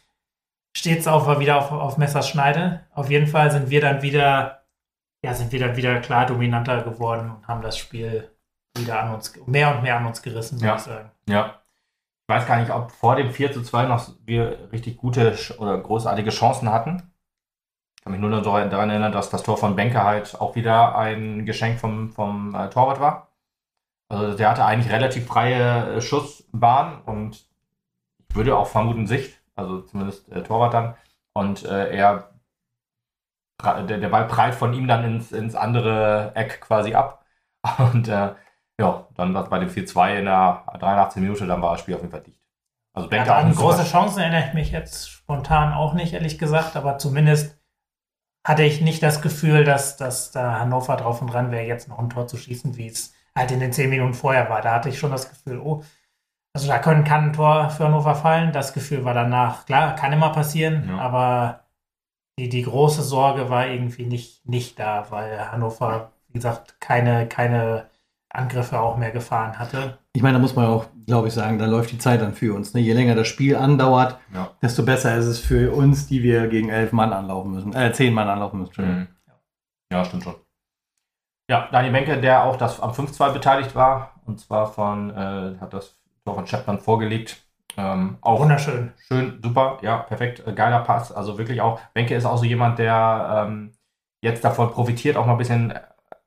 steht 0.77 0.99
es 0.99 1.09
auch 1.09 1.39
wieder 1.41 1.57
auf, 1.59 1.73
auf 1.73 1.97
Messers 1.97 2.29
Schneide. 2.29 2.85
Auf 2.95 3.09
jeden 3.09 3.27
Fall 3.27 3.51
sind 3.51 3.71
wir 3.71 3.81
dann 3.81 4.03
wieder, 4.03 4.63
ja, 5.25 5.33
sind 5.33 5.51
wir 5.51 5.59
dann 5.61 5.77
wieder 5.77 6.01
klar 6.01 6.27
dominanter 6.27 6.83
geworden 6.83 7.31
und 7.31 7.49
haben 7.49 7.63
das 7.63 7.79
Spiel 7.79 8.31
wieder 8.77 9.01
an 9.03 9.15
uns, 9.15 9.35
mehr 9.47 9.75
und 9.75 9.83
mehr 9.83 9.97
an 9.97 10.07
uns 10.07 10.21
gerissen, 10.23 10.57
würde 10.61 10.67
Ja. 10.69 10.75
ich 10.77 10.83
sagen. 10.83 11.11
Ja. 11.29 11.55
Ich 12.29 12.35
weiß 12.35 12.47
gar 12.47 12.61
nicht, 12.61 12.71
ob 12.71 12.91
vor 12.91 13.17
dem 13.17 13.31
4 13.31 13.53
zu 13.53 13.63
2 13.63 13.87
noch 13.87 14.11
wir 14.25 14.71
richtig 14.73 14.99
gute 14.99 15.35
oder 15.59 15.79
großartige 15.79 16.31
Chancen 16.31 16.71
hatten. 16.71 17.11
Ich 17.97 18.03
kann 18.03 18.13
mich 18.13 18.21
nur 18.21 18.31
noch 18.31 18.43
daran 18.43 18.91
erinnern, 18.91 19.13
dass 19.13 19.31
das 19.31 19.43
Tor 19.45 19.57
von 19.57 19.77
Benke 19.77 20.03
halt 20.03 20.39
auch 20.41 20.57
wieder 20.57 20.97
ein 20.99 21.47
Geschenk 21.47 21.81
vom, 21.81 22.11
vom 22.11 22.55
äh, 22.55 22.69
Torwart 22.69 23.01
war. 23.01 23.33
Also 24.09 24.37
der 24.37 24.51
hatte 24.51 24.65
eigentlich 24.65 24.93
relativ 24.93 25.27
freie 25.27 25.95
äh, 25.97 26.01
Schussbahn 26.03 27.01
und 27.03 27.47
ich 28.29 28.37
würde 28.37 28.57
auch 28.57 28.67
vermuten 28.67 29.07
Sicht, 29.07 29.36
also 29.57 29.81
zumindest 29.83 30.31
äh, 30.31 30.43
Torwart 30.43 30.75
dann. 30.75 30.95
Und 31.35 31.65
äh, 31.65 31.97
er 31.97 32.31
der, 33.63 33.99
der 33.99 34.09
Ball 34.09 34.27
prallt 34.27 34.55
von 34.55 34.75
ihm 34.75 34.87
dann 34.87 35.05
ins, 35.05 35.33
ins 35.33 35.55
andere 35.55 36.33
Eck 36.35 36.61
quasi 36.61 36.95
ab. 36.95 37.25
Und 37.79 38.09
äh, 38.09 38.35
ja, 38.79 39.09
dann 39.15 39.33
war 39.35 39.49
bei 39.49 39.59
dem 39.59 39.71
4-2 39.71 40.19
in 40.19 40.25
der 40.27 40.65
83. 40.79 41.23
Minute, 41.23 41.47
dann 41.47 41.63
war 41.63 41.73
das 41.73 41.81
Spiel 41.81 41.95
auf 41.95 42.03
jeden 42.03 42.13
Fall 42.13 42.23
dicht. 42.23 42.39
Also 42.95 43.09
Ja, 43.09 43.11
Benke 43.11 43.33
auch 43.33 43.39
an 43.39 43.47
eine 43.47 43.55
große 43.55 43.85
Chancen 43.85 44.21
erinnere 44.21 44.49
ich 44.49 44.55
mich 44.55 44.71
jetzt 44.71 45.11
spontan 45.11 45.73
auch 45.73 45.95
nicht, 45.95 46.13
ehrlich 46.13 46.39
gesagt, 46.39 46.77
aber 46.77 46.99
zumindest 46.99 47.59
hatte 48.47 48.63
ich 48.63 48.81
nicht 48.81 49.03
das 49.03 49.23
Gefühl, 49.23 49.65
dass, 49.65 49.97
dass 49.97 50.31
da 50.31 50.61
Hannover 50.61 50.97
drauf 50.97 51.21
und 51.21 51.33
dran 51.33 51.51
wäre, 51.51 51.65
jetzt 51.65 51.89
noch 51.89 51.99
ein 51.99 52.11
Tor 52.11 52.27
zu 52.27 52.37
schießen, 52.37 52.77
wie 52.77 52.87
es 52.87 53.13
halt 53.35 53.51
in 53.51 53.61
den 53.61 53.73
zehn 53.73 53.91
Minuten 53.91 54.15
vorher 54.15 54.49
war. 54.49 54.63
Da 54.63 54.73
hatte 54.73 54.89
ich 54.89 54.99
schon 54.99 55.11
das 55.11 55.29
Gefühl, 55.29 55.59
oh, 55.59 55.83
also 56.57 56.69
da 56.69 56.79
können, 56.79 57.05
kann 57.05 57.25
ein 57.25 57.33
Tor 57.35 57.69
für 57.69 57.85
Hannover 57.85 58.15
fallen. 58.15 58.51
Das 58.53 58.73
Gefühl 58.73 59.05
war 59.05 59.13
danach, 59.13 59.67
klar, 59.67 59.95
kann 59.95 60.13
immer 60.13 60.31
passieren, 60.31 60.89
Ja. 60.89 60.97
aber 60.99 61.61
die, 62.39 62.49
die 62.49 62.63
große 62.63 63.03
Sorge 63.03 63.51
war 63.51 63.67
irgendwie 63.67 64.07
nicht, 64.07 64.49
nicht 64.49 64.79
da, 64.79 65.07
weil 65.11 65.51
Hannover, 65.53 66.13
wie 66.29 66.33
gesagt, 66.35 66.81
keine, 66.81 67.27
keine 67.29 67.91
Angriffe 68.33 68.81
auch 68.81 68.97
mehr 68.97 69.11
gefahren 69.11 69.59
hatte. 69.59 69.99
Ich 70.15 70.23
meine, 70.23 70.35
da 70.35 70.41
muss 70.41 70.57
man 70.57 70.65
auch, 70.67 70.87
glaube 71.07 71.29
ich, 71.29 71.35
sagen, 71.35 71.59
da 71.59 71.67
läuft 71.67 71.93
die 71.93 71.99
Zeit 71.99 72.23
dann 72.23 72.33
für 72.33 72.55
uns. 72.55 72.73
Ne? 72.73 72.81
Je 72.81 72.95
länger 72.95 73.15
das 73.15 73.29
Spiel 73.29 73.55
andauert, 73.57 74.19
Ja. 74.35 74.51
desto 74.63 74.83
besser 74.83 75.15
ist 75.17 75.27
es 75.27 75.39
für 75.41 75.73
uns, 75.75 76.07
die 76.07 76.23
wir 76.23 76.49
gegen 76.49 76.71
elf 76.71 76.93
Mann 76.93 77.13
anlaufen 77.13 77.53
müssen. 77.53 77.75
Äh, 77.75 77.93
zehn 77.93 78.15
Mann 78.15 78.29
anlaufen 78.29 78.61
müssen. 78.61 78.85
Mhm. 79.01 79.09
Ja, 79.93 80.05
stimmt 80.07 80.25
schon. 80.25 80.35
Ja, 81.51 81.69
Daniel 81.71 81.93
Benke, 81.93 82.19
der 82.21 82.45
auch 82.45 82.57
das 82.57 82.81
am 82.81 82.93
5-2 82.93 83.33
beteiligt 83.33 83.75
war, 83.75 84.21
und 84.25 84.41
zwar 84.41 84.67
von, 84.73 85.11
äh, 85.11 85.59
hat 85.61 85.73
das 85.75 85.97
Tor 86.27 86.35
von 86.35 86.45
Chapman 86.45 86.81
vorgelegt. 86.81 87.37
Ähm, 87.79 88.19
auch 88.21 88.41
Wunderschön. 88.41 88.93
schön, 89.07 89.39
super, 89.43 89.79
ja, 89.83 89.99
perfekt, 89.99 90.43
äh, 90.47 90.53
geiler 90.53 90.81
Pass. 90.81 91.13
Also 91.13 91.39
wirklich 91.39 91.61
auch, 91.61 91.81
Benke 91.95 92.15
ist 92.15 92.25
auch 92.25 92.39
so 92.39 92.45
jemand, 92.45 92.79
der 92.79 93.47
ähm, 93.47 93.73
jetzt 94.23 94.45
davon 94.45 94.71
profitiert, 94.71 95.17
auch 95.17 95.27
mal 95.27 95.33
ein 95.33 95.39
bisschen 95.39 95.71
äh, 95.71 95.81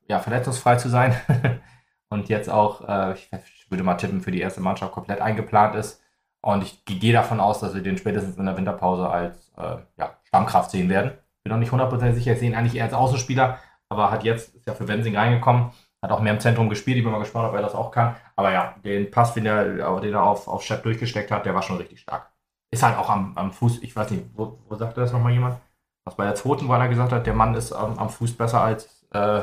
ja, 0.07 0.19
verletzungsfrei 0.19 0.77
zu 0.77 0.89
sein. 0.89 1.15
und 2.09 2.29
jetzt 2.29 2.49
auch, 2.49 2.87
äh, 2.87 3.13
ich 3.13 3.29
würde 3.69 3.83
mal 3.83 3.95
tippen, 3.95 4.21
für 4.21 4.31
die 4.31 4.41
erste 4.41 4.61
Mannschaft 4.61 4.93
komplett 4.93 5.21
eingeplant 5.21 5.75
ist. 5.75 6.01
Und 6.41 6.63
ich 6.63 6.85
gehe 6.85 7.13
davon 7.13 7.41
aus, 7.41 7.59
dass 7.59 7.73
wir 7.75 7.83
den 7.83 7.97
spätestens 7.97 8.37
in 8.37 8.45
der 8.45 8.55
Winterpause 8.55 9.09
als 9.09 9.51
äh, 9.57 9.77
ja, 9.97 10.17
Stammkraft 10.23 10.71
sehen 10.71 10.87
werden. 10.87 11.11
Bin 11.43 11.51
noch 11.51 11.59
nicht 11.59 11.73
100% 11.73 12.13
sicher, 12.13 12.33
ich 12.33 12.39
sehe 12.39 12.49
ihn 12.49 12.55
eigentlich 12.55 12.75
eher 12.75 12.85
als 12.85 12.93
Außenspieler, 12.93 13.59
aber 13.89 14.11
hat 14.11 14.23
jetzt, 14.23 14.55
ist 14.55 14.67
ja 14.67 14.73
für 14.73 14.87
Wensing 14.87 15.17
reingekommen, 15.17 15.71
hat 16.01 16.11
auch 16.11 16.21
mehr 16.21 16.33
im 16.33 16.39
Zentrum 16.39 16.69
gespielt. 16.69 16.97
Ich 16.97 17.03
bin 17.03 17.11
mal 17.11 17.19
gespannt, 17.19 17.49
ob 17.49 17.55
er 17.55 17.61
das 17.61 17.75
auch 17.75 17.91
kann. 17.91 18.15
Aber 18.35 18.51
ja, 18.51 18.75
den 18.83 19.11
Pass, 19.11 19.33
den 19.33 19.45
er, 19.45 19.99
den 19.99 20.13
er 20.13 20.23
auf, 20.23 20.47
auf 20.47 20.63
Shep 20.63 20.83
durchgesteckt 20.83 21.31
hat, 21.31 21.45
der 21.45 21.53
war 21.53 21.61
schon 21.61 21.77
richtig 21.77 22.01
stark. 22.01 22.31
Ist 22.71 22.83
halt 22.83 22.97
auch 22.97 23.09
am, 23.09 23.33
am 23.35 23.51
Fuß, 23.51 23.81
ich 23.81 23.95
weiß 23.95 24.11
nicht, 24.11 24.25
wo, 24.33 24.59
wo 24.67 24.75
sagte 24.75 25.01
das 25.01 25.11
nochmal 25.11 25.33
jemand? 25.33 25.57
Was 26.05 26.15
bei 26.15 26.23
der 26.23 26.35
zweiten, 26.35 26.67
wo 26.67 26.73
einer 26.73 26.87
gesagt 26.87 27.11
hat, 27.11 27.25
der 27.25 27.33
Mann 27.33 27.55
ist 27.55 27.73
am, 27.73 27.97
am 27.97 28.09
Fuß 28.09 28.37
besser 28.37 28.61
als, 28.61 29.07
äh, 29.11 29.41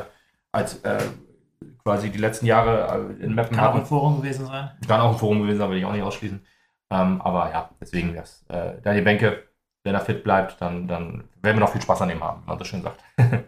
als 0.51 0.81
äh, 0.83 0.99
quasi 1.83 2.09
die 2.09 2.17
letzten 2.17 2.45
Jahre 2.45 3.07
äh, 3.19 3.23
in 3.23 3.35
Mappen 3.35 3.55
Kann 3.55 3.67
auch 3.67 3.75
im 3.75 3.85
Forum 3.85 4.21
gewesen 4.21 4.47
sein. 4.47 4.71
Kann 4.87 5.01
auch 5.01 5.11
ein 5.11 5.17
Forum 5.17 5.41
gewesen 5.41 5.59
sein, 5.59 5.69
will 5.69 5.77
ich 5.77 5.85
auch 5.85 5.91
nicht 5.91 6.03
ausschließen. 6.03 6.43
Ähm, 6.89 7.21
aber 7.21 7.51
ja, 7.51 7.69
deswegen 7.79 8.15
das. 8.15 8.45
Äh, 8.47 8.81
Daniel 8.81 9.03
Benke, 9.03 9.43
wenn 9.83 9.93
er 9.93 10.01
fit 10.01 10.23
bleibt, 10.23 10.59
dann, 10.61 10.87
dann 10.87 11.25
werden 11.41 11.57
wir 11.57 11.59
noch 11.59 11.71
viel 11.71 11.81
Spaß 11.81 12.01
an 12.01 12.09
ihm 12.09 12.23
haben, 12.23 12.43
wie 12.43 12.49
man 12.49 12.57
so 12.57 12.63
schön 12.65 12.81
sagt. 12.81 13.03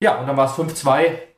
ja, 0.00 0.18
und 0.18 0.26
dann 0.26 0.36
war 0.36 0.46
es 0.46 0.52
5-2 0.52 1.31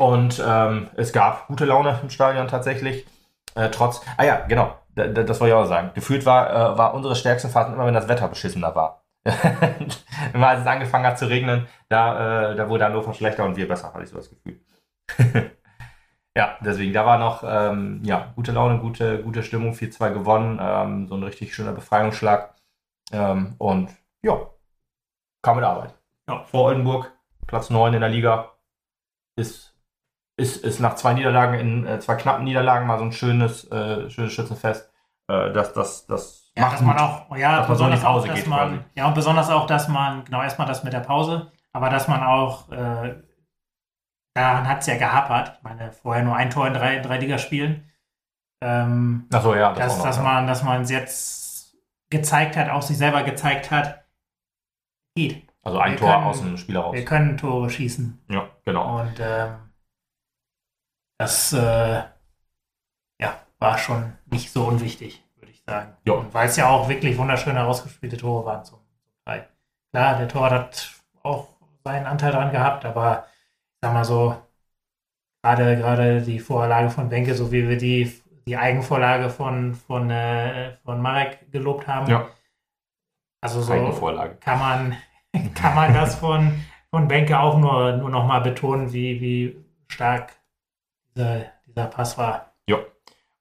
und 0.00 0.42
ähm, 0.44 0.88
es 0.96 1.12
gab 1.12 1.46
gute 1.46 1.66
Laune 1.66 2.00
im 2.02 2.08
Stadion 2.08 2.48
tatsächlich. 2.48 3.06
Äh, 3.54 3.68
trotz, 3.68 4.00
ah 4.16 4.24
ja, 4.24 4.46
genau, 4.46 4.74
da, 4.94 5.06
da, 5.06 5.22
das 5.22 5.40
wollte 5.40 5.54
ich 5.54 5.60
auch 5.60 5.66
sagen. 5.66 5.90
Gefühlt 5.94 6.24
war, 6.24 6.50
äh, 6.50 6.78
war 6.78 6.94
unsere 6.94 7.14
stärksten 7.14 7.50
Phasen 7.50 7.74
immer, 7.74 7.84
wenn 7.84 7.94
das 7.94 8.08
Wetter 8.08 8.28
beschissener 8.28 8.74
war. 8.74 9.04
immer 10.32 10.48
als 10.48 10.62
es 10.62 10.66
angefangen 10.66 11.04
hat 11.04 11.18
zu 11.18 11.28
regnen, 11.28 11.66
da, 11.90 12.52
äh, 12.52 12.56
da 12.56 12.68
wurde 12.70 12.86
Hannover 12.86 13.12
schlechter 13.12 13.44
und 13.44 13.56
wir 13.56 13.68
besser, 13.68 13.92
hatte 13.92 14.02
ich 14.02 14.08
so 14.08 14.16
das 14.16 14.30
Gefühl. 14.30 14.60
Ja, 16.36 16.56
deswegen, 16.60 16.92
da 16.92 17.04
war 17.04 17.18
noch 17.18 17.42
ähm, 17.44 18.02
ja, 18.04 18.32
gute 18.36 18.52
Laune, 18.52 18.78
gute, 18.78 19.20
gute 19.20 19.42
Stimmung, 19.42 19.72
4-2 19.72 20.12
gewonnen, 20.12 20.60
ähm, 20.62 21.08
so 21.08 21.16
ein 21.16 21.24
richtig 21.24 21.52
schöner 21.52 21.72
Befreiungsschlag. 21.72 22.54
Ähm, 23.10 23.56
und 23.58 23.90
ja, 24.22 24.48
kam 25.42 25.56
mit 25.56 25.64
Arbeit. 25.64 25.92
Ja, 26.28 26.44
vor 26.44 26.66
Oldenburg, 26.66 27.12
Platz 27.48 27.68
9 27.68 27.94
in 27.94 28.00
der 28.00 28.10
Liga, 28.10 28.52
ist, 29.36 29.69
ist, 30.40 30.64
ist 30.64 30.80
nach 30.80 30.94
zwei 30.94 31.12
Niederlagen, 31.14 31.54
in 31.58 31.86
äh, 31.86 32.00
zwei 32.00 32.14
knappen 32.16 32.44
Niederlagen 32.44 32.86
mal 32.86 32.98
so 32.98 33.04
ein 33.04 33.12
schönes, 33.12 33.70
äh, 33.70 34.08
schönes 34.10 34.32
Schützenfest. 34.32 34.90
Äh, 35.28 35.52
das, 35.52 35.72
das, 35.72 36.06
das 36.06 36.50
Ja, 36.56 36.70
dass 36.70 36.80
man 36.80 36.98
auch, 36.98 37.36
ja, 37.36 37.58
Dass 37.58 37.68
man 37.68 37.76
so 37.76 37.84
in 37.84 37.90
die 37.90 37.96
besonders 37.96 38.04
auch, 38.04 38.26
dass 38.26 38.34
geht 38.34 38.46
man, 38.46 38.58
quasi. 38.70 38.84
ja, 38.94 39.06
und 39.06 39.14
besonders 39.14 39.50
auch, 39.50 39.66
dass 39.66 39.88
man, 39.88 40.24
genau 40.24 40.42
erstmal 40.42 40.66
das 40.66 40.82
mit 40.82 40.92
der 40.92 41.00
Pause, 41.00 41.52
aber 41.72 41.90
dass 41.90 42.08
man 42.08 42.22
auch, 42.22 42.70
äh, 42.72 43.22
daran 44.34 44.66
hat 44.68 44.80
es 44.80 44.86
ja 44.86 44.96
gehapert. 44.96 45.56
Ich 45.58 45.62
meine, 45.62 45.92
vorher 45.92 46.24
nur 46.24 46.36
ein 46.36 46.50
Tor 46.50 46.66
in 46.66 46.74
drei, 46.74 46.98
drei 47.00 47.18
Ligaspielen. 47.18 47.90
Ähm, 48.62 49.26
Achso, 49.32 49.54
ja, 49.54 49.72
das 49.72 49.78
dass, 49.78 49.92
auch 49.92 49.98
noch, 49.98 50.04
dass 50.06 50.16
ja. 50.16 50.22
man, 50.22 50.46
dass 50.46 50.62
man 50.62 50.82
es 50.82 50.90
jetzt 50.90 51.76
gezeigt 52.10 52.56
hat, 52.56 52.68
auch 52.70 52.82
sich 52.82 52.98
selber 52.98 53.22
gezeigt 53.22 53.70
hat, 53.70 54.04
geht. 55.16 55.46
Also 55.62 55.78
ein 55.78 55.92
wir 55.92 55.98
Tor 55.98 56.12
können- 56.12 56.24
aus 56.24 56.40
dem 56.40 56.56
Spiel 56.56 56.76
raus. 56.76 56.94
Wir 56.94 57.04
können 57.04 57.36
Tore 57.36 57.70
schießen. 57.70 58.24
Ja, 58.30 58.48
genau. 58.64 59.00
Und 59.00 59.20
ähm, 59.20 59.69
das 61.20 61.52
äh, 61.52 62.02
ja, 63.20 63.38
war 63.58 63.76
schon 63.76 64.14
nicht 64.30 64.50
so 64.50 64.64
unwichtig, 64.64 65.22
würde 65.36 65.52
ich 65.52 65.62
sagen. 65.66 65.94
Ja. 66.06 66.14
Und 66.14 66.32
weil 66.32 66.48
es 66.48 66.56
ja 66.56 66.70
auch 66.70 66.88
wirklich 66.88 67.18
wunderschön 67.18 67.56
herausgespielte 67.56 68.16
Tore 68.16 68.46
waren 68.46 68.64
zum, 68.64 68.78
zum 69.04 69.12
Teil. 69.26 69.46
Klar, 69.92 70.16
der 70.16 70.28
Tor 70.28 70.48
hat 70.48 70.94
auch 71.22 71.48
seinen 71.84 72.06
Anteil 72.06 72.32
dran 72.32 72.52
gehabt, 72.52 72.86
aber 72.86 73.26
ich 73.28 73.78
sag 73.82 73.92
mal 73.92 74.04
so, 74.06 74.34
gerade 75.42 75.76
gerade 75.76 76.22
die 76.22 76.40
Vorlage 76.40 76.88
von 76.88 77.10
Benke, 77.10 77.34
so 77.34 77.52
wie 77.52 77.68
wir 77.68 77.76
die, 77.76 78.18
die 78.46 78.56
Eigenvorlage 78.56 79.28
von, 79.28 79.74
von, 79.74 80.08
äh, 80.08 80.76
von 80.86 81.02
Marek 81.02 81.52
gelobt 81.52 81.86
haben. 81.86 82.10
Ja. 82.10 82.28
Also 83.42 83.60
so 83.60 83.74
kann 84.40 84.58
man, 84.58 84.96
kann 85.54 85.74
man 85.74 85.92
das 85.92 86.14
von, 86.14 86.64
von 86.88 87.08
Benke 87.08 87.38
auch 87.38 87.58
nur, 87.58 87.92
nur 87.92 88.08
noch 88.08 88.26
mal 88.26 88.40
betonen, 88.40 88.94
wie, 88.94 89.20
wie 89.20 89.64
stark 89.88 90.39
dieser, 91.14 91.44
dieser 91.66 91.86
Pass 91.86 92.16
war. 92.18 92.50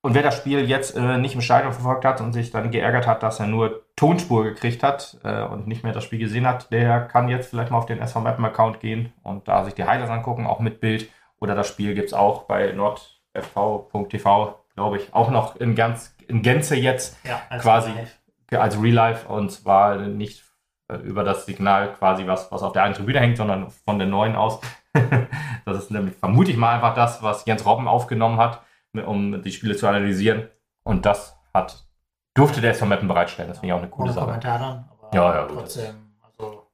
Und 0.01 0.13
wer 0.13 0.23
das 0.23 0.37
Spiel 0.37 0.69
jetzt 0.69 0.95
äh, 0.95 1.17
nicht 1.17 1.35
im 1.35 1.41
Stadion 1.41 1.73
verfolgt 1.73 2.05
hat 2.05 2.21
und 2.21 2.31
sich 2.31 2.51
dann 2.51 2.71
geärgert 2.71 3.05
hat, 3.05 3.21
dass 3.21 3.41
er 3.41 3.47
nur 3.47 3.83
Tonspur 3.97 4.45
gekriegt 4.45 4.81
hat 4.81 5.17
äh, 5.25 5.43
und 5.43 5.67
nicht 5.67 5.83
mehr 5.83 5.91
das 5.91 6.05
Spiel 6.05 6.19
gesehen 6.19 6.47
hat, 6.47 6.71
der 6.71 7.01
kann 7.01 7.27
jetzt 7.27 7.49
vielleicht 7.49 7.69
mal 7.69 7.79
auf 7.79 7.85
den 7.85 7.99
SV 7.99 8.21
Mappen 8.21 8.45
Account 8.45 8.79
gehen 8.79 9.11
und 9.23 9.49
da 9.49 9.65
sich 9.65 9.73
die 9.73 9.83
Highlights 9.83 10.09
angucken, 10.09 10.47
auch 10.47 10.59
mit 10.61 10.79
Bild. 10.79 11.09
Oder 11.41 11.53
das 11.53 11.67
Spiel 11.67 11.95
gibt 11.95 12.07
es 12.07 12.13
auch 12.13 12.43
bei 12.43 12.71
nordfv.tv, 12.71 14.59
glaube 14.73 14.97
ich, 14.97 15.13
auch 15.13 15.31
noch 15.31 15.57
in, 15.57 15.75
ganz, 15.75 16.15
in 16.29 16.43
Gänze 16.43 16.77
jetzt 16.77 17.17
Ja, 17.25 17.41
als 17.49 17.63
Quasi. 17.63 17.91
Live. 17.91 18.17
als 18.57 18.81
Real 18.81 18.93
Life 18.95 19.27
und 19.27 19.51
zwar 19.51 19.97
nicht 19.97 20.45
äh, 20.87 20.95
über 20.95 21.25
das 21.25 21.45
Signal 21.45 21.91
quasi, 21.93 22.25
was, 22.25 22.49
was 22.53 22.63
auf 22.63 22.71
der 22.71 22.83
einen 22.83 22.93
Tribüne 22.93 23.19
hängt, 23.19 23.35
sondern 23.35 23.69
von 23.69 23.99
der 23.99 24.07
neuen 24.07 24.37
aus. 24.37 24.61
das 25.65 25.77
ist 25.77 25.91
nämlich, 25.91 26.15
vermute 26.15 26.51
ich 26.51 26.57
mal, 26.57 26.75
einfach 26.75 26.95
das, 26.95 27.21
was 27.23 27.45
Jens 27.45 27.65
Robben 27.65 27.87
aufgenommen 27.87 28.37
hat, 28.37 28.61
um 29.05 29.41
die 29.43 29.51
Spiele 29.51 29.75
zu 29.75 29.87
analysieren. 29.87 30.47
Und 30.83 31.05
das 31.05 31.37
hat, 31.53 31.85
durfte 32.33 32.61
der 32.61 32.71
SV 32.71 32.85
Mappen 32.85 33.07
bereitstellen. 33.07 33.49
Das 33.49 33.59
finde 33.59 33.67
ich 33.67 33.73
auch 33.73 33.81
eine 33.83 33.89
coole 33.89 34.05
Ohne 34.05 34.13
Sache. 34.13 34.25
Kommentar 34.25 34.59
dann, 34.59 34.89
aber 34.91 35.09
Ja, 35.15 35.35
ja, 35.35 35.45
gut. 35.47 35.57
trotzdem, 35.59 35.95
also 36.21 36.67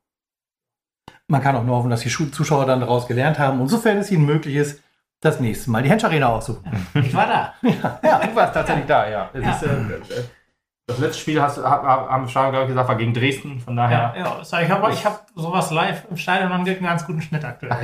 Man 1.28 1.42
kann 1.42 1.56
auch 1.56 1.64
nur 1.64 1.76
hoffen, 1.78 1.90
dass 1.90 2.02
die 2.02 2.10
Zuschauer 2.32 2.66
dann 2.66 2.80
daraus 2.82 3.08
gelernt 3.08 3.40
haben 3.40 3.60
und 3.62 3.68
sofern 3.68 3.98
es 3.98 4.12
ihnen 4.12 4.26
möglich 4.26 4.56
ist, 4.56 4.82
das 5.22 5.40
nächste 5.40 5.72
Mal 5.72 5.82
die 5.82 5.90
Hensch-Arena 5.90 6.28
aussuchen. 6.28 6.64
ich 6.94 7.14
war 7.14 7.26
da. 7.28 7.54
Ja, 8.04 8.20
du 8.20 8.36
warst 8.36 8.54
tatsächlich 8.54 8.86
da, 8.86 9.10
ja. 9.10 9.30
Es 9.34 9.44
Ja. 9.44 9.52
Ist, 9.52 9.64
äh, 9.64 10.24
das 10.88 11.00
letzte 11.00 11.20
Spiel 11.20 11.42
hast, 11.42 11.58
hab, 11.58 11.84
hab, 11.84 12.10
haben 12.10 12.26
wir 12.26 12.30
schon 12.30 12.50
glaube 12.52 12.66
ich, 12.66 12.70
gesagt, 12.70 12.88
war 12.88 12.96
gegen 12.96 13.14
Dresden. 13.14 13.60
Von 13.60 13.76
daher, 13.76 14.14
Ja, 14.16 14.24
ja, 14.38 14.44
so, 14.44 14.58
ich 14.58 14.70
habe 14.70 14.92
ich 14.92 15.04
hab 15.06 15.26
sowas 15.36 15.72
live 15.72 16.06
im 16.12 16.16
Stadion 16.18 16.52
und 16.52 16.68
einen 16.68 16.84
ganz 16.84 17.06
guten 17.08 17.22
Schnitt 17.24 17.44
aktuell. 17.44 17.76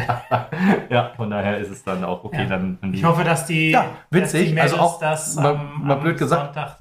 ja, 0.89 1.12
von 1.16 1.30
daher 1.32 1.58
ist 1.58 1.72
es 1.72 1.84
dann 1.84 2.04
auch 2.04 2.24
okay. 2.24 2.43
Ja. 2.43 2.49
Dann, 2.49 2.78
die- 2.84 2.99
Ich 2.99 3.04
hoffe, 3.04 3.24
dass 3.24 3.45
die, 3.47 3.72
Ja, 3.72 3.86
witzig, 4.12 4.49
die 4.49 4.54
Mädels 4.54 4.74
also 4.74 4.84
auch 4.84 4.99
das 4.99 5.36
mal- 5.36 5.56
am, 5.56 5.88
mal 5.88 5.93
am 5.95 5.99
blöd 6.02 6.18
gesagt. 6.20 6.54
Sonntag 6.54 6.78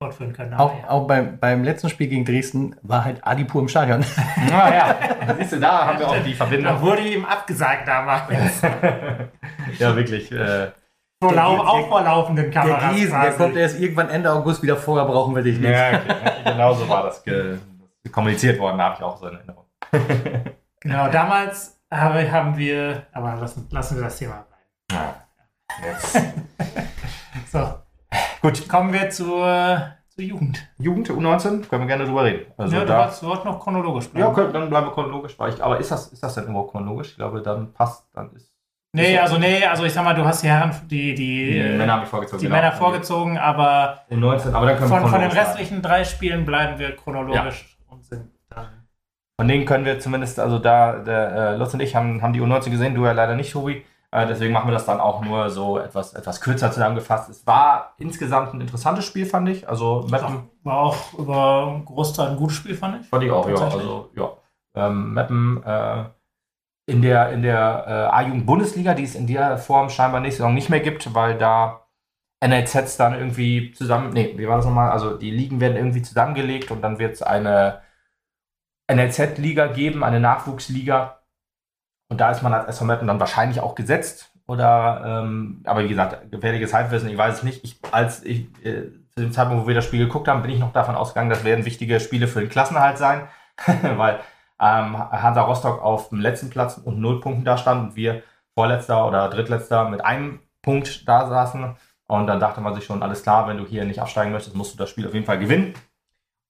fortführen 0.00 0.32
können. 0.32 0.54
Auch, 0.54 0.72
ja. 0.82 0.88
auch 0.88 1.06
beim, 1.08 1.38
beim 1.38 1.64
letzten 1.64 1.90
Spiel 1.90 2.06
gegen 2.06 2.24
Dresden 2.24 2.76
war 2.82 3.04
halt 3.04 3.26
Adipur 3.26 3.60
im 3.60 3.68
Stadion. 3.68 4.04
Ah, 4.52 4.72
ja, 4.72 4.96
siehst 5.36 5.52
du, 5.52 5.60
da 5.60 5.86
haben 5.88 5.98
wir 5.98 6.08
auch 6.08 6.22
die 6.24 6.32
Verbindung. 6.34 6.74
Da 6.74 6.80
wurde 6.80 7.02
ihm 7.02 7.24
abgesagt 7.24 7.86
damals. 7.88 8.62
ja, 9.78 9.94
wirklich. 9.96 10.30
Äh, 10.32 10.70
vor 11.22 11.32
Der 11.32 11.42
lau 11.42 11.56
geht- 11.56 11.66
auch 11.66 11.88
vor 11.88 12.02
laufenden 12.02 12.50
Der 12.50 12.62
Kameras. 12.62 12.94
Riesen, 12.94 13.10
der 13.12 13.20
quasi. 13.30 13.36
kommt 13.38 13.56
erst 13.56 13.78
irgendwann 13.80 14.08
Ende 14.08 14.32
August 14.32 14.62
wieder 14.62 14.76
vorher, 14.76 15.04
brauchen 15.06 15.34
wir 15.36 15.42
dich 15.42 15.58
nicht. 15.58 15.70
Ja, 15.70 15.88
okay. 15.90 16.14
genau 16.44 16.72
so 16.74 16.88
war 16.88 17.02
das 17.04 17.22
ge 17.22 17.58
kommuniziert 18.10 18.58
worden, 18.58 18.78
da 18.78 18.84
habe 18.84 18.94
ich 18.96 19.02
auch 19.02 19.16
so 19.18 19.26
eine 19.26 19.36
Erinnerung. 19.38 19.66
Genau, 20.82 21.08
damals 21.10 21.78
habe, 21.92 22.32
haben 22.32 22.56
wir, 22.56 23.02
aber 23.12 23.34
lassen, 23.36 23.68
lassen 23.70 23.96
wir 23.98 24.04
das 24.04 24.16
Thema 24.16 24.46
bleiben. 24.48 24.62
Ja. 24.92 25.14
Jetzt. 25.86 26.18
So, 27.52 27.74
Gut, 28.40 28.66
kommen 28.68 28.92
wir 28.92 29.10
zur, 29.10 29.82
zur 30.08 30.24
Jugend. 30.24 30.66
Jugend 30.78 31.10
U19, 31.10 31.68
können 31.68 31.82
wir 31.82 31.86
gerne 31.86 32.06
drüber 32.06 32.24
reden. 32.24 32.50
Also 32.56 32.74
ja, 32.76 32.80
du, 32.82 32.86
da, 32.86 32.98
wolltest, 33.00 33.22
du 33.22 33.26
wolltest 33.26 33.44
noch 33.44 33.60
chronologisch 33.60 34.08
bleiben. 34.08 34.26
ja, 34.28 34.32
können, 34.34 34.52
dann 34.54 34.70
bleiben 34.70 34.86
wir 34.86 34.92
chronologisch. 34.92 35.38
Weil 35.38 35.52
ich, 35.52 35.62
aber 35.62 35.78
ist 35.78 35.90
das, 35.90 36.08
ist 36.12 36.22
das 36.22 36.34
denn 36.36 36.46
immer 36.46 36.66
chronologisch? 36.66 37.10
Ich 37.10 37.16
glaube, 37.16 37.42
dann 37.42 37.72
passt, 37.74 38.08
dann 38.14 38.32
ist. 38.34 38.49
Nee, 38.92 39.18
also 39.18 39.38
nee, 39.38 39.64
also 39.64 39.84
ich 39.84 39.92
sag 39.92 40.04
mal, 40.04 40.14
du 40.14 40.24
hast 40.24 40.42
die 40.42 40.48
Herren, 40.48 40.74
die, 40.88 41.14
die, 41.14 41.52
Die 41.52 41.76
Männer 41.78 41.92
haben 41.92 42.00
mich 42.00 42.08
vorgezogen. 42.08 42.40
die 42.40 42.46
genau. 42.46 42.56
Männer 42.56 42.72
vorgezogen, 42.72 43.38
aber 43.38 44.00
U19, 44.10 44.52
aber 44.52 44.66
dann 44.66 44.78
können 44.78 44.90
wir 44.90 45.00
von, 45.00 45.10
von 45.10 45.20
den 45.20 45.30
restlichen 45.30 45.80
drei 45.80 46.04
Spielen 46.04 46.44
bleiben 46.44 46.78
wir 46.78 46.96
chronologisch 46.96 47.78
und 47.88 48.04
sind 48.04 48.30
dann. 48.48 48.66
Von 49.38 49.46
denen 49.46 49.64
können 49.64 49.84
wir 49.84 50.00
zumindest, 50.00 50.40
also 50.40 50.58
da, 50.58 50.98
der 50.98 51.32
äh, 51.32 51.56
Lutz 51.56 51.72
und 51.72 51.80
ich 51.80 51.94
haben, 51.94 52.20
haben 52.20 52.32
die 52.32 52.40
U19 52.40 52.70
gesehen, 52.70 52.94
du 52.94 53.04
ja 53.04 53.12
leider 53.12 53.36
nicht, 53.36 53.52
Tobi. 53.52 53.84
Äh, 54.12 54.26
deswegen 54.26 54.52
machen 54.52 54.68
wir 54.68 54.72
das 54.72 54.86
dann 54.86 54.98
auch 54.98 55.24
nur 55.24 55.50
so 55.50 55.78
etwas, 55.78 56.14
etwas 56.14 56.40
kürzer 56.40 56.72
zusammengefasst. 56.72 57.30
Es 57.30 57.46
war 57.46 57.94
insgesamt 57.98 58.52
ein 58.54 58.60
interessantes 58.60 59.04
Spiel, 59.04 59.24
fand 59.24 59.48
ich. 59.48 59.68
Also 59.68 60.04
Meppen 60.10 60.50
War 60.64 60.78
auch 60.78 61.14
über 61.16 61.68
einen 61.68 61.84
Großteil 61.84 62.30
ein 62.30 62.36
gutes 62.36 62.56
Spiel, 62.56 62.74
fand 62.74 63.02
ich. 63.02 63.08
fand 63.08 63.22
ich 63.22 63.30
auch, 63.30 63.48
ja. 63.48 63.54
Also 63.54 64.10
ja. 64.16 64.32
Ähm, 64.74 65.14
Meppen 65.14 65.62
äh, 65.64 66.04
in 66.90 67.02
der, 67.02 67.30
in 67.30 67.42
der 67.42 67.84
äh, 67.86 68.16
A-Jugend-Bundesliga, 68.16 68.94
die 68.94 69.04
es 69.04 69.14
in 69.14 69.26
der 69.26 69.58
Form 69.58 69.90
scheinbar 69.90 70.20
nächste 70.20 70.38
Saison 70.38 70.54
nicht 70.54 70.70
mehr 70.70 70.80
gibt, 70.80 71.14
weil 71.14 71.38
da 71.38 71.86
NLZs 72.44 72.96
dann 72.96 73.14
irgendwie 73.14 73.72
zusammen, 73.72 74.12
nee, 74.12 74.34
wie 74.36 74.48
war 74.48 74.56
das 74.56 74.66
nochmal? 74.66 74.90
Also 74.90 75.16
die 75.16 75.30
Ligen 75.30 75.60
werden 75.60 75.76
irgendwie 75.76 76.02
zusammengelegt 76.02 76.70
und 76.70 76.82
dann 76.82 76.98
wird 76.98 77.14
es 77.14 77.22
eine 77.22 77.82
NLZ-Liga 78.90 79.68
geben, 79.68 80.02
eine 80.02 80.20
Nachwuchsliga. 80.20 81.20
Und 82.08 82.20
da 82.20 82.30
ist 82.30 82.42
man 82.42 82.52
als 82.52 82.66
SV 82.66 82.86
Meppen 82.86 83.06
dann 83.06 83.20
wahrscheinlich 83.20 83.60
auch 83.60 83.74
gesetzt. 83.74 84.32
Oder, 84.48 85.22
ähm, 85.22 85.62
aber 85.64 85.84
wie 85.84 85.88
gesagt, 85.88 86.32
gefährliches 86.32 86.74
Halbwissen, 86.74 87.08
ich 87.08 87.16
weiß 87.16 87.36
es 87.36 87.42
nicht. 87.44 87.62
Ich, 87.62 87.78
als 87.92 88.24
ich 88.24 88.48
äh, 88.64 88.90
zu 89.10 89.20
dem 89.20 89.32
Zeitpunkt, 89.32 89.62
wo 89.62 89.68
wir 89.68 89.76
das 89.76 89.84
Spiel 89.84 90.00
geguckt 90.00 90.26
haben, 90.26 90.42
bin 90.42 90.50
ich 90.50 90.58
noch 90.58 90.72
davon 90.72 90.96
ausgegangen, 90.96 91.30
das 91.30 91.44
werden 91.44 91.66
wichtige 91.66 92.00
Spiele 92.00 92.26
für 92.26 92.40
den 92.40 92.48
Klassenerhalt 92.48 92.98
sein. 92.98 93.28
Weil 93.96 94.18
ähm, 94.60 94.98
Hansa 94.98 95.42
Rostock 95.42 95.82
auf 95.82 96.10
dem 96.10 96.20
letzten 96.20 96.50
Platz 96.50 96.76
und 96.76 97.00
null 97.00 97.20
Punkten 97.20 97.44
da 97.44 97.56
stand 97.56 97.82
und 97.82 97.96
wir 97.96 98.22
Vorletzter 98.54 99.06
oder 99.06 99.28
Drittletzter 99.28 99.88
mit 99.88 100.04
einem 100.04 100.40
Punkt 100.62 101.08
da 101.08 101.26
saßen. 101.26 101.76
Und 102.06 102.26
dann 102.26 102.40
dachte 102.40 102.60
man 102.60 102.74
sich 102.74 102.84
schon, 102.84 103.02
alles 103.02 103.22
klar, 103.22 103.48
wenn 103.48 103.56
du 103.56 103.64
hier 103.64 103.84
nicht 103.84 104.00
absteigen 104.00 104.32
möchtest, 104.32 104.56
musst 104.56 104.74
du 104.74 104.78
das 104.78 104.90
Spiel 104.90 105.06
auf 105.06 105.14
jeden 105.14 105.26
Fall 105.26 105.38
gewinnen. 105.38 105.74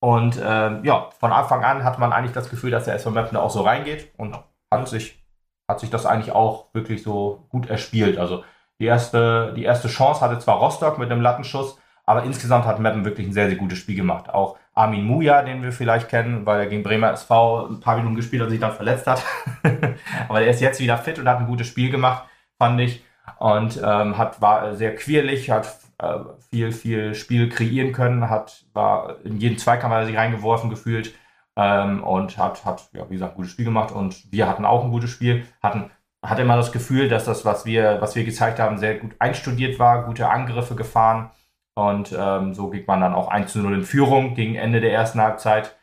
Und 0.00 0.40
ähm, 0.42 0.82
ja, 0.84 1.10
von 1.18 1.32
Anfang 1.32 1.62
an 1.62 1.84
hat 1.84 1.98
man 1.98 2.12
eigentlich 2.12 2.32
das 2.32 2.48
Gefühl, 2.48 2.70
dass 2.70 2.86
der 2.86 2.94
SV 2.94 3.10
Meppen 3.10 3.34
da 3.34 3.40
auch 3.40 3.50
so 3.50 3.60
reingeht 3.60 4.12
und 4.16 4.34
hat 4.72 4.88
sich, 4.88 5.22
hat 5.68 5.80
sich 5.80 5.90
das 5.90 6.06
eigentlich 6.06 6.32
auch 6.32 6.72
wirklich 6.72 7.02
so 7.02 7.46
gut 7.50 7.68
erspielt. 7.68 8.18
Also 8.18 8.42
die 8.78 8.86
erste, 8.86 9.52
die 9.54 9.64
erste 9.64 9.88
Chance 9.88 10.22
hatte 10.22 10.38
zwar 10.38 10.56
Rostock 10.56 10.98
mit 10.98 11.12
einem 11.12 11.20
Lattenschuss, 11.20 11.78
aber 12.06 12.22
insgesamt 12.24 12.64
hat 12.64 12.80
Meppen 12.80 13.04
wirklich 13.04 13.26
ein 13.28 13.34
sehr, 13.34 13.48
sehr 13.48 13.58
gutes 13.58 13.78
Spiel 13.78 13.96
gemacht. 13.96 14.30
Auch 14.30 14.56
Armin 14.74 15.04
Muja, 15.04 15.42
den 15.42 15.62
wir 15.62 15.72
vielleicht 15.72 16.08
kennen, 16.08 16.46
weil 16.46 16.60
er 16.60 16.66
gegen 16.66 16.82
Bremer 16.82 17.12
SV 17.12 17.66
ein 17.66 17.80
paar 17.80 17.96
Minuten 17.96 18.16
gespielt 18.16 18.40
hat 18.40 18.46
und 18.46 18.52
sich 18.52 18.60
dann 18.60 18.72
verletzt 18.72 19.06
hat. 19.06 19.22
aber 20.28 20.40
der 20.40 20.50
ist 20.50 20.60
jetzt 20.60 20.80
wieder 20.80 20.96
fit 20.98 21.18
und 21.18 21.28
hat 21.28 21.38
ein 21.38 21.46
gutes 21.46 21.66
Spiel 21.66 21.90
gemacht, 21.90 22.24
fand 22.58 22.80
ich. 22.80 23.04
Und 23.38 23.80
ähm, 23.82 24.16
hat, 24.16 24.40
war 24.40 24.74
sehr 24.74 24.94
quirlig, 24.94 25.50
hat 25.50 25.78
äh, 25.98 26.18
viel, 26.50 26.72
viel 26.72 27.14
Spiel 27.14 27.48
kreieren 27.48 27.92
können, 27.92 28.30
hat, 28.30 28.64
war 28.72 29.16
in 29.24 29.38
jeden 29.38 29.58
Zweikampf 29.58 29.94
hat 29.94 30.02
er 30.02 30.06
sich 30.06 30.16
reingeworfen 30.16 30.70
gefühlt 30.70 31.14
ähm, 31.56 32.02
und 32.02 32.38
hat, 32.38 32.64
hat, 32.64 32.88
ja, 32.92 33.08
wie 33.08 33.14
gesagt, 33.14 33.32
ein 33.32 33.36
gutes 33.36 33.52
Spiel 33.52 33.64
gemacht. 33.64 33.92
Und 33.92 34.32
wir 34.32 34.48
hatten 34.48 34.64
auch 34.64 34.84
ein 34.84 34.90
gutes 34.90 35.10
Spiel, 35.10 35.46
hatten, 35.62 35.90
hatte 36.22 36.42
immer 36.42 36.56
das 36.56 36.72
Gefühl, 36.72 37.08
dass 37.08 37.24
das, 37.24 37.44
was 37.44 37.66
wir, 37.66 38.00
was 38.00 38.14
wir 38.14 38.24
gezeigt 38.24 38.58
haben, 38.58 38.78
sehr 38.78 38.98
gut 38.98 39.12
einstudiert 39.18 39.78
war, 39.78 40.04
gute 40.04 40.28
Angriffe 40.28 40.74
gefahren. 40.74 41.30
Und 41.74 42.14
ähm, 42.16 42.54
so 42.54 42.70
ging 42.70 42.84
man 42.86 43.00
dann 43.00 43.14
auch 43.14 43.28
1 43.28 43.52
zu 43.52 43.60
0 43.60 43.74
in 43.74 43.84
Führung 43.84 44.34
gegen 44.34 44.54
Ende 44.54 44.80
der 44.80 44.92
ersten 44.92 45.20
Halbzeit 45.20 45.76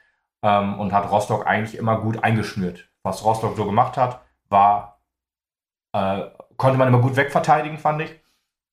ähm, 0.44 0.80
und 0.80 0.94
hat 0.94 1.12
Rostock 1.12 1.48
eigentlich 1.48 1.78
immer 1.78 2.00
gut 2.00 2.24
eingeschnürt. 2.24 2.90
Was 3.04 3.24
Rostock 3.24 3.56
so 3.56 3.66
gemacht 3.66 3.98
hat, 3.98 4.22
war, 4.50 5.02
äh, 5.94 6.24
konnte 6.58 6.78
man 6.78 6.88
immer 6.88 7.02
gut 7.02 7.16
wegverteidigen, 7.16 7.78
fand 7.78 8.02
ich. 8.02 8.20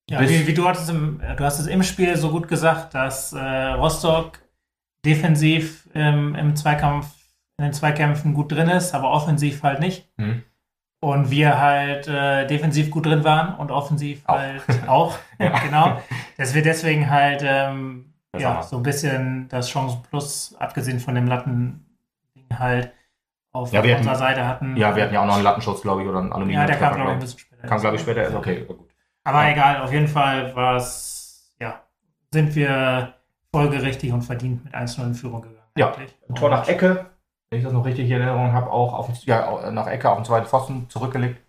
Ja, 0.09 0.21
wie, 0.21 0.45
wie 0.45 0.53
du, 0.53 0.67
hattest 0.67 0.89
im, 0.89 1.19
du 1.19 1.43
hast 1.43 1.59
es 1.59 1.67
im 1.67 1.81
Spiel 1.81 2.15
so 2.15 2.29
gut 2.29 2.47
gesagt, 2.47 2.93
dass 2.93 3.33
äh, 3.33 3.39
Rostock 3.39 4.39
defensiv 5.03 5.89
ähm, 5.95 6.35
im 6.35 6.55
Zweikampf, 6.55 7.07
in 7.57 7.65
den 7.65 7.73
Zweikämpfen 7.73 8.33
gut 8.33 8.51
drin 8.51 8.69
ist, 8.69 8.93
aber 8.93 9.09
offensiv 9.09 9.63
halt 9.63 9.79
nicht. 9.79 10.07
Hm. 10.17 10.43
Und 11.05 11.29
wir 11.29 11.59
halt 11.61 12.07
äh, 12.07 12.47
defensiv 12.47 12.89
gut 12.89 13.05
drin 13.05 13.23
waren 13.23 13.55
und 13.55 13.69
offensiv 13.71 14.23
Auch. 14.25 14.37
halt 14.39 14.63
auch. 14.87 15.17
Ja. 15.39 15.59
genau. 15.59 16.01
Dass 16.37 16.55
wir 16.55 16.63
deswegen 16.63 17.09
halt 17.11 17.43
ähm, 17.45 18.13
ja, 18.35 18.63
so 18.63 18.77
ein 18.77 18.83
bisschen 18.83 19.47
das 19.49 19.69
Chancen 19.69 20.01
plus, 20.09 20.55
abgesehen 20.59 20.99
von 20.99 21.13
dem 21.15 21.27
Latten-Ding 21.27 22.57
halt 22.57 22.91
auf 23.51 23.71
Ja, 23.71 23.83
wir 23.83 23.91
hatten- 23.91 23.99
unserer 24.01 24.15
Seite 24.15 24.47
hatten. 24.47 24.75
Ja, 24.77 24.95
wir 24.95 25.03
hatten 25.03 25.13
ja 25.13 25.21
auch 25.21 25.25
noch 25.27 25.35
einen 25.35 25.43
Lattenschutz, 25.43 25.81
glaube 25.83 26.01
ich, 26.01 26.07
oder 26.07 26.19
einen 26.19 26.33
Aluminium. 26.33 26.61
Ja, 26.61 26.67
der 26.67 26.77
kam, 26.77 26.95
glaube 26.95 27.09
ich, 27.11 27.13
ein 27.13 27.19
bisschen 27.19 27.39
später. 27.39 27.67
Kam, 27.67 27.79
glaube 27.81 27.95
ich, 27.97 28.01
später. 28.01 28.23
Ist 28.23 28.33
okay, 28.35 28.65
gut. 28.65 28.79
Aber 29.23 29.47
egal, 29.47 29.81
auf 29.81 29.91
jeden 29.93 30.07
Fall 30.07 30.55
war 30.55 30.75
es, 30.75 31.53
ja, 31.59 31.81
sind 32.33 32.55
wir 32.55 33.13
folgerichtig 33.53 34.11
und 34.11 34.23
verdient 34.23 34.65
mit 34.65 34.73
1-0 34.75 35.03
in 35.03 35.13
Führung 35.15 35.41
gegangen. 35.43 35.61
Ja, 35.77 35.93
eigentlich. 35.93 36.15
Ein 36.29 36.35
Tor 36.35 36.49
nach 36.49 36.67
Ecke, 36.67 37.05
wenn 37.55 37.59
ich 37.59 37.65
das 37.65 37.73
noch 37.73 37.85
richtig 37.85 38.09
in 38.09 38.19
Erinnerung 38.19 38.51
habe, 38.51 38.69
auch 38.69 38.91
auf, 38.91 39.09
ja, 39.23 39.71
nach 39.71 39.87
Ecke 39.87 40.09
auf 40.09 40.17
den 40.17 40.25
zweiten 40.25 40.45
Pfosten 40.45 40.89
zurückgelegt. 40.89 41.41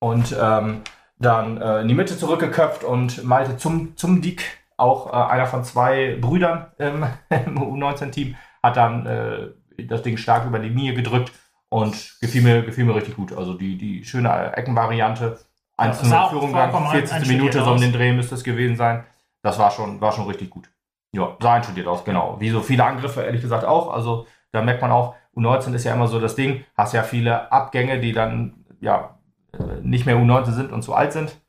Und 0.00 0.36
ähm, 0.40 0.80
dann 1.18 1.62
äh, 1.62 1.82
in 1.82 1.88
die 1.88 1.94
Mitte 1.94 2.18
zurückgeköpft 2.18 2.82
und 2.82 3.22
Malte 3.22 3.56
zum, 3.56 3.96
zum 3.96 4.22
Dick, 4.22 4.42
auch 4.76 5.06
äh, 5.06 5.32
einer 5.32 5.46
von 5.46 5.62
zwei 5.62 6.16
Brüdern 6.20 6.66
im, 6.78 7.04
im 7.30 7.58
U19-Team, 7.58 8.34
hat 8.60 8.76
dann 8.76 9.06
äh, 9.06 9.84
das 9.86 10.02
Ding 10.02 10.16
stark 10.16 10.46
über 10.46 10.58
die 10.58 10.68
Linie 10.68 10.94
gedrückt 10.94 11.30
und 11.68 12.16
gefiel 12.20 12.42
mir, 12.42 12.62
gefiel 12.62 12.84
mir 12.84 12.96
richtig 12.96 13.14
gut. 13.14 13.32
Also 13.32 13.54
die, 13.54 13.78
die 13.78 14.04
schöne 14.04 14.56
Eckenvariante. 14.56 15.38
1 15.76 15.98
das 16.00 16.08
sah 16.08 16.24
auch 16.24 16.30
Führung 16.30 16.48
gegangen, 16.48 16.72
40. 16.72 17.12
einstudiert 17.12 17.40
Minute, 17.40 17.62
so 17.62 17.70
um 17.70 17.80
den 17.80 17.92
Dreh 17.92 18.12
müsste 18.12 18.34
es 18.34 18.42
gewesen 18.42 18.76
sein. 18.76 19.04
Das 19.42 19.60
war 19.60 19.70
schon, 19.70 20.00
war 20.00 20.10
schon 20.10 20.26
richtig 20.26 20.50
gut. 20.50 20.68
Ja, 21.12 21.36
sah 21.40 21.54
einstudiert 21.54 21.86
aus, 21.86 22.04
genau. 22.04 22.36
Wie 22.40 22.50
so 22.50 22.60
viele 22.60 22.84
Angriffe, 22.84 23.22
ehrlich 23.22 23.42
gesagt, 23.42 23.64
auch. 23.64 23.92
Also 23.92 24.26
da 24.52 24.62
merkt 24.62 24.82
man 24.82 24.90
auch, 24.90 25.14
U19 25.36 25.74
ist 25.74 25.84
ja 25.84 25.94
immer 25.94 26.08
so 26.08 26.20
das 26.20 26.34
Ding, 26.34 26.64
hast 26.76 26.94
ja 26.94 27.02
viele 27.02 27.50
Abgänge, 27.52 28.00
die 28.00 28.12
dann 28.12 28.64
ja 28.80 29.18
äh, 29.52 29.80
nicht 29.82 30.06
mehr 30.06 30.16
U19 30.16 30.52
sind 30.52 30.72
und 30.72 30.82
zu 30.82 30.94
alt 30.94 31.12
sind. 31.12 31.40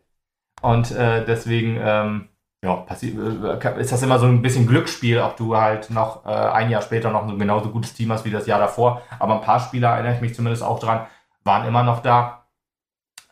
Und 0.62 0.92
äh, 0.92 1.26
deswegen 1.26 1.80
ähm, 1.82 2.30
ja, 2.64 2.86
äh, 2.90 3.82
ist 3.82 3.92
das 3.92 4.04
immer 4.04 4.20
so 4.20 4.28
ein 4.28 4.42
bisschen 4.42 4.68
Glücksspiel, 4.68 5.20
ob 5.20 5.36
du 5.36 5.58
halt 5.58 5.90
noch 5.90 6.26
äh, 6.26 6.30
ein 6.30 6.70
Jahr 6.70 6.82
später 6.82 7.10
noch 7.10 7.28
ein 7.28 7.40
genauso 7.40 7.70
gutes 7.70 7.94
Team 7.94 8.12
hast 8.12 8.24
wie 8.26 8.32
das 8.32 8.46
Jahr 8.46 8.60
davor. 8.60 9.02
Aber 9.20 9.36
ein 9.36 9.42
paar 9.42 9.60
Spieler, 9.60 9.90
erinnere 9.90 10.16
ich 10.16 10.22
mich 10.22 10.36
zumindest 10.36 10.64
auch 10.64 10.80
dran, 10.80 11.08
waren 11.44 11.68
immer 11.68 11.84
noch 11.84 12.02
da. 12.02 12.46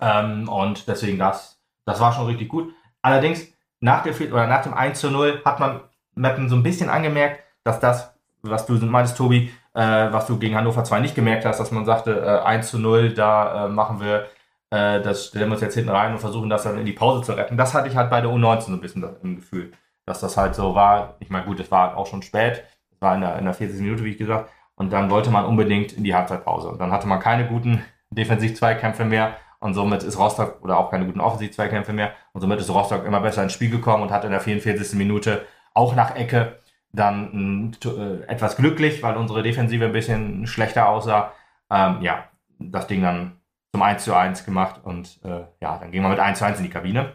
Ähm, 0.01 0.49
und 0.49 0.87
deswegen 0.87 1.19
das, 1.19 1.59
das 1.85 1.99
war 1.99 2.11
schon 2.13 2.25
richtig 2.25 2.49
gut. 2.49 2.73
Allerdings, 3.01 3.47
nach, 3.81 4.03
der, 4.03 4.13
oder 4.31 4.47
nach 4.47 4.63
dem 4.63 4.73
1 4.73 4.99
zu 4.99 5.11
0 5.11 5.41
hat 5.45 5.59
man 5.59 5.81
Meppen 6.15 6.49
so 6.49 6.55
ein 6.55 6.63
bisschen 6.63 6.89
angemerkt, 6.89 7.43
dass 7.63 7.79
das, 7.79 8.13
was 8.41 8.65
du 8.65 8.73
meintest, 8.73 9.17
Tobi, 9.17 9.51
äh, 9.73 10.11
was 10.11 10.27
du 10.27 10.37
gegen 10.39 10.55
Hannover 10.55 10.83
2 10.83 10.99
nicht 10.99 11.15
gemerkt 11.15 11.45
hast, 11.45 11.59
dass 11.59 11.71
man 11.71 11.85
sagte, 11.85 12.19
äh, 12.19 12.45
1 12.45 12.69
zu 12.69 12.79
0, 12.79 13.13
da 13.13 13.65
äh, 13.65 13.69
machen 13.69 13.99
wir, 14.01 14.27
äh, 14.71 15.01
das 15.01 15.27
stellen 15.27 15.49
wir 15.49 15.53
uns 15.53 15.61
jetzt 15.61 15.75
hinten 15.75 15.89
rein 15.89 16.13
und 16.13 16.19
versuchen 16.19 16.49
das 16.49 16.63
dann 16.63 16.77
in 16.77 16.85
die 16.85 16.93
Pause 16.93 17.23
zu 17.23 17.33
retten. 17.33 17.57
Das 17.57 17.73
hatte 17.73 17.87
ich 17.87 17.95
halt 17.95 18.09
bei 18.09 18.21
der 18.21 18.29
U19 18.29 18.61
so 18.61 18.71
ein 18.73 18.81
bisschen 18.81 19.01
das, 19.01 19.11
im 19.23 19.37
Gefühl, 19.37 19.71
dass 20.05 20.19
das 20.21 20.37
halt 20.37 20.55
so 20.55 20.75
war. 20.75 21.15
Ich 21.19 21.29
meine, 21.29 21.45
gut, 21.45 21.59
es 21.59 21.71
war 21.71 21.97
auch 21.97 22.07
schon 22.07 22.21
spät, 22.21 22.63
es 22.91 23.01
war 23.01 23.15
in 23.15 23.21
der, 23.21 23.37
in 23.37 23.45
der 23.45 23.53
40. 23.53 23.81
Minute, 23.81 24.03
wie 24.03 24.11
ich 24.11 24.17
gesagt, 24.17 24.49
und 24.75 24.91
dann 24.93 25.09
wollte 25.09 25.29
man 25.29 25.45
unbedingt 25.45 25.93
in 25.93 26.03
die 26.03 26.15
Halbzeitpause. 26.15 26.69
Und 26.69 26.79
dann 26.79 26.91
hatte 26.91 27.07
man 27.07 27.19
keine 27.19 27.47
guten 27.47 27.83
Defensiv-Zweikämpfe 28.11 29.05
mehr 29.05 29.35
und 29.59 29.73
somit 29.73 30.03
ist 30.03 30.17
Rostock 30.17 30.61
oder 30.61 30.79
auch 30.79 30.89
keine 30.89 31.05
guten 31.05 31.19
Offensiv-Zweikämpfe 31.19 31.93
mehr 31.93 32.13
und 32.33 32.41
somit 32.41 32.59
ist 32.59 32.69
Rostock 32.69 33.05
immer 33.05 33.19
besser 33.19 33.43
ins 33.43 33.53
Spiel 33.53 33.69
gekommen 33.69 34.03
und 34.03 34.11
hat 34.11 34.23
in 34.23 34.31
der 34.31 34.39
44. 34.39 34.97
Minute 34.97 35.45
auch 35.73 35.95
nach 35.95 36.15
Ecke 36.15 36.59
dann 36.91 37.75
t- 37.79 37.89
äh, 37.89 38.23
etwas 38.27 38.55
glücklich, 38.57 39.03
weil 39.03 39.17
unsere 39.17 39.43
Defensive 39.43 39.85
ein 39.85 39.91
bisschen 39.91 40.47
schlechter 40.47 40.89
aussah. 40.89 41.33
Ähm, 41.69 42.01
ja, 42.01 42.25
das 42.59 42.87
Ding 42.87 43.01
dann 43.01 43.37
zum 43.71 43.81
1 43.83 44.03
zu 44.03 44.15
1 44.15 44.45
gemacht 44.45 44.81
und 44.83 45.19
äh, 45.23 45.43
ja, 45.61 45.77
dann 45.77 45.91
ging 45.91 46.01
man 46.01 46.11
mit 46.11 46.19
1 46.19 46.39
zu 46.39 46.45
1 46.45 46.57
in 46.57 46.63
die 46.63 46.71
Kabine, 46.71 47.13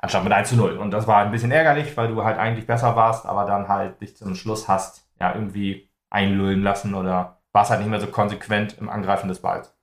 anstatt 0.00 0.24
mit 0.24 0.32
1 0.32 0.48
zu 0.48 0.56
0. 0.56 0.76
Und 0.78 0.90
das 0.90 1.06
war 1.06 1.22
ein 1.22 1.30
bisschen 1.30 1.52
ärgerlich, 1.52 1.96
weil 1.96 2.08
du 2.08 2.24
halt 2.24 2.38
eigentlich 2.38 2.66
besser 2.66 2.96
warst, 2.96 3.24
aber 3.26 3.44
dann 3.44 3.68
halt 3.68 4.00
dich 4.00 4.16
zum 4.16 4.34
Schluss 4.34 4.68
hast 4.68 5.08
ja 5.20 5.34
irgendwie 5.34 5.88
einlullen 6.10 6.62
lassen 6.62 6.94
oder 6.94 7.38
warst 7.52 7.70
halt 7.70 7.80
nicht 7.80 7.90
mehr 7.90 8.00
so 8.00 8.08
konsequent 8.08 8.76
im 8.78 8.88
Angreifen 8.88 9.28
des 9.28 9.40
Balls. 9.40 9.74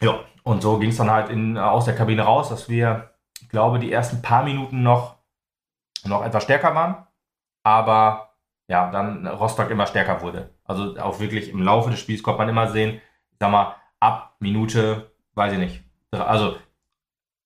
Ja, 0.00 0.20
und 0.42 0.60
so 0.60 0.78
ging 0.78 0.90
es 0.90 0.98
dann 0.98 1.10
halt 1.10 1.30
in, 1.30 1.56
aus 1.56 1.86
der 1.86 1.96
Kabine 1.96 2.22
raus, 2.22 2.50
dass 2.50 2.68
wir, 2.68 3.14
ich 3.40 3.48
glaube, 3.48 3.78
die 3.78 3.90
ersten 3.90 4.20
paar 4.20 4.42
Minuten 4.44 4.82
noch, 4.82 5.16
noch 6.04 6.22
etwas 6.22 6.44
stärker 6.44 6.74
waren, 6.74 7.06
aber 7.64 8.35
ja, 8.68 8.90
dann 8.90 9.26
Rostock 9.26 9.70
immer 9.70 9.86
stärker 9.86 10.20
wurde. 10.22 10.50
Also 10.64 10.96
auch 10.98 11.20
wirklich 11.20 11.50
im 11.50 11.62
Laufe 11.62 11.90
des 11.90 12.00
Spiels 12.00 12.22
konnte 12.22 12.38
man 12.38 12.48
immer 12.48 12.68
sehen, 12.68 13.00
ich 13.30 13.38
sag 13.38 13.50
mal, 13.50 13.76
ab 14.00 14.34
Minute, 14.40 15.10
weiß 15.34 15.52
ich 15.52 15.58
nicht, 15.58 15.84
also 16.10 16.56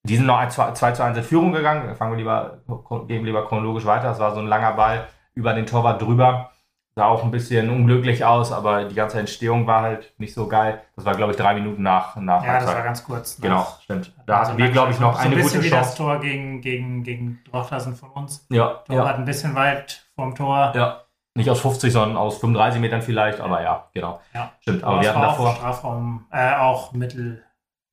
die 0.02 0.16
sind 0.16 0.26
noch 0.26 0.48
2 0.48 0.72
zu 0.72 1.04
1 1.04 1.18
in 1.18 1.22
Führung 1.22 1.52
gegangen. 1.52 1.94
Fangen 1.94 2.12
wir 2.12 2.18
lieber, 2.18 2.58
gehen 3.06 3.24
lieber 3.24 3.46
chronologisch 3.46 3.84
weiter. 3.84 4.08
Das 4.08 4.18
war 4.18 4.34
so 4.34 4.40
ein 4.40 4.46
langer 4.46 4.72
Ball 4.72 5.08
über 5.34 5.52
den 5.52 5.66
Torwart 5.66 6.00
drüber. 6.00 6.50
Sah 6.96 7.06
auch 7.06 7.22
ein 7.22 7.30
bisschen 7.30 7.70
unglücklich 7.70 8.24
aus, 8.24 8.50
aber 8.50 8.84
die 8.84 8.94
ganze 8.94 9.20
Entstehung 9.20 9.66
war 9.66 9.82
halt 9.82 10.12
nicht 10.18 10.34
so 10.34 10.48
geil. 10.48 10.82
Das 10.96 11.04
war, 11.04 11.14
glaube 11.14 11.32
ich, 11.32 11.38
drei 11.38 11.54
Minuten 11.54 11.82
nach. 11.82 12.16
nach 12.16 12.44
ja, 12.44 12.60
das 12.60 12.66
war 12.66 12.82
ganz 12.82 13.04
kurz. 13.04 13.40
Genau, 13.40 13.66
stimmt. 13.82 14.12
Da 14.26 14.38
also 14.38 14.52
hatten 14.52 14.62
wir, 14.62 14.70
glaube 14.70 14.90
ich, 14.90 14.98
noch 14.98 15.14
so 15.14 15.20
eine 15.20 15.36
ein 15.36 15.42
gute 15.42 15.54
Chance. 15.54 15.66
wie 15.66 15.70
das 15.70 15.94
Tor 15.94 16.18
gegen, 16.18 16.60
gegen, 16.62 17.04
gegen 17.04 17.38
Dorflassen 17.52 17.94
von 17.94 18.10
uns. 18.10 18.46
Ja. 18.50 18.82
Torwart 18.86 18.88
ja. 18.88 19.14
ein 19.14 19.24
bisschen 19.24 19.54
weit 19.54 20.04
vom 20.16 20.34
Tor. 20.34 20.72
Ja. 20.74 21.02
Nicht 21.40 21.48
aus 21.48 21.60
50, 21.60 21.90
sondern 21.90 22.18
aus 22.18 22.36
35 22.38 22.82
Metern 22.82 23.00
vielleicht, 23.00 23.40
aber 23.40 23.62
ja, 23.62 23.88
genau. 23.94 24.20
Ja. 24.34 24.52
Stimmt, 24.60 24.84
aber, 24.84 24.92
aber 24.92 25.02
wir 25.02 25.08
hatten 25.08 25.22
davor. 25.22 25.54
Strafraum, 25.54 26.26
äh, 26.30 26.54
auch 26.56 26.92
Mittel, 26.92 27.42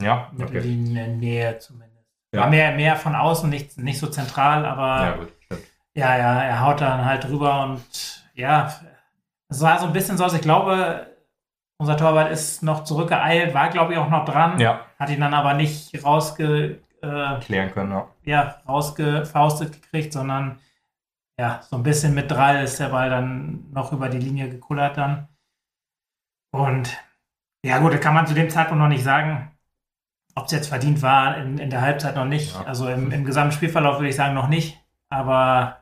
ja, 0.01 0.29
okay. 0.33 0.43
Mittellinie 0.43 1.57
zumindest. 1.59 2.05
Ja. 2.33 2.41
War 2.41 2.49
mehr, 2.49 2.73
mehr 2.73 2.97
von 2.97 3.15
außen, 3.15 3.49
nicht, 3.49 3.77
nicht 3.77 3.99
so 3.99 4.07
zentral, 4.07 4.65
aber 4.65 5.05
ja, 5.05 5.11
gut, 5.15 5.31
stimmt. 5.45 5.61
ja, 5.95 6.17
ja, 6.17 6.43
er 6.43 6.65
haut 6.65 6.81
dann 6.81 7.05
halt 7.05 7.23
drüber 7.23 7.63
und 7.63 8.25
ja, 8.33 8.69
es 9.47 9.61
war 9.61 9.79
so 9.79 9.85
ein 9.85 9.93
bisschen 9.93 10.17
so, 10.17 10.25
also 10.25 10.35
ich 10.35 10.41
glaube, 10.41 11.07
unser 11.77 11.95
Torwart 11.95 12.29
ist 12.29 12.63
noch 12.63 12.83
zurückgeeilt, 12.83 13.53
war 13.53 13.69
glaube 13.69 13.93
ich 13.93 13.99
auch 13.99 14.09
noch 14.09 14.25
dran, 14.25 14.59
ja. 14.59 14.81
hat 14.99 15.09
ihn 15.09 15.21
dann 15.21 15.33
aber 15.33 15.53
nicht 15.53 16.03
rausge 16.03 16.81
äh, 17.01 17.39
klären 17.39 17.71
können, 17.71 17.91
ja. 17.91 18.07
ja, 18.25 18.55
rausgefaustet 18.67 19.81
gekriegt, 19.81 20.11
sondern 20.11 20.59
ja, 21.39 21.61
so 21.69 21.75
ein 21.75 21.83
bisschen 21.83 22.13
mit 22.13 22.31
Drall 22.31 22.63
ist 22.63 22.79
der 22.79 22.89
Ball 22.89 23.09
dann 23.09 23.71
noch 23.71 23.93
über 23.93 24.09
die 24.09 24.17
Linie 24.17 24.49
gekullert 24.49 24.97
dann. 24.97 25.27
Und 26.51 26.97
ja, 27.63 27.79
gut, 27.79 27.93
da 27.93 27.97
kann 27.97 28.13
man 28.13 28.25
zu 28.25 28.33
dem 28.33 28.49
Zeitpunkt 28.49 28.81
noch 28.81 28.89
nicht 28.89 29.03
sagen, 29.03 29.51
ob 30.35 30.45
es 30.45 30.51
jetzt 30.51 30.69
verdient 30.69 31.01
war, 31.01 31.37
in, 31.37 31.57
in 31.57 31.69
der 31.69 31.81
Halbzeit 31.81 32.15
noch 32.15 32.25
nicht. 32.25 32.55
Ja. 32.55 32.63
Also 32.63 32.87
im, 32.87 33.11
im 33.11 33.25
gesamten 33.25 33.53
Spielverlauf 33.53 33.97
würde 33.97 34.09
ich 34.09 34.15
sagen, 34.15 34.33
noch 34.33 34.47
nicht. 34.47 34.79
Aber. 35.09 35.77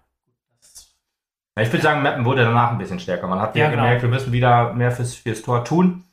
Ja, 1.58 1.64
ich 1.64 1.72
würde 1.72 1.84
sagen, 1.84 2.02
Mappen 2.02 2.26
wurde 2.26 2.44
danach 2.44 2.72
ein 2.72 2.78
bisschen 2.78 3.00
stärker. 3.00 3.28
Man 3.28 3.40
hat 3.40 3.56
ja, 3.56 3.70
genau. 3.70 3.84
gemerkt, 3.84 4.02
wir 4.02 4.10
müssen 4.10 4.34
wieder 4.34 4.74
mehr 4.74 4.92
fürs, 4.92 5.16
fürs 5.16 5.42
Tor 5.42 5.64
tun. 5.64 6.04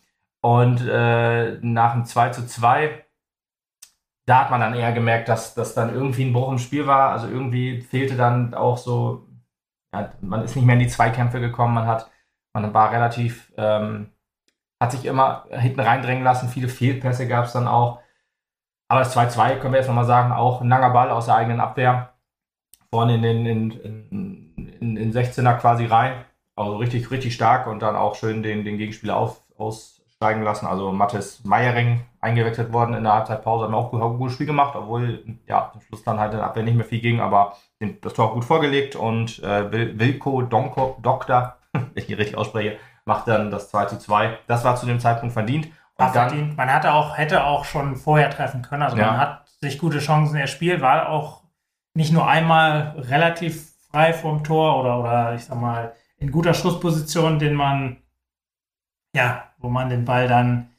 Und 0.41 0.87
äh, 0.87 1.59
nach 1.63 1.93
dem 1.95 2.05
2 2.05 2.31
zu 2.31 2.47
2, 2.47 3.05
da 4.27 4.41
hat 4.41 4.51
man 4.51 4.61
dann 4.61 4.75
eher 4.75 4.93
gemerkt, 4.93 5.29
dass 5.29 5.55
das 5.55 5.75
dann 5.75 5.93
irgendwie 5.95 6.25
ein 6.25 6.33
Bruch 6.33 6.51
im 6.51 6.59
Spiel 6.59 6.87
war. 6.87 7.11
Also 7.11 7.29
irgendwie 7.29 7.81
fehlte 7.81 8.17
dann 8.17 8.55
auch 8.55 8.77
so, 8.77 9.29
ja, 9.93 10.13
man 10.21 10.43
ist 10.43 10.57
nicht 10.57 10.65
mehr 10.65 10.75
in 10.75 10.81
die 10.81 10.89
Zweikämpfe 10.89 11.41
gekommen. 11.41 11.75
Man 11.75 11.87
hat, 11.87 12.11
man 12.55 12.73
war 12.75 12.93
relativ, 12.93 13.53
ähm, 13.57 14.11
hat 14.81 14.93
sich 14.93 15.05
immer 15.05 15.47
hinten 15.51 15.81
reindrängen 15.81 16.25
lassen. 16.25 16.49
Viele 16.49 16.69
Fehlpässe 16.69 17.29
gab 17.29 17.47
es 17.47 17.53
dann 17.53 17.69
auch. 17.69 18.01
Aber 18.89 19.01
das 19.01 19.17
2-2 19.17 19.59
können 19.59 19.73
wir 19.75 19.81
jetzt 19.81 19.89
nochmal 19.89 20.05
sagen, 20.05 20.33
auch 20.33 20.61
ein 20.61 20.69
langer 20.69 20.91
Ball 20.91 21.11
aus 21.11 21.27
der 21.27 21.37
eigenen 21.37 21.61
Abwehr. 21.61 22.15
Vorne 22.91 23.15
in 23.15 23.23
den 23.23 23.47
in, 23.47 23.71
in, 23.71 24.77
in, 24.81 24.97
in 24.97 25.13
16er 25.13 25.59
quasi 25.59 25.87
rein. 25.87 26.25
Also 26.57 26.77
richtig, 26.77 27.11
richtig 27.11 27.35
stark 27.35 27.67
und 27.67 27.81
dann 27.81 27.97
auch 27.97 28.15
schön 28.15 28.43
den, 28.43 28.65
den 28.65 28.77
Gegenspieler 28.77 29.17
auf, 29.17 29.43
aussteigen 30.23 30.43
lassen. 30.43 30.67
Also 30.67 30.93
Mathis 30.93 31.43
Meiering 31.45 32.05
eingewechselt 32.21 32.73
worden 32.73 32.95
in 32.95 33.03
der 33.03 33.15
Halbzeitpause, 33.15 33.65
haben 33.65 33.75
auch 33.75 33.91
gut, 33.91 34.01
ein 34.01 34.19
gutes 34.19 34.35
Spiel 34.35 34.47
gemacht, 34.47 34.77
obwohl 34.77 35.25
ja 35.49 35.71
zum 35.73 35.81
Schluss 35.81 36.05
dann 36.05 36.21
halt 36.21 36.33
in 36.33 36.39
der 36.39 36.47
Abwehr 36.47 36.63
nicht 36.63 36.77
mehr 36.77 36.85
viel 36.85 37.01
ging, 37.01 37.21
aber 37.21 37.57
das 38.01 38.15
Tor 38.15 38.27
auch 38.27 38.35
gut 38.35 38.45
vorgelegt 38.45 38.95
und 38.95 39.43
äh, 39.43 39.99
Wilko 39.99 40.43
Donko, 40.43 40.99
Doktor, 41.03 41.57
wenn 41.73 41.91
ich 41.95 42.09
ihn 42.09 42.17
richtig 42.17 42.37
ausspreche, 42.37 42.79
macht 43.05 43.27
dann 43.27 43.51
das 43.51 43.71
2 43.71 43.87
zu 43.87 43.99
2. 43.99 44.39
Das 44.47 44.65
war 44.65 44.77
zu 44.77 44.87
dem 44.87 45.01
Zeitpunkt 45.01 45.33
verdient. 45.33 45.69
War 45.97 46.13
verdient. 46.13 46.57
Man 46.57 46.73
hatte 46.73 46.93
auch, 46.95 47.19
hätte 47.19 47.45
auch 47.45 47.65
schon 47.65 47.97
vorher 47.97 48.31
treffen 48.31 48.63
können. 48.63 48.83
Also 48.83 48.97
ja. 48.97 49.07
man 49.07 49.17
hat 49.19 49.49
sich 49.61 49.79
gute 49.79 49.99
Chancen 49.99 50.37
erspielt, 50.37 50.81
war 50.81 51.09
auch 51.09 51.43
nicht 51.95 52.13
nur 52.13 52.27
einmal 52.27 52.95
relativ 52.97 53.73
frei 53.91 54.13
vom 54.13 54.43
Tor 54.45 54.81
oder, 54.81 55.01
oder 55.01 55.35
ich 55.35 55.45
sag 55.45 55.61
mal 55.61 55.93
in 56.19 56.31
guter 56.31 56.55
Schussposition, 56.55 57.41
den 57.41 57.55
man, 57.55 58.02
ja, 59.15 59.45
wo 59.59 59.69
man 59.69 59.89
den 59.89 60.05
Ball 60.05 60.29
dann 60.29 60.71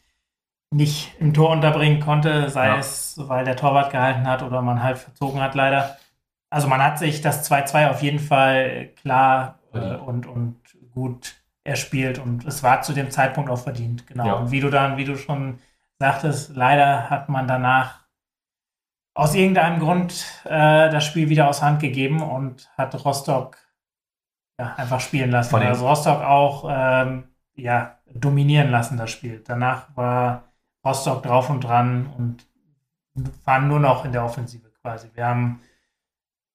nicht 0.72 1.20
im 1.20 1.34
Tor 1.34 1.52
unterbringen 1.52 2.00
konnte, 2.00 2.50
sei 2.50 2.68
ja. 2.68 2.78
es, 2.78 3.16
weil 3.18 3.46
der 3.46 3.56
Torwart 3.56 3.92
gehalten 3.92 4.28
hat 4.28 4.42
oder 4.42 4.62
man 4.62 4.82
halt 4.82 4.98
verzogen 4.98 5.42
hat, 5.42 5.56
leider. 5.56 5.98
Also 6.50 6.68
man 6.68 6.84
hat 6.84 7.00
sich 7.00 7.22
das 7.22 7.50
2-2 7.50 7.90
auf 7.90 8.02
jeden 8.02 8.20
Fall 8.20 8.90
klar 9.02 9.60
äh, 9.74 9.96
und, 9.96 10.26
und 10.26 10.60
gut 10.94 11.36
er 11.64 11.76
spielt 11.76 12.20
und 12.20 12.46
es 12.46 12.62
war 12.62 12.82
zu 12.82 12.94
dem 12.94 13.10
Zeitpunkt 13.10 13.50
auch 13.50 13.60
verdient, 13.60 14.06
genau. 14.08 14.26
Ja. 14.26 14.34
Und 14.34 14.52
wie 14.52 14.60
du 14.60 14.70
dann, 14.70 14.98
wie 14.98 15.06
du 15.06 15.16
schon 15.16 15.60
sagtest, 15.98 16.56
leider 16.56 17.10
hat 17.10 17.30
man 17.30 17.48
danach 17.48 18.04
aus 19.14 19.36
irgendeinem 19.36 19.80
Grund 19.80 20.26
äh, 20.44 20.90
das 20.90 21.06
Spiel 21.06 21.30
wieder 21.30 21.48
aus 21.48 21.62
Hand 21.62 21.80
gegeben 21.80 22.22
und 22.22 22.70
hat 22.78 23.06
Rostock 23.06 23.58
ja, 24.60 24.74
einfach 24.76 25.00
spielen 25.00 25.32
lassen. 25.32 25.56
Also 25.56 25.88
Rostock 25.88 26.22
auch 26.22 26.68
ähm, 26.70 27.30
ja, 27.56 28.00
dominieren 28.14 28.70
lassen, 28.70 28.98
das 28.98 29.12
Spiel. 29.12 29.44
Danach 29.46 29.88
war 29.96 30.44
Rostock 30.86 31.24
drauf 31.24 31.50
und 31.50 31.62
dran 31.62 32.08
und 32.18 32.46
waren 33.46 33.68
nur 33.68 33.80
noch 33.80 34.06
in 34.06 34.12
der 34.12 34.24
Offensive 34.24 34.70
quasi. 34.82 35.10
Wir 35.14 35.28
haben 35.28 35.62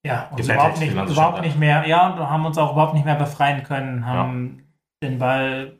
ja, 0.04 0.28
uns 0.30 0.48
überhaupt, 0.48 0.78
nicht, 0.78 0.92
überhaupt 0.92 1.40
nicht 1.42 1.58
mehr, 1.58 1.86
ja, 1.86 2.08
und 2.08 2.18
haben 2.18 2.46
uns 2.46 2.58
auch 2.58 2.72
überhaupt 2.72 2.94
nicht 2.94 3.04
mehr 3.04 3.16
befreien 3.16 3.62
können, 3.64 4.06
haben 4.06 4.58
ja 4.58 4.64
den 5.02 5.18
Ball 5.18 5.78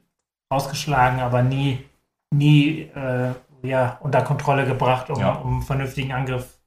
rausgeschlagen, 0.52 1.20
aber 1.20 1.42
nie, 1.42 1.84
nie 2.30 2.82
äh, 2.94 3.32
ja, 3.62 3.98
unter 4.00 4.22
Kontrolle 4.22 4.64
gebracht, 4.66 5.10
um, 5.10 5.20
ja. 5.20 5.32
um 5.32 5.54
einen 5.54 5.62
vernünftigen 5.62 6.12
Angriff 6.12 6.58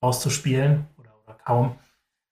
auszuspielen. 0.00 0.86
Oder, 0.98 1.10
oder 1.24 1.34
kaum. 1.34 1.76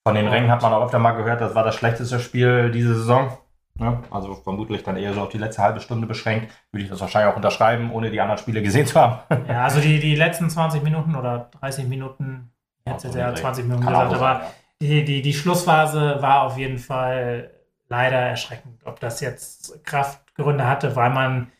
Von 0.07 0.16
den 0.16 0.28
Rängen 0.28 0.51
hat 0.51 0.62
man 0.62 0.72
auch 0.72 0.85
öfter 0.85 0.99
mal 0.99 1.12
gehört, 1.12 1.41
das 1.41 1.55
war 1.55 1.64
das 1.64 1.76
schlechteste 1.76 2.18
Spiel 2.18 2.70
diese 2.72 2.95
Saison. 2.95 3.39
Ne? 3.83 3.99
Also 4.11 4.35
vermutlich 4.35 4.85
dann 4.85 4.97
eher 4.97 5.12
so 5.12 5.22
auf 5.22 5.28
die 5.28 5.39
letzte 5.39 5.62
halbe 5.62 5.80
Stunde 5.80 6.07
beschränkt. 6.07 6.53
Würde 6.70 6.85
ich 6.85 6.91
das 6.91 7.01
wahrscheinlich 7.01 7.33
auch 7.33 7.37
unterschreiben, 7.37 7.91
ohne 7.91 8.11
die 8.11 8.20
anderen 8.20 8.39
Spiele 8.39 8.62
gesehen 8.62 8.87
zu 8.87 9.01
haben. 9.01 9.18
ja, 9.49 9.64
also 9.64 9.80
die, 9.80 9.99
die 9.99 10.14
letzten 10.14 10.49
20 10.49 10.83
Minuten 10.83 11.16
oder 11.16 11.51
30 11.61 11.89
Minuten, 11.89 12.53
jetzt 12.87 13.05
hätte 13.05 13.18
ja 13.18 13.35
20 13.35 13.64
Minuten 13.64 13.85
gesagt, 13.85 14.14
aber 14.14 14.43
die, 14.80 15.05
die, 15.05 15.20
die 15.20 15.35
Schlussphase 15.35 16.18
war 16.20 16.43
auf 16.43 16.57
jeden 16.57 16.78
Fall 16.78 17.51
leider 17.89 18.18
erschreckend. 18.18 18.80
Ob 18.85 19.01
das 19.01 19.20
jetzt 19.20 19.85
Kraftgründe 19.85 20.66
hatte, 20.66 20.95
weil 20.95 21.11
man 21.11 21.51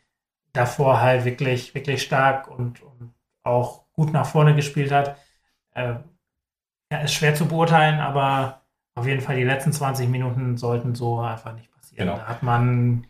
davor 0.53 1.01
halt 1.01 1.25
wirklich, 1.25 1.75
wirklich 1.75 2.03
stark 2.03 2.49
und, 2.49 2.83
und 2.83 3.15
auch 3.43 3.83
gut 3.95 4.13
nach 4.13 4.27
vorne 4.27 4.55
gespielt 4.55 4.93
hat, 4.93 5.17
äh, 5.75 5.95
ja, 6.93 6.99
ist 6.99 7.15
schwer 7.15 7.35
zu 7.35 7.47
beurteilen, 7.47 7.99
aber 8.01 8.63
auf 8.95 9.07
jeden 9.07 9.23
Fall 9.23 9.37
die 9.37 9.45
letzten 9.45 9.73
20 9.73 10.09
Minuten 10.09 10.57
sollten 10.57 10.95
so 10.95 11.21
einfach 11.21 11.55
nicht 11.55 11.72
passieren. 11.93 12.09
Genau. 12.09 12.19
Da 12.19 12.29
hat 12.29 12.43
man 12.43 13.07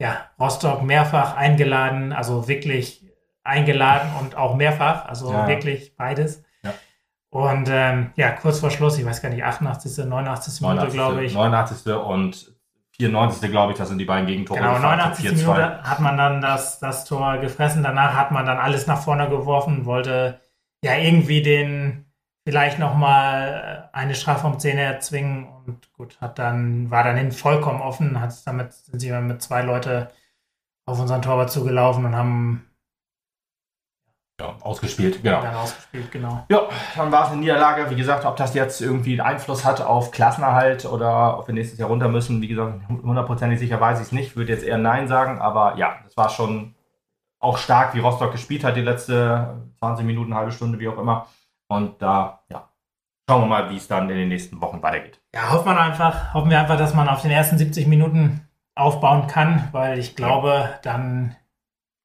ja, 0.00 0.26
Rostock 0.38 0.82
mehrfach 0.82 1.36
eingeladen, 1.36 2.12
also 2.12 2.48
wirklich 2.48 3.04
eingeladen 3.42 4.10
und 4.20 4.36
auch 4.36 4.54
mehrfach, 4.54 5.06
also 5.06 5.32
ja. 5.32 5.48
wirklich 5.48 5.96
beides. 5.96 6.44
Ja. 6.62 6.74
Und 7.30 7.68
ähm, 7.70 8.12
ja, 8.16 8.30
kurz 8.30 8.60
vor 8.60 8.70
Schluss, 8.70 8.98
ich 8.98 9.04
weiß 9.04 9.22
gar 9.22 9.30
nicht, 9.30 9.42
88., 9.42 10.04
89. 10.04 10.60
Minute, 10.60 10.88
glaube 10.88 11.24
ich. 11.24 11.34
89. 11.34 11.92
und 11.94 12.52
94. 12.98 13.50
glaube 13.50 13.72
ich, 13.72 13.78
das 13.78 13.88
sind 13.88 13.98
die 13.98 14.04
beiden 14.04 14.26
Gegentore. 14.26 14.60
Genau, 14.60 14.78
89. 14.78 15.32
Minute 15.32 15.82
hat 15.82 16.00
man 16.00 16.16
dann 16.16 16.40
das, 16.40 16.78
das 16.78 17.04
Tor 17.04 17.38
gefressen. 17.38 17.82
Danach 17.82 18.14
hat 18.14 18.32
man 18.32 18.44
dann 18.44 18.58
alles 18.58 18.86
nach 18.86 19.00
vorne 19.00 19.28
geworfen, 19.28 19.84
wollte 19.84 20.40
ja 20.82 20.96
irgendwie 20.96 21.42
den 21.42 22.07
vielleicht 22.48 22.78
nochmal 22.78 23.90
eine 23.92 24.14
Strafraumszene 24.14 24.80
erzwingen 24.80 25.48
und 25.66 25.92
gut, 25.92 26.18
hat 26.18 26.38
dann, 26.38 26.90
war 26.90 27.04
dann 27.04 27.18
hin 27.18 27.30
vollkommen 27.30 27.82
offen, 27.82 28.22
hat 28.22 28.34
damit, 28.46 28.72
sind 28.72 29.00
sie 29.00 29.12
mit 29.12 29.42
zwei 29.42 29.60
Leute 29.60 30.10
auf 30.86 30.98
unseren 30.98 31.20
Torwart 31.20 31.50
zugelaufen 31.50 32.06
und 32.06 32.16
haben 32.16 32.64
ja, 34.40 34.56
ausgespielt, 34.62 35.22
genau. 35.22 35.42
Dann 35.42 35.56
ausgespielt, 35.56 36.10
genau. 36.10 36.46
Ja, 36.48 36.70
dann 36.96 37.12
war 37.12 37.26
es 37.26 37.32
eine 37.32 37.40
Niederlage. 37.42 37.90
Wie 37.90 37.96
gesagt, 37.96 38.24
ob 38.24 38.36
das 38.36 38.54
jetzt 38.54 38.80
irgendwie 38.80 39.20
einen 39.20 39.28
Einfluss 39.28 39.66
hat 39.66 39.82
auf 39.82 40.10
Klassenerhalt 40.10 40.86
oder 40.86 41.38
ob 41.38 41.48
wir 41.48 41.54
nächstes 41.54 41.78
Jahr 41.78 41.90
runter 41.90 42.08
müssen, 42.08 42.40
wie 42.40 42.48
gesagt, 42.48 42.80
hundertprozentig 42.88 43.58
sicher 43.58 43.78
weiß 43.78 43.98
ich 43.98 44.06
es 44.06 44.12
nicht. 44.12 44.36
Würde 44.36 44.54
jetzt 44.54 44.64
eher 44.64 44.78
Nein 44.78 45.06
sagen, 45.06 45.38
aber 45.38 45.76
ja, 45.76 45.98
das 46.02 46.16
war 46.16 46.30
schon 46.30 46.74
auch 47.40 47.58
stark, 47.58 47.94
wie 47.94 48.00
Rostock 48.00 48.32
gespielt 48.32 48.64
hat, 48.64 48.74
die 48.74 48.80
letzte 48.80 49.68
20 49.80 50.06
Minuten, 50.06 50.34
halbe 50.34 50.52
Stunde, 50.52 50.78
wie 50.78 50.88
auch 50.88 50.96
immer. 50.96 51.26
Und 51.68 52.02
da, 52.02 52.44
ja, 52.50 52.68
schauen 53.28 53.42
wir 53.42 53.46
mal, 53.46 53.70
wie 53.70 53.76
es 53.76 53.88
dann 53.88 54.10
in 54.10 54.16
den 54.16 54.28
nächsten 54.28 54.60
Wochen 54.60 54.82
weitergeht. 54.82 55.20
Ja, 55.34 55.50
hoffen 55.52 55.66
wir 55.66 55.80
einfach, 55.80 56.34
hoffen 56.34 56.50
wir 56.50 56.58
einfach, 56.58 56.78
dass 56.78 56.94
man 56.94 57.08
auf 57.08 57.22
den 57.22 57.30
ersten 57.30 57.58
70 57.58 57.86
Minuten 57.86 58.48
aufbauen 58.74 59.26
kann, 59.26 59.68
weil 59.72 59.98
ich 59.98 60.16
glaube, 60.16 60.78
dann 60.82 61.36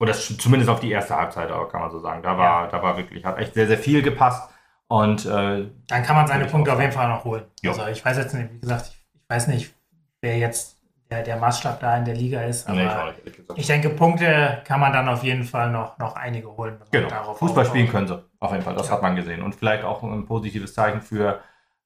oder 0.03 0.13
zumindest 0.13 0.69
auf 0.69 0.81
die 0.81 0.91
erste 0.91 1.15
Halbzeit, 1.15 1.49
kann 1.71 1.79
man 1.79 1.89
so 1.89 1.99
sagen. 1.99 2.21
Da 2.23 2.37
war, 2.37 2.65
ja. 2.65 2.67
da 2.67 2.83
war 2.83 2.97
wirklich, 2.97 3.23
hat 3.23 3.37
echt 3.37 3.53
sehr, 3.53 3.67
sehr 3.67 3.77
viel 3.77 4.01
gepasst. 4.01 4.49
Und 4.87 5.25
äh, 5.25 5.69
Dann 5.87 6.03
kann 6.03 6.17
man 6.17 6.27
seine 6.27 6.45
Punkte 6.45 6.73
auf 6.73 6.79
jeden 6.81 6.91
Fall 6.91 7.07
noch 7.07 7.23
holen. 7.23 7.45
Ja. 7.61 7.71
Also 7.71 7.85
ich 7.87 8.03
weiß 8.03 8.17
jetzt 8.17 8.33
nicht, 8.33 8.51
wie 8.51 8.59
gesagt, 8.59 8.87
ich, 8.87 9.05
ich 9.13 9.29
weiß 9.29 9.47
nicht, 9.47 9.73
wer 10.19 10.37
jetzt 10.37 10.82
der, 11.13 11.23
der 11.23 11.37
Maßstab 11.37 11.79
da 11.79 11.97
in 11.97 12.05
der 12.05 12.15
Liga 12.15 12.41
ist, 12.41 12.67
aber 12.67 12.77
nee, 12.77 12.85
ich 13.25 13.25
nicht, 13.37 13.59
ich 13.59 13.67
denke, 13.67 13.89
Punkte 13.89 14.61
kann 14.65 14.79
man 14.79 14.91
dann 14.93 15.07
auf 15.07 15.23
jeden 15.23 15.43
Fall 15.43 15.69
noch, 15.71 15.97
noch 15.99 16.15
einige 16.15 16.47
holen. 16.57 16.79
Genau. 16.91 17.33
Fußball 17.35 17.65
spielen 17.65 17.87
können 17.89 18.07
sie. 18.07 18.23
Auf 18.39 18.51
jeden 18.51 18.63
Fall. 18.63 18.75
Das 18.75 18.87
Ja. 18.87 18.93
hat 18.95 19.01
man 19.01 19.15
gesehen. 19.15 19.41
Und 19.43 19.53
vielleicht 19.55 19.83
auch 19.83 20.01
ein 20.03 20.25
positives 20.25 20.73
Zeichen 20.73 21.01
für, 21.01 21.39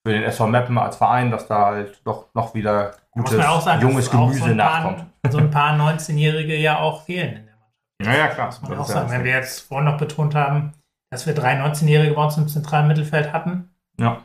für 0.06 0.14
den 0.14 0.24
SV 0.24 0.48
Meppen 0.48 0.78
als 0.78 0.96
Verein, 0.98 1.30
dass 1.32 1.48
da 1.48 1.66
halt 1.68 2.02
doch 2.06 2.28
noch 2.34 2.54
wieder 2.54 2.94
gutes, 3.12 3.36
sagen, 3.64 3.82
junges 3.82 4.10
Gemüse 4.10 4.40
so 4.40 4.46
ein 4.46 4.58
paar- 4.58 4.82
nachkommt. 4.84 5.06
So 5.30 5.38
ein 5.40 5.52
paar 5.52 5.74
19-Jährige 5.76 6.56
ja 6.56 6.80
auch 6.80 7.04
fehlen 7.04 7.36
in 7.36 7.46
der 7.48 7.56
Mannschaft. 7.56 8.18
Ja, 8.20 8.26
ja, 8.26 8.28
klar. 8.34 8.46
Muss 8.48 8.62
man 8.62 8.72
Das 8.72 8.80
auch 8.80 8.86
sagen. 8.88 9.08
das 9.08 9.12
Wenn 9.18 9.24
wir 9.26 9.32
jetzt 9.34 9.60
vorhin 9.68 9.86
noch 9.86 9.98
betont 9.98 10.36
haben, 10.36 10.74
dass 11.10 11.26
wir 11.28 11.34
drei 11.34 11.60
19-Jährige 11.62 12.14
bei 12.14 12.24
uns 12.24 12.38
im 12.38 12.48
zentralen 12.48 12.88
Mittelfeld 12.88 13.34
hatten, 13.34 13.70
Ja. 14.00 14.20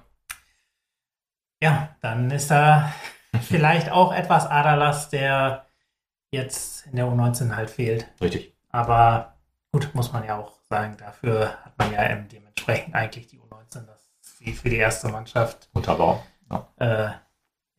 ja, 1.62 1.88
dann 2.00 2.30
ist 2.30 2.50
da 2.50 2.92
vielleicht 3.45 3.90
auch 3.90 4.12
etwas 4.12 4.47
Aderlass, 4.47 5.09
der 5.09 5.66
jetzt 6.30 6.86
in 6.86 6.97
der 6.97 7.07
U19 7.07 7.55
halt 7.55 7.70
fehlt. 7.70 8.07
Richtig. 8.20 8.55
Aber 8.70 9.36
gut, 9.72 9.95
muss 9.95 10.12
man 10.12 10.24
ja 10.24 10.38
auch 10.38 10.53
sagen, 10.68 10.97
dafür 10.99 11.59
hat 11.64 11.78
man 11.78 11.93
ja 11.93 12.14
dementsprechend 12.14 12.95
eigentlich 12.95 13.26
die 13.26 13.38
U19, 13.38 13.86
dass 13.86 14.11
sie 14.20 14.53
für 14.53 14.70
die 14.70 14.76
erste 14.76 15.09
Mannschaft 15.09 15.68
Unterbau. 15.74 16.22
äh, 16.78 17.09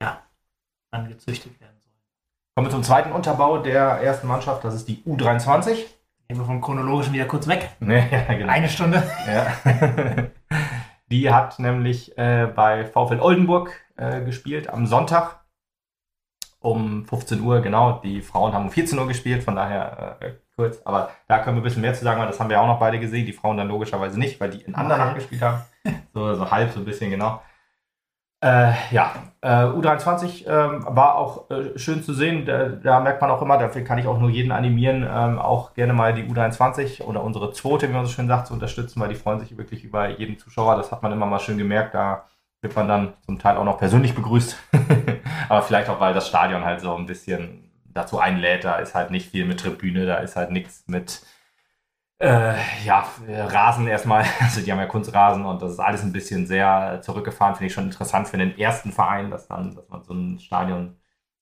ja, 0.01 0.22
angezüchtet 0.91 1.59
werden 1.59 1.80
soll. 1.80 1.93
Kommen 2.55 2.68
wir 2.68 2.72
zum 2.72 2.84
zweiten 2.84 3.11
Unterbau 3.11 3.57
der 3.57 4.01
ersten 4.01 4.28
Mannschaft. 4.28 4.64
Das 4.64 4.76
ist 4.76 4.88
die 4.88 5.03
U23. 5.05 5.76
Gehen 6.28 6.38
wir 6.38 6.45
vom 6.45 6.61
chronologischen 6.61 7.14
wieder 7.14 7.26
kurz 7.26 7.47
weg. 7.47 7.70
Ja, 7.82 8.34
genau. 8.34 8.51
Eine 8.51 8.70
Stunde. 8.70 9.03
Ja. 9.28 10.28
Die 11.07 11.32
hat 11.32 11.59
nämlich 11.59 12.18
äh, 12.18 12.47
bei 12.47 12.86
VfL 12.86 13.20
Oldenburg 13.20 13.72
äh, 13.97 14.22
gespielt 14.22 14.68
am 14.70 14.88
Sonntag 14.88 15.43
um 16.64 17.05
15 17.05 17.41
Uhr, 17.41 17.61
genau. 17.61 17.99
Die 18.03 18.22
Frauen 18.22 18.53
haben 18.53 18.66
um 18.66 18.72
14 18.72 18.97
Uhr 18.97 19.07
gespielt, 19.07 19.43
von 19.43 19.55
daher 19.55 20.18
äh, 20.22 20.32
kurz. 20.55 20.82
Aber 20.86 21.09
da 21.28 21.39
können 21.39 21.57
wir 21.57 21.61
ein 21.61 21.64
bisschen 21.64 21.82
mehr 21.82 21.93
zu 21.93 22.03
sagen, 22.03 22.20
weil 22.20 22.28
das 22.28 22.39
haben 22.39 22.49
wir 22.49 22.61
auch 22.61 22.68
noch 22.68 22.80
beide 22.80 22.99
gesehen. 22.99 23.26
Die 23.26 23.34
Frauen 23.34 23.57
dann 23.57 23.68
logischerweise 23.68 24.18
nicht, 24.18 24.39
weil 24.39 24.49
die 24.49 24.61
in 24.61 24.74
Andernach 24.74 25.11
Okay. 25.11 25.16
gespielt 25.16 25.41
haben. 25.41 25.61
So, 26.14 26.36
so 26.36 26.49
halb, 26.49 26.72
so 26.72 26.80
ein 26.80 26.86
bisschen, 26.86 27.11
genau. 27.11 27.41
Äh, 28.41 28.74
ja, 28.91 29.11
äh, 29.41 29.47
U23 29.47 30.47
ähm, 30.47 30.86
war 30.88 31.16
auch 31.16 31.49
äh, 31.49 31.78
schön 31.78 32.03
zu 32.03 32.14
sehen. 32.14 32.45
Da, 32.45 32.68
da 32.70 32.99
merkt 32.99 33.22
man 33.22 33.32
auch 33.32 33.41
immer, 33.41 33.57
dafür 33.57 33.84
kann 33.84 33.97
ich 33.97 34.07
auch 34.07 34.20
nur 34.20 34.30
jeden 34.30 34.51
animieren, 34.51 35.07
ähm, 35.09 35.39
auch 35.39 35.74
gerne 35.74 35.93
mal 35.93 36.14
die 36.14 36.24
U23 36.24 37.03
oder 37.03 37.24
unsere 37.24 37.51
zweite, 37.53 37.88
wie 37.89 37.93
man 37.93 38.05
so 38.05 38.11
schön 38.11 38.28
sagt, 38.28 38.47
zu 38.47 38.53
unterstützen, 38.53 38.99
weil 38.99 39.09
die 39.09 39.16
freuen 39.16 39.39
sich 39.39 39.57
wirklich 39.57 39.84
über 39.86 40.09
jeden 40.09 40.38
Zuschauer. 40.38 40.76
Das 40.76 40.91
hat 40.91 41.03
man 41.03 41.11
immer 41.14 41.26
mal 41.26 41.39
schön 41.39 41.57
gemerkt. 41.57 41.93
Da 41.95 42.26
wird 42.61 42.76
man 42.76 42.88
dann 42.88 43.14
zum 43.26 43.39
Teil 43.39 43.57
auch 43.57 43.66
noch 43.66 43.78
persönlich 43.78 44.14
begrüßt. 44.14 44.57
Aber 45.54 45.62
vielleicht 45.62 45.88
auch, 45.88 45.99
weil 45.99 46.16
das 46.16 46.28
Stadion 46.28 46.66
halt 46.66 46.82
so 46.82 46.95
ein 46.95 47.06
bisschen 47.06 47.72
dazu 47.86 48.18
einlädt. 48.18 48.64
Da 48.64 48.78
ist 48.78 48.95
halt 48.95 49.12
nicht 49.12 49.30
viel 49.30 49.45
mit 49.45 49.60
Tribüne, 49.60 50.08
da 50.08 50.16
ist 50.16 50.36
halt 50.36 50.49
nichts 50.49 50.86
mit 50.88 51.22
äh, 52.18 52.56
ja, 52.84 53.06
Rasen 53.28 53.86
erstmal. 53.86 54.26
Also 54.41 54.62
die 54.62 54.72
haben 54.72 54.80
ja 54.80 54.88
Kunstrasen 54.88 55.45
und 55.45 55.62
das 55.62 55.74
ist 55.74 55.80
alles 55.80 56.01
ein 56.01 56.12
bisschen 56.12 56.47
sehr 56.47 57.01
zurückgefahren. 57.04 57.54
Finde 57.54 57.68
ich 57.68 57.74
schon 57.74 57.84
interessant 57.84 58.28
für 58.30 58.38
den 58.39 58.58
ersten 58.58 58.91
Verein, 58.91 59.30
dass 59.30 59.47
dann, 59.47 59.76
dass 59.76 59.88
man 59.89 60.04
so 60.04 60.16
ein 60.16 60.39
Stadion 60.39 60.97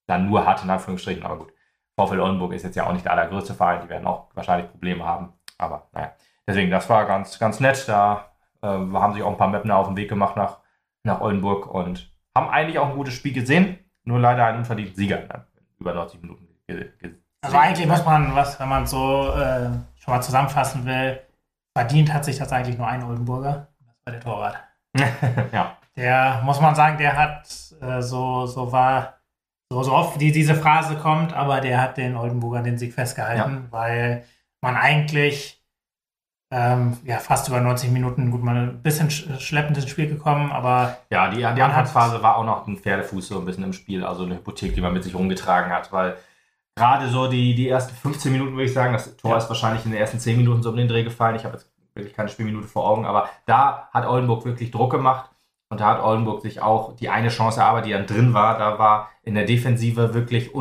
dann 0.08 0.28
nur 0.30 0.46
hat, 0.46 0.62
in 0.62 0.70
Anführungsstrichen. 0.70 1.24
Aber 1.24 1.38
gut, 1.38 1.54
VfL 1.98 2.20
Oldenburg 2.20 2.52
ist 2.52 2.64
jetzt 2.64 2.76
ja 2.76 2.88
auch 2.88 2.92
nicht 2.92 3.06
der 3.06 3.14
allergrößte 3.14 3.54
Verein, 3.54 3.80
die 3.82 3.88
werden 3.88 4.08
auch 4.08 4.28
wahrscheinlich 4.36 4.70
Probleme 4.70 5.06
haben. 5.06 5.32
Aber 5.58 5.88
naja, 5.94 6.12
deswegen, 6.46 6.70
das 6.70 6.90
war 6.90 7.06
ganz, 7.06 7.40
ganz 7.40 7.62
nett. 7.62 7.88
Da 7.88 8.34
äh, 8.62 8.68
haben 8.68 9.14
sich 9.14 9.24
auch 9.24 9.32
ein 9.32 9.38
paar 9.38 9.48
Mapner 9.48 9.78
auf 9.78 9.88
den 9.88 9.96
Weg 9.96 10.10
gemacht 10.10 10.36
nach, 10.36 10.58
nach 11.04 11.22
Oldenburg 11.22 11.74
und 11.74 12.12
haben 12.36 12.50
eigentlich 12.50 12.78
auch 12.78 12.90
ein 12.90 12.98
gutes 12.98 13.14
Spiel 13.14 13.32
gesehen. 13.32 13.78
Nur 14.04 14.20
leider 14.20 14.46
einen 14.46 14.60
unverdienten 14.60 14.96
Sieger 14.96 15.20
ne? 15.20 15.46
über 15.80 15.94
90 15.94 16.22
Minuten 16.22 16.48
Also 17.42 17.58
eigentlich 17.58 17.88
muss 17.88 18.06
man, 18.06 18.36
was, 18.36 18.60
wenn 18.60 18.70
man 18.70 18.86
so 18.86 19.32
äh, 19.34 19.70
schon 19.96 20.14
mal 20.14 20.22
zusammenfassen 20.22 20.86
will, 20.86 21.20
verdient 21.76 22.14
hat 22.14 22.26
sich 22.26 22.38
das 22.38 22.52
eigentlich 22.52 22.78
nur 22.78 22.88
ein 22.88 23.04
Oldenburger. 23.04 23.68
Das 23.86 23.96
war 24.06 24.14
der 24.14 24.20
Torwart. 24.20 24.58
ja, 25.54 25.78
Der, 25.96 26.42
muss 26.44 26.60
man 26.60 26.76
sagen, 26.76 26.98
der 26.98 27.18
hat 27.18 27.48
äh, 27.82 28.02
so, 28.02 28.46
so 28.46 28.72
war, 28.72 29.20
so, 29.72 29.84
so 29.84 29.94
oft 29.94 30.20
die, 30.20 30.32
diese 30.32 30.56
Phrase 30.56 30.96
kommt, 30.96 31.34
aber 31.34 31.62
der 31.62 31.82
hat 31.82 31.98
den 31.98 32.16
Oldenburgern 32.16 32.64
den 32.64 32.78
Sieg 32.78 32.94
festgehalten, 32.94 33.68
weil 33.72 34.26
man 34.62 34.76
eigentlich 34.76 35.61
ähm, 36.52 36.98
ja, 37.06 37.18
fast 37.18 37.48
über 37.48 37.62
90 37.62 37.92
Minuten, 37.92 38.30
gut, 38.30 38.44
mal 38.44 38.56
ein 38.58 38.84
bisschen 38.84 39.10
sch- 39.10 39.40
schleppend 39.40 39.78
ins 39.78 39.90
Spiel 39.90 40.08
gekommen, 40.08 40.52
aber 40.52 40.98
Ja, 41.10 41.30
die, 41.30 41.38
die 41.38 41.46
Anfangsphase 41.46 42.22
war 42.22 42.36
auch 42.38 42.44
noch 42.46 42.68
ein 42.68 42.78
Pferdefuß 42.78 43.30
so 43.30 43.40
ein 43.40 43.46
bisschen 43.46 43.64
im 43.64 43.74
Spiel, 43.74 44.04
also 44.04 44.24
eine 44.26 44.36
Hypothek, 44.36 44.76
die 44.76 44.82
man 44.82 44.92
mit 44.94 45.04
sich 45.04 45.16
rumgetragen 45.16 45.72
hat, 45.72 45.92
weil 45.94 46.18
gerade 46.76 47.08
so 47.08 47.28
die, 47.28 47.56
die 47.56 47.70
ersten 47.70 47.96
15 47.96 48.32
Minuten, 48.32 48.52
würde 48.54 48.66
ich 48.66 48.74
sagen, 48.74 48.94
das 48.94 49.16
Tor 49.18 49.32
Ja. 49.32 49.38
ist 49.38 49.48
wahrscheinlich 49.50 49.86
in 49.86 49.92
den 49.92 50.00
ersten 50.02 50.20
10 50.20 50.38
Minuten 50.38 50.62
so 50.62 50.70
um 50.72 50.76
den 50.78 50.88
Dreh 50.90 51.04
gefallen. 51.04 51.36
Ich 51.36 51.46
habe 51.46 51.56
jetzt 51.56 51.70
wirklich 51.96 52.14
keine 52.16 52.30
Spielminute 52.30 52.68
vor 52.68 52.86
Augen, 52.88 53.06
aber 53.06 53.30
da 53.46 53.90
hat 53.94 54.06
Oldenburg 54.06 54.44
wirklich 54.46 54.72
Druck 54.72 54.92
gemacht 54.92 55.30
und 55.70 55.80
da 55.82 55.86
hat 55.88 56.02
Oldenburg 56.04 56.42
sich 56.42 56.62
auch 56.62 56.96
die 56.96 57.10
eine 57.10 57.30
Chance 57.30 57.60
erarbeitet, 57.62 57.88
die 57.88 57.94
dann 57.94 58.08
drin 58.08 58.34
war. 58.34 58.58
Da 58.58 58.78
war 58.80 59.10
in 59.24 59.36
der 59.36 59.46
Defensive 59.46 60.14
wirklich 60.14 60.54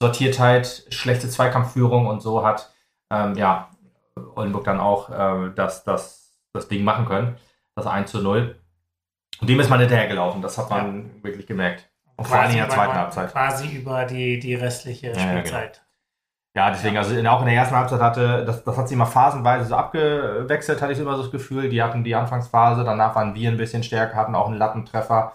Unsortiertheit, 0.00 0.84
schlechte 0.90 1.28
Zweikampfführung 1.28 2.06
und 2.06 2.20
so 2.22 2.44
hat 2.44 2.72
ähm, 3.10 3.34
ja, 3.36 3.67
Oldenburg 4.34 4.64
dann 4.64 4.80
auch 4.80 5.10
äh, 5.10 5.50
das, 5.54 5.84
das, 5.84 6.38
das 6.52 6.68
Ding 6.68 6.84
machen 6.84 7.06
können, 7.06 7.36
das 7.74 7.86
1 7.86 8.10
zu 8.10 8.20
0. 8.20 8.60
Und 9.40 9.48
dem 9.48 9.60
ist 9.60 9.70
man 9.70 9.80
hinterhergelaufen, 9.80 10.42
das 10.42 10.58
hat 10.58 10.70
man 10.70 11.22
wirklich 11.22 11.46
gemerkt. 11.46 11.88
Und 12.16 12.26
vor 12.26 12.38
allem 12.38 12.50
in 12.50 12.56
der 12.56 12.68
zweiten 12.68 12.94
Halbzeit. 12.94 13.30
Quasi 13.30 13.68
über 13.68 14.04
die, 14.04 14.40
die 14.40 14.54
restliche 14.54 15.08
Ja, 15.08 15.12
ja, 15.12 15.26
genau. 15.26 15.38
Spielzeit. 15.38 15.82
Ja, 16.56 16.70
deswegen, 16.70 16.96
also 16.96 17.14
in, 17.14 17.26
auch 17.28 17.40
in 17.40 17.46
der 17.46 17.54
ersten 17.54 17.76
Halbzeit 17.76 18.00
hatte, 18.00 18.44
das, 18.44 18.64
das 18.64 18.76
hat 18.76 18.88
sich 18.88 18.96
immer 18.96 19.06
phasenweise 19.06 19.66
so 19.66 19.76
abgewechselt, 19.76 20.82
hatte 20.82 20.92
ich 20.92 20.98
immer 20.98 21.14
so 21.14 21.22
das 21.22 21.30
Gefühl. 21.30 21.68
Die 21.68 21.80
hatten 21.80 22.02
die 22.02 22.16
Anfangsphase, 22.16 22.82
danach 22.82 23.14
waren 23.14 23.36
wir 23.36 23.48
ein 23.48 23.56
bisschen 23.56 23.84
stärker, 23.84 24.16
hatten 24.16 24.34
auch 24.34 24.48
einen 24.48 24.58
Lattentreffer 24.58 25.34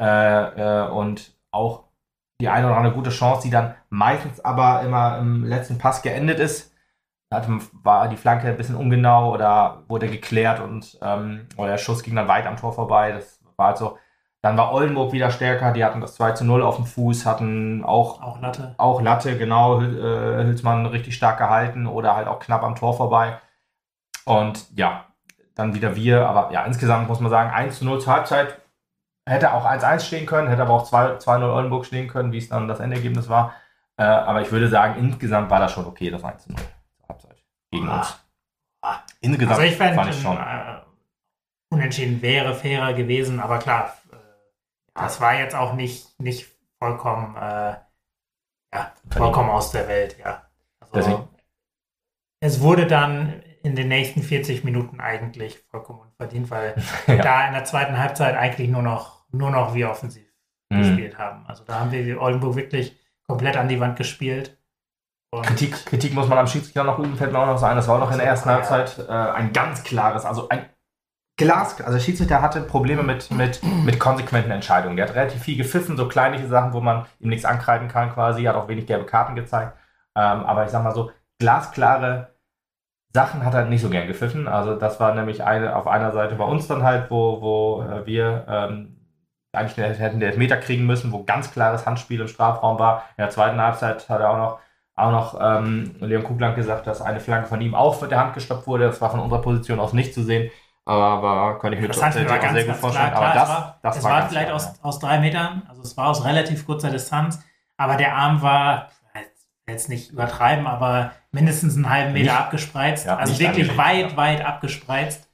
äh, 0.00 0.84
äh, 0.84 0.88
und 0.88 1.32
auch 1.52 1.84
die 2.40 2.48
eine 2.48 2.66
oder 2.66 2.76
andere 2.76 2.94
gute 2.94 3.10
Chance, 3.10 3.42
die 3.42 3.50
dann 3.50 3.74
meistens 3.90 4.44
aber 4.44 4.82
immer 4.82 5.18
im 5.18 5.44
letzten 5.44 5.78
Pass 5.78 6.02
geendet 6.02 6.40
ist. 6.40 6.74
Hatte, 7.32 7.58
war 7.82 8.08
die 8.08 8.16
Flanke 8.16 8.46
ein 8.46 8.56
bisschen 8.56 8.76
ungenau 8.76 9.32
oder 9.34 9.82
wurde 9.88 10.08
geklärt 10.08 10.60
und 10.60 10.96
ähm, 11.02 11.48
oder 11.56 11.70
der 11.70 11.78
Schuss 11.78 12.04
ging 12.04 12.14
dann 12.14 12.28
weit 12.28 12.46
am 12.46 12.56
Tor 12.56 12.72
vorbei. 12.72 13.12
Das 13.12 13.40
war 13.56 13.68
halt 13.68 13.78
so. 13.78 13.98
Dann 14.42 14.56
war 14.56 14.72
Oldenburg 14.72 15.12
wieder 15.12 15.32
stärker, 15.32 15.72
die 15.72 15.84
hatten 15.84 16.00
das 16.00 16.14
2 16.14 16.32
zu 16.32 16.44
0 16.44 16.62
auf 16.62 16.76
dem 16.76 16.86
Fuß, 16.86 17.26
hatten 17.26 17.84
auch 17.84 18.22
Auch 18.22 18.40
Latte. 18.40 18.74
auch 18.76 19.00
Latte, 19.00 19.36
genau, 19.36 19.80
äh, 19.80 20.44
Hülsmann 20.44 20.86
richtig 20.86 21.16
stark 21.16 21.38
gehalten 21.38 21.88
oder 21.88 22.14
halt 22.14 22.28
auch 22.28 22.38
knapp 22.38 22.62
am 22.62 22.76
Tor 22.76 22.94
vorbei. 22.96 23.38
Und 24.24 24.66
ja, 24.76 25.06
dann 25.56 25.74
wieder 25.74 25.96
wir. 25.96 26.28
Aber 26.28 26.52
ja, 26.52 26.64
insgesamt 26.64 27.08
muss 27.08 27.18
man 27.18 27.30
sagen, 27.30 27.50
1 27.50 27.80
zu 27.80 27.84
0 27.84 28.00
zur 28.00 28.12
Halbzeit. 28.12 28.60
Hätte 29.28 29.52
auch 29.52 29.64
1-1 29.66 30.00
stehen 30.00 30.26
können, 30.26 30.46
hätte 30.46 30.62
aber 30.62 30.74
auch 30.74 30.84
2 30.84 31.16
2-0 31.16 31.52
Oldenburg 31.52 31.84
stehen 31.84 32.06
können, 32.06 32.30
wie 32.30 32.38
es 32.38 32.48
dann 32.48 32.68
das 32.68 32.78
Endergebnis 32.78 33.28
war. 33.28 33.54
Äh, 33.96 34.04
aber 34.04 34.42
ich 34.42 34.52
würde 34.52 34.68
sagen, 34.68 34.94
insgesamt 35.00 35.50
war 35.50 35.58
das 35.58 35.72
schon 35.72 35.86
okay, 35.86 36.10
das 36.10 36.22
1 36.22 36.44
zu 36.44 36.52
0 36.52 36.58
zur 36.58 36.66
Halbzeit 36.66 36.75
gegen 37.76 37.88
uns. 37.88 38.18
Ah. 38.82 38.98
Insgesamt 39.20 39.52
Also 39.58 39.62
ich 39.62 39.76
fände, 39.76 39.94
fand 39.94 40.10
ich 40.14 40.20
schon. 40.22 40.36
äh, 40.36 40.80
unentschieden 41.70 42.22
wäre 42.22 42.54
fairer 42.54 42.92
gewesen, 42.94 43.40
aber 43.40 43.58
klar, 43.58 43.96
äh, 44.12 44.16
das 44.94 45.20
war 45.20 45.34
jetzt 45.38 45.54
auch 45.54 45.74
nicht, 45.74 46.18
nicht 46.20 46.46
vollkommen, 46.78 47.36
äh, 47.36 47.76
ja, 48.74 48.92
vollkommen 49.10 49.50
aus 49.50 49.70
der 49.72 49.88
Welt, 49.88 50.18
ja. 50.18 50.46
Also, 50.80 50.94
Deswegen. 50.94 51.28
es 52.40 52.60
wurde 52.60 52.86
dann 52.86 53.42
in 53.62 53.74
den 53.74 53.88
nächsten 53.88 54.22
40 54.22 54.62
Minuten 54.64 55.00
eigentlich 55.00 55.58
vollkommen 55.70 56.00
unverdient, 56.00 56.50
weil 56.50 56.74
Ja. 57.06 57.16
da 57.16 57.46
in 57.48 57.54
der 57.54 57.64
zweiten 57.64 57.98
Halbzeit 57.98 58.36
eigentlich 58.36 58.68
nur 58.70 58.82
noch, 58.82 59.24
nur 59.30 59.50
noch 59.50 59.74
wir 59.74 59.90
offensiv 59.90 60.24
Mhm. 60.68 60.78
gespielt 60.78 61.16
haben. 61.18 61.46
Also 61.46 61.62
da 61.64 61.78
haben 61.80 61.92
wir 61.92 62.20
Oldenburg 62.20 62.56
wirklich 62.56 62.98
komplett 63.28 63.56
an 63.56 63.68
die 63.68 63.78
Wand 63.78 63.96
gespielt. 63.96 64.58
Kritik, 65.42 65.86
Kritik 65.86 66.14
muss 66.14 66.28
man 66.28 66.38
am 66.38 66.46
Schiedsrichter 66.46 66.84
noch 66.84 66.98
üben, 66.98 67.16
fällt 67.16 67.32
mir 67.32 67.38
auch 67.38 67.46
noch 67.46 67.58
sein. 67.58 67.76
Das 67.76 67.88
war 67.88 67.96
auch 67.96 68.00
noch 68.00 68.12
in 68.12 68.18
der 68.18 68.26
ersten. 68.26 68.48
Halbzeit 68.48 68.98
äh, 69.08 69.12
ein 69.12 69.52
ganz 69.52 69.82
klares, 69.82 70.24
also 70.24 70.48
ein 70.48 70.66
Glas, 71.38 71.78
also 71.82 71.92
der 71.92 72.00
Schiedsrichter 72.00 72.40
hatte 72.40 72.62
Probleme 72.62 73.02
mit, 73.02 73.30
mit, 73.30 73.60
mit 73.62 74.00
konsequenten 74.00 74.50
Entscheidungen. 74.50 74.96
Der 74.96 75.06
hat 75.06 75.14
relativ 75.14 75.42
viel 75.42 75.58
gepfiffen, 75.58 75.98
so 75.98 76.08
kleinliche 76.08 76.48
Sachen, 76.48 76.72
wo 76.72 76.80
man 76.80 77.04
ihm 77.20 77.28
nichts 77.28 77.44
ankreiden 77.44 77.88
kann 77.88 78.10
quasi, 78.14 78.44
hat 78.44 78.56
auch 78.56 78.68
wenig 78.68 78.86
gelbe 78.86 79.04
Karten 79.04 79.34
gezeigt. 79.34 79.76
Ähm, 80.14 80.44
aber 80.44 80.64
ich 80.64 80.70
sag 80.70 80.82
mal 80.82 80.94
so, 80.94 81.10
glasklare 81.38 82.34
Sachen 83.12 83.44
hat 83.44 83.52
er 83.52 83.66
nicht 83.66 83.82
so 83.82 83.90
gern 83.90 84.06
gepfiffen. 84.06 84.48
Also 84.48 84.76
das 84.76 84.98
war 84.98 85.14
nämlich 85.14 85.44
eine 85.44 85.76
auf 85.76 85.86
einer 85.86 86.12
Seite 86.12 86.36
bei 86.36 86.44
uns 86.44 86.68
dann 86.68 86.82
halt, 86.82 87.10
wo, 87.10 87.42
wo 87.42 87.82
äh, 87.82 88.06
wir 88.06 88.46
ähm, 88.48 88.96
eigentlich 89.52 89.76
hätten 89.76 90.20
den 90.20 90.30
Elfmeter 90.30 90.56
kriegen 90.56 90.86
müssen, 90.86 91.12
wo 91.12 91.24
ganz 91.24 91.50
klares 91.50 91.84
Handspiel 91.86 92.20
im 92.20 92.28
Strafraum 92.28 92.78
war. 92.78 93.04
In 93.18 93.22
der 93.22 93.30
zweiten 93.30 93.60
Halbzeit 93.60 94.08
hat 94.08 94.20
er 94.20 94.30
auch 94.30 94.38
noch 94.38 94.58
auch 94.96 95.10
noch 95.12 95.38
ähm, 95.40 95.94
Leon 96.00 96.24
Kugland 96.24 96.56
gesagt, 96.56 96.86
dass 96.86 97.02
eine 97.02 97.20
Flanke 97.20 97.48
von 97.48 97.60
ihm 97.60 97.74
auch 97.74 98.00
mit 98.00 98.10
der 98.10 98.18
Hand 98.18 98.34
gestoppt 98.34 98.66
wurde. 98.66 98.84
Das 98.86 99.00
war 99.00 99.10
von 99.10 99.20
unserer 99.20 99.42
Position 99.42 99.78
aus 99.78 99.92
nicht 99.92 100.14
zu 100.14 100.22
sehen. 100.22 100.50
aber 100.86 101.58
kann 101.58 101.72
ich 101.72 101.80
mir 101.80 101.88
Das 101.88 102.00
ganz, 102.00 102.16
auch 102.16 102.20
sehr 102.20 102.28
gut 102.28 102.66
ganz 102.66 102.80
vorstellen. 102.80 103.10
klar. 103.10 103.22
aber 103.22 103.34
das, 103.34 103.44
es 103.44 103.48
war, 103.48 103.78
das 103.82 103.96
es 103.98 104.04
war, 104.04 104.10
war 104.12 104.28
vielleicht 104.28 104.46
klar, 104.46 104.56
aus, 104.56 104.64
ja. 104.66 104.72
aus 104.82 104.98
drei 104.98 105.18
Metern, 105.20 105.62
also 105.68 105.82
es 105.82 105.96
war 105.96 106.08
aus 106.08 106.24
relativ 106.24 106.64
kurzer 106.64 106.90
Distanz, 106.90 107.40
aber 107.76 107.96
der 107.96 108.14
Arm 108.16 108.40
war, 108.40 108.88
jetzt 109.68 109.88
nicht 109.88 110.12
übertreiben, 110.12 110.66
aber 110.66 111.10
mindestens 111.32 111.74
einen 111.74 111.90
halben 111.90 112.12
Meter 112.12 112.32
Nicht- 112.32 112.40
abgespreizt. 112.40 113.06
ja, 113.06 113.16
also 113.16 113.38
wirklich 113.38 113.76
weit, 113.76 114.16
weit 114.16 114.44
abgespreizt. 114.44 115.28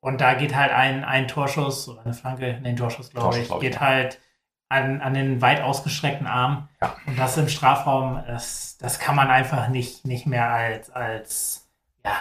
Und 0.00 0.20
da 0.20 0.34
geht 0.34 0.54
halt 0.54 0.72
ein, 0.72 1.04
ein 1.04 1.26
Torschuss 1.28 1.88
oder 1.88 2.02
eine 2.04 2.12
Flanke, 2.12 2.58
nee, 2.62 2.70
ein 2.70 2.76
Torschuss, 2.76 3.10
glaube 3.10 3.26
Torschuss, 3.26 3.42
ich, 3.42 3.48
glaub 3.48 3.62
ich, 3.62 3.68
geht 3.70 3.74
ja. 3.76 3.80
halt 3.80 4.20
an, 4.68 5.00
an 5.00 5.14
den 5.14 5.40
weit 5.42 5.62
ausgestreckten 5.62 6.26
Arm. 6.26 6.68
Ja. 6.80 6.96
Und 7.06 7.18
das 7.18 7.36
im 7.36 7.48
Strafraum, 7.48 8.22
das, 8.26 8.76
das 8.78 8.98
kann 8.98 9.16
man 9.16 9.28
einfach 9.28 9.68
nicht, 9.68 10.04
nicht 10.04 10.26
mehr 10.26 10.50
als, 10.50 10.90
als 10.90 11.68
ja, 12.04 12.16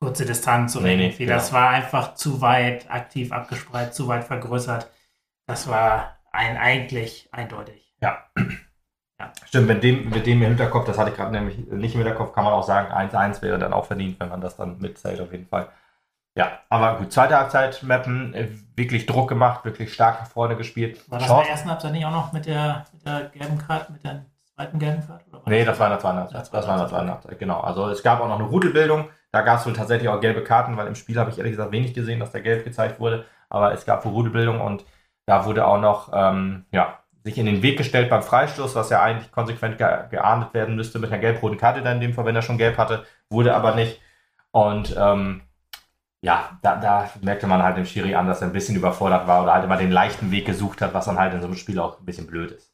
kurze 0.00 0.24
Distanz 0.24 0.76
oder 0.76 0.86
Nee, 0.86 0.96
nee, 0.96 1.06
irgendwie. 1.06 1.24
genau. 1.24 1.36
Das 1.36 1.52
war 1.52 1.70
einfach 1.70 2.14
zu 2.14 2.40
weit 2.40 2.90
aktiv 2.90 3.32
abgespreizt, 3.32 3.94
zu 3.94 4.08
weit 4.08 4.24
vergrößert. 4.24 4.90
Das 5.46 5.68
war 5.68 6.16
ein, 6.32 6.56
eigentlich 6.56 7.28
eindeutig. 7.32 7.84
Stimmt, 9.46 9.66
mit 9.66 9.82
dem, 9.82 10.10
mit 10.10 10.26
dem 10.26 10.40
im 10.42 10.48
Hinterkopf, 10.48 10.86
das 10.86 10.96
hatte 10.98 11.10
ich 11.10 11.16
gerade 11.16 11.32
nämlich 11.32 11.58
nicht 11.58 11.94
im 11.94 12.00
Hinterkopf, 12.02 12.32
kann 12.32 12.44
man 12.44 12.52
auch 12.52 12.62
sagen, 12.62 12.92
1-1 12.92 13.42
wäre 13.42 13.58
dann 13.58 13.72
auch 13.72 13.86
verdient, 13.86 14.20
wenn 14.20 14.28
man 14.28 14.40
das 14.40 14.56
dann 14.56 14.78
mitzählt, 14.78 15.20
auf 15.20 15.32
jeden 15.32 15.46
Fall. 15.46 15.68
Ja, 16.38 16.60
aber 16.68 16.98
gut, 16.98 17.12
zweite 17.12 17.36
Halbzeit, 17.36 17.82
Mappen, 17.82 18.32
äh, 18.32 18.48
wirklich 18.76 19.06
Druck 19.06 19.28
gemacht, 19.28 19.64
wirklich 19.64 19.92
stark 19.92 20.20
nach 20.20 20.28
vorne 20.28 20.54
gespielt. 20.56 20.98
War 21.10 21.18
das 21.18 21.26
in 21.26 21.34
Chance- 21.34 21.44
der 21.46 21.50
ersten 21.52 21.68
Halbzeit 21.70 21.92
nicht 21.92 22.06
auch 22.06 22.12
noch 22.12 22.32
mit 22.32 22.46
der, 22.46 22.84
mit 22.92 23.04
der 23.04 23.24
gelben 23.30 23.58
Karte, 23.58 23.90
mit 23.92 24.04
der 24.04 24.24
zweiten 24.54 24.78
gelben 24.78 25.04
Karte? 25.04 25.24
Oder 25.32 25.42
Nee, 25.46 25.64
das 25.64 25.80
war 25.80 25.88
in 25.88 25.92
der 25.94 25.98
zweiten 26.00 26.18
Halbzeit. 26.18 26.40
Das 26.52 26.52
war 26.68 26.74
in 26.74 26.78
der 26.80 26.88
zweiten 26.88 27.10
Halbzeit, 27.10 27.38
genau. 27.40 27.60
Also 27.60 27.88
es 27.88 28.04
gab 28.04 28.20
auch 28.20 28.28
noch 28.28 28.38
eine 28.38 28.48
Rudelbildung. 28.48 29.08
Da 29.32 29.40
gab 29.42 29.58
es 29.58 29.66
wohl 29.66 29.72
tatsächlich 29.72 30.08
auch 30.08 30.20
gelbe 30.20 30.44
Karten, 30.44 30.76
weil 30.76 30.86
im 30.86 30.94
Spiel 30.94 31.18
habe 31.18 31.30
ich 31.30 31.38
ehrlich 31.38 31.52
gesagt 31.54 31.72
wenig 31.72 31.92
gesehen, 31.92 32.20
dass 32.20 32.30
da 32.30 32.38
gelb 32.38 32.64
gezeigt 32.64 33.00
wurde. 33.00 33.24
Aber 33.50 33.72
es 33.72 33.84
gab 33.84 34.04
wohl 34.04 34.12
Rudelbildung 34.12 34.60
und 34.60 34.84
da 35.26 35.44
wurde 35.44 35.66
auch 35.66 35.80
noch 35.80 36.10
ähm, 36.14 36.66
ja, 36.70 37.00
sich 37.24 37.36
in 37.36 37.46
den 37.46 37.62
Weg 37.62 37.78
gestellt 37.78 38.08
beim 38.10 38.22
Freistoß, 38.22 38.76
was 38.76 38.90
ja 38.90 39.02
eigentlich 39.02 39.32
konsequent 39.32 39.76
ge 39.76 39.88
geahndet 40.08 40.54
werden 40.54 40.76
müsste 40.76 41.00
mit 41.00 41.10
einer 41.10 41.20
gelb-roten 41.20 41.58
Karte 41.58 41.82
dann 41.82 41.96
in 41.96 42.00
dem 42.00 42.14
Fall, 42.14 42.24
wenn 42.26 42.36
er 42.36 42.42
schon 42.42 42.58
gelb 42.58 42.78
hatte. 42.78 43.04
Wurde 43.28 43.54
aber 43.56 43.74
nicht. 43.74 44.00
Und 44.52 44.94
ähm, 44.96 45.42
ja, 46.22 46.58
da, 46.62 46.76
da 46.76 47.10
merkte 47.22 47.46
man 47.46 47.62
halt 47.62 47.76
dem 47.76 47.86
Schiri 47.86 48.14
an, 48.14 48.26
dass 48.26 48.40
er 48.42 48.48
ein 48.48 48.52
bisschen 48.52 48.76
überfordert 48.76 49.26
war 49.26 49.42
oder 49.42 49.54
halt 49.54 49.64
immer 49.64 49.76
den 49.76 49.90
leichten 49.92 50.30
Weg 50.30 50.46
gesucht 50.46 50.80
hat, 50.82 50.94
was 50.94 51.06
dann 51.06 51.18
halt 51.18 51.34
in 51.34 51.40
so 51.40 51.46
einem 51.46 51.56
Spiel 51.56 51.78
auch 51.78 51.98
ein 52.00 52.04
bisschen 52.06 52.26
blöd 52.26 52.52
ist. 52.52 52.72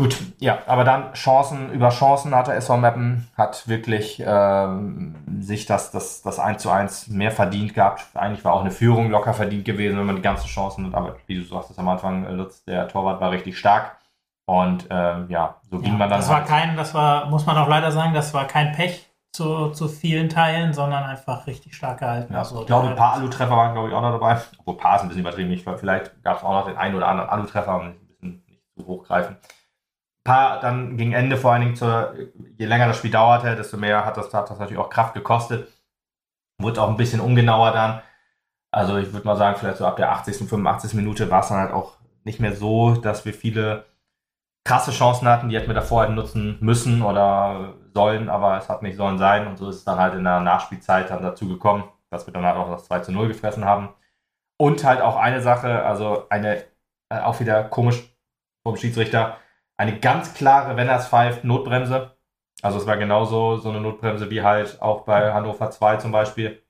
Gut, 0.00 0.16
ja, 0.40 0.58
aber 0.66 0.84
dann 0.84 1.12
Chancen 1.12 1.70
über 1.70 1.90
Chancen 1.90 2.34
hatte 2.34 2.52
SV 2.54 2.76
Meppen, 2.78 3.28
hat 3.36 3.68
wirklich 3.68 4.20
ähm, 4.26 5.14
sich 5.40 5.66
das, 5.66 5.92
das, 5.92 6.22
das 6.22 6.38
1 6.40 6.60
zu 6.62 6.70
1 6.70 7.08
mehr 7.08 7.30
verdient 7.30 7.74
gehabt. 7.74 8.06
Eigentlich 8.14 8.44
war 8.44 8.54
auch 8.54 8.62
eine 8.62 8.70
Führung 8.72 9.10
locker 9.10 9.32
verdient 9.34 9.64
gewesen, 9.64 9.98
wenn 9.98 10.06
man 10.06 10.16
die 10.16 10.22
ganzen 10.22 10.48
Chancen 10.48 10.86
hat. 10.86 10.94
Aber 10.94 11.16
wie 11.26 11.36
du 11.36 11.44
sagtest 11.44 11.78
am 11.78 11.88
Anfang, 11.88 12.24
äh, 12.24 12.32
Lutz, 12.32 12.64
der 12.64 12.88
Torwart 12.88 13.20
war 13.20 13.30
richtig 13.30 13.56
stark. 13.58 13.96
Und 14.46 14.88
ähm, 14.90 15.26
ja, 15.30 15.60
so 15.70 15.78
ging 15.78 15.92
Ja, 15.92 15.98
man 15.98 16.10
dann. 16.10 16.18
das 16.18 16.28
war 16.28 16.38
halt. 16.38 16.48
kein, 16.48 16.76
das 16.76 16.94
war, 16.94 17.26
muss 17.30 17.46
man 17.46 17.56
auch 17.56 17.68
leider 17.68 17.92
sagen, 17.92 18.14
das 18.14 18.34
war 18.34 18.46
kein 18.46 18.72
Pech 18.72 19.08
zu, 19.32 19.70
zu 19.70 19.88
vielen 19.88 20.28
Teilen, 20.28 20.74
sondern 20.74 21.04
einfach 21.04 21.46
richtig 21.46 21.74
stark 21.74 22.00
gehalten. 22.00 22.34
Ja, 22.34 22.40
Also, 22.40 22.60
ich 22.60 22.66
glaube, 22.66 22.88
ein 22.88 22.96
paar 22.96 23.14
Alu-Treffer 23.14 23.56
waren, 23.56 23.72
glaube 23.72 23.88
ich, 23.88 23.94
auch 23.94 24.02
noch 24.02 24.12
dabei. 24.12 24.38
Obwohl, 24.58 24.74
ein 24.74 24.78
paar 24.78 24.96
ist 24.96 25.02
ein 25.02 25.08
bisschen 25.08 25.22
übertrieben. 25.22 25.50
Ich 25.52 25.64
vielleicht 25.64 26.22
gab 26.22 26.38
es 26.38 26.44
auch 26.44 26.52
noch 26.52 26.66
den 26.66 26.76
einen 26.76 26.94
oder 26.94 27.08
anderen 27.08 27.30
Alu-Treffer, 27.30 27.76
um 27.76 27.82
ein 27.82 28.06
bisschen 28.06 28.44
nicht 28.46 28.62
zu 28.76 28.86
hochgreifen. 28.86 29.36
Ein 29.36 30.24
paar 30.24 30.60
dann 30.60 30.96
gegen 30.98 31.14
Ende, 31.14 31.36
vor 31.38 31.52
allen 31.52 31.62
Dingen, 31.62 31.76
zur, 31.76 32.14
je 32.58 32.66
länger 32.66 32.88
das 32.88 32.98
Spiel 32.98 33.10
dauerte, 33.10 33.56
desto 33.56 33.78
mehr 33.78 34.04
hat 34.04 34.18
das, 34.18 34.32
hat 34.34 34.50
das 34.50 34.58
natürlich 34.58 34.80
auch 34.80 34.90
Kraft 34.90 35.14
gekostet. 35.14 35.66
Wurde 36.58 36.82
auch 36.82 36.90
ein 36.90 36.98
bisschen 36.98 37.20
ungenauer 37.20 37.72
dann. 37.72 38.02
Also, 38.70 38.98
ich 38.98 39.12
würde 39.14 39.26
mal 39.26 39.36
sagen, 39.36 39.58
vielleicht 39.58 39.78
so 39.78 39.86
ab 39.86 39.96
der 39.96 40.12
80., 40.12 40.48
85. 40.48 40.94
Minute 40.94 41.30
war 41.30 41.40
es 41.40 41.48
dann 41.48 41.58
halt 41.58 41.72
auch 41.72 41.94
nicht 42.24 42.38
mehr 42.38 42.54
so, 42.54 42.96
dass 42.96 43.24
wir 43.24 43.32
viele 43.32 43.86
krasse 44.64 44.92
Chancen 44.92 45.26
hatten, 45.26 45.48
die 45.48 45.56
hätten 45.56 45.68
wir 45.68 45.74
davor 45.74 46.04
hätten 46.04 46.14
nutzen 46.14 46.58
müssen 46.60 47.02
oder 47.02 47.74
sollen, 47.94 48.28
aber 48.28 48.58
es 48.58 48.68
hat 48.68 48.82
nicht 48.82 48.96
sollen 48.96 49.18
sein. 49.18 49.46
Und 49.46 49.56
so 49.56 49.68
ist 49.68 49.76
es 49.76 49.84
dann 49.84 49.98
halt 49.98 50.14
in 50.14 50.24
der 50.24 50.40
Nachspielzeit 50.40 51.10
dann 51.10 51.22
dazu 51.22 51.48
gekommen, 51.48 51.84
dass 52.10 52.26
wir 52.26 52.32
dann 52.32 52.44
halt 52.44 52.56
auch 52.56 52.70
das 52.70 52.84
2 52.86 53.00
zu 53.00 53.12
0 53.12 53.28
gefressen 53.28 53.64
haben. 53.64 53.90
Und 54.58 54.84
halt 54.84 55.00
auch 55.00 55.16
eine 55.16 55.40
Sache, 55.40 55.84
also 55.84 56.26
eine, 56.30 56.64
äh, 57.08 57.20
auch 57.22 57.40
wieder 57.40 57.64
komisch 57.64 58.02
vom 58.62 58.76
Schiedsrichter, 58.76 59.36
eine 59.76 59.98
ganz 59.98 60.34
klare, 60.34 60.76
wenn 60.76 60.88
er 60.88 60.98
es 60.98 61.08
pfeift, 61.08 61.44
Notbremse. 61.44 62.16
Also 62.62 62.78
es 62.78 62.86
war 62.86 62.96
genauso 62.96 63.56
so 63.56 63.70
eine 63.70 63.80
Notbremse 63.80 64.30
wie 64.30 64.42
halt 64.42 64.80
auch 64.80 65.04
bei 65.04 65.32
Hannover 65.32 65.70
2 65.70 65.96
zum 65.96 66.12
Beispiel, 66.12 66.62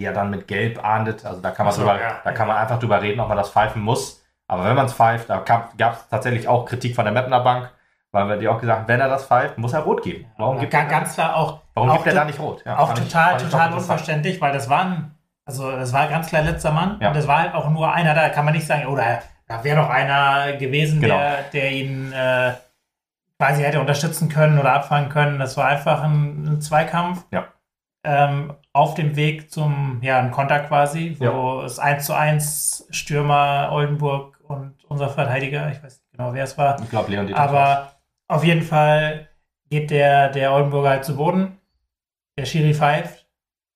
die 0.00 0.04
er 0.04 0.12
dann 0.12 0.30
mit 0.30 0.48
Gelb 0.48 0.84
ahndet. 0.84 1.24
Also 1.24 1.40
da 1.40 1.52
kann 1.52 1.66
man, 1.66 1.74
so, 1.74 1.82
drüber, 1.82 2.00
ja. 2.00 2.20
da 2.24 2.32
kann 2.32 2.48
man 2.48 2.56
einfach 2.56 2.80
drüber 2.80 3.00
reden, 3.00 3.20
ob 3.20 3.28
man 3.28 3.36
das 3.36 3.50
pfeifen 3.50 3.82
muss. 3.82 4.24
Aber 4.48 4.64
wenn 4.64 4.74
man 4.74 4.86
es 4.86 4.94
pfeift, 4.94 5.30
da 5.30 5.38
gab 5.38 5.78
es 5.78 6.08
tatsächlich 6.08 6.48
auch 6.48 6.66
Kritik 6.66 6.94
von 6.94 7.04
der 7.04 7.14
Mettner 7.14 7.40
Bank, 7.40 7.70
weil 8.14 8.28
wir 8.28 8.36
die 8.36 8.48
auch 8.48 8.60
gesagt 8.60 8.80
haben, 8.80 8.88
wenn 8.88 9.00
er 9.00 9.08
das 9.08 9.26
pfeift, 9.26 9.58
muss 9.58 9.72
er 9.72 9.80
rot 9.80 10.02
geben. 10.02 10.24
Warum 10.38 10.58
gibt, 10.58 10.72
ganz, 10.72 10.90
er, 10.90 10.98
ganz 10.98 11.14
klar 11.14 11.36
auch, 11.36 11.60
warum 11.74 11.90
auch 11.90 11.94
gibt 11.96 12.06
er 12.06 12.14
da 12.14 12.24
nicht 12.24 12.38
rot? 12.38 12.62
Ja, 12.64 12.78
auch 12.78 12.94
total, 12.94 13.36
ich 13.36 13.42
doch 13.42 13.50
total 13.50 13.72
unverständlich, 13.74 14.40
weil 14.40 14.52
das 14.52 14.70
war 14.70 14.84
ein, 14.84 15.14
also 15.44 15.70
das 15.72 15.92
war 15.92 16.06
ganz 16.08 16.28
klar 16.28 16.42
letzter 16.42 16.70
Mann 16.70 16.98
Ja. 17.00 17.10
und 17.10 17.16
es 17.16 17.26
war 17.28 17.40
halt 17.40 17.54
auch 17.54 17.68
nur 17.68 17.92
einer 17.92 18.14
da, 18.14 18.28
kann 18.30 18.44
man 18.44 18.54
nicht 18.54 18.66
sagen, 18.66 18.86
oder 18.86 19.20
da 19.46 19.62
wäre 19.64 19.76
noch 19.80 19.90
einer 19.90 20.56
gewesen, 20.56 21.00
Genau. 21.00 21.16
der, 21.18 21.42
der 21.52 21.72
ihn 21.72 22.12
äh, 22.12 22.52
quasi 23.38 23.62
hätte 23.62 23.80
unterstützen 23.80 24.28
können 24.28 24.58
oder 24.58 24.72
abfangen 24.72 25.08
können. 25.10 25.38
Das 25.38 25.56
war 25.56 25.66
einfach 25.66 26.02
ein, 26.02 26.46
ein 26.46 26.60
Zweikampf. 26.60 27.24
Ja. 27.30 27.44
Ähm, 28.04 28.54
auf 28.72 28.94
dem 28.94 29.16
Weg 29.16 29.50
zum, 29.50 29.98
ja, 30.02 30.18
ein 30.18 30.30
Konter 30.30 30.60
quasi, 30.60 31.16
wo 31.18 31.62
es 31.62 31.78
1 31.78 32.04
zu 32.06 32.14
1 32.14 32.86
Stürmer 32.90 33.70
Oldenburg 33.72 34.38
und 34.46 34.74
unser 34.88 35.08
Verteidiger, 35.08 35.70
ich 35.70 35.82
weiß 35.82 35.94
nicht 36.00 36.12
genau, 36.12 36.32
wer 36.34 36.44
es 36.44 36.56
war, 36.58 36.78
Ich 36.80 36.90
glaube, 36.90 37.10
Leon 37.10 37.26
Dieter 37.26 37.40
aber 37.40 37.92
auf 38.28 38.44
jeden 38.44 38.62
Fall 38.62 39.28
geht 39.70 39.90
der, 39.90 40.28
der 40.28 40.52
Oldenburger 40.52 40.90
halt 40.90 41.04
zu 41.04 41.16
Boden. 41.16 41.58
Der 42.38 42.44
Schiri 42.46 42.74
pfeift 42.74 43.26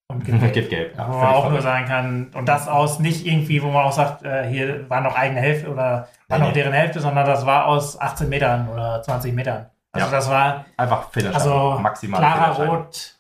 und 0.09 0.25
gibt 0.25 0.41
Gelb. 0.41 0.53
gibt 0.55 0.70
gelb. 0.70 0.97
Ja, 0.97 1.09
wo 1.09 1.16
man 1.16 1.27
auch 1.35 1.51
nur 1.51 1.61
sagen 1.62 1.87
kann, 1.87 2.31
und 2.35 2.47
das 2.49 2.66
aus 2.69 2.99
nicht 2.99 3.25
irgendwie, 3.27 3.62
wo 3.62 3.69
man 3.69 3.85
auch 3.85 3.93
sagt, 3.93 4.23
äh, 4.25 4.49
hier 4.49 4.89
war 4.91 5.01
noch 5.01 5.15
eigene 5.16 5.41
Hälfte 5.41 5.70
oder 5.70 6.09
war 6.29 6.39
Nee, 6.39 6.45
noch 6.45 6.49
nee. 6.49 6.55
deren 6.55 6.73
Hälfte, 6.73 7.01
sondern 7.01 7.27
das 7.27 7.47
war 7.47 7.66
aus 7.66 8.01
18 8.01 8.29
Metern 8.29 8.69
oder 8.69 9.03
20 9.03 9.33
Metern. 9.35 9.70
Also 9.93 10.07
Ja. 10.07 10.11
das 10.12 10.29
war 10.31 10.65
Einfach 10.77 11.11
Fehlerschein. 11.11 11.41
also 11.41 11.79
maximal 11.81 12.20
klarer. 12.20 12.66
Rot 12.66 13.15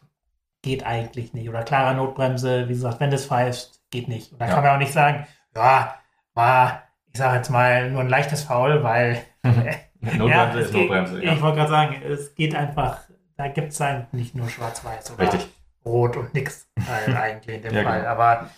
geht 0.62 0.84
eigentlich 0.84 1.32
nicht. 1.34 1.48
Oder 1.48 1.62
klarer 1.62 1.94
Notbremse, 1.94 2.68
wie 2.68 2.72
gesagt, 2.72 3.00
wenn 3.00 3.10
du 3.10 3.16
es 3.16 3.26
pfeifst, 3.26 3.80
geht 3.90 4.08
nicht. 4.08 4.32
Und 4.32 4.40
da 4.40 4.46
Ja. 4.48 4.54
kann 4.54 4.64
man 4.64 4.74
auch 4.74 4.78
nicht 4.78 4.92
sagen, 4.92 5.26
ja, 5.54 5.94
war, 6.34 6.82
ich 7.12 7.18
sage 7.18 7.36
jetzt 7.36 7.48
mal, 7.50 7.90
nur 7.90 8.00
ein 8.00 8.08
leichtes 8.08 8.42
Foul, 8.44 8.82
weil 8.82 9.22
Notbremse 10.00 10.58
es 10.60 10.66
ist 10.66 10.72
geht- 10.72 10.80
Notbremse. 10.82 11.24
Ja. 11.24 11.32
Ich 11.32 11.42
wollte 11.42 11.56
gerade 11.58 11.70
sagen, 11.70 12.02
es 12.02 12.34
geht 12.34 12.54
einfach, 12.54 12.98
da 13.36 13.48
gibt 13.48 13.72
es 13.72 13.80
halt 13.80 14.12
nicht 14.14 14.34
nur 14.34 14.48
schwarz-weiß 14.48 15.12
oder 15.14 15.22
Richtig. 15.24 15.48
rot 15.84 16.16
und 16.16 16.34
nix 16.34 16.68
halt 16.88 17.16
eigentlich 17.16 17.56
in 17.56 17.62
dem 17.62 17.74
Ja, 17.76 17.82
Fall. 17.82 17.98
genau. 18.00 18.10
Aber 18.10 18.50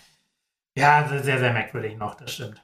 ja, 0.77 1.05
sehr, 1.07 1.37
sehr 1.39 1.53
merkwürdig 1.53 1.97
noch, 1.97 2.15
das 2.15 2.31
stimmt. 2.33 2.63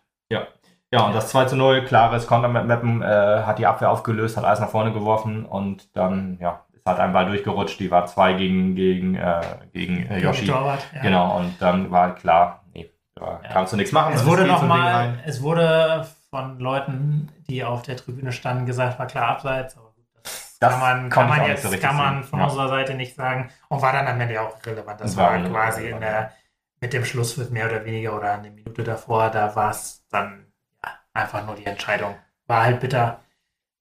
Ja, 0.90 1.02
und 1.06 1.14
das 1.14 1.28
2 1.32 1.44
zu 1.46 1.58
0, 1.58 1.84
klares 1.84 2.28
Konter 2.28 2.48
mit 2.48 2.64
Meppen, 2.66 3.02
äh, 3.02 3.06
hat 3.06 3.60
die 3.60 3.66
Abwehr 3.66 3.92
aufgelöst, 3.92 4.38
hat 4.38 4.46
alles 4.46 4.62
nach 4.62 4.70
vorne 4.70 4.94
geworfen 4.94 5.46
und 5.46 5.94
dann, 5.98 6.38
ja, 6.40 6.64
ist 6.72 6.86
halt 6.86 7.00
ein 7.00 7.12
Ball 7.12 7.26
durchgerutscht. 7.26 7.78
Die 7.82 7.92
war 7.92 8.06
zwei 8.06 8.32
gegen, 8.32 8.74
gegen, 8.76 9.16
äh, 9.16 9.42
gegen 9.74 10.06
äh, 10.08 10.20
Yoshi. 10.20 10.46
Torwart, 10.48 10.88
ja. 10.96 11.02
Genau, 11.02 11.40
und 11.40 11.62
dann 11.62 11.92
war 11.92 12.04
halt 12.04 12.16
klar, 12.20 12.64
nee, 12.74 12.90
da 13.16 13.42
Ja. 13.44 13.50
kannst 13.52 13.74
du 13.74 13.78
nichts 13.78 13.92
machen. 13.92 14.14
Es 14.14 14.26
wurde 14.26 14.46
nochmal, 14.48 15.20
es 15.26 15.42
wurde 15.42 16.08
von 16.38 16.60
Leuten, 16.60 17.32
die 17.50 17.64
auf 17.64 17.82
der 17.82 17.98
Tribüne 17.98 18.32
standen, 18.32 18.66
gesagt, 18.66 19.00
war 19.00 19.08
klar 19.08 19.30
abseits. 19.30 19.76
Aber 19.78 19.92
gut, 19.92 20.06
das, 20.24 20.58
Das 20.60 20.72
kann 20.72 20.80
man, 20.80 21.10
kann 21.10 21.30
man 21.30 21.46
jetzt 21.46 21.64
so 21.64 21.78
kann 21.78 21.96
man 21.96 22.24
von 22.24 22.40
Ja. 22.40 22.46
unserer 22.46 22.68
Seite 22.70 22.94
nicht 22.94 23.16
sagen. 23.16 23.50
Und 23.70 23.82
war 23.82 23.94
dann 23.94 24.08
am 24.08 24.20
Ende 24.22 24.40
auch 24.42 24.64
relevant. 24.66 25.02
Das 25.02 25.18
War 25.18 25.26
war, 25.26 25.34
relevant, 25.34 25.54
quasi 25.56 25.88
ja. 25.90 25.96
in 25.96 26.00
der, 26.02 26.34
mit 26.80 26.94
dem 26.94 27.06
Schlusswurf 27.06 27.50
mehr 27.50 27.66
oder 27.68 27.86
weniger 27.86 28.16
oder 28.16 28.34
eine 28.34 28.52
Minute 28.52 28.84
davor, 28.84 29.30
da 29.32 29.56
war 29.56 29.72
es 29.72 30.06
dann 30.10 30.46
ja, 30.84 30.92
einfach 31.14 31.46
nur 31.46 31.56
die 31.56 31.66
Entscheidung. 31.66 32.16
War 32.46 32.64
halt 32.64 32.80
bitter, 32.80 33.20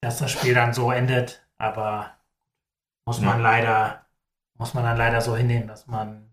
dass 0.00 0.18
das 0.18 0.30
Spiel 0.30 0.54
dann 0.54 0.72
so 0.72 0.90
endet, 0.92 1.46
aber 1.58 2.10
muss 3.06 3.20
man 3.20 3.36
Ja. 3.38 3.42
leider, 3.42 4.06
muss 4.58 4.74
man 4.74 4.84
dann 4.84 4.96
leider 4.96 5.20
so 5.20 5.36
hinnehmen, 5.36 5.68
dass 5.68 5.86
man 5.86 6.32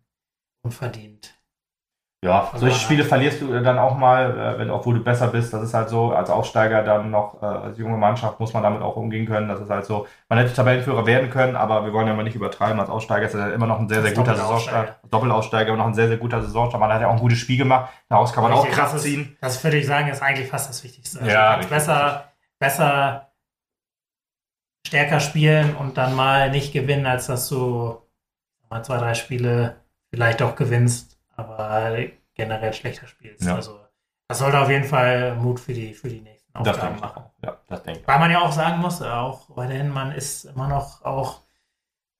unverdient 0.63 1.35
Ja, 2.23 2.49
solche 2.55 2.75
hat. 2.75 2.81
Spiele 2.81 3.03
verlierst 3.03 3.41
du 3.41 3.59
dann 3.61 3.77
auch 3.77 3.97
mal, 3.97 4.31
äh, 4.55 4.57
wenn, 4.59 4.69
obwohl 4.71 4.95
du 4.95 5.03
besser 5.03 5.27
bist. 5.27 5.53
Das 5.53 5.61
ist 5.61 5.73
halt 5.73 5.89
so, 5.89 6.11
als 6.13 6.29
Aufsteiger 6.29 6.81
dann 6.83 7.11
noch, 7.11 7.41
äh, 7.41 7.45
als 7.45 7.77
junge 7.77 7.97
Mannschaft 7.97 8.39
muss 8.39 8.53
man 8.53 8.63
damit 8.63 8.81
auch 8.81 8.95
umgehen 8.95 9.25
können. 9.25 9.49
Das 9.49 9.59
ist 9.59 9.69
halt 9.69 9.85
so, 9.85 10.07
man 10.29 10.39
hätte 10.39 10.53
Tabellenführer 10.53 11.05
werden 11.05 11.29
können, 11.29 11.55
aber 11.55 11.83
wir 11.85 11.91
wollen 11.91 12.07
ja 12.07 12.13
mal 12.13 12.23
nicht 12.23 12.35
übertreiben. 12.35 12.79
Als 12.79 12.89
Aufsteiger 12.89 13.25
ist 13.25 13.33
er 13.33 13.53
immer 13.53 13.67
noch 13.67 13.79
ein 13.79 13.89
sehr, 13.89 14.01
sehr 14.01 14.11
Als 14.11 14.17
guter. 14.17 14.35
Saisonstart. 14.35 14.95
Doppelaussteiger, 15.11 15.67
immer 15.69 15.77
noch 15.79 15.87
ein 15.87 15.93
sehr, 15.93 16.07
sehr 16.07 16.17
guter 16.17 16.41
Saisonstart. 16.41 16.79
Man 16.79 16.91
hat 16.93 17.01
ja 17.01 17.07
auch 17.09 17.13
ein 17.13 17.19
gutes 17.19 17.37
Spiel 17.39 17.57
gemacht. 17.57 17.91
Daraus 18.09 18.31
kann 18.31 18.43
man 18.43 18.53
auch 18.53 18.63
Richtig, 18.63 18.79
das 18.79 18.93
ist- 18.93 19.03
ziehen. 19.03 19.37
Das 19.41 19.63
würde 19.63 19.77
ich 19.77 19.85
sagen, 19.85 20.07
ist 20.07 20.21
eigentlich 20.23 20.47
fast 20.47 20.69
das 20.69 20.83
Wichtigste. 20.83 21.19
Also 21.19 21.29
Ja, 21.31 21.57
besser, 21.69 22.25
besser 22.59 23.29
stärker 24.87 25.19
spielen 25.19 25.75
und 25.75 25.97
dann 25.97 26.15
mal 26.15 26.51
nicht 26.51 26.73
gewinnen, 26.73 27.05
als 27.05 27.27
dass 27.27 27.47
du 27.49 27.97
mal 28.69 28.83
zwei, 28.83 28.97
drei 28.97 29.13
Spiele 29.13 29.77
vielleicht 30.09 30.41
doch 30.41 30.55
gewinnst, 30.55 31.12
aber 31.49 31.97
generell 32.33 32.73
schlechter 32.73 33.07
spielst. 33.07 33.43
Ja. 33.43 33.55
Also 33.55 33.79
das 34.27 34.39
sollte 34.39 34.59
auf 34.59 34.69
jeden 34.69 34.85
Fall 34.85 35.35
Mut 35.35 35.59
für 35.59 35.73
die, 35.73 35.93
für 35.93 36.09
die 36.09 36.21
nächsten 36.21 36.55
Aufgaben 36.55 36.99
machen. 36.99 37.23
Ja, 37.43 37.57
das 37.67 37.83
denke 37.83 38.01
ich. 38.01 38.07
Weil 38.07 38.19
man 38.19 38.31
ja 38.31 38.41
auch 38.41 38.51
sagen 38.51 38.79
muss, 38.79 39.01
äh, 39.01 39.05
auch 39.05 39.55
weiterhin, 39.55 39.89
man 39.89 40.11
ist 40.11 40.45
immer 40.45 40.67
noch 40.67 41.03
auch 41.03 41.41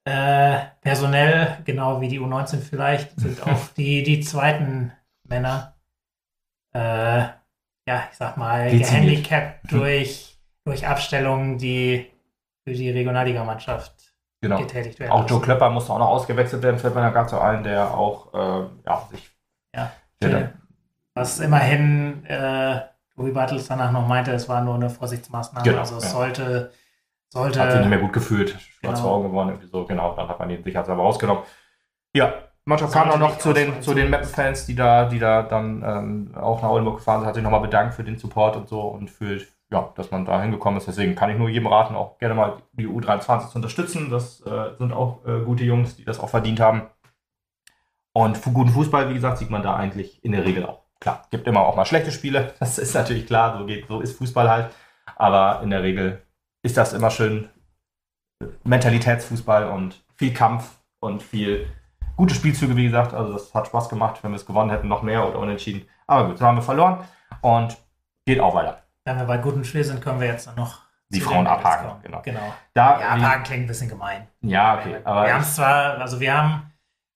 äh, 0.06 0.66
personell, 0.82 1.60
genau 1.66 2.02
wie 2.02 2.10
die 2.10 2.20
U19 2.20 2.60
vielleicht, 2.60 3.20
sind 3.20 3.42
auch 3.48 3.68
die, 3.78 4.04
die 4.04 4.20
zweiten 4.20 4.92
Männer, 5.24 5.76
äh, 6.74 7.24
ja, 7.86 8.08
ich 8.12 8.18
sag 8.18 8.38
mal, 8.38 8.70
gehandicapt 8.70 9.72
durch, 9.72 10.38
durch 10.66 10.86
Abstellungen, 10.88 11.58
die 11.58 12.12
für 12.66 12.74
die 12.74 12.90
Regionalligamannschaft 12.90 13.93
Genau. 14.44 14.58
getätigt 14.58 15.00
werden. 15.00 15.12
Auch 15.12 15.28
Joe. 15.30 15.40
Klepper 15.40 15.70
musste 15.70 15.94
auch 15.94 16.00
noch 16.00 16.10
ausgewechselt 16.10 16.62
werden, 16.62 16.78
fällt 16.78 16.94
mir 16.94 17.02
da 17.02 17.12
gerade 17.12 17.30
so 17.30 17.40
ein, 17.40 17.64
der 17.64 17.94
auch 17.94 18.34
äh, 18.34 18.68
ja, 18.86 19.08
sich. 19.10 19.32
Ja. 19.74 19.92
Der 20.22 20.30
dann, 20.30 20.54
Was 21.14 21.40
immerhin 21.40 22.26
äh, 22.26 22.82
Tobi 23.16 23.32
Bartels 23.32 23.68
danach 23.70 23.94
noch 23.94 24.06
meinte, 24.06 24.32
es 24.34 24.50
war 24.50 24.62
nur 24.62 24.76
eine 24.76 24.90
Vorsichtsmaßnahme. 24.90 25.64
Genau, 25.64 25.80
also 25.80 25.96
es 25.96 26.04
ja. 26.04 26.10
sollte, 26.10 26.72
sollte 27.30 27.62
hat 27.62 27.72
sich 27.72 27.80
nicht 27.80 27.90
mehr 27.90 28.00
gut 28.00 28.12
gefühlt, 28.12 28.50
schwarz 28.50 28.82
Genau. 28.82 28.98
vor 28.98 29.12
Augen 29.12 29.30
geworden, 29.30 29.50
irgendwie 29.50 29.68
so, 29.68 29.86
genau, 29.86 30.14
dann 30.14 30.28
hat 30.28 30.40
man 30.40 30.50
ihn 30.50 30.62
sicherheitshalber 30.62 31.04
rausgenommen. 31.04 31.44
Ja, 32.14 32.34
Mannschaft 32.66 32.92
Sollte 32.92 33.10
kam 33.10 33.16
auch 33.16 33.30
noch 33.30 33.38
zu 33.38 33.54
den, 33.54 33.82
zu 33.82 33.94
den. 33.94 34.10
Mappen-Fans, 34.10 34.66
die 34.66 34.76
da, 34.76 35.06
die 35.06 35.20
da 35.20 35.44
dann 35.44 35.84
ähm, 35.86 36.36
auch 36.36 36.62
nach 36.62 36.70
Oldenburg 36.70 36.98
gefahren 36.98 37.22
sind, 37.22 37.28
hat 37.28 37.36
sich 37.36 37.44
nochmal 37.44 37.62
bedankt 37.62 37.94
für 37.94 38.04
den 38.04 38.18
Support 38.18 38.58
und 38.58 38.68
so 38.68 38.82
und 38.82 39.10
für, 39.10 39.40
ja, 39.74 39.92
dass 39.96 40.12
man 40.12 40.26
da 40.26 40.42
hingekommen 40.42 40.78
ist. 40.78 40.88
Deswegen 40.88 41.16
kann 41.16 41.30
ich 41.30 41.38
nur 41.38 41.50
jedem 41.50 41.68
raten, 41.68 41.96
auch 41.96 42.18
gerne 42.20 42.36
mal 42.36 42.58
die 42.74 42.88
U23 42.88 43.50
zu 43.50 43.56
unterstützen. 43.58 44.10
Das 44.10 44.42
äh, 44.42 44.78
sind 44.78 44.94
auch 44.94 45.26
äh, 45.26 45.42
gute 45.44 45.64
Jungs, 45.64 45.96
die 45.96 46.06
das 46.06 46.20
auch 46.20 46.30
verdient 46.30 46.60
haben. 46.60 46.84
Und 48.14 48.42
guten 48.44 48.70
Fußball, 48.70 49.10
wie 49.10 49.16
gesagt, 49.16 49.40
sieht 49.40 49.50
man 49.50 49.64
da 49.64 49.76
eigentlich 49.76 50.24
in 50.24 50.32
der 50.32 50.46
Regel 50.46 50.66
auch. 50.66 50.84
Klar, 51.00 51.26
gibt 51.32 51.48
immer 51.48 51.62
auch 51.62 51.76
mal 51.76 51.86
schlechte 51.86 52.12
Spiele, 52.12 52.54
das 52.60 52.78
ist 52.78 52.94
natürlich 52.94 53.26
klar, 53.26 53.58
so, 53.58 53.66
geht, 53.66 53.88
so 53.88 54.00
ist 54.00 54.18
Fußball 54.18 54.50
halt. 54.50 54.70
Aber 55.16 55.62
in 55.64 55.72
der 55.72 55.84
Regel 55.84 56.22
ist 56.62 56.78
das 56.78 56.94
immer 56.94 57.10
schön 57.10 57.50
Mentalitätsfußball 58.64 59.70
und 59.70 60.04
viel 60.16 60.34
Kampf 60.34 60.80
und 61.00 61.24
viel 61.24 61.68
gute 62.16 62.36
Spielzüge, 62.36 62.76
wie 62.76 62.86
gesagt. 62.86 63.14
Also 63.14 63.34
das 63.34 63.54
hat 63.54 63.68
Spaß 63.68 63.90
gemacht, 63.90 64.24
wenn 64.24 64.32
wir 64.32 64.38
es 64.38 64.46
gewonnen 64.46 64.70
hätten, 64.70 64.88
noch 64.88 65.02
mehr 65.02 65.28
oder 65.28 65.40
unentschieden. 65.40 65.88
Aber 66.08 66.28
gut, 66.28 66.38
so 66.38 66.46
haben 66.46 66.58
wir 66.58 66.62
verloren 66.62 67.04
und 67.42 67.78
geht 68.26 68.40
auch 68.40 68.54
weiter. 68.54 68.84
Wenn 69.06 69.18
wir 69.18 69.26
bei 69.26 69.38
gutem 69.38 69.64
Spiel 69.64 69.84
sind, 69.84 70.02
können 70.02 70.20
wir 70.20 70.28
jetzt 70.28 70.56
noch 70.56 70.80
Die 71.10 71.20
Frauen 71.22 71.46
abhaken, 71.48 72.02
genau. 72.04 72.22
genau. 72.24 72.54
Da, 72.74 73.00
Ja, 73.00 73.10
abhaken 73.10 73.44
klingt 73.44 73.64
ein 73.64 73.68
bisschen 73.68 73.90
gemein. 73.90 74.28
ja 74.42 74.78
okay. 74.80 74.98
Aber 75.04 75.26
wir 75.26 75.34
haben 75.34 75.42
es 75.42 75.56
zwar, 75.56 75.98
also 76.00 76.20
wir 76.20 76.36
haben 76.36 76.74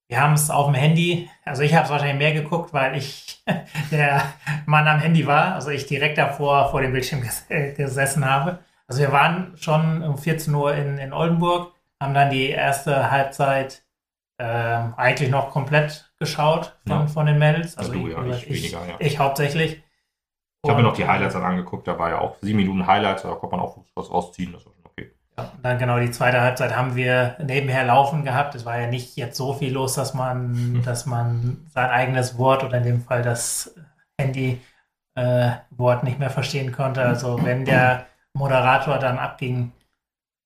wir 0.09 0.21
haben 0.21 0.33
es 0.33 0.49
auf 0.49 0.67
dem 0.67 0.75
Handy, 0.75 1.29
also 1.43 1.63
ich 1.63 1.73
habe 1.75 1.83
es 1.83 1.89
wahrscheinlich 1.91 2.17
mehr 2.17 2.31
geguckt, 2.33 2.73
weil 2.73 2.95
ich 2.95 3.43
der 3.91 4.23
Mann 4.65 4.87
am 4.87 4.99
Handy 4.99 5.27
war, 5.27 5.55
also 5.55 5.69
ich 5.69 5.85
direkt 5.85 6.17
davor 6.17 6.69
vor 6.71 6.81
dem 6.81 6.93
Bildschirm 6.93 7.21
ges 7.21 7.45
äh, 7.49 7.73
gesessen 7.73 8.23
habe. 8.25 8.59
Also 8.87 9.01
wir 9.01 9.11
waren 9.11 9.51
schon 9.57 10.01
um 10.03 10.17
14 10.17 10.53
Uhr 10.55 10.73
in, 10.73 10.97
in 10.97 11.11
Oldenburg, 11.11 11.73
haben 12.01 12.13
dann 12.13 12.29
die 12.29 12.47
erste 12.49 13.11
Halbzeit 13.11 13.83
ähm, 14.39 14.93
eigentlich 14.95 15.29
noch 15.29 15.49
komplett 15.51 16.09
geschaut 16.19 16.77
von, 16.87 16.99
Ja. 17.01 17.07
von 17.07 17.25
den 17.25 17.37
Mädels. 17.37 17.77
Also 17.77 17.91
du, 17.91 18.07
ja, 18.07 18.23
ich 18.27 18.49
ich, 18.49 18.63
weniger, 18.63 18.87
ja. 18.87 18.95
ich 18.99 19.19
hauptsächlich. 19.19 19.83
Ich 20.67 20.73
habe 20.73 20.81
mir 20.81 20.89
noch 20.89 20.95
die 20.95 21.07
Highlights 21.07 21.33
dann 21.33 21.43
angeguckt, 21.43 21.87
da 21.87 21.97
war 21.97 22.09
ja 22.09 22.19
auch 22.19 22.35
sieben 22.41 22.57
Minuten 22.57 22.85
Highlights, 22.85 23.23
da 23.23 23.29
konnte 23.29 23.55
man 23.55 23.65
auch 23.65 23.77
was 23.95 24.11
rausziehen, 24.11 24.51
das 24.51 24.65
war 24.65 24.73
schon 24.73 24.85
okay. 24.85 25.11
Ja, 25.37 25.51
dann 25.63 25.77
genau 25.77 25.99
die 25.99 26.11
zweite 26.11 26.41
Halbzeit 26.41 26.75
haben 26.75 26.95
wir 26.95 27.37
nebenher 27.41 27.85
laufen 27.85 28.23
gehabt. 28.23 28.55
Es 28.55 28.65
war 28.65 28.79
ja 28.79 28.87
nicht 28.87 29.15
jetzt 29.15 29.37
so 29.37 29.53
viel 29.53 29.71
los, 29.71 29.93
dass 29.93 30.13
man, 30.13 30.81
dass 30.85 31.05
man 31.05 31.65
sein 31.73 31.89
eigenes 31.89 32.37
Wort 32.37 32.63
oder 32.63 32.77
in 32.77 32.83
dem 32.83 33.01
Fall 33.01 33.21
das 33.21 33.75
Handy-Wort 34.19 36.03
nicht 36.03 36.19
mehr 36.19 36.29
verstehen 36.29 36.73
konnte. 36.73 37.03
Also 37.03 37.43
wenn 37.43 37.63
der 37.63 38.07
Moderator 38.33 38.99
dann 38.99 39.19
abging, 39.19 39.71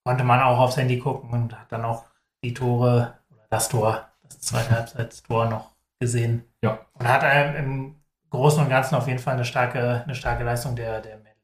konnte 0.06 0.24
man 0.24 0.42
auch 0.42 0.60
aufs 0.60 0.78
Handy 0.78 1.00
gucken 1.00 1.32
und 1.32 1.60
hat 1.60 1.72
dann 1.72 1.86
auch 1.86 2.06
die 2.44 2.54
Tore 2.54 3.16
oder 3.32 3.46
das 3.50 3.70
Tor, 3.70 4.08
das 4.24 4.40
zweite 4.40 4.70
Halbzeitstor 4.76 5.46
noch 5.46 5.72
gesehen. 6.00 6.46
Ja. 6.62 6.80
Und 6.94 7.08
hat 7.08 7.22
ähm, 7.24 7.56
im 7.56 8.01
Großen 8.32 8.64
und 8.64 8.70
Ganzen 8.70 8.96
auf 8.96 9.08
jeden 9.08 9.20
Fall 9.20 9.36
eine 9.36 9.46
starke, 9.46 10.02
eine 10.04 10.16
starke 10.16 10.44
Leistung 10.44 10.76
der, 10.76 11.02
der 11.02 11.18
Mädels 11.18 11.36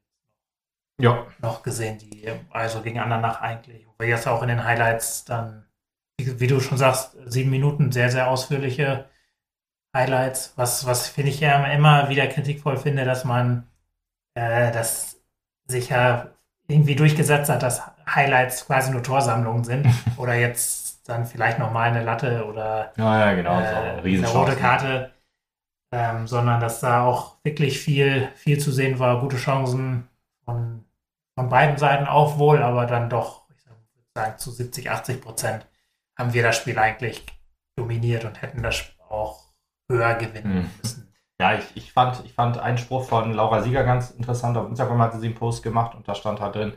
Ja, 1.00 1.26
noch 1.40 1.62
gesehen, 1.62 1.98
die 1.98 2.28
also 2.50 2.80
gegen 2.82 2.98
Andernach 2.98 3.40
eigentlich, 3.40 3.86
wo 3.86 3.94
wir 3.98 4.08
jetzt 4.08 4.26
auch 4.26 4.42
in 4.42 4.48
den 4.48 4.64
Highlights 4.64 5.24
dann, 5.24 5.66
wie, 6.18 6.40
wie 6.40 6.46
du 6.46 6.60
schon 6.60 6.78
sagst, 6.78 7.16
sieben 7.26 7.50
Minuten 7.50 7.92
sehr, 7.92 8.10
sehr 8.10 8.28
ausführliche 8.28 9.04
Highlights, 9.94 10.54
was, 10.56 10.86
was 10.86 11.08
finde 11.08 11.30
ich 11.30 11.40
ja 11.40 11.64
immer 11.66 12.08
wieder 12.08 12.26
kritikvoll 12.26 12.78
finde, 12.78 13.04
dass 13.04 13.24
man 13.24 13.68
äh, 14.34 14.72
das 14.72 15.20
sich 15.66 15.90
ja 15.90 16.28
irgendwie 16.68 16.96
durchgesetzt 16.96 17.50
hat, 17.50 17.62
dass 17.62 17.82
Highlights 18.08 18.66
quasi 18.66 18.90
nur 18.92 19.02
Torsammlungen 19.02 19.64
sind 19.64 19.86
oder 20.16 20.34
jetzt 20.34 21.08
dann 21.08 21.26
vielleicht 21.26 21.58
nochmal 21.58 21.90
eine 21.90 22.04
Latte 22.04 22.44
oder 22.46 22.92
ja, 22.96 23.26
ja 23.26 23.34
genau, 23.34 23.58
so 23.58 23.64
äh, 23.64 24.00
eine 24.00 24.02
eine 24.02 24.28
rote 24.28 24.56
Karte, 24.56 25.10
ähm, 25.92 26.26
sondern 26.26 26.60
dass 26.60 26.80
da 26.80 27.04
auch 27.04 27.36
wirklich 27.44 27.78
viel, 27.80 28.28
viel 28.36 28.58
zu 28.58 28.72
sehen 28.72 28.98
war, 28.98 29.20
gute 29.20 29.36
Chancen 29.36 30.08
von, 30.44 30.84
von 31.34 31.48
beiden 31.48 31.78
Seiten 31.78 32.06
auch 32.06 32.38
wohl, 32.38 32.62
aber 32.62 32.86
dann 32.86 33.08
doch, 33.10 33.48
ich 33.56 33.66
würde 33.66 33.78
sagen, 34.14 34.38
zu 34.38 34.50
70, 34.50 34.90
80 34.90 35.20
Prozent 35.20 35.66
haben 36.18 36.32
wir 36.34 36.42
das 36.42 36.56
Spiel 36.56 36.78
eigentlich 36.78 37.24
dominiert 37.76 38.24
und 38.24 38.42
hätten 38.42 38.62
das 38.62 38.84
auch 39.08 39.44
höher 39.90 40.14
gewinnen 40.16 40.54
Mhm. 40.54 40.70
müssen. 40.82 41.14
Ja, 41.40 41.54
ich, 41.54 41.64
ich, 41.76 41.92
fand, 41.92 42.24
ich 42.24 42.32
fand 42.34 42.58
einen 42.58 42.78
Spruch 42.78 43.04
von 43.08 43.32
Laura 43.32 43.62
Sieger 43.62 43.84
ganz 43.84 44.10
interessant. 44.10 44.56
Auf 44.56 44.68
Instagram 44.68 45.00
hatte 45.00 45.18
sie 45.20 45.26
einen 45.26 45.36
Post 45.36 45.62
gemacht 45.62 45.94
und 45.94 46.08
da 46.08 46.14
stand 46.16 46.40
halt 46.40 46.56
drin, 46.56 46.72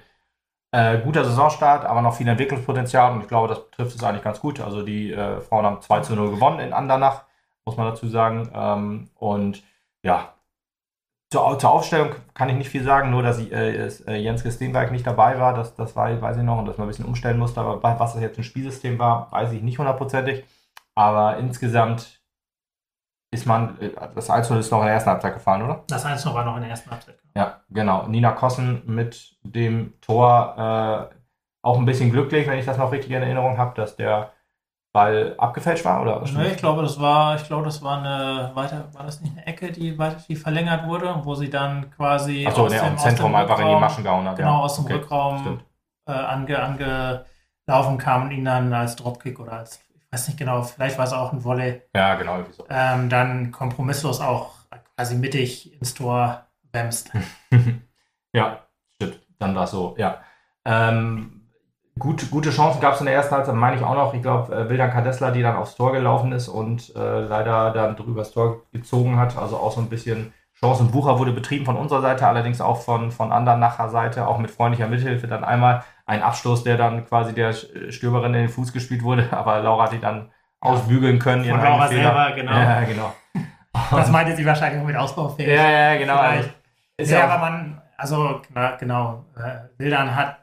äh, 0.71 0.99
guter 0.99 1.25
Saisonstart, 1.25 1.85
aber 1.85 2.01
noch 2.01 2.15
viel 2.15 2.27
Entwicklungspotenzial 2.27 3.13
und 3.13 3.21
ich 3.21 3.27
glaube, 3.27 3.49
das 3.49 3.61
trifft 3.71 3.95
es 3.95 4.03
eigentlich 4.03 4.23
ganz 4.23 4.39
gut. 4.39 4.59
Also 4.61 4.83
die 4.83 5.11
äh, 5.11 5.41
Frauen 5.41 5.65
haben 5.65 5.81
2 5.81 6.01
zu 6.01 6.15
0 6.15 6.31
gewonnen 6.31 6.59
in 6.59 6.73
Andernach, 6.73 7.25
muss 7.71 7.77
man 7.77 7.87
dazu 7.87 8.07
sagen. 8.07 8.49
Ähm, 8.53 9.09
und 9.15 9.63
ja, 10.03 10.33
zur, 11.31 11.57
zur 11.57 11.71
Aufstellung 11.71 12.15
kann 12.33 12.49
ich 12.49 12.55
nicht 12.55 12.69
viel 12.69 12.83
sagen, 12.83 13.09
nur 13.09 13.23
dass 13.23 13.39
ich, 13.39 13.51
äh, 13.51 13.75
es, 13.75 14.01
äh, 14.01 14.15
Jens 14.15 14.41
Steenberg 14.53 14.91
nicht 14.91 15.07
dabei 15.07 15.39
war, 15.39 15.53
das, 15.53 15.75
das 15.75 15.95
war, 15.95 16.21
weiß 16.21 16.37
ich 16.37 16.43
noch, 16.43 16.59
und 16.59 16.65
dass 16.65 16.77
man 16.77 16.87
ein 16.87 16.89
bisschen 16.89 17.05
umstellen 17.05 17.39
musste. 17.39 17.61
Aber 17.61 17.81
was 17.81 18.13
das 18.13 18.21
jetzt 18.21 18.37
ein 18.37 18.43
Spielsystem 18.43 18.99
war, 18.99 19.31
weiß 19.31 19.53
ich 19.53 19.61
nicht 19.61 19.79
hundertprozentig. 19.79 20.43
Aber 20.93 21.37
insgesamt 21.37 22.21
ist 23.33 23.45
man, 23.45 23.79
äh, 23.79 23.91
das 24.13 24.29
1 24.29 24.51
ist 24.51 24.71
noch 24.71 24.79
in 24.79 24.87
der 24.87 24.95
ersten 24.95 25.09
Halbzeit 25.09 25.33
gefahren, 25.33 25.61
oder? 25.61 25.83
Das 25.87 26.05
1 26.05 26.25
war 26.33 26.43
noch 26.43 26.55
in 26.55 26.61
der 26.61 26.71
ersten 26.71 26.91
Halbzeit. 26.91 27.17
Ja, 27.33 27.61
genau. 27.69 28.07
Nina 28.07 28.31
Kossen 28.31 28.81
mit 28.85 29.37
dem 29.43 29.93
Tor 30.01 31.09
äh, 31.11 31.15
auch 31.61 31.77
ein 31.77 31.85
bisschen 31.85 32.11
glücklich, 32.11 32.47
wenn 32.47 32.59
ich 32.59 32.65
das 32.65 32.77
noch 32.77 32.91
richtig 32.91 33.11
in 33.11 33.21
Erinnerung 33.21 33.57
habe, 33.57 33.73
dass 33.75 33.95
der 33.95 34.33
Ball 34.93 35.35
abgefälscht 35.37 35.85
war, 35.85 36.01
oder? 36.01 36.21
Nee, 36.33 36.49
ich 36.49 36.57
glaube, 36.57 36.81
das 36.81 36.99
war, 36.99 37.35
ich 37.35 37.45
glaube, 37.45 37.63
das 37.65 37.81
war 37.81 37.99
eine 37.99 38.51
weiter, 38.55 38.89
war 38.93 39.03
das 39.05 39.21
nicht 39.21 39.31
eine 39.37 39.45
Ecke, 39.47 39.71
die 39.71 39.97
weiter, 39.97 40.17
die 40.27 40.35
verlängert 40.35 40.85
wurde, 40.87 41.21
wo 41.23 41.33
sie 41.35 41.49
dann 41.49 41.89
quasi 41.91 42.45
Achso, 42.45 42.65
aus 42.65 42.71
der 42.71 42.83
dem- 42.83 42.95
aus 42.95 43.03
Zentrum 43.03 43.33
einfach 43.35 43.59
in 43.59 43.67
die 43.69 43.75
Maschen 43.75 44.03
gehauen 44.03 44.27
hat. 44.27 44.35
genau 44.37 44.57
ja. 44.57 44.59
aus 44.63 44.75
dem 44.75 44.85
Okay, 44.85 44.93
Rückraum 44.95 45.61
äh, 46.07 46.11
ange, 46.11 46.59
angelaufen 46.61 47.97
kam 47.97 48.23
und 48.23 48.31
ihn 48.31 48.45
dann 48.45 48.73
als 48.73 48.95
Dropkick 48.97 49.39
oder 49.39 49.53
als, 49.53 49.79
ich 49.95 50.11
weiß 50.11 50.27
nicht 50.27 50.37
genau, 50.37 50.61
vielleicht 50.63 50.97
war 50.97 51.05
es 51.05 51.13
auch 51.13 51.31
ein 51.31 51.43
Volley, 51.43 51.81
Ja, 51.95 52.15
genau, 52.15 52.35
irgendwie 52.37 52.53
so. 52.53 52.65
ähm, 52.69 53.07
dann 53.09 53.51
kompromisslos 53.51 54.19
auch 54.19 54.55
quasi 54.97 55.15
mittig 55.15 55.73
ins 55.79 55.93
Tor 55.93 56.45
wämst. 56.73 57.11
ja, 58.33 58.59
stimmt. 58.95 59.19
Dann 59.39 59.55
war 59.55 59.63
es 59.63 59.71
so, 59.71 59.95
ja. 59.97 60.21
Ähm, 60.65 61.40
gut, 62.01 62.31
gute 62.31 62.49
Chancen 62.49 62.81
gab 62.81 62.95
es 62.95 62.99
in 62.99 63.05
der 63.05 63.15
ersten 63.15 63.35
Halbzeit, 63.35 63.55
meine 63.55 63.77
ich 63.77 63.83
auch 63.83 63.93
noch. 63.93 64.13
Ich 64.13 64.21
glaube, 64.21 64.53
äh, 64.53 64.69
Wildan 64.69 64.91
Kadessler, 64.91 65.31
die 65.31 65.43
dann 65.43 65.55
aufs 65.55 65.75
Tor 65.75 65.91
gelaufen 65.91 66.31
ist 66.31 66.47
und 66.47 66.93
äh, 66.95 67.21
leider 67.21 67.71
dann 67.71 67.95
drüber 67.95 68.21
das 68.21 68.31
Tor 68.31 68.63
gezogen 68.73 69.17
hat. 69.17 69.37
Also 69.37 69.57
auch 69.57 69.71
so 69.71 69.81
ein 69.81 69.89
bisschen 69.89 70.33
Chancenwucher 70.53 71.19
wurde 71.19 71.31
betrieben 71.31 71.63
von 71.63 71.77
unserer 71.77 72.01
Seite, 72.01 72.27
allerdings 72.27 72.59
auch 72.59 72.81
von, 72.81 73.11
von 73.11 73.31
Andernacher 73.31 73.89
Seite, 73.89 74.27
auch 74.27 74.39
mit 74.39 74.49
freundlicher 74.49 74.87
Mithilfe. 74.87 75.27
Dann 75.27 75.43
einmal 75.43 75.83
ein 76.07 76.23
Abstoß, 76.23 76.63
der 76.63 76.75
dann 76.75 77.05
quasi 77.05 77.33
der 77.33 77.53
Stürmerin 77.53 78.33
in 78.33 78.41
den 78.41 78.49
Fuß 78.49 78.73
gespielt 78.73 79.03
wurde, 79.03 79.27
aber 79.31 79.61
Laura 79.61 79.83
hat 79.83 79.93
die 79.93 79.99
dann 79.99 80.31
ausbügeln 80.59 81.19
können. 81.19 81.45
Von 81.45 81.61
Laura 81.61 81.87
selber, 81.87 82.31
genau. 82.35 82.51
Ja, 82.51 82.83
genau. 82.83 83.13
Das 83.89 84.09
meinte 84.09 84.35
sie 84.35 84.45
wahrscheinlich 84.45 84.83
mit 84.83 84.97
ausbaufähig. 84.97 85.47
Ja, 85.47 85.69
ja, 85.69 85.97
genau. 85.97 86.17
Vielleicht. 86.17 86.53
Ist 86.97 87.11
ja, 87.11 87.19
ja 87.19 87.29
aber 87.29 87.37
man, 87.37 87.81
also 87.97 88.41
na, 88.53 88.75
genau, 88.75 89.25
äh, 89.37 89.67
Wildan 89.77 90.13
hat 90.13 90.40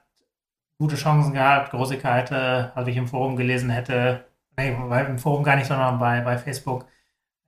gute 0.79 0.97
Chancen 0.97 1.33
gehabt. 1.33 1.71
Grosika 1.71 2.15
hätte, 2.15 2.73
als 2.75 2.89
ich 2.89 2.97
im 2.97 3.09
Forum 3.09 3.37
gelesen 3.37 3.71
hätte, 3.71 4.25
nee, 4.57 4.69
im 4.71 5.19
Forum 5.19 5.43
gar 5.43 5.57
nicht, 5.57 5.67
sondern 5.67 5.99
bei, 5.99 6.21
bei 6.21 6.39
Facebook, 6.39 6.87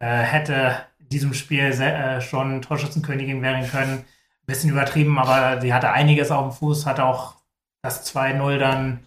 äh, 0.01 0.07
hätte 0.07 0.77
in 0.98 1.09
diesem 1.09 1.35
Spiel 1.35 1.73
se- 1.73 1.85
äh, 1.93 2.20
schon 2.20 2.62
Torschützenkönigin 2.62 3.43
werden 3.43 3.69
können. 3.69 4.05
Bisschen 4.47 4.70
übertrieben, 4.70 5.19
aber 5.19 5.61
sie 5.61 5.73
hatte 5.73 5.93
einiges 5.93 6.31
auf 6.32 6.43
dem 6.48 6.52
Fuß, 6.52 6.86
hat 6.86 6.98
auch 6.98 7.36
das 7.82 8.05
2-0 8.05 8.59
dann 8.59 9.07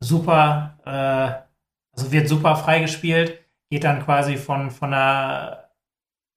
super, 0.00 0.78
äh, 0.86 1.42
also 1.96 2.10
wird 2.12 2.28
super 2.28 2.56
freigespielt, 2.56 3.38
geht 3.70 3.84
dann 3.84 4.02
quasi 4.02 4.36
von, 4.38 4.70
von 4.70 4.92
der 4.92 5.70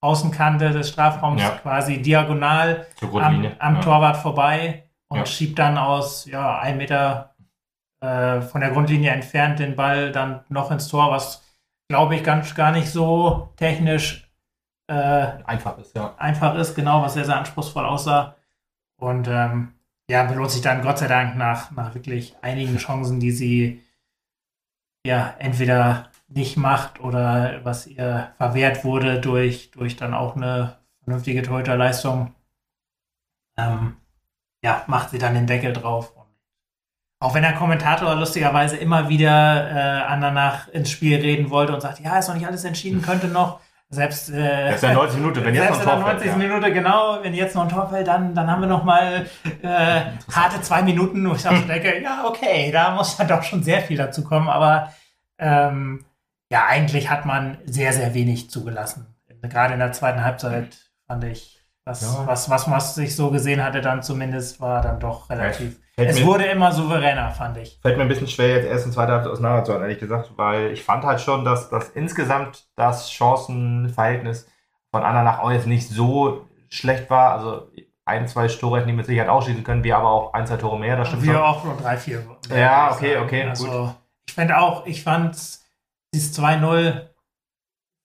Außenkante 0.01 0.71
des 0.71 0.89
Strafraums 0.89 1.41
Ja. 1.41 1.49
quasi 1.51 2.01
diagonal 2.01 2.87
am, 3.01 3.41
am 3.59 3.75
ja. 3.75 3.81
Torwart 3.81 4.17
vorbei 4.17 4.89
und 5.11 5.17
Ja. 5.19 5.25
schiebt 5.27 5.59
dann 5.59 5.77
aus 5.77 6.25
ja, 6.25 6.59
ein 6.59 6.77
Meter 6.77 7.35
äh, 8.01 8.41
von 8.41 8.61
der 8.61 8.71
Grundlinie 8.71 9.11
entfernt 9.11 9.59
den 9.59 9.75
Ball 9.75 10.11
dann 10.11 10.43
noch 10.49 10.71
ins 10.71 10.87
Tor, 10.87 11.11
was 11.11 11.43
glaube 11.89 12.15
ich 12.15 12.23
ganz 12.23 12.55
gar 12.55 12.71
nicht 12.71 12.89
so 12.89 13.53
technisch 13.57 14.31
äh, 14.87 14.93
Einfach 15.45 15.77
ist, 15.77 15.95
ja. 15.95 16.15
einfach 16.17 16.55
ist, 16.55 16.75
genau, 16.75 17.01
was 17.03 17.13
sehr, 17.13 17.25
sehr 17.25 17.37
anspruchsvoll 17.37 17.85
aussah. 17.85 18.35
Und 18.99 19.27
ähm, 19.27 19.73
ja, 20.09 20.23
belohnt 20.23 20.51
sich 20.51 20.61
dann 20.61 20.81
Gott 20.83 20.99
sei 20.99 21.07
Dank 21.07 21.37
nach, 21.37 21.71
nach 21.71 21.95
wirklich 21.95 22.35
einigen 22.41 22.77
Chancen, 22.77 23.19
die 23.19 23.31
sie 23.31 23.83
ja 25.05 25.35
entweder 25.39 26.09
nicht 26.27 26.57
macht 26.57 26.99
oder 27.01 27.63
was 27.65 27.87
ihr 27.87 28.33
verwehrt 28.37 28.83
wurde 28.85 29.19
durch, 29.19 29.71
durch 29.71 29.95
dann 29.97 30.13
auch 30.13 30.35
eine 30.35 30.77
vernünftige 31.03 31.41
Torhüterleistung. 31.43 32.33
Ähm, 33.57 33.97
ja, 34.63 34.83
macht 34.87 35.09
sie 35.09 35.17
dann 35.17 35.33
den 35.33 35.47
Deckel 35.47 35.73
drauf. 35.73 36.15
Und 36.15 36.25
auch 37.19 37.33
wenn 37.33 37.43
der 37.43 37.53
Kommentator 37.53 38.15
lustigerweise 38.15 38.77
immer 38.77 39.09
wieder 39.09 39.69
äh, 39.69 40.03
an 40.03 40.21
danach 40.21 40.67
ins 40.69 40.89
Spiel 40.89 41.17
reden 41.17 41.49
wollte 41.49 41.73
und 41.73 41.81
sagt, 41.81 41.99
ja, 41.99 42.17
ist 42.17 42.27
noch 42.27 42.35
nicht 42.35 42.47
alles 42.47 42.63
entschieden, 42.63 43.01
könnte 43.01 43.27
noch. 43.27 43.59
Selbst, 43.93 44.29
äh, 44.29 44.67
Das 44.67 44.75
ist 44.75 44.83
ja 44.83 44.93
90 44.93 45.19
Minuten, 45.19 45.43
wenn 45.43 45.53
jetzt 45.53 45.69
noch 45.69 45.81
in 45.81 45.89
ein 45.89 45.99
Tor 45.99 45.99
90. 45.99 46.19
fällt. 46.21 46.31
Ja. 46.31 46.47
Minute, 46.47 46.73
genau, 46.73 47.19
wenn 47.21 47.33
jetzt 47.33 47.55
noch 47.55 47.63
ein 47.63 47.69
Tor 47.69 47.89
fällt, 47.89 48.07
dann, 48.07 48.33
dann 48.33 48.49
haben 48.49 48.61
wir 48.61 48.67
noch 48.67 48.85
mal 48.85 49.25
äh, 49.61 50.01
harte 50.33 50.61
zwei 50.61 50.81
Minuten, 50.81 51.29
wo 51.29 51.33
ich 51.33 51.41
so 51.41 51.49
denke, 51.67 52.01
ja, 52.01 52.23
okay, 52.25 52.71
da 52.71 52.91
muss 52.95 53.17
dann 53.17 53.27
doch 53.27 53.43
schon 53.43 53.63
sehr 53.63 53.81
viel 53.81 53.97
dazu 53.97 54.23
kommen, 54.23 54.47
aber 54.47 54.93
ähm, 55.39 56.05
ja, 56.49 56.65
eigentlich 56.67 57.09
hat 57.09 57.25
man 57.25 57.57
sehr, 57.65 57.91
sehr 57.91 58.13
wenig 58.13 58.49
zugelassen. 58.49 59.13
Gerade 59.41 59.73
in 59.73 59.79
der 59.79 59.91
zweiten 59.91 60.23
Halbzeit 60.23 60.77
fand 61.07 61.23
ich, 61.25 61.60
was, 61.85 62.01
Ja. 62.01 62.27
was, 62.27 62.49
was 62.49 62.67
man 62.67 62.79
sich 62.79 63.15
so 63.15 63.31
gesehen 63.31 63.63
hatte, 63.63 63.81
dann 63.81 64.03
zumindest 64.03 64.61
war 64.61 64.81
dann 64.81 64.99
doch 64.99 65.29
relativ. 65.29 65.79
Fällt 65.95 66.09
es 66.09 66.23
wurde 66.25 66.45
immer 66.45 66.71
souveräner, 66.71 67.31
fand 67.31 67.57
ich. 67.57 67.79
Fällt 67.81 67.97
mir 67.97 68.03
ein 68.03 68.07
bisschen 68.07 68.27
schwer, 68.27 68.47
jetzt 68.57 68.65
erst 68.67 68.85
und 68.85 68.91
zweite 68.93 69.11
Halbzeit 69.13 69.31
auseinanderzuhalten, 69.31 69.83
ehrlich 69.87 69.99
gesagt, 69.99 70.31
weil 70.37 70.71
ich 70.71 70.83
fand 70.83 71.03
halt 71.03 71.19
schon, 71.21 71.43
dass, 71.43 71.69
dass 71.69 71.89
insgesamt 71.89 72.67
das 72.75 73.11
Chancenverhältnis 73.11 74.47
von 74.91 75.03
Andernach 75.03 75.39
auch 75.39 75.51
jetzt 75.51 75.67
nicht 75.67 75.89
so 75.89 76.47
schlecht 76.69 77.09
war. 77.09 77.33
Also 77.33 77.69
ein, 78.05 78.27
zwei 78.27 78.47
Tore 78.47 78.77
hätten 78.79 78.87
die 78.87 78.93
mit 78.93 79.05
Sicherheit 79.05 79.29
ausschließen 79.29 79.63
können, 79.63 79.83
wir 79.83 79.97
aber 79.97 80.09
auch 80.11 80.33
ein, 80.33 80.47
zwei 80.47 80.57
Tore 80.57 80.79
mehr, 80.79 80.97
das 80.97 81.07
stimmt 81.07 81.23
Wir 81.23 81.33
schon. 81.33 81.41
auch 81.41 81.63
nur 81.63 81.77
drei, 81.77 81.97
vier. 81.97 82.23
Ja, 82.49 82.89
ich 82.89 82.95
okay, 82.97 83.13
sagen. 83.13 83.25
okay, 83.25 83.43
Also, 83.49 83.95
ich 84.27 84.33
finde 84.33 84.57
auch, 84.57 84.85
ich 84.85 85.03
fand 85.03 85.35
dieses 86.13 86.37
2-0 86.39 87.07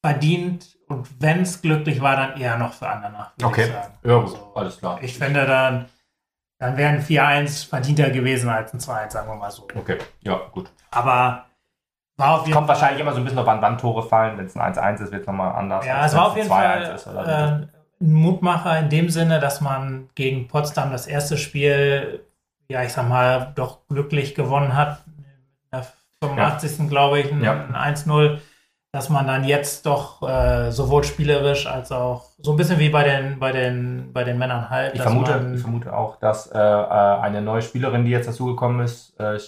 verdient 0.05 0.76
und 0.89 1.09
wenn 1.21 1.43
es 1.43 1.61
glücklich 1.63 2.01
war, 2.01 2.17
dann 2.17 2.41
eher 2.41 2.57
noch 2.59 2.73
für 2.73 2.89
Andernach. 2.89 3.33
Okay. 3.43 3.69
Ja, 4.03 4.15
gut, 4.19 4.25
Also, 4.35 4.53
alles 4.55 4.79
klar. 4.79 4.99
Ich 5.03 5.19
finde 5.19 5.47
dann, 5.47 5.87
dann 6.59 6.77
wäre 6.77 6.91
ein 6.91 7.03
4-1 7.03 7.69
verdienter 7.69 8.11
gewesen 8.11 8.49
als 8.49 8.73
ein 8.73 8.81
2-1, 8.81 9.11
sagen 9.11 9.29
wir 9.29 9.35
mal 9.37 9.51
so. 9.51 9.67
Okay, 9.75 9.99
ja, 10.21 10.41
gut. 10.53 10.71
Aber 10.91 11.47
war 12.19 12.35
auf 12.37 12.47
jeden 12.47 12.55
Kommt 12.55 12.67
Fall. 12.67 12.77
wahrscheinlich 12.77 13.01
immer 13.03 13.13
so 13.13 13.19
ein 13.19 13.25
bisschen 13.25 13.39
auf 13.39 13.47
wann 13.47 13.61
wann 13.61 13.77
Tore 13.79 14.03
fallen. 14.09 14.39
Wenn 14.39 14.47
es 14.47 14.57
ein 14.57 14.73
1-1 14.75 15.03
ist, 15.03 15.13
wird 15.13 15.23
es 15.23 15.27
nochmal 15.27 15.55
anders. 15.55 15.85
Ja, 15.85 16.07
es 16.07 16.15
war 16.15 16.29
auf 16.29 16.37
jeden 16.37 16.49
Fall 16.49 16.85
2-1 16.85 16.95
ist 16.95 17.07
oder 17.09 17.25
so. 17.25 17.31
äh, 17.31 17.67
ein 18.05 18.13
Mutmacher 18.13 18.79
in 18.79 18.89
dem 18.89 19.09
Sinne, 19.11 19.39
dass 19.41 19.61
man 19.61 20.09
gegen 20.15 20.49
Potsdam 20.49 20.93
das 20.93 21.07
erste 21.07 21.37
Spiel, 21.37 22.25
ja, 22.69 22.83
ich 22.83 22.93
sag 22.93 23.09
mal, 23.09 23.53
doch 23.55 23.87
glücklich 23.89 24.35
gewonnen 24.35 24.75
hat. 24.77 25.03
In 25.07 25.25
der 25.73 25.87
85. 26.23 26.89
glaube 26.89 27.21
ich, 27.21 27.31
ein, 27.33 27.43
Ja. 27.43 27.53
ein 27.53 27.75
1-0. 27.95 28.39
Dass 28.97 29.11
man 29.11 29.27
dann 29.27 29.45
jetzt 29.45 29.85
doch 29.85 30.23
äh, 30.27 30.71
sowohl 30.73 31.05
spielerisch 31.05 31.67
als 31.67 31.93
auch 31.93 32.25
so 32.39 32.53
ein 32.53 32.57
bisschen 32.57 32.79
wie 32.79 32.89
bei 32.89 33.05
den, 33.05 33.39
bei 33.39 33.53
den, 33.53 34.11
bei 34.15 34.25
den 34.25 34.39
Männern 34.39 34.71
halt. 34.71 34.95
Ich 34.95 35.03
vermute, 35.03 35.33
man, 35.33 35.55
ich 35.55 35.61
vermute 35.61 35.95
auch, 35.95 36.17
dass 36.17 36.47
äh, 36.47 36.59
äh, 36.59 36.61
eine 37.21 37.43
neue 37.43 37.61
Spielerin, 37.61 38.07
die 38.07 38.11
jetzt 38.11 38.27
dazugekommen 38.27 38.81
ist, 38.81 39.19
äh, 39.21 39.39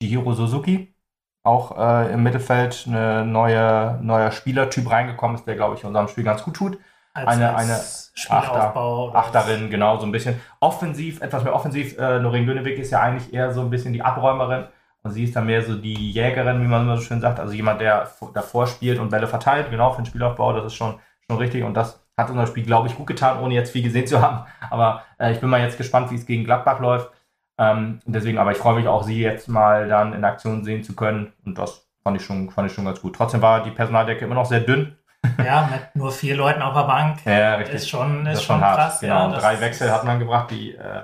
Shihiro 0.00 0.32
Suzuki, 0.34 0.94
auch 1.42 1.76
äh, 1.76 2.12
im 2.12 2.22
Mittelfeld 2.22 2.84
eine 2.86 3.24
neue, 3.24 3.98
neuer 4.00 4.30
Spielertyp 4.30 4.88
reingekommen 4.88 5.36
ist, 5.36 5.44
der, 5.46 5.56
glaube 5.56 5.74
ich, 5.74 5.84
unserem 5.84 6.06
Spiel 6.06 6.22
ganz 6.24 6.44
gut 6.44 6.54
tut. 6.54 6.78
als, 7.14 7.28
eine- 7.28 7.80
Spielaufbau. 8.16 9.08
oder- 9.08 9.18
Achterin, 9.18 9.70
genau, 9.70 9.98
so 9.98 10.06
ein 10.06 10.12
bisschen 10.12 10.40
offensiv, 10.60 11.20
etwas 11.20 11.42
mehr 11.42 11.54
offensiv. 11.54 11.98
Äh, 11.98 12.20
Noreen 12.20 12.46
Gönewick 12.46 12.78
ist 12.78 12.92
ja 12.92 13.00
eigentlich 13.00 13.34
eher 13.34 13.52
so 13.52 13.60
ein 13.60 13.70
bisschen 13.70 13.92
die 13.92 14.02
Abräumerin 14.02 14.66
sie 15.12 15.24
ist 15.24 15.36
dann 15.36 15.46
mehr 15.46 15.62
so 15.62 15.74
die 15.76 16.10
Jägerin, 16.12 16.62
wie 16.62 16.66
man 16.66 16.82
immer 16.82 16.96
so 16.96 17.02
schön 17.02 17.20
sagt, 17.20 17.38
also 17.40 17.52
jemand, 17.52 17.80
der 17.80 18.08
davor 18.32 18.66
spielt 18.66 18.98
und 18.98 19.10
Bälle 19.10 19.26
verteilt, 19.26 19.70
genau, 19.70 19.90
für 19.92 20.02
den 20.02 20.06
Spielaufbau, 20.06 20.52
das 20.54 20.66
ist 20.66 20.74
schon, 20.74 20.98
schon 21.26 21.38
richtig 21.38 21.62
und 21.64 21.74
das 21.74 22.00
hat 22.16 22.30
unser 22.30 22.46
Spiel, 22.46 22.64
glaube 22.64 22.88
ich, 22.88 22.96
gut 22.96 23.06
getan, 23.08 23.40
ohne 23.40 23.54
jetzt 23.54 23.72
viel 23.72 23.82
gesehen 23.82 24.06
zu 24.06 24.20
haben. 24.22 24.46
Aber 24.70 25.02
äh, 25.18 25.32
ich 25.32 25.40
bin 25.40 25.48
mal 25.50 25.60
jetzt 25.60 25.76
gespannt, 25.78 26.10
wie 26.10 26.14
es 26.14 26.26
gegen 26.26 26.44
Gladbach 26.44 26.78
läuft. 26.80 27.10
Ähm, 27.58 28.00
deswegen, 28.04 28.38
aber 28.38 28.50
ich 28.50 28.58
freue 28.58 28.74
mich 28.74 28.88
auch, 28.88 29.04
sie 29.04 29.20
jetzt 29.20 29.46
mal 29.48 29.86
dann 29.88 30.12
in 30.12 30.24
Aktion 30.24 30.64
sehen 30.64 30.82
zu 30.82 30.96
können 30.96 31.32
und 31.44 31.56
das 31.56 31.86
fand 32.02 32.16
ich 32.16 32.24
schon, 32.26 32.50
fand 32.50 32.68
ich 32.68 32.74
schon 32.74 32.84
ganz 32.84 33.00
gut. 33.00 33.14
Trotzdem 33.14 33.42
war 33.42 33.62
die 33.62 33.70
Personaldecke 33.70 34.24
immer 34.24 34.34
noch 34.34 34.46
sehr 34.46 34.60
dünn. 34.60 34.96
Ja, 35.42 35.68
mit 35.72 35.94
nur 35.96 36.10
vier 36.12 36.36
Leuten 36.36 36.60
auf 36.62 36.74
der 36.74 36.82
Bank. 36.82 37.24
Ja, 37.24 37.54
Ist 37.54 37.88
schon, 37.88 38.24
das 38.24 38.34
ist 38.40 38.42
schon 38.44 38.58
krass. 38.60 39.00
Genau, 39.00 39.26
ja, 39.26 39.32
das 39.32 39.42
drei 39.42 39.54
ist- 39.54 39.60
Wechsel 39.60 39.90
hat 39.92 40.04
man 40.04 40.18
gebracht. 40.18 40.50
Die, 40.50 40.74
äh, 40.74 41.02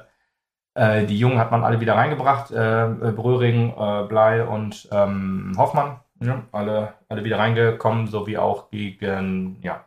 äh, 0.74 1.04
die 1.06 1.18
Jungen 1.18 1.38
hat 1.38 1.50
man 1.50 1.64
alle 1.64 1.80
wieder 1.80 1.96
reingebracht. 1.96 2.50
Äh, 2.50 2.84
äh, 2.84 3.12
Bröhring, 3.12 3.70
äh, 3.76 4.06
Blei 4.08 4.44
und 4.44 4.88
ähm, 4.92 5.52
Hoffmann. 5.56 6.00
Ja, 6.22 6.42
alle, 6.52 6.94
alle 7.08 7.24
wieder 7.24 7.38
reingekommen, 7.38 8.06
sowie 8.06 8.36
auch 8.36 8.70
gegen 8.70 9.58
ja, 9.62 9.86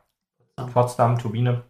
Potsdam, 0.74 1.20
Turbine. 1.20 1.62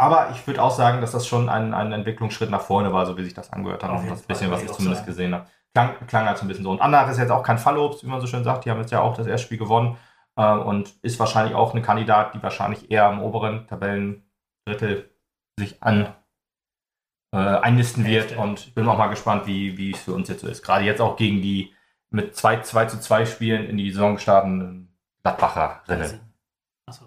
Aber 0.00 0.30
ich 0.30 0.46
würde 0.46 0.62
auch 0.62 0.70
sagen, 0.70 1.00
dass 1.00 1.12
das 1.12 1.26
schon 1.26 1.48
ein, 1.48 1.74
ein 1.74 1.92
Entwicklungsschritt 1.92 2.50
nach 2.50 2.60
vorne 2.60 2.92
war, 2.92 3.06
so 3.06 3.16
wie 3.16 3.24
sich 3.24 3.34
das 3.34 3.52
angehört 3.52 3.82
hat. 3.82 3.90
Auf 3.90 4.02
Und 4.02 4.10
das 4.10 4.22
bisschen, 4.22 4.48
Fall, 4.48 4.56
was 4.56 4.62
würde 4.62 4.70
ich 4.72 4.76
zumindest 4.76 5.02
sagen. 5.02 5.10
gesehen 5.10 5.34
habe. 5.34 5.46
Klang, 5.74 6.06
klang 6.06 6.26
halt 6.26 6.38
so 6.38 6.44
ein 6.44 6.48
bisschen 6.48 6.64
so. 6.64 6.70
Und 6.70 6.80
Anderach 6.80 7.08
ist 7.10 7.18
jetzt 7.18 7.30
auch 7.30 7.42
kein 7.42 7.58
Fallobst, 7.58 8.04
wie 8.04 8.08
man 8.08 8.20
so 8.20 8.26
schön 8.26 8.44
sagt. 8.44 8.64
Die 8.64 8.70
haben 8.70 8.80
jetzt 8.80 8.90
ja 8.90 9.00
auch 9.00 9.16
das 9.16 9.26
erste 9.26 9.46
Spiel 9.46 9.58
gewonnen 9.58 9.96
äh, 10.36 10.52
und 10.52 10.94
ist 11.02 11.18
wahrscheinlich 11.18 11.54
auch 11.54 11.72
eine 11.72 11.82
Kandidat, 11.82 12.34
die 12.34 12.42
wahrscheinlich 12.42 12.90
eher 12.90 13.06
am 13.06 13.22
oberen 13.22 13.66
Tabellendrittel 13.66 15.10
sich 15.58 15.82
an 15.82 16.14
äh, 17.32 17.36
einnisten 17.36 18.04
wird. 18.06 18.36
Und 18.36 18.66
ich 18.68 18.74
bin 18.74 18.88
auch 18.88 18.98
mal 18.98 19.08
gespannt, 19.08 19.46
wie, 19.46 19.76
wie 19.76 19.92
es 19.92 20.00
für 20.00 20.12
uns 20.12 20.28
jetzt 20.28 20.40
so 20.42 20.48
ist. 20.48 20.62
Gerade 20.62 20.84
jetzt 20.84 21.00
auch 21.00 21.16
gegen 21.16 21.42
die 21.42 21.74
mit 22.10 22.34
2, 22.36 22.60
2 22.62 22.86
zu 22.86 23.00
2 23.00 23.26
Spielen 23.26 23.66
in 23.66 23.76
die 23.76 23.90
Saison 23.90 24.14
gestarteten 24.14 24.88
Gladbacherinnen. 25.22 26.20
Achso. 26.86 27.04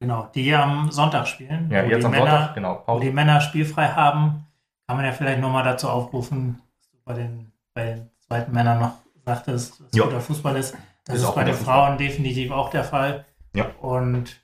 Genau, 0.00 0.30
die 0.34 0.54
am 0.54 0.90
Sonntag 0.90 1.26
spielen. 1.26 1.70
Ja, 1.70 1.84
wo 1.84 1.88
jetzt 1.88 2.00
die 2.02 2.04
am 2.06 2.10
Männer, 2.10 2.30
Sonntag, 2.30 2.54
genau. 2.54 2.74
Wo 2.80 2.84
Pause. 2.84 3.04
die 3.06 3.12
Männer 3.12 3.40
spielfrei 3.40 3.88
haben, 3.88 4.46
kann 4.86 4.96
man 4.96 5.06
ja 5.06 5.12
vielleicht 5.12 5.40
nochmal 5.40 5.64
dazu 5.64 5.88
aufrufen, 5.88 6.60
dass 6.78 6.90
du 6.90 6.96
bei 7.04 7.14
den, 7.14 7.52
bei 7.74 7.84
den 7.86 8.10
zweiten 8.20 8.52
Männern 8.52 8.78
noch 8.80 8.92
sagtest, 9.24 9.80
dass 9.80 9.88
Ja. 9.94 10.04
guter 10.04 10.20
Fußball 10.20 10.56
ist. 10.56 10.76
Das 11.06 11.16
Ist 11.16 11.22
ist, 11.22 11.34
bei 11.34 11.44
den. 11.44 11.54
Frauen 11.54 11.96
definitiv 11.98 12.50
auch 12.50 12.68
der 12.70 12.84
Fall. 12.84 13.24
Ja. 13.54 13.66
Und 13.80 14.36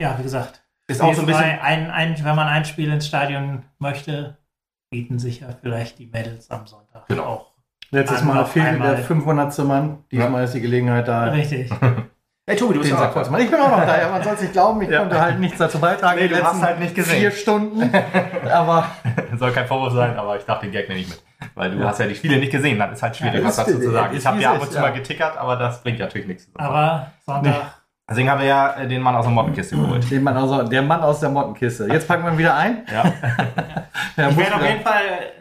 ja, 0.00 0.16
wie 0.18 0.22
gesagt, 0.22 0.62
Ist 0.86 1.00
auch 1.00 1.14
so 1.14 1.22
ein 1.22 1.26
bisschen. 1.26 1.42
ein, 1.60 1.90
ein, 1.90 2.16
wenn 2.24 2.36
man 2.36 2.46
ein 2.46 2.64
Spiel 2.64 2.92
ins 2.92 3.06
Stadion 3.06 3.62
möchte, 3.78 4.36
bieten 4.90 5.18
sich 5.18 5.40
ja 5.40 5.48
vielleicht 5.60 5.98
die 5.98 6.06
Mädels 6.06 6.50
am 6.50 6.66
Sonntag 6.66 7.06
Genau. 7.08 7.24
auch. 7.24 7.54
Letztes 7.90 8.20
Einmal 8.20 8.36
Mal 8.36 8.42
auf 8.42 8.52
fehlte 8.52 8.78
der 8.78 8.98
500. 8.98 9.58
Mann. 9.64 10.04
Diesmal 10.10 10.44
ist 10.44 10.54
die 10.54 10.60
Gelegenheit 10.60 11.06
da. 11.08 11.24
Richtig. 11.24 11.70
Hey 12.46 12.56
Tobi, 12.58 12.74
du 12.74 12.80
bist 12.80 12.92
ja 12.92 13.06
kurz 13.06 13.30
mal. 13.30 13.40
Ich 13.40 13.50
bin 13.50 13.58
auch 13.58 13.70
noch 13.70 13.86
da. 13.86 13.98
Ja, 13.98 14.10
man 14.10 14.22
soll 14.22 14.34
es 14.34 14.42
nicht 14.42 14.52
glauben. 14.52 14.82
Ich 14.82 14.90
Ja. 14.90 14.98
konnte 14.98 15.18
halt 15.18 15.40
nichts 15.40 15.56
dazu 15.56 15.78
beitragen. 15.78 16.18
Nee, 16.18 16.24
in 16.26 16.28
du 16.28 16.34
den 16.36 16.44
hast 16.44 16.52
letzten 16.52 16.66
halt 16.66 16.78
nicht 16.78 16.94
gesehen. 16.94 17.20
Vier 17.20 17.30
Stunden. 17.30 17.90
Aber 18.52 18.86
Soll 19.38 19.50
kein 19.52 19.66
Vorwurf 19.66 19.94
sein, 19.94 20.14
aber 20.18 20.36
ich 20.36 20.44
dachte 20.44 20.66
den 20.66 20.72
Gag 20.72 20.86
nehme 20.90 21.00
ich 21.00 21.08
mit. 21.08 21.22
Weil 21.54 21.70
du 21.70 21.82
hast 21.82 22.00
ja 22.00 22.06
die 22.06 22.14
Spiele 22.14 22.36
nicht 22.36 22.52
gesehen, 22.52 22.78
dann 22.78 22.92
ist 22.92 23.02
halt 23.02 23.16
schwierig, 23.16 23.40
Ja, 23.40 23.46
was 23.46 23.56
dazu 23.56 23.80
zu 23.80 23.90
sagen. 23.90 24.14
Ich 24.14 24.26
habe 24.26 24.38
ja 24.42 24.52
ab 24.52 24.60
und 24.60 24.68
zu 24.68 24.74
ja. 24.76 24.82
mal 24.82 24.92
getickert, 24.92 25.38
aber 25.38 25.56
das 25.56 25.82
bringt 25.82 25.98
ja 25.98 26.04
natürlich 26.04 26.26
nichts. 26.26 26.50
Aber 26.56 27.12
Sonntag. 27.24 27.82
Deswegen 28.08 28.30
haben 28.30 28.40
wir 28.40 28.46
ja 28.46 28.74
äh, 28.74 28.86
den 28.86 29.00
Mann 29.00 29.14
aus 29.14 29.24
der 29.24 29.32
Mottenkiste 29.32 29.76
geholt. 29.76 30.10
den 30.10 30.22
Mann 30.22 30.36
aus, 30.36 30.68
der 30.68 30.82
Mann 30.82 31.00
aus 31.00 31.20
der 31.20 31.30
Mottenkiste. 31.30 31.86
Jetzt 31.86 32.06
packen 32.06 32.24
wir 32.24 32.32
ihn 32.32 32.38
wieder 32.38 32.54
ein. 32.54 32.86
Ja. 32.92 33.12
Ich 34.16 34.36
werde 34.36 34.54
auf 34.54 34.62
jeden 34.64 34.82
Fall 34.82 35.32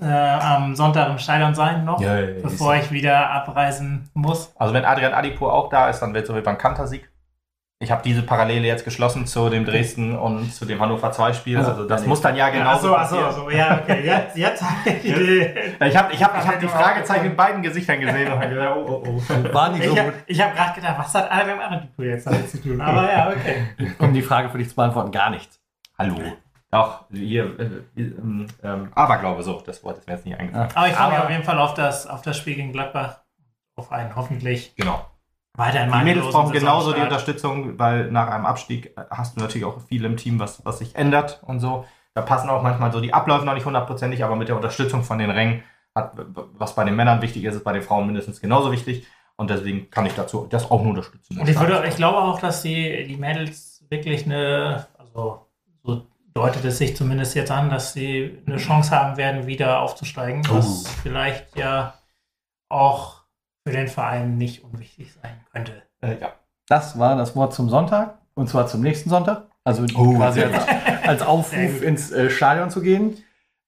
äh, 0.00 0.04
am 0.04 0.74
Sonntag 0.74 1.10
im 1.10 1.18
Stadion 1.18 1.54
sein 1.54 1.84
noch, 1.84 2.00
Ja, 2.00 2.18
ja, 2.18 2.28
ja, 2.30 2.42
bevor 2.42 2.74
ich 2.74 2.90
wieder 2.90 3.30
abreisen 3.30 4.08
muss. 4.14 4.52
Also 4.56 4.74
wenn 4.74 4.84
Adrian 4.84 5.12
Adipur 5.12 5.52
auch 5.52 5.68
da 5.68 5.88
ist, 5.88 6.00
dann 6.00 6.14
wird 6.14 6.24
es 6.24 6.30
auf 6.30 6.36
jeden 6.36 6.44
Fall 6.44 6.54
ein 6.54 6.58
Kantersieg. 6.58 7.08
Ich 7.78 7.90
habe 7.90 8.02
diese 8.02 8.22
Parallele 8.22 8.66
jetzt 8.66 8.86
geschlossen 8.86 9.26
zu 9.26 9.50
dem 9.50 9.66
Dresden 9.66 10.16
und 10.16 10.50
zu 10.54 10.64
dem 10.64 10.80
Hannover 10.80 11.12
2 11.12 11.34
Spiel. 11.34 11.58
Also, 11.58 11.72
Also 11.72 11.86
das 11.86 12.02
ja, 12.02 12.08
muss 12.08 12.22
dann 12.22 12.34
ja 12.34 12.48
genau 12.48 12.70
Achso, 12.70 12.94
achso, 12.94 13.18
achso, 13.18 13.50
ja, 13.50 13.78
okay. 13.82 14.00
Jetzt, 14.02 14.34
jetzt 14.38 14.62
habe 14.62 14.88
ich 14.90 15.02
die 15.02 15.08
Idee. 15.12 15.54
Ich 15.84 15.94
habe 15.94 16.10
ich 16.14 16.24
hab, 16.24 16.38
ich 16.42 16.46
hab 16.48 16.58
die 16.58 16.68
Fragezeichen 16.68 17.26
in 17.26 17.36
beiden 17.36 17.60
Gesichtern 17.60 18.00
gesehen 18.00 18.32
und 18.32 18.40
gedacht, 18.40 18.76
oh, 18.78 19.02
oh, 19.06 19.20
oh. 19.28 19.52
War 19.54 19.68
nicht 19.72 19.84
so 19.84 19.90
Ich, 19.90 19.96
gut. 19.98 20.06
hab- 20.06 20.14
ich 20.26 20.40
habe 20.42 20.54
gerade 20.54 20.74
gedacht, 20.74 20.98
was 20.98 21.14
hat 21.14 21.30
Adrian 21.30 21.60
Adipur 21.60 22.04
jetzt 22.06 22.26
damit 22.26 22.50
zu 22.50 22.62
tun? 22.62 22.80
Aber 22.80 23.12
ja, 23.12 23.28
okay. 23.28 23.66
Um 23.98 24.14
die 24.14 24.22
Frage 24.22 24.48
für 24.48 24.56
dich 24.56 24.70
zu 24.70 24.74
beantworten, 24.74 25.10
gar 25.12 25.28
nichts. 25.28 25.60
Hallo. 25.98 26.16
Doch, 26.70 27.04
hier, 27.12 27.60
äh, 27.60 28.00
ähm, 28.00 28.46
ähm, 28.62 28.88
Aberglaube, 28.94 29.42
so, 29.42 29.60
das 29.60 29.84
Wort 29.84 29.98
ist 29.98 30.06
mir 30.08 30.14
jetzt 30.14 30.24
nicht 30.24 30.38
eingefallen. 30.38 30.70
Aber 30.74 30.86
ich 30.88 30.94
freue 30.94 31.08
mich 31.08 31.16
Aber- 31.18 31.24
auf 31.26 31.30
jeden 31.30 31.44
Fall 31.44 31.58
auf 31.58 31.74
das, 31.74 32.06
auf 32.06 32.22
das 32.22 32.38
Spiel 32.38 32.54
gegen 32.54 32.72
Gladbach. 32.72 33.18
Auf 33.76 33.92
einen 33.92 34.16
hoffentlich 34.16 34.74
Genau. 34.76 35.04
Weiterhin 35.56 35.90
Die 35.90 36.04
Mädels 36.04 36.26
brauchen 36.30 36.52
genauso 36.52 36.92
die. 36.92 37.00
Unterstützung, 37.00 37.78
weil 37.78 38.10
nach 38.10 38.28
einem 38.28 38.46
Abstieg 38.46 38.94
hast 39.10 39.36
du 39.36 39.40
natürlich 39.40 39.64
auch 39.64 39.80
viel 39.80 40.04
im 40.04 40.16
Team, 40.16 40.38
was, 40.38 40.64
was 40.64 40.78
sich 40.78 40.94
ändert 40.94 41.42
und 41.46 41.60
so. 41.60 41.84
Da 42.14 42.22
passen 42.22 42.48
auch 42.48 42.62
manchmal 42.62 42.92
so 42.92 43.00
die 43.00 43.12
Abläufe 43.12 43.44
noch 43.44 43.54
nicht 43.54 43.66
hundertprozentig, 43.66 44.24
aber 44.24 44.36
mit 44.36 44.48
der 44.48 44.56
Unterstützung 44.56 45.02
von 45.02 45.18
den 45.18 45.30
Rängen, 45.30 45.62
hat, 45.94 46.12
was 46.54 46.74
bei 46.74 46.84
den 46.84 46.94
Männern 46.96 47.22
wichtig 47.22 47.44
ist, 47.44 47.54
ist 47.56 47.64
bei 47.64 47.72
den 47.72 47.82
Frauen 47.82 48.06
mindestens 48.06 48.40
genauso 48.40 48.70
wichtig. 48.70 49.06
Und 49.36 49.50
deswegen 49.50 49.90
kann 49.90 50.06
ich 50.06 50.14
dazu 50.14 50.46
das 50.48 50.70
auch 50.70 50.80
nur 50.80 50.90
unterstützen. 50.90 51.38
Und 51.38 51.48
ich, 51.48 51.58
würde, 51.58 51.84
ich 51.86 51.96
glaube 51.96 52.18
auch, 52.18 52.38
dass 52.40 52.62
die, 52.62 53.06
die 53.06 53.16
Mädels 53.16 53.84
wirklich 53.90 54.24
eine, 54.24 54.86
also 54.98 55.46
so 55.84 56.06
deutet 56.32 56.64
es 56.64 56.78
sich 56.78 56.96
zumindest 56.96 57.34
jetzt 57.34 57.50
an, 57.50 57.68
dass 57.70 57.92
sie 57.92 58.38
eine 58.46 58.56
Chance 58.56 58.90
haben 58.92 59.16
werden, 59.16 59.46
wieder 59.46 59.80
aufzusteigen, 59.80 60.42
was 60.48 60.84
Oh. 60.86 60.88
vielleicht 61.02 61.56
ja 61.56 61.94
auch 62.68 63.15
für 63.66 63.72
den 63.72 63.88
Verein 63.88 64.38
nicht 64.38 64.62
unwichtig 64.62 65.12
sein 65.20 65.32
könnte. 65.52 65.82
äh, 66.02 66.20
ja. 66.20 66.32
Das 66.68 66.98
war 66.98 67.16
das 67.16 67.34
Wort 67.34 67.52
zum 67.52 67.68
Sonntag. 67.68 68.18
Und 68.34 68.48
zwar 68.48 68.66
zum 68.68 68.80
nächsten 68.80 69.10
Sonntag. 69.10 69.46
Also 69.64 69.84
Oh, 69.96 70.14
quasi 70.14 70.42
als, 70.42 70.66
als 71.06 71.22
Aufruf 71.22 71.82
ins 71.82 72.12
äh, 72.12 72.30
Stadion 72.30 72.70
zu 72.70 72.80
gehen. 72.80 73.16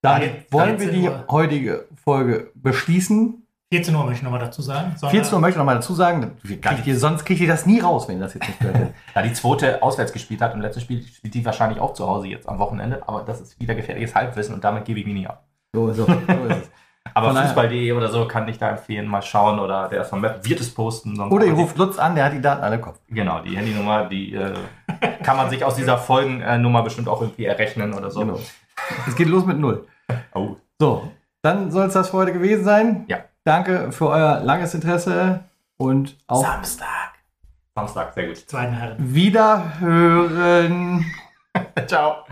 Damit 0.03 0.29
Dann 0.31 0.53
wollen 0.53 0.79
wir 0.79 0.87
13 0.87 1.01
die 1.03 1.09
Uhr. 1.09 1.25
heutige 1.31 1.87
Folge 2.05 2.53
beschließen. 2.55 3.43
14 3.73 3.95
Uhr 3.95 4.05
möchte 4.05 4.19
ich 4.19 4.23
nochmal 4.23 4.41
dazu 4.41 4.63
sagen. 4.63 4.93
Sonntag. 4.97 5.11
14 5.11 5.35
Uhr 5.35 5.41
möchte 5.41 5.53
ich 5.55 5.59
noch 5.59 5.65
mal 5.65 5.75
dazu 5.75 5.95
sagen, 5.95 6.37
kriegt 6.63 6.87
ihr, 6.87 6.99
sonst 6.99 7.25
kriegt 7.25 7.41
ihr 7.41 7.49
das 7.49 7.67
nie 7.67 7.81
raus, 7.81 8.07
wenn 8.09 8.19
ihr 8.19 8.23
das 8.23 8.35
jetzt 8.35 8.47
nicht 8.47 8.61
hättet. 8.61 8.95
Da 9.15 9.23
die 9.23 9.33
zweite 9.33 9.83
auswärts 9.83 10.13
gespielt 10.13 10.41
hat, 10.41 10.55
im 10.55 10.61
letzten 10.61 10.81
Spiel 10.81 11.03
spielt 11.05 11.35
die 11.35 11.45
wahrscheinlich 11.45 11.81
auch 11.81 11.93
zu 11.95 12.07
Hause 12.07 12.29
jetzt 12.29 12.49
am 12.49 12.59
Wochenende, 12.61 13.03
aber 13.07 13.23
das 13.25 13.41
ist 13.41 13.59
wieder 13.61 13.75
gefährliches 13.75 14.15
Halbwissen 14.15 14.55
und 14.55 14.63
damit 14.65 14.85
gebe 14.85 15.01
ich 15.01 15.05
mich 15.07 15.15
nicht 15.15 15.29
ab. 15.29 15.45
So, 15.75 15.93
so, 15.93 16.05
so 16.07 16.13
ist 16.13 16.57
es. 16.63 16.71
Aber 17.15 17.35
Fußball.de 17.35 17.93
oder 17.93 18.09
so 18.09 18.27
kann 18.27 18.47
ich 18.49 18.59
da 18.59 18.71
empfehlen, 18.71 19.07
mal 19.07 19.23
schauen 19.23 19.59
oder 19.59 19.89
der 19.89 19.99
erstmal 19.99 20.21
Map 20.21 20.45
wird 20.45 20.61
es 20.61 20.73
posten. 20.73 21.17
sonst 21.17 21.33
Oder 21.33 21.47
ihr 21.47 21.53
ruft 21.55 21.77
Lutz 21.79 21.99
an, 21.99 22.15
der 22.15 22.25
hat 22.27 22.33
die 22.33 22.41
Daten 22.41 22.63
alle 22.63 22.77
im 22.77 22.81
Kopf. 22.83 22.99
Genau, 23.09 23.41
die 23.41 23.57
Handynummer, 23.57 24.05
die 24.09 24.35
äh, 24.35 24.55
kann 25.23 25.37
man 25.37 25.51
sich 25.51 25.65
aus 25.65 25.77
dieser 25.77 25.99
Folgennummer 26.09 26.83
bestimmt 26.83 27.09
auch 27.09 27.21
irgendwie 27.21 27.45
errechnen 27.45 27.95
oder 27.95 28.11
so. 28.11 28.21
Genau. 28.21 28.39
Es 29.07 29.15
geht 29.17 29.29
los 29.29 29.45
mit 29.45 29.59
Null. 29.59 29.87
Oh, 30.35 30.57
So, 30.79 31.11
dann 31.43 31.71
soll 31.71 31.87
es 31.87 31.95
das 31.95 32.11
für 32.11 32.19
heute 32.19 32.33
gewesen 32.33 32.65
sein. 32.65 33.05
Ja. 33.09 33.19
Danke 33.45 33.93
für 33.93 34.09
euer 34.09 34.41
langes 34.41 34.75
Interesse 34.75 35.45
und 35.77 36.17
auf 36.27 36.45
Samstag. 36.45 37.15
Samstag, 37.75 38.13
sehr 38.13 38.27
gut. 38.27 38.45
Herren. 38.53 38.97
Wiederhören. 38.99 40.25
Ciao. 41.87 42.25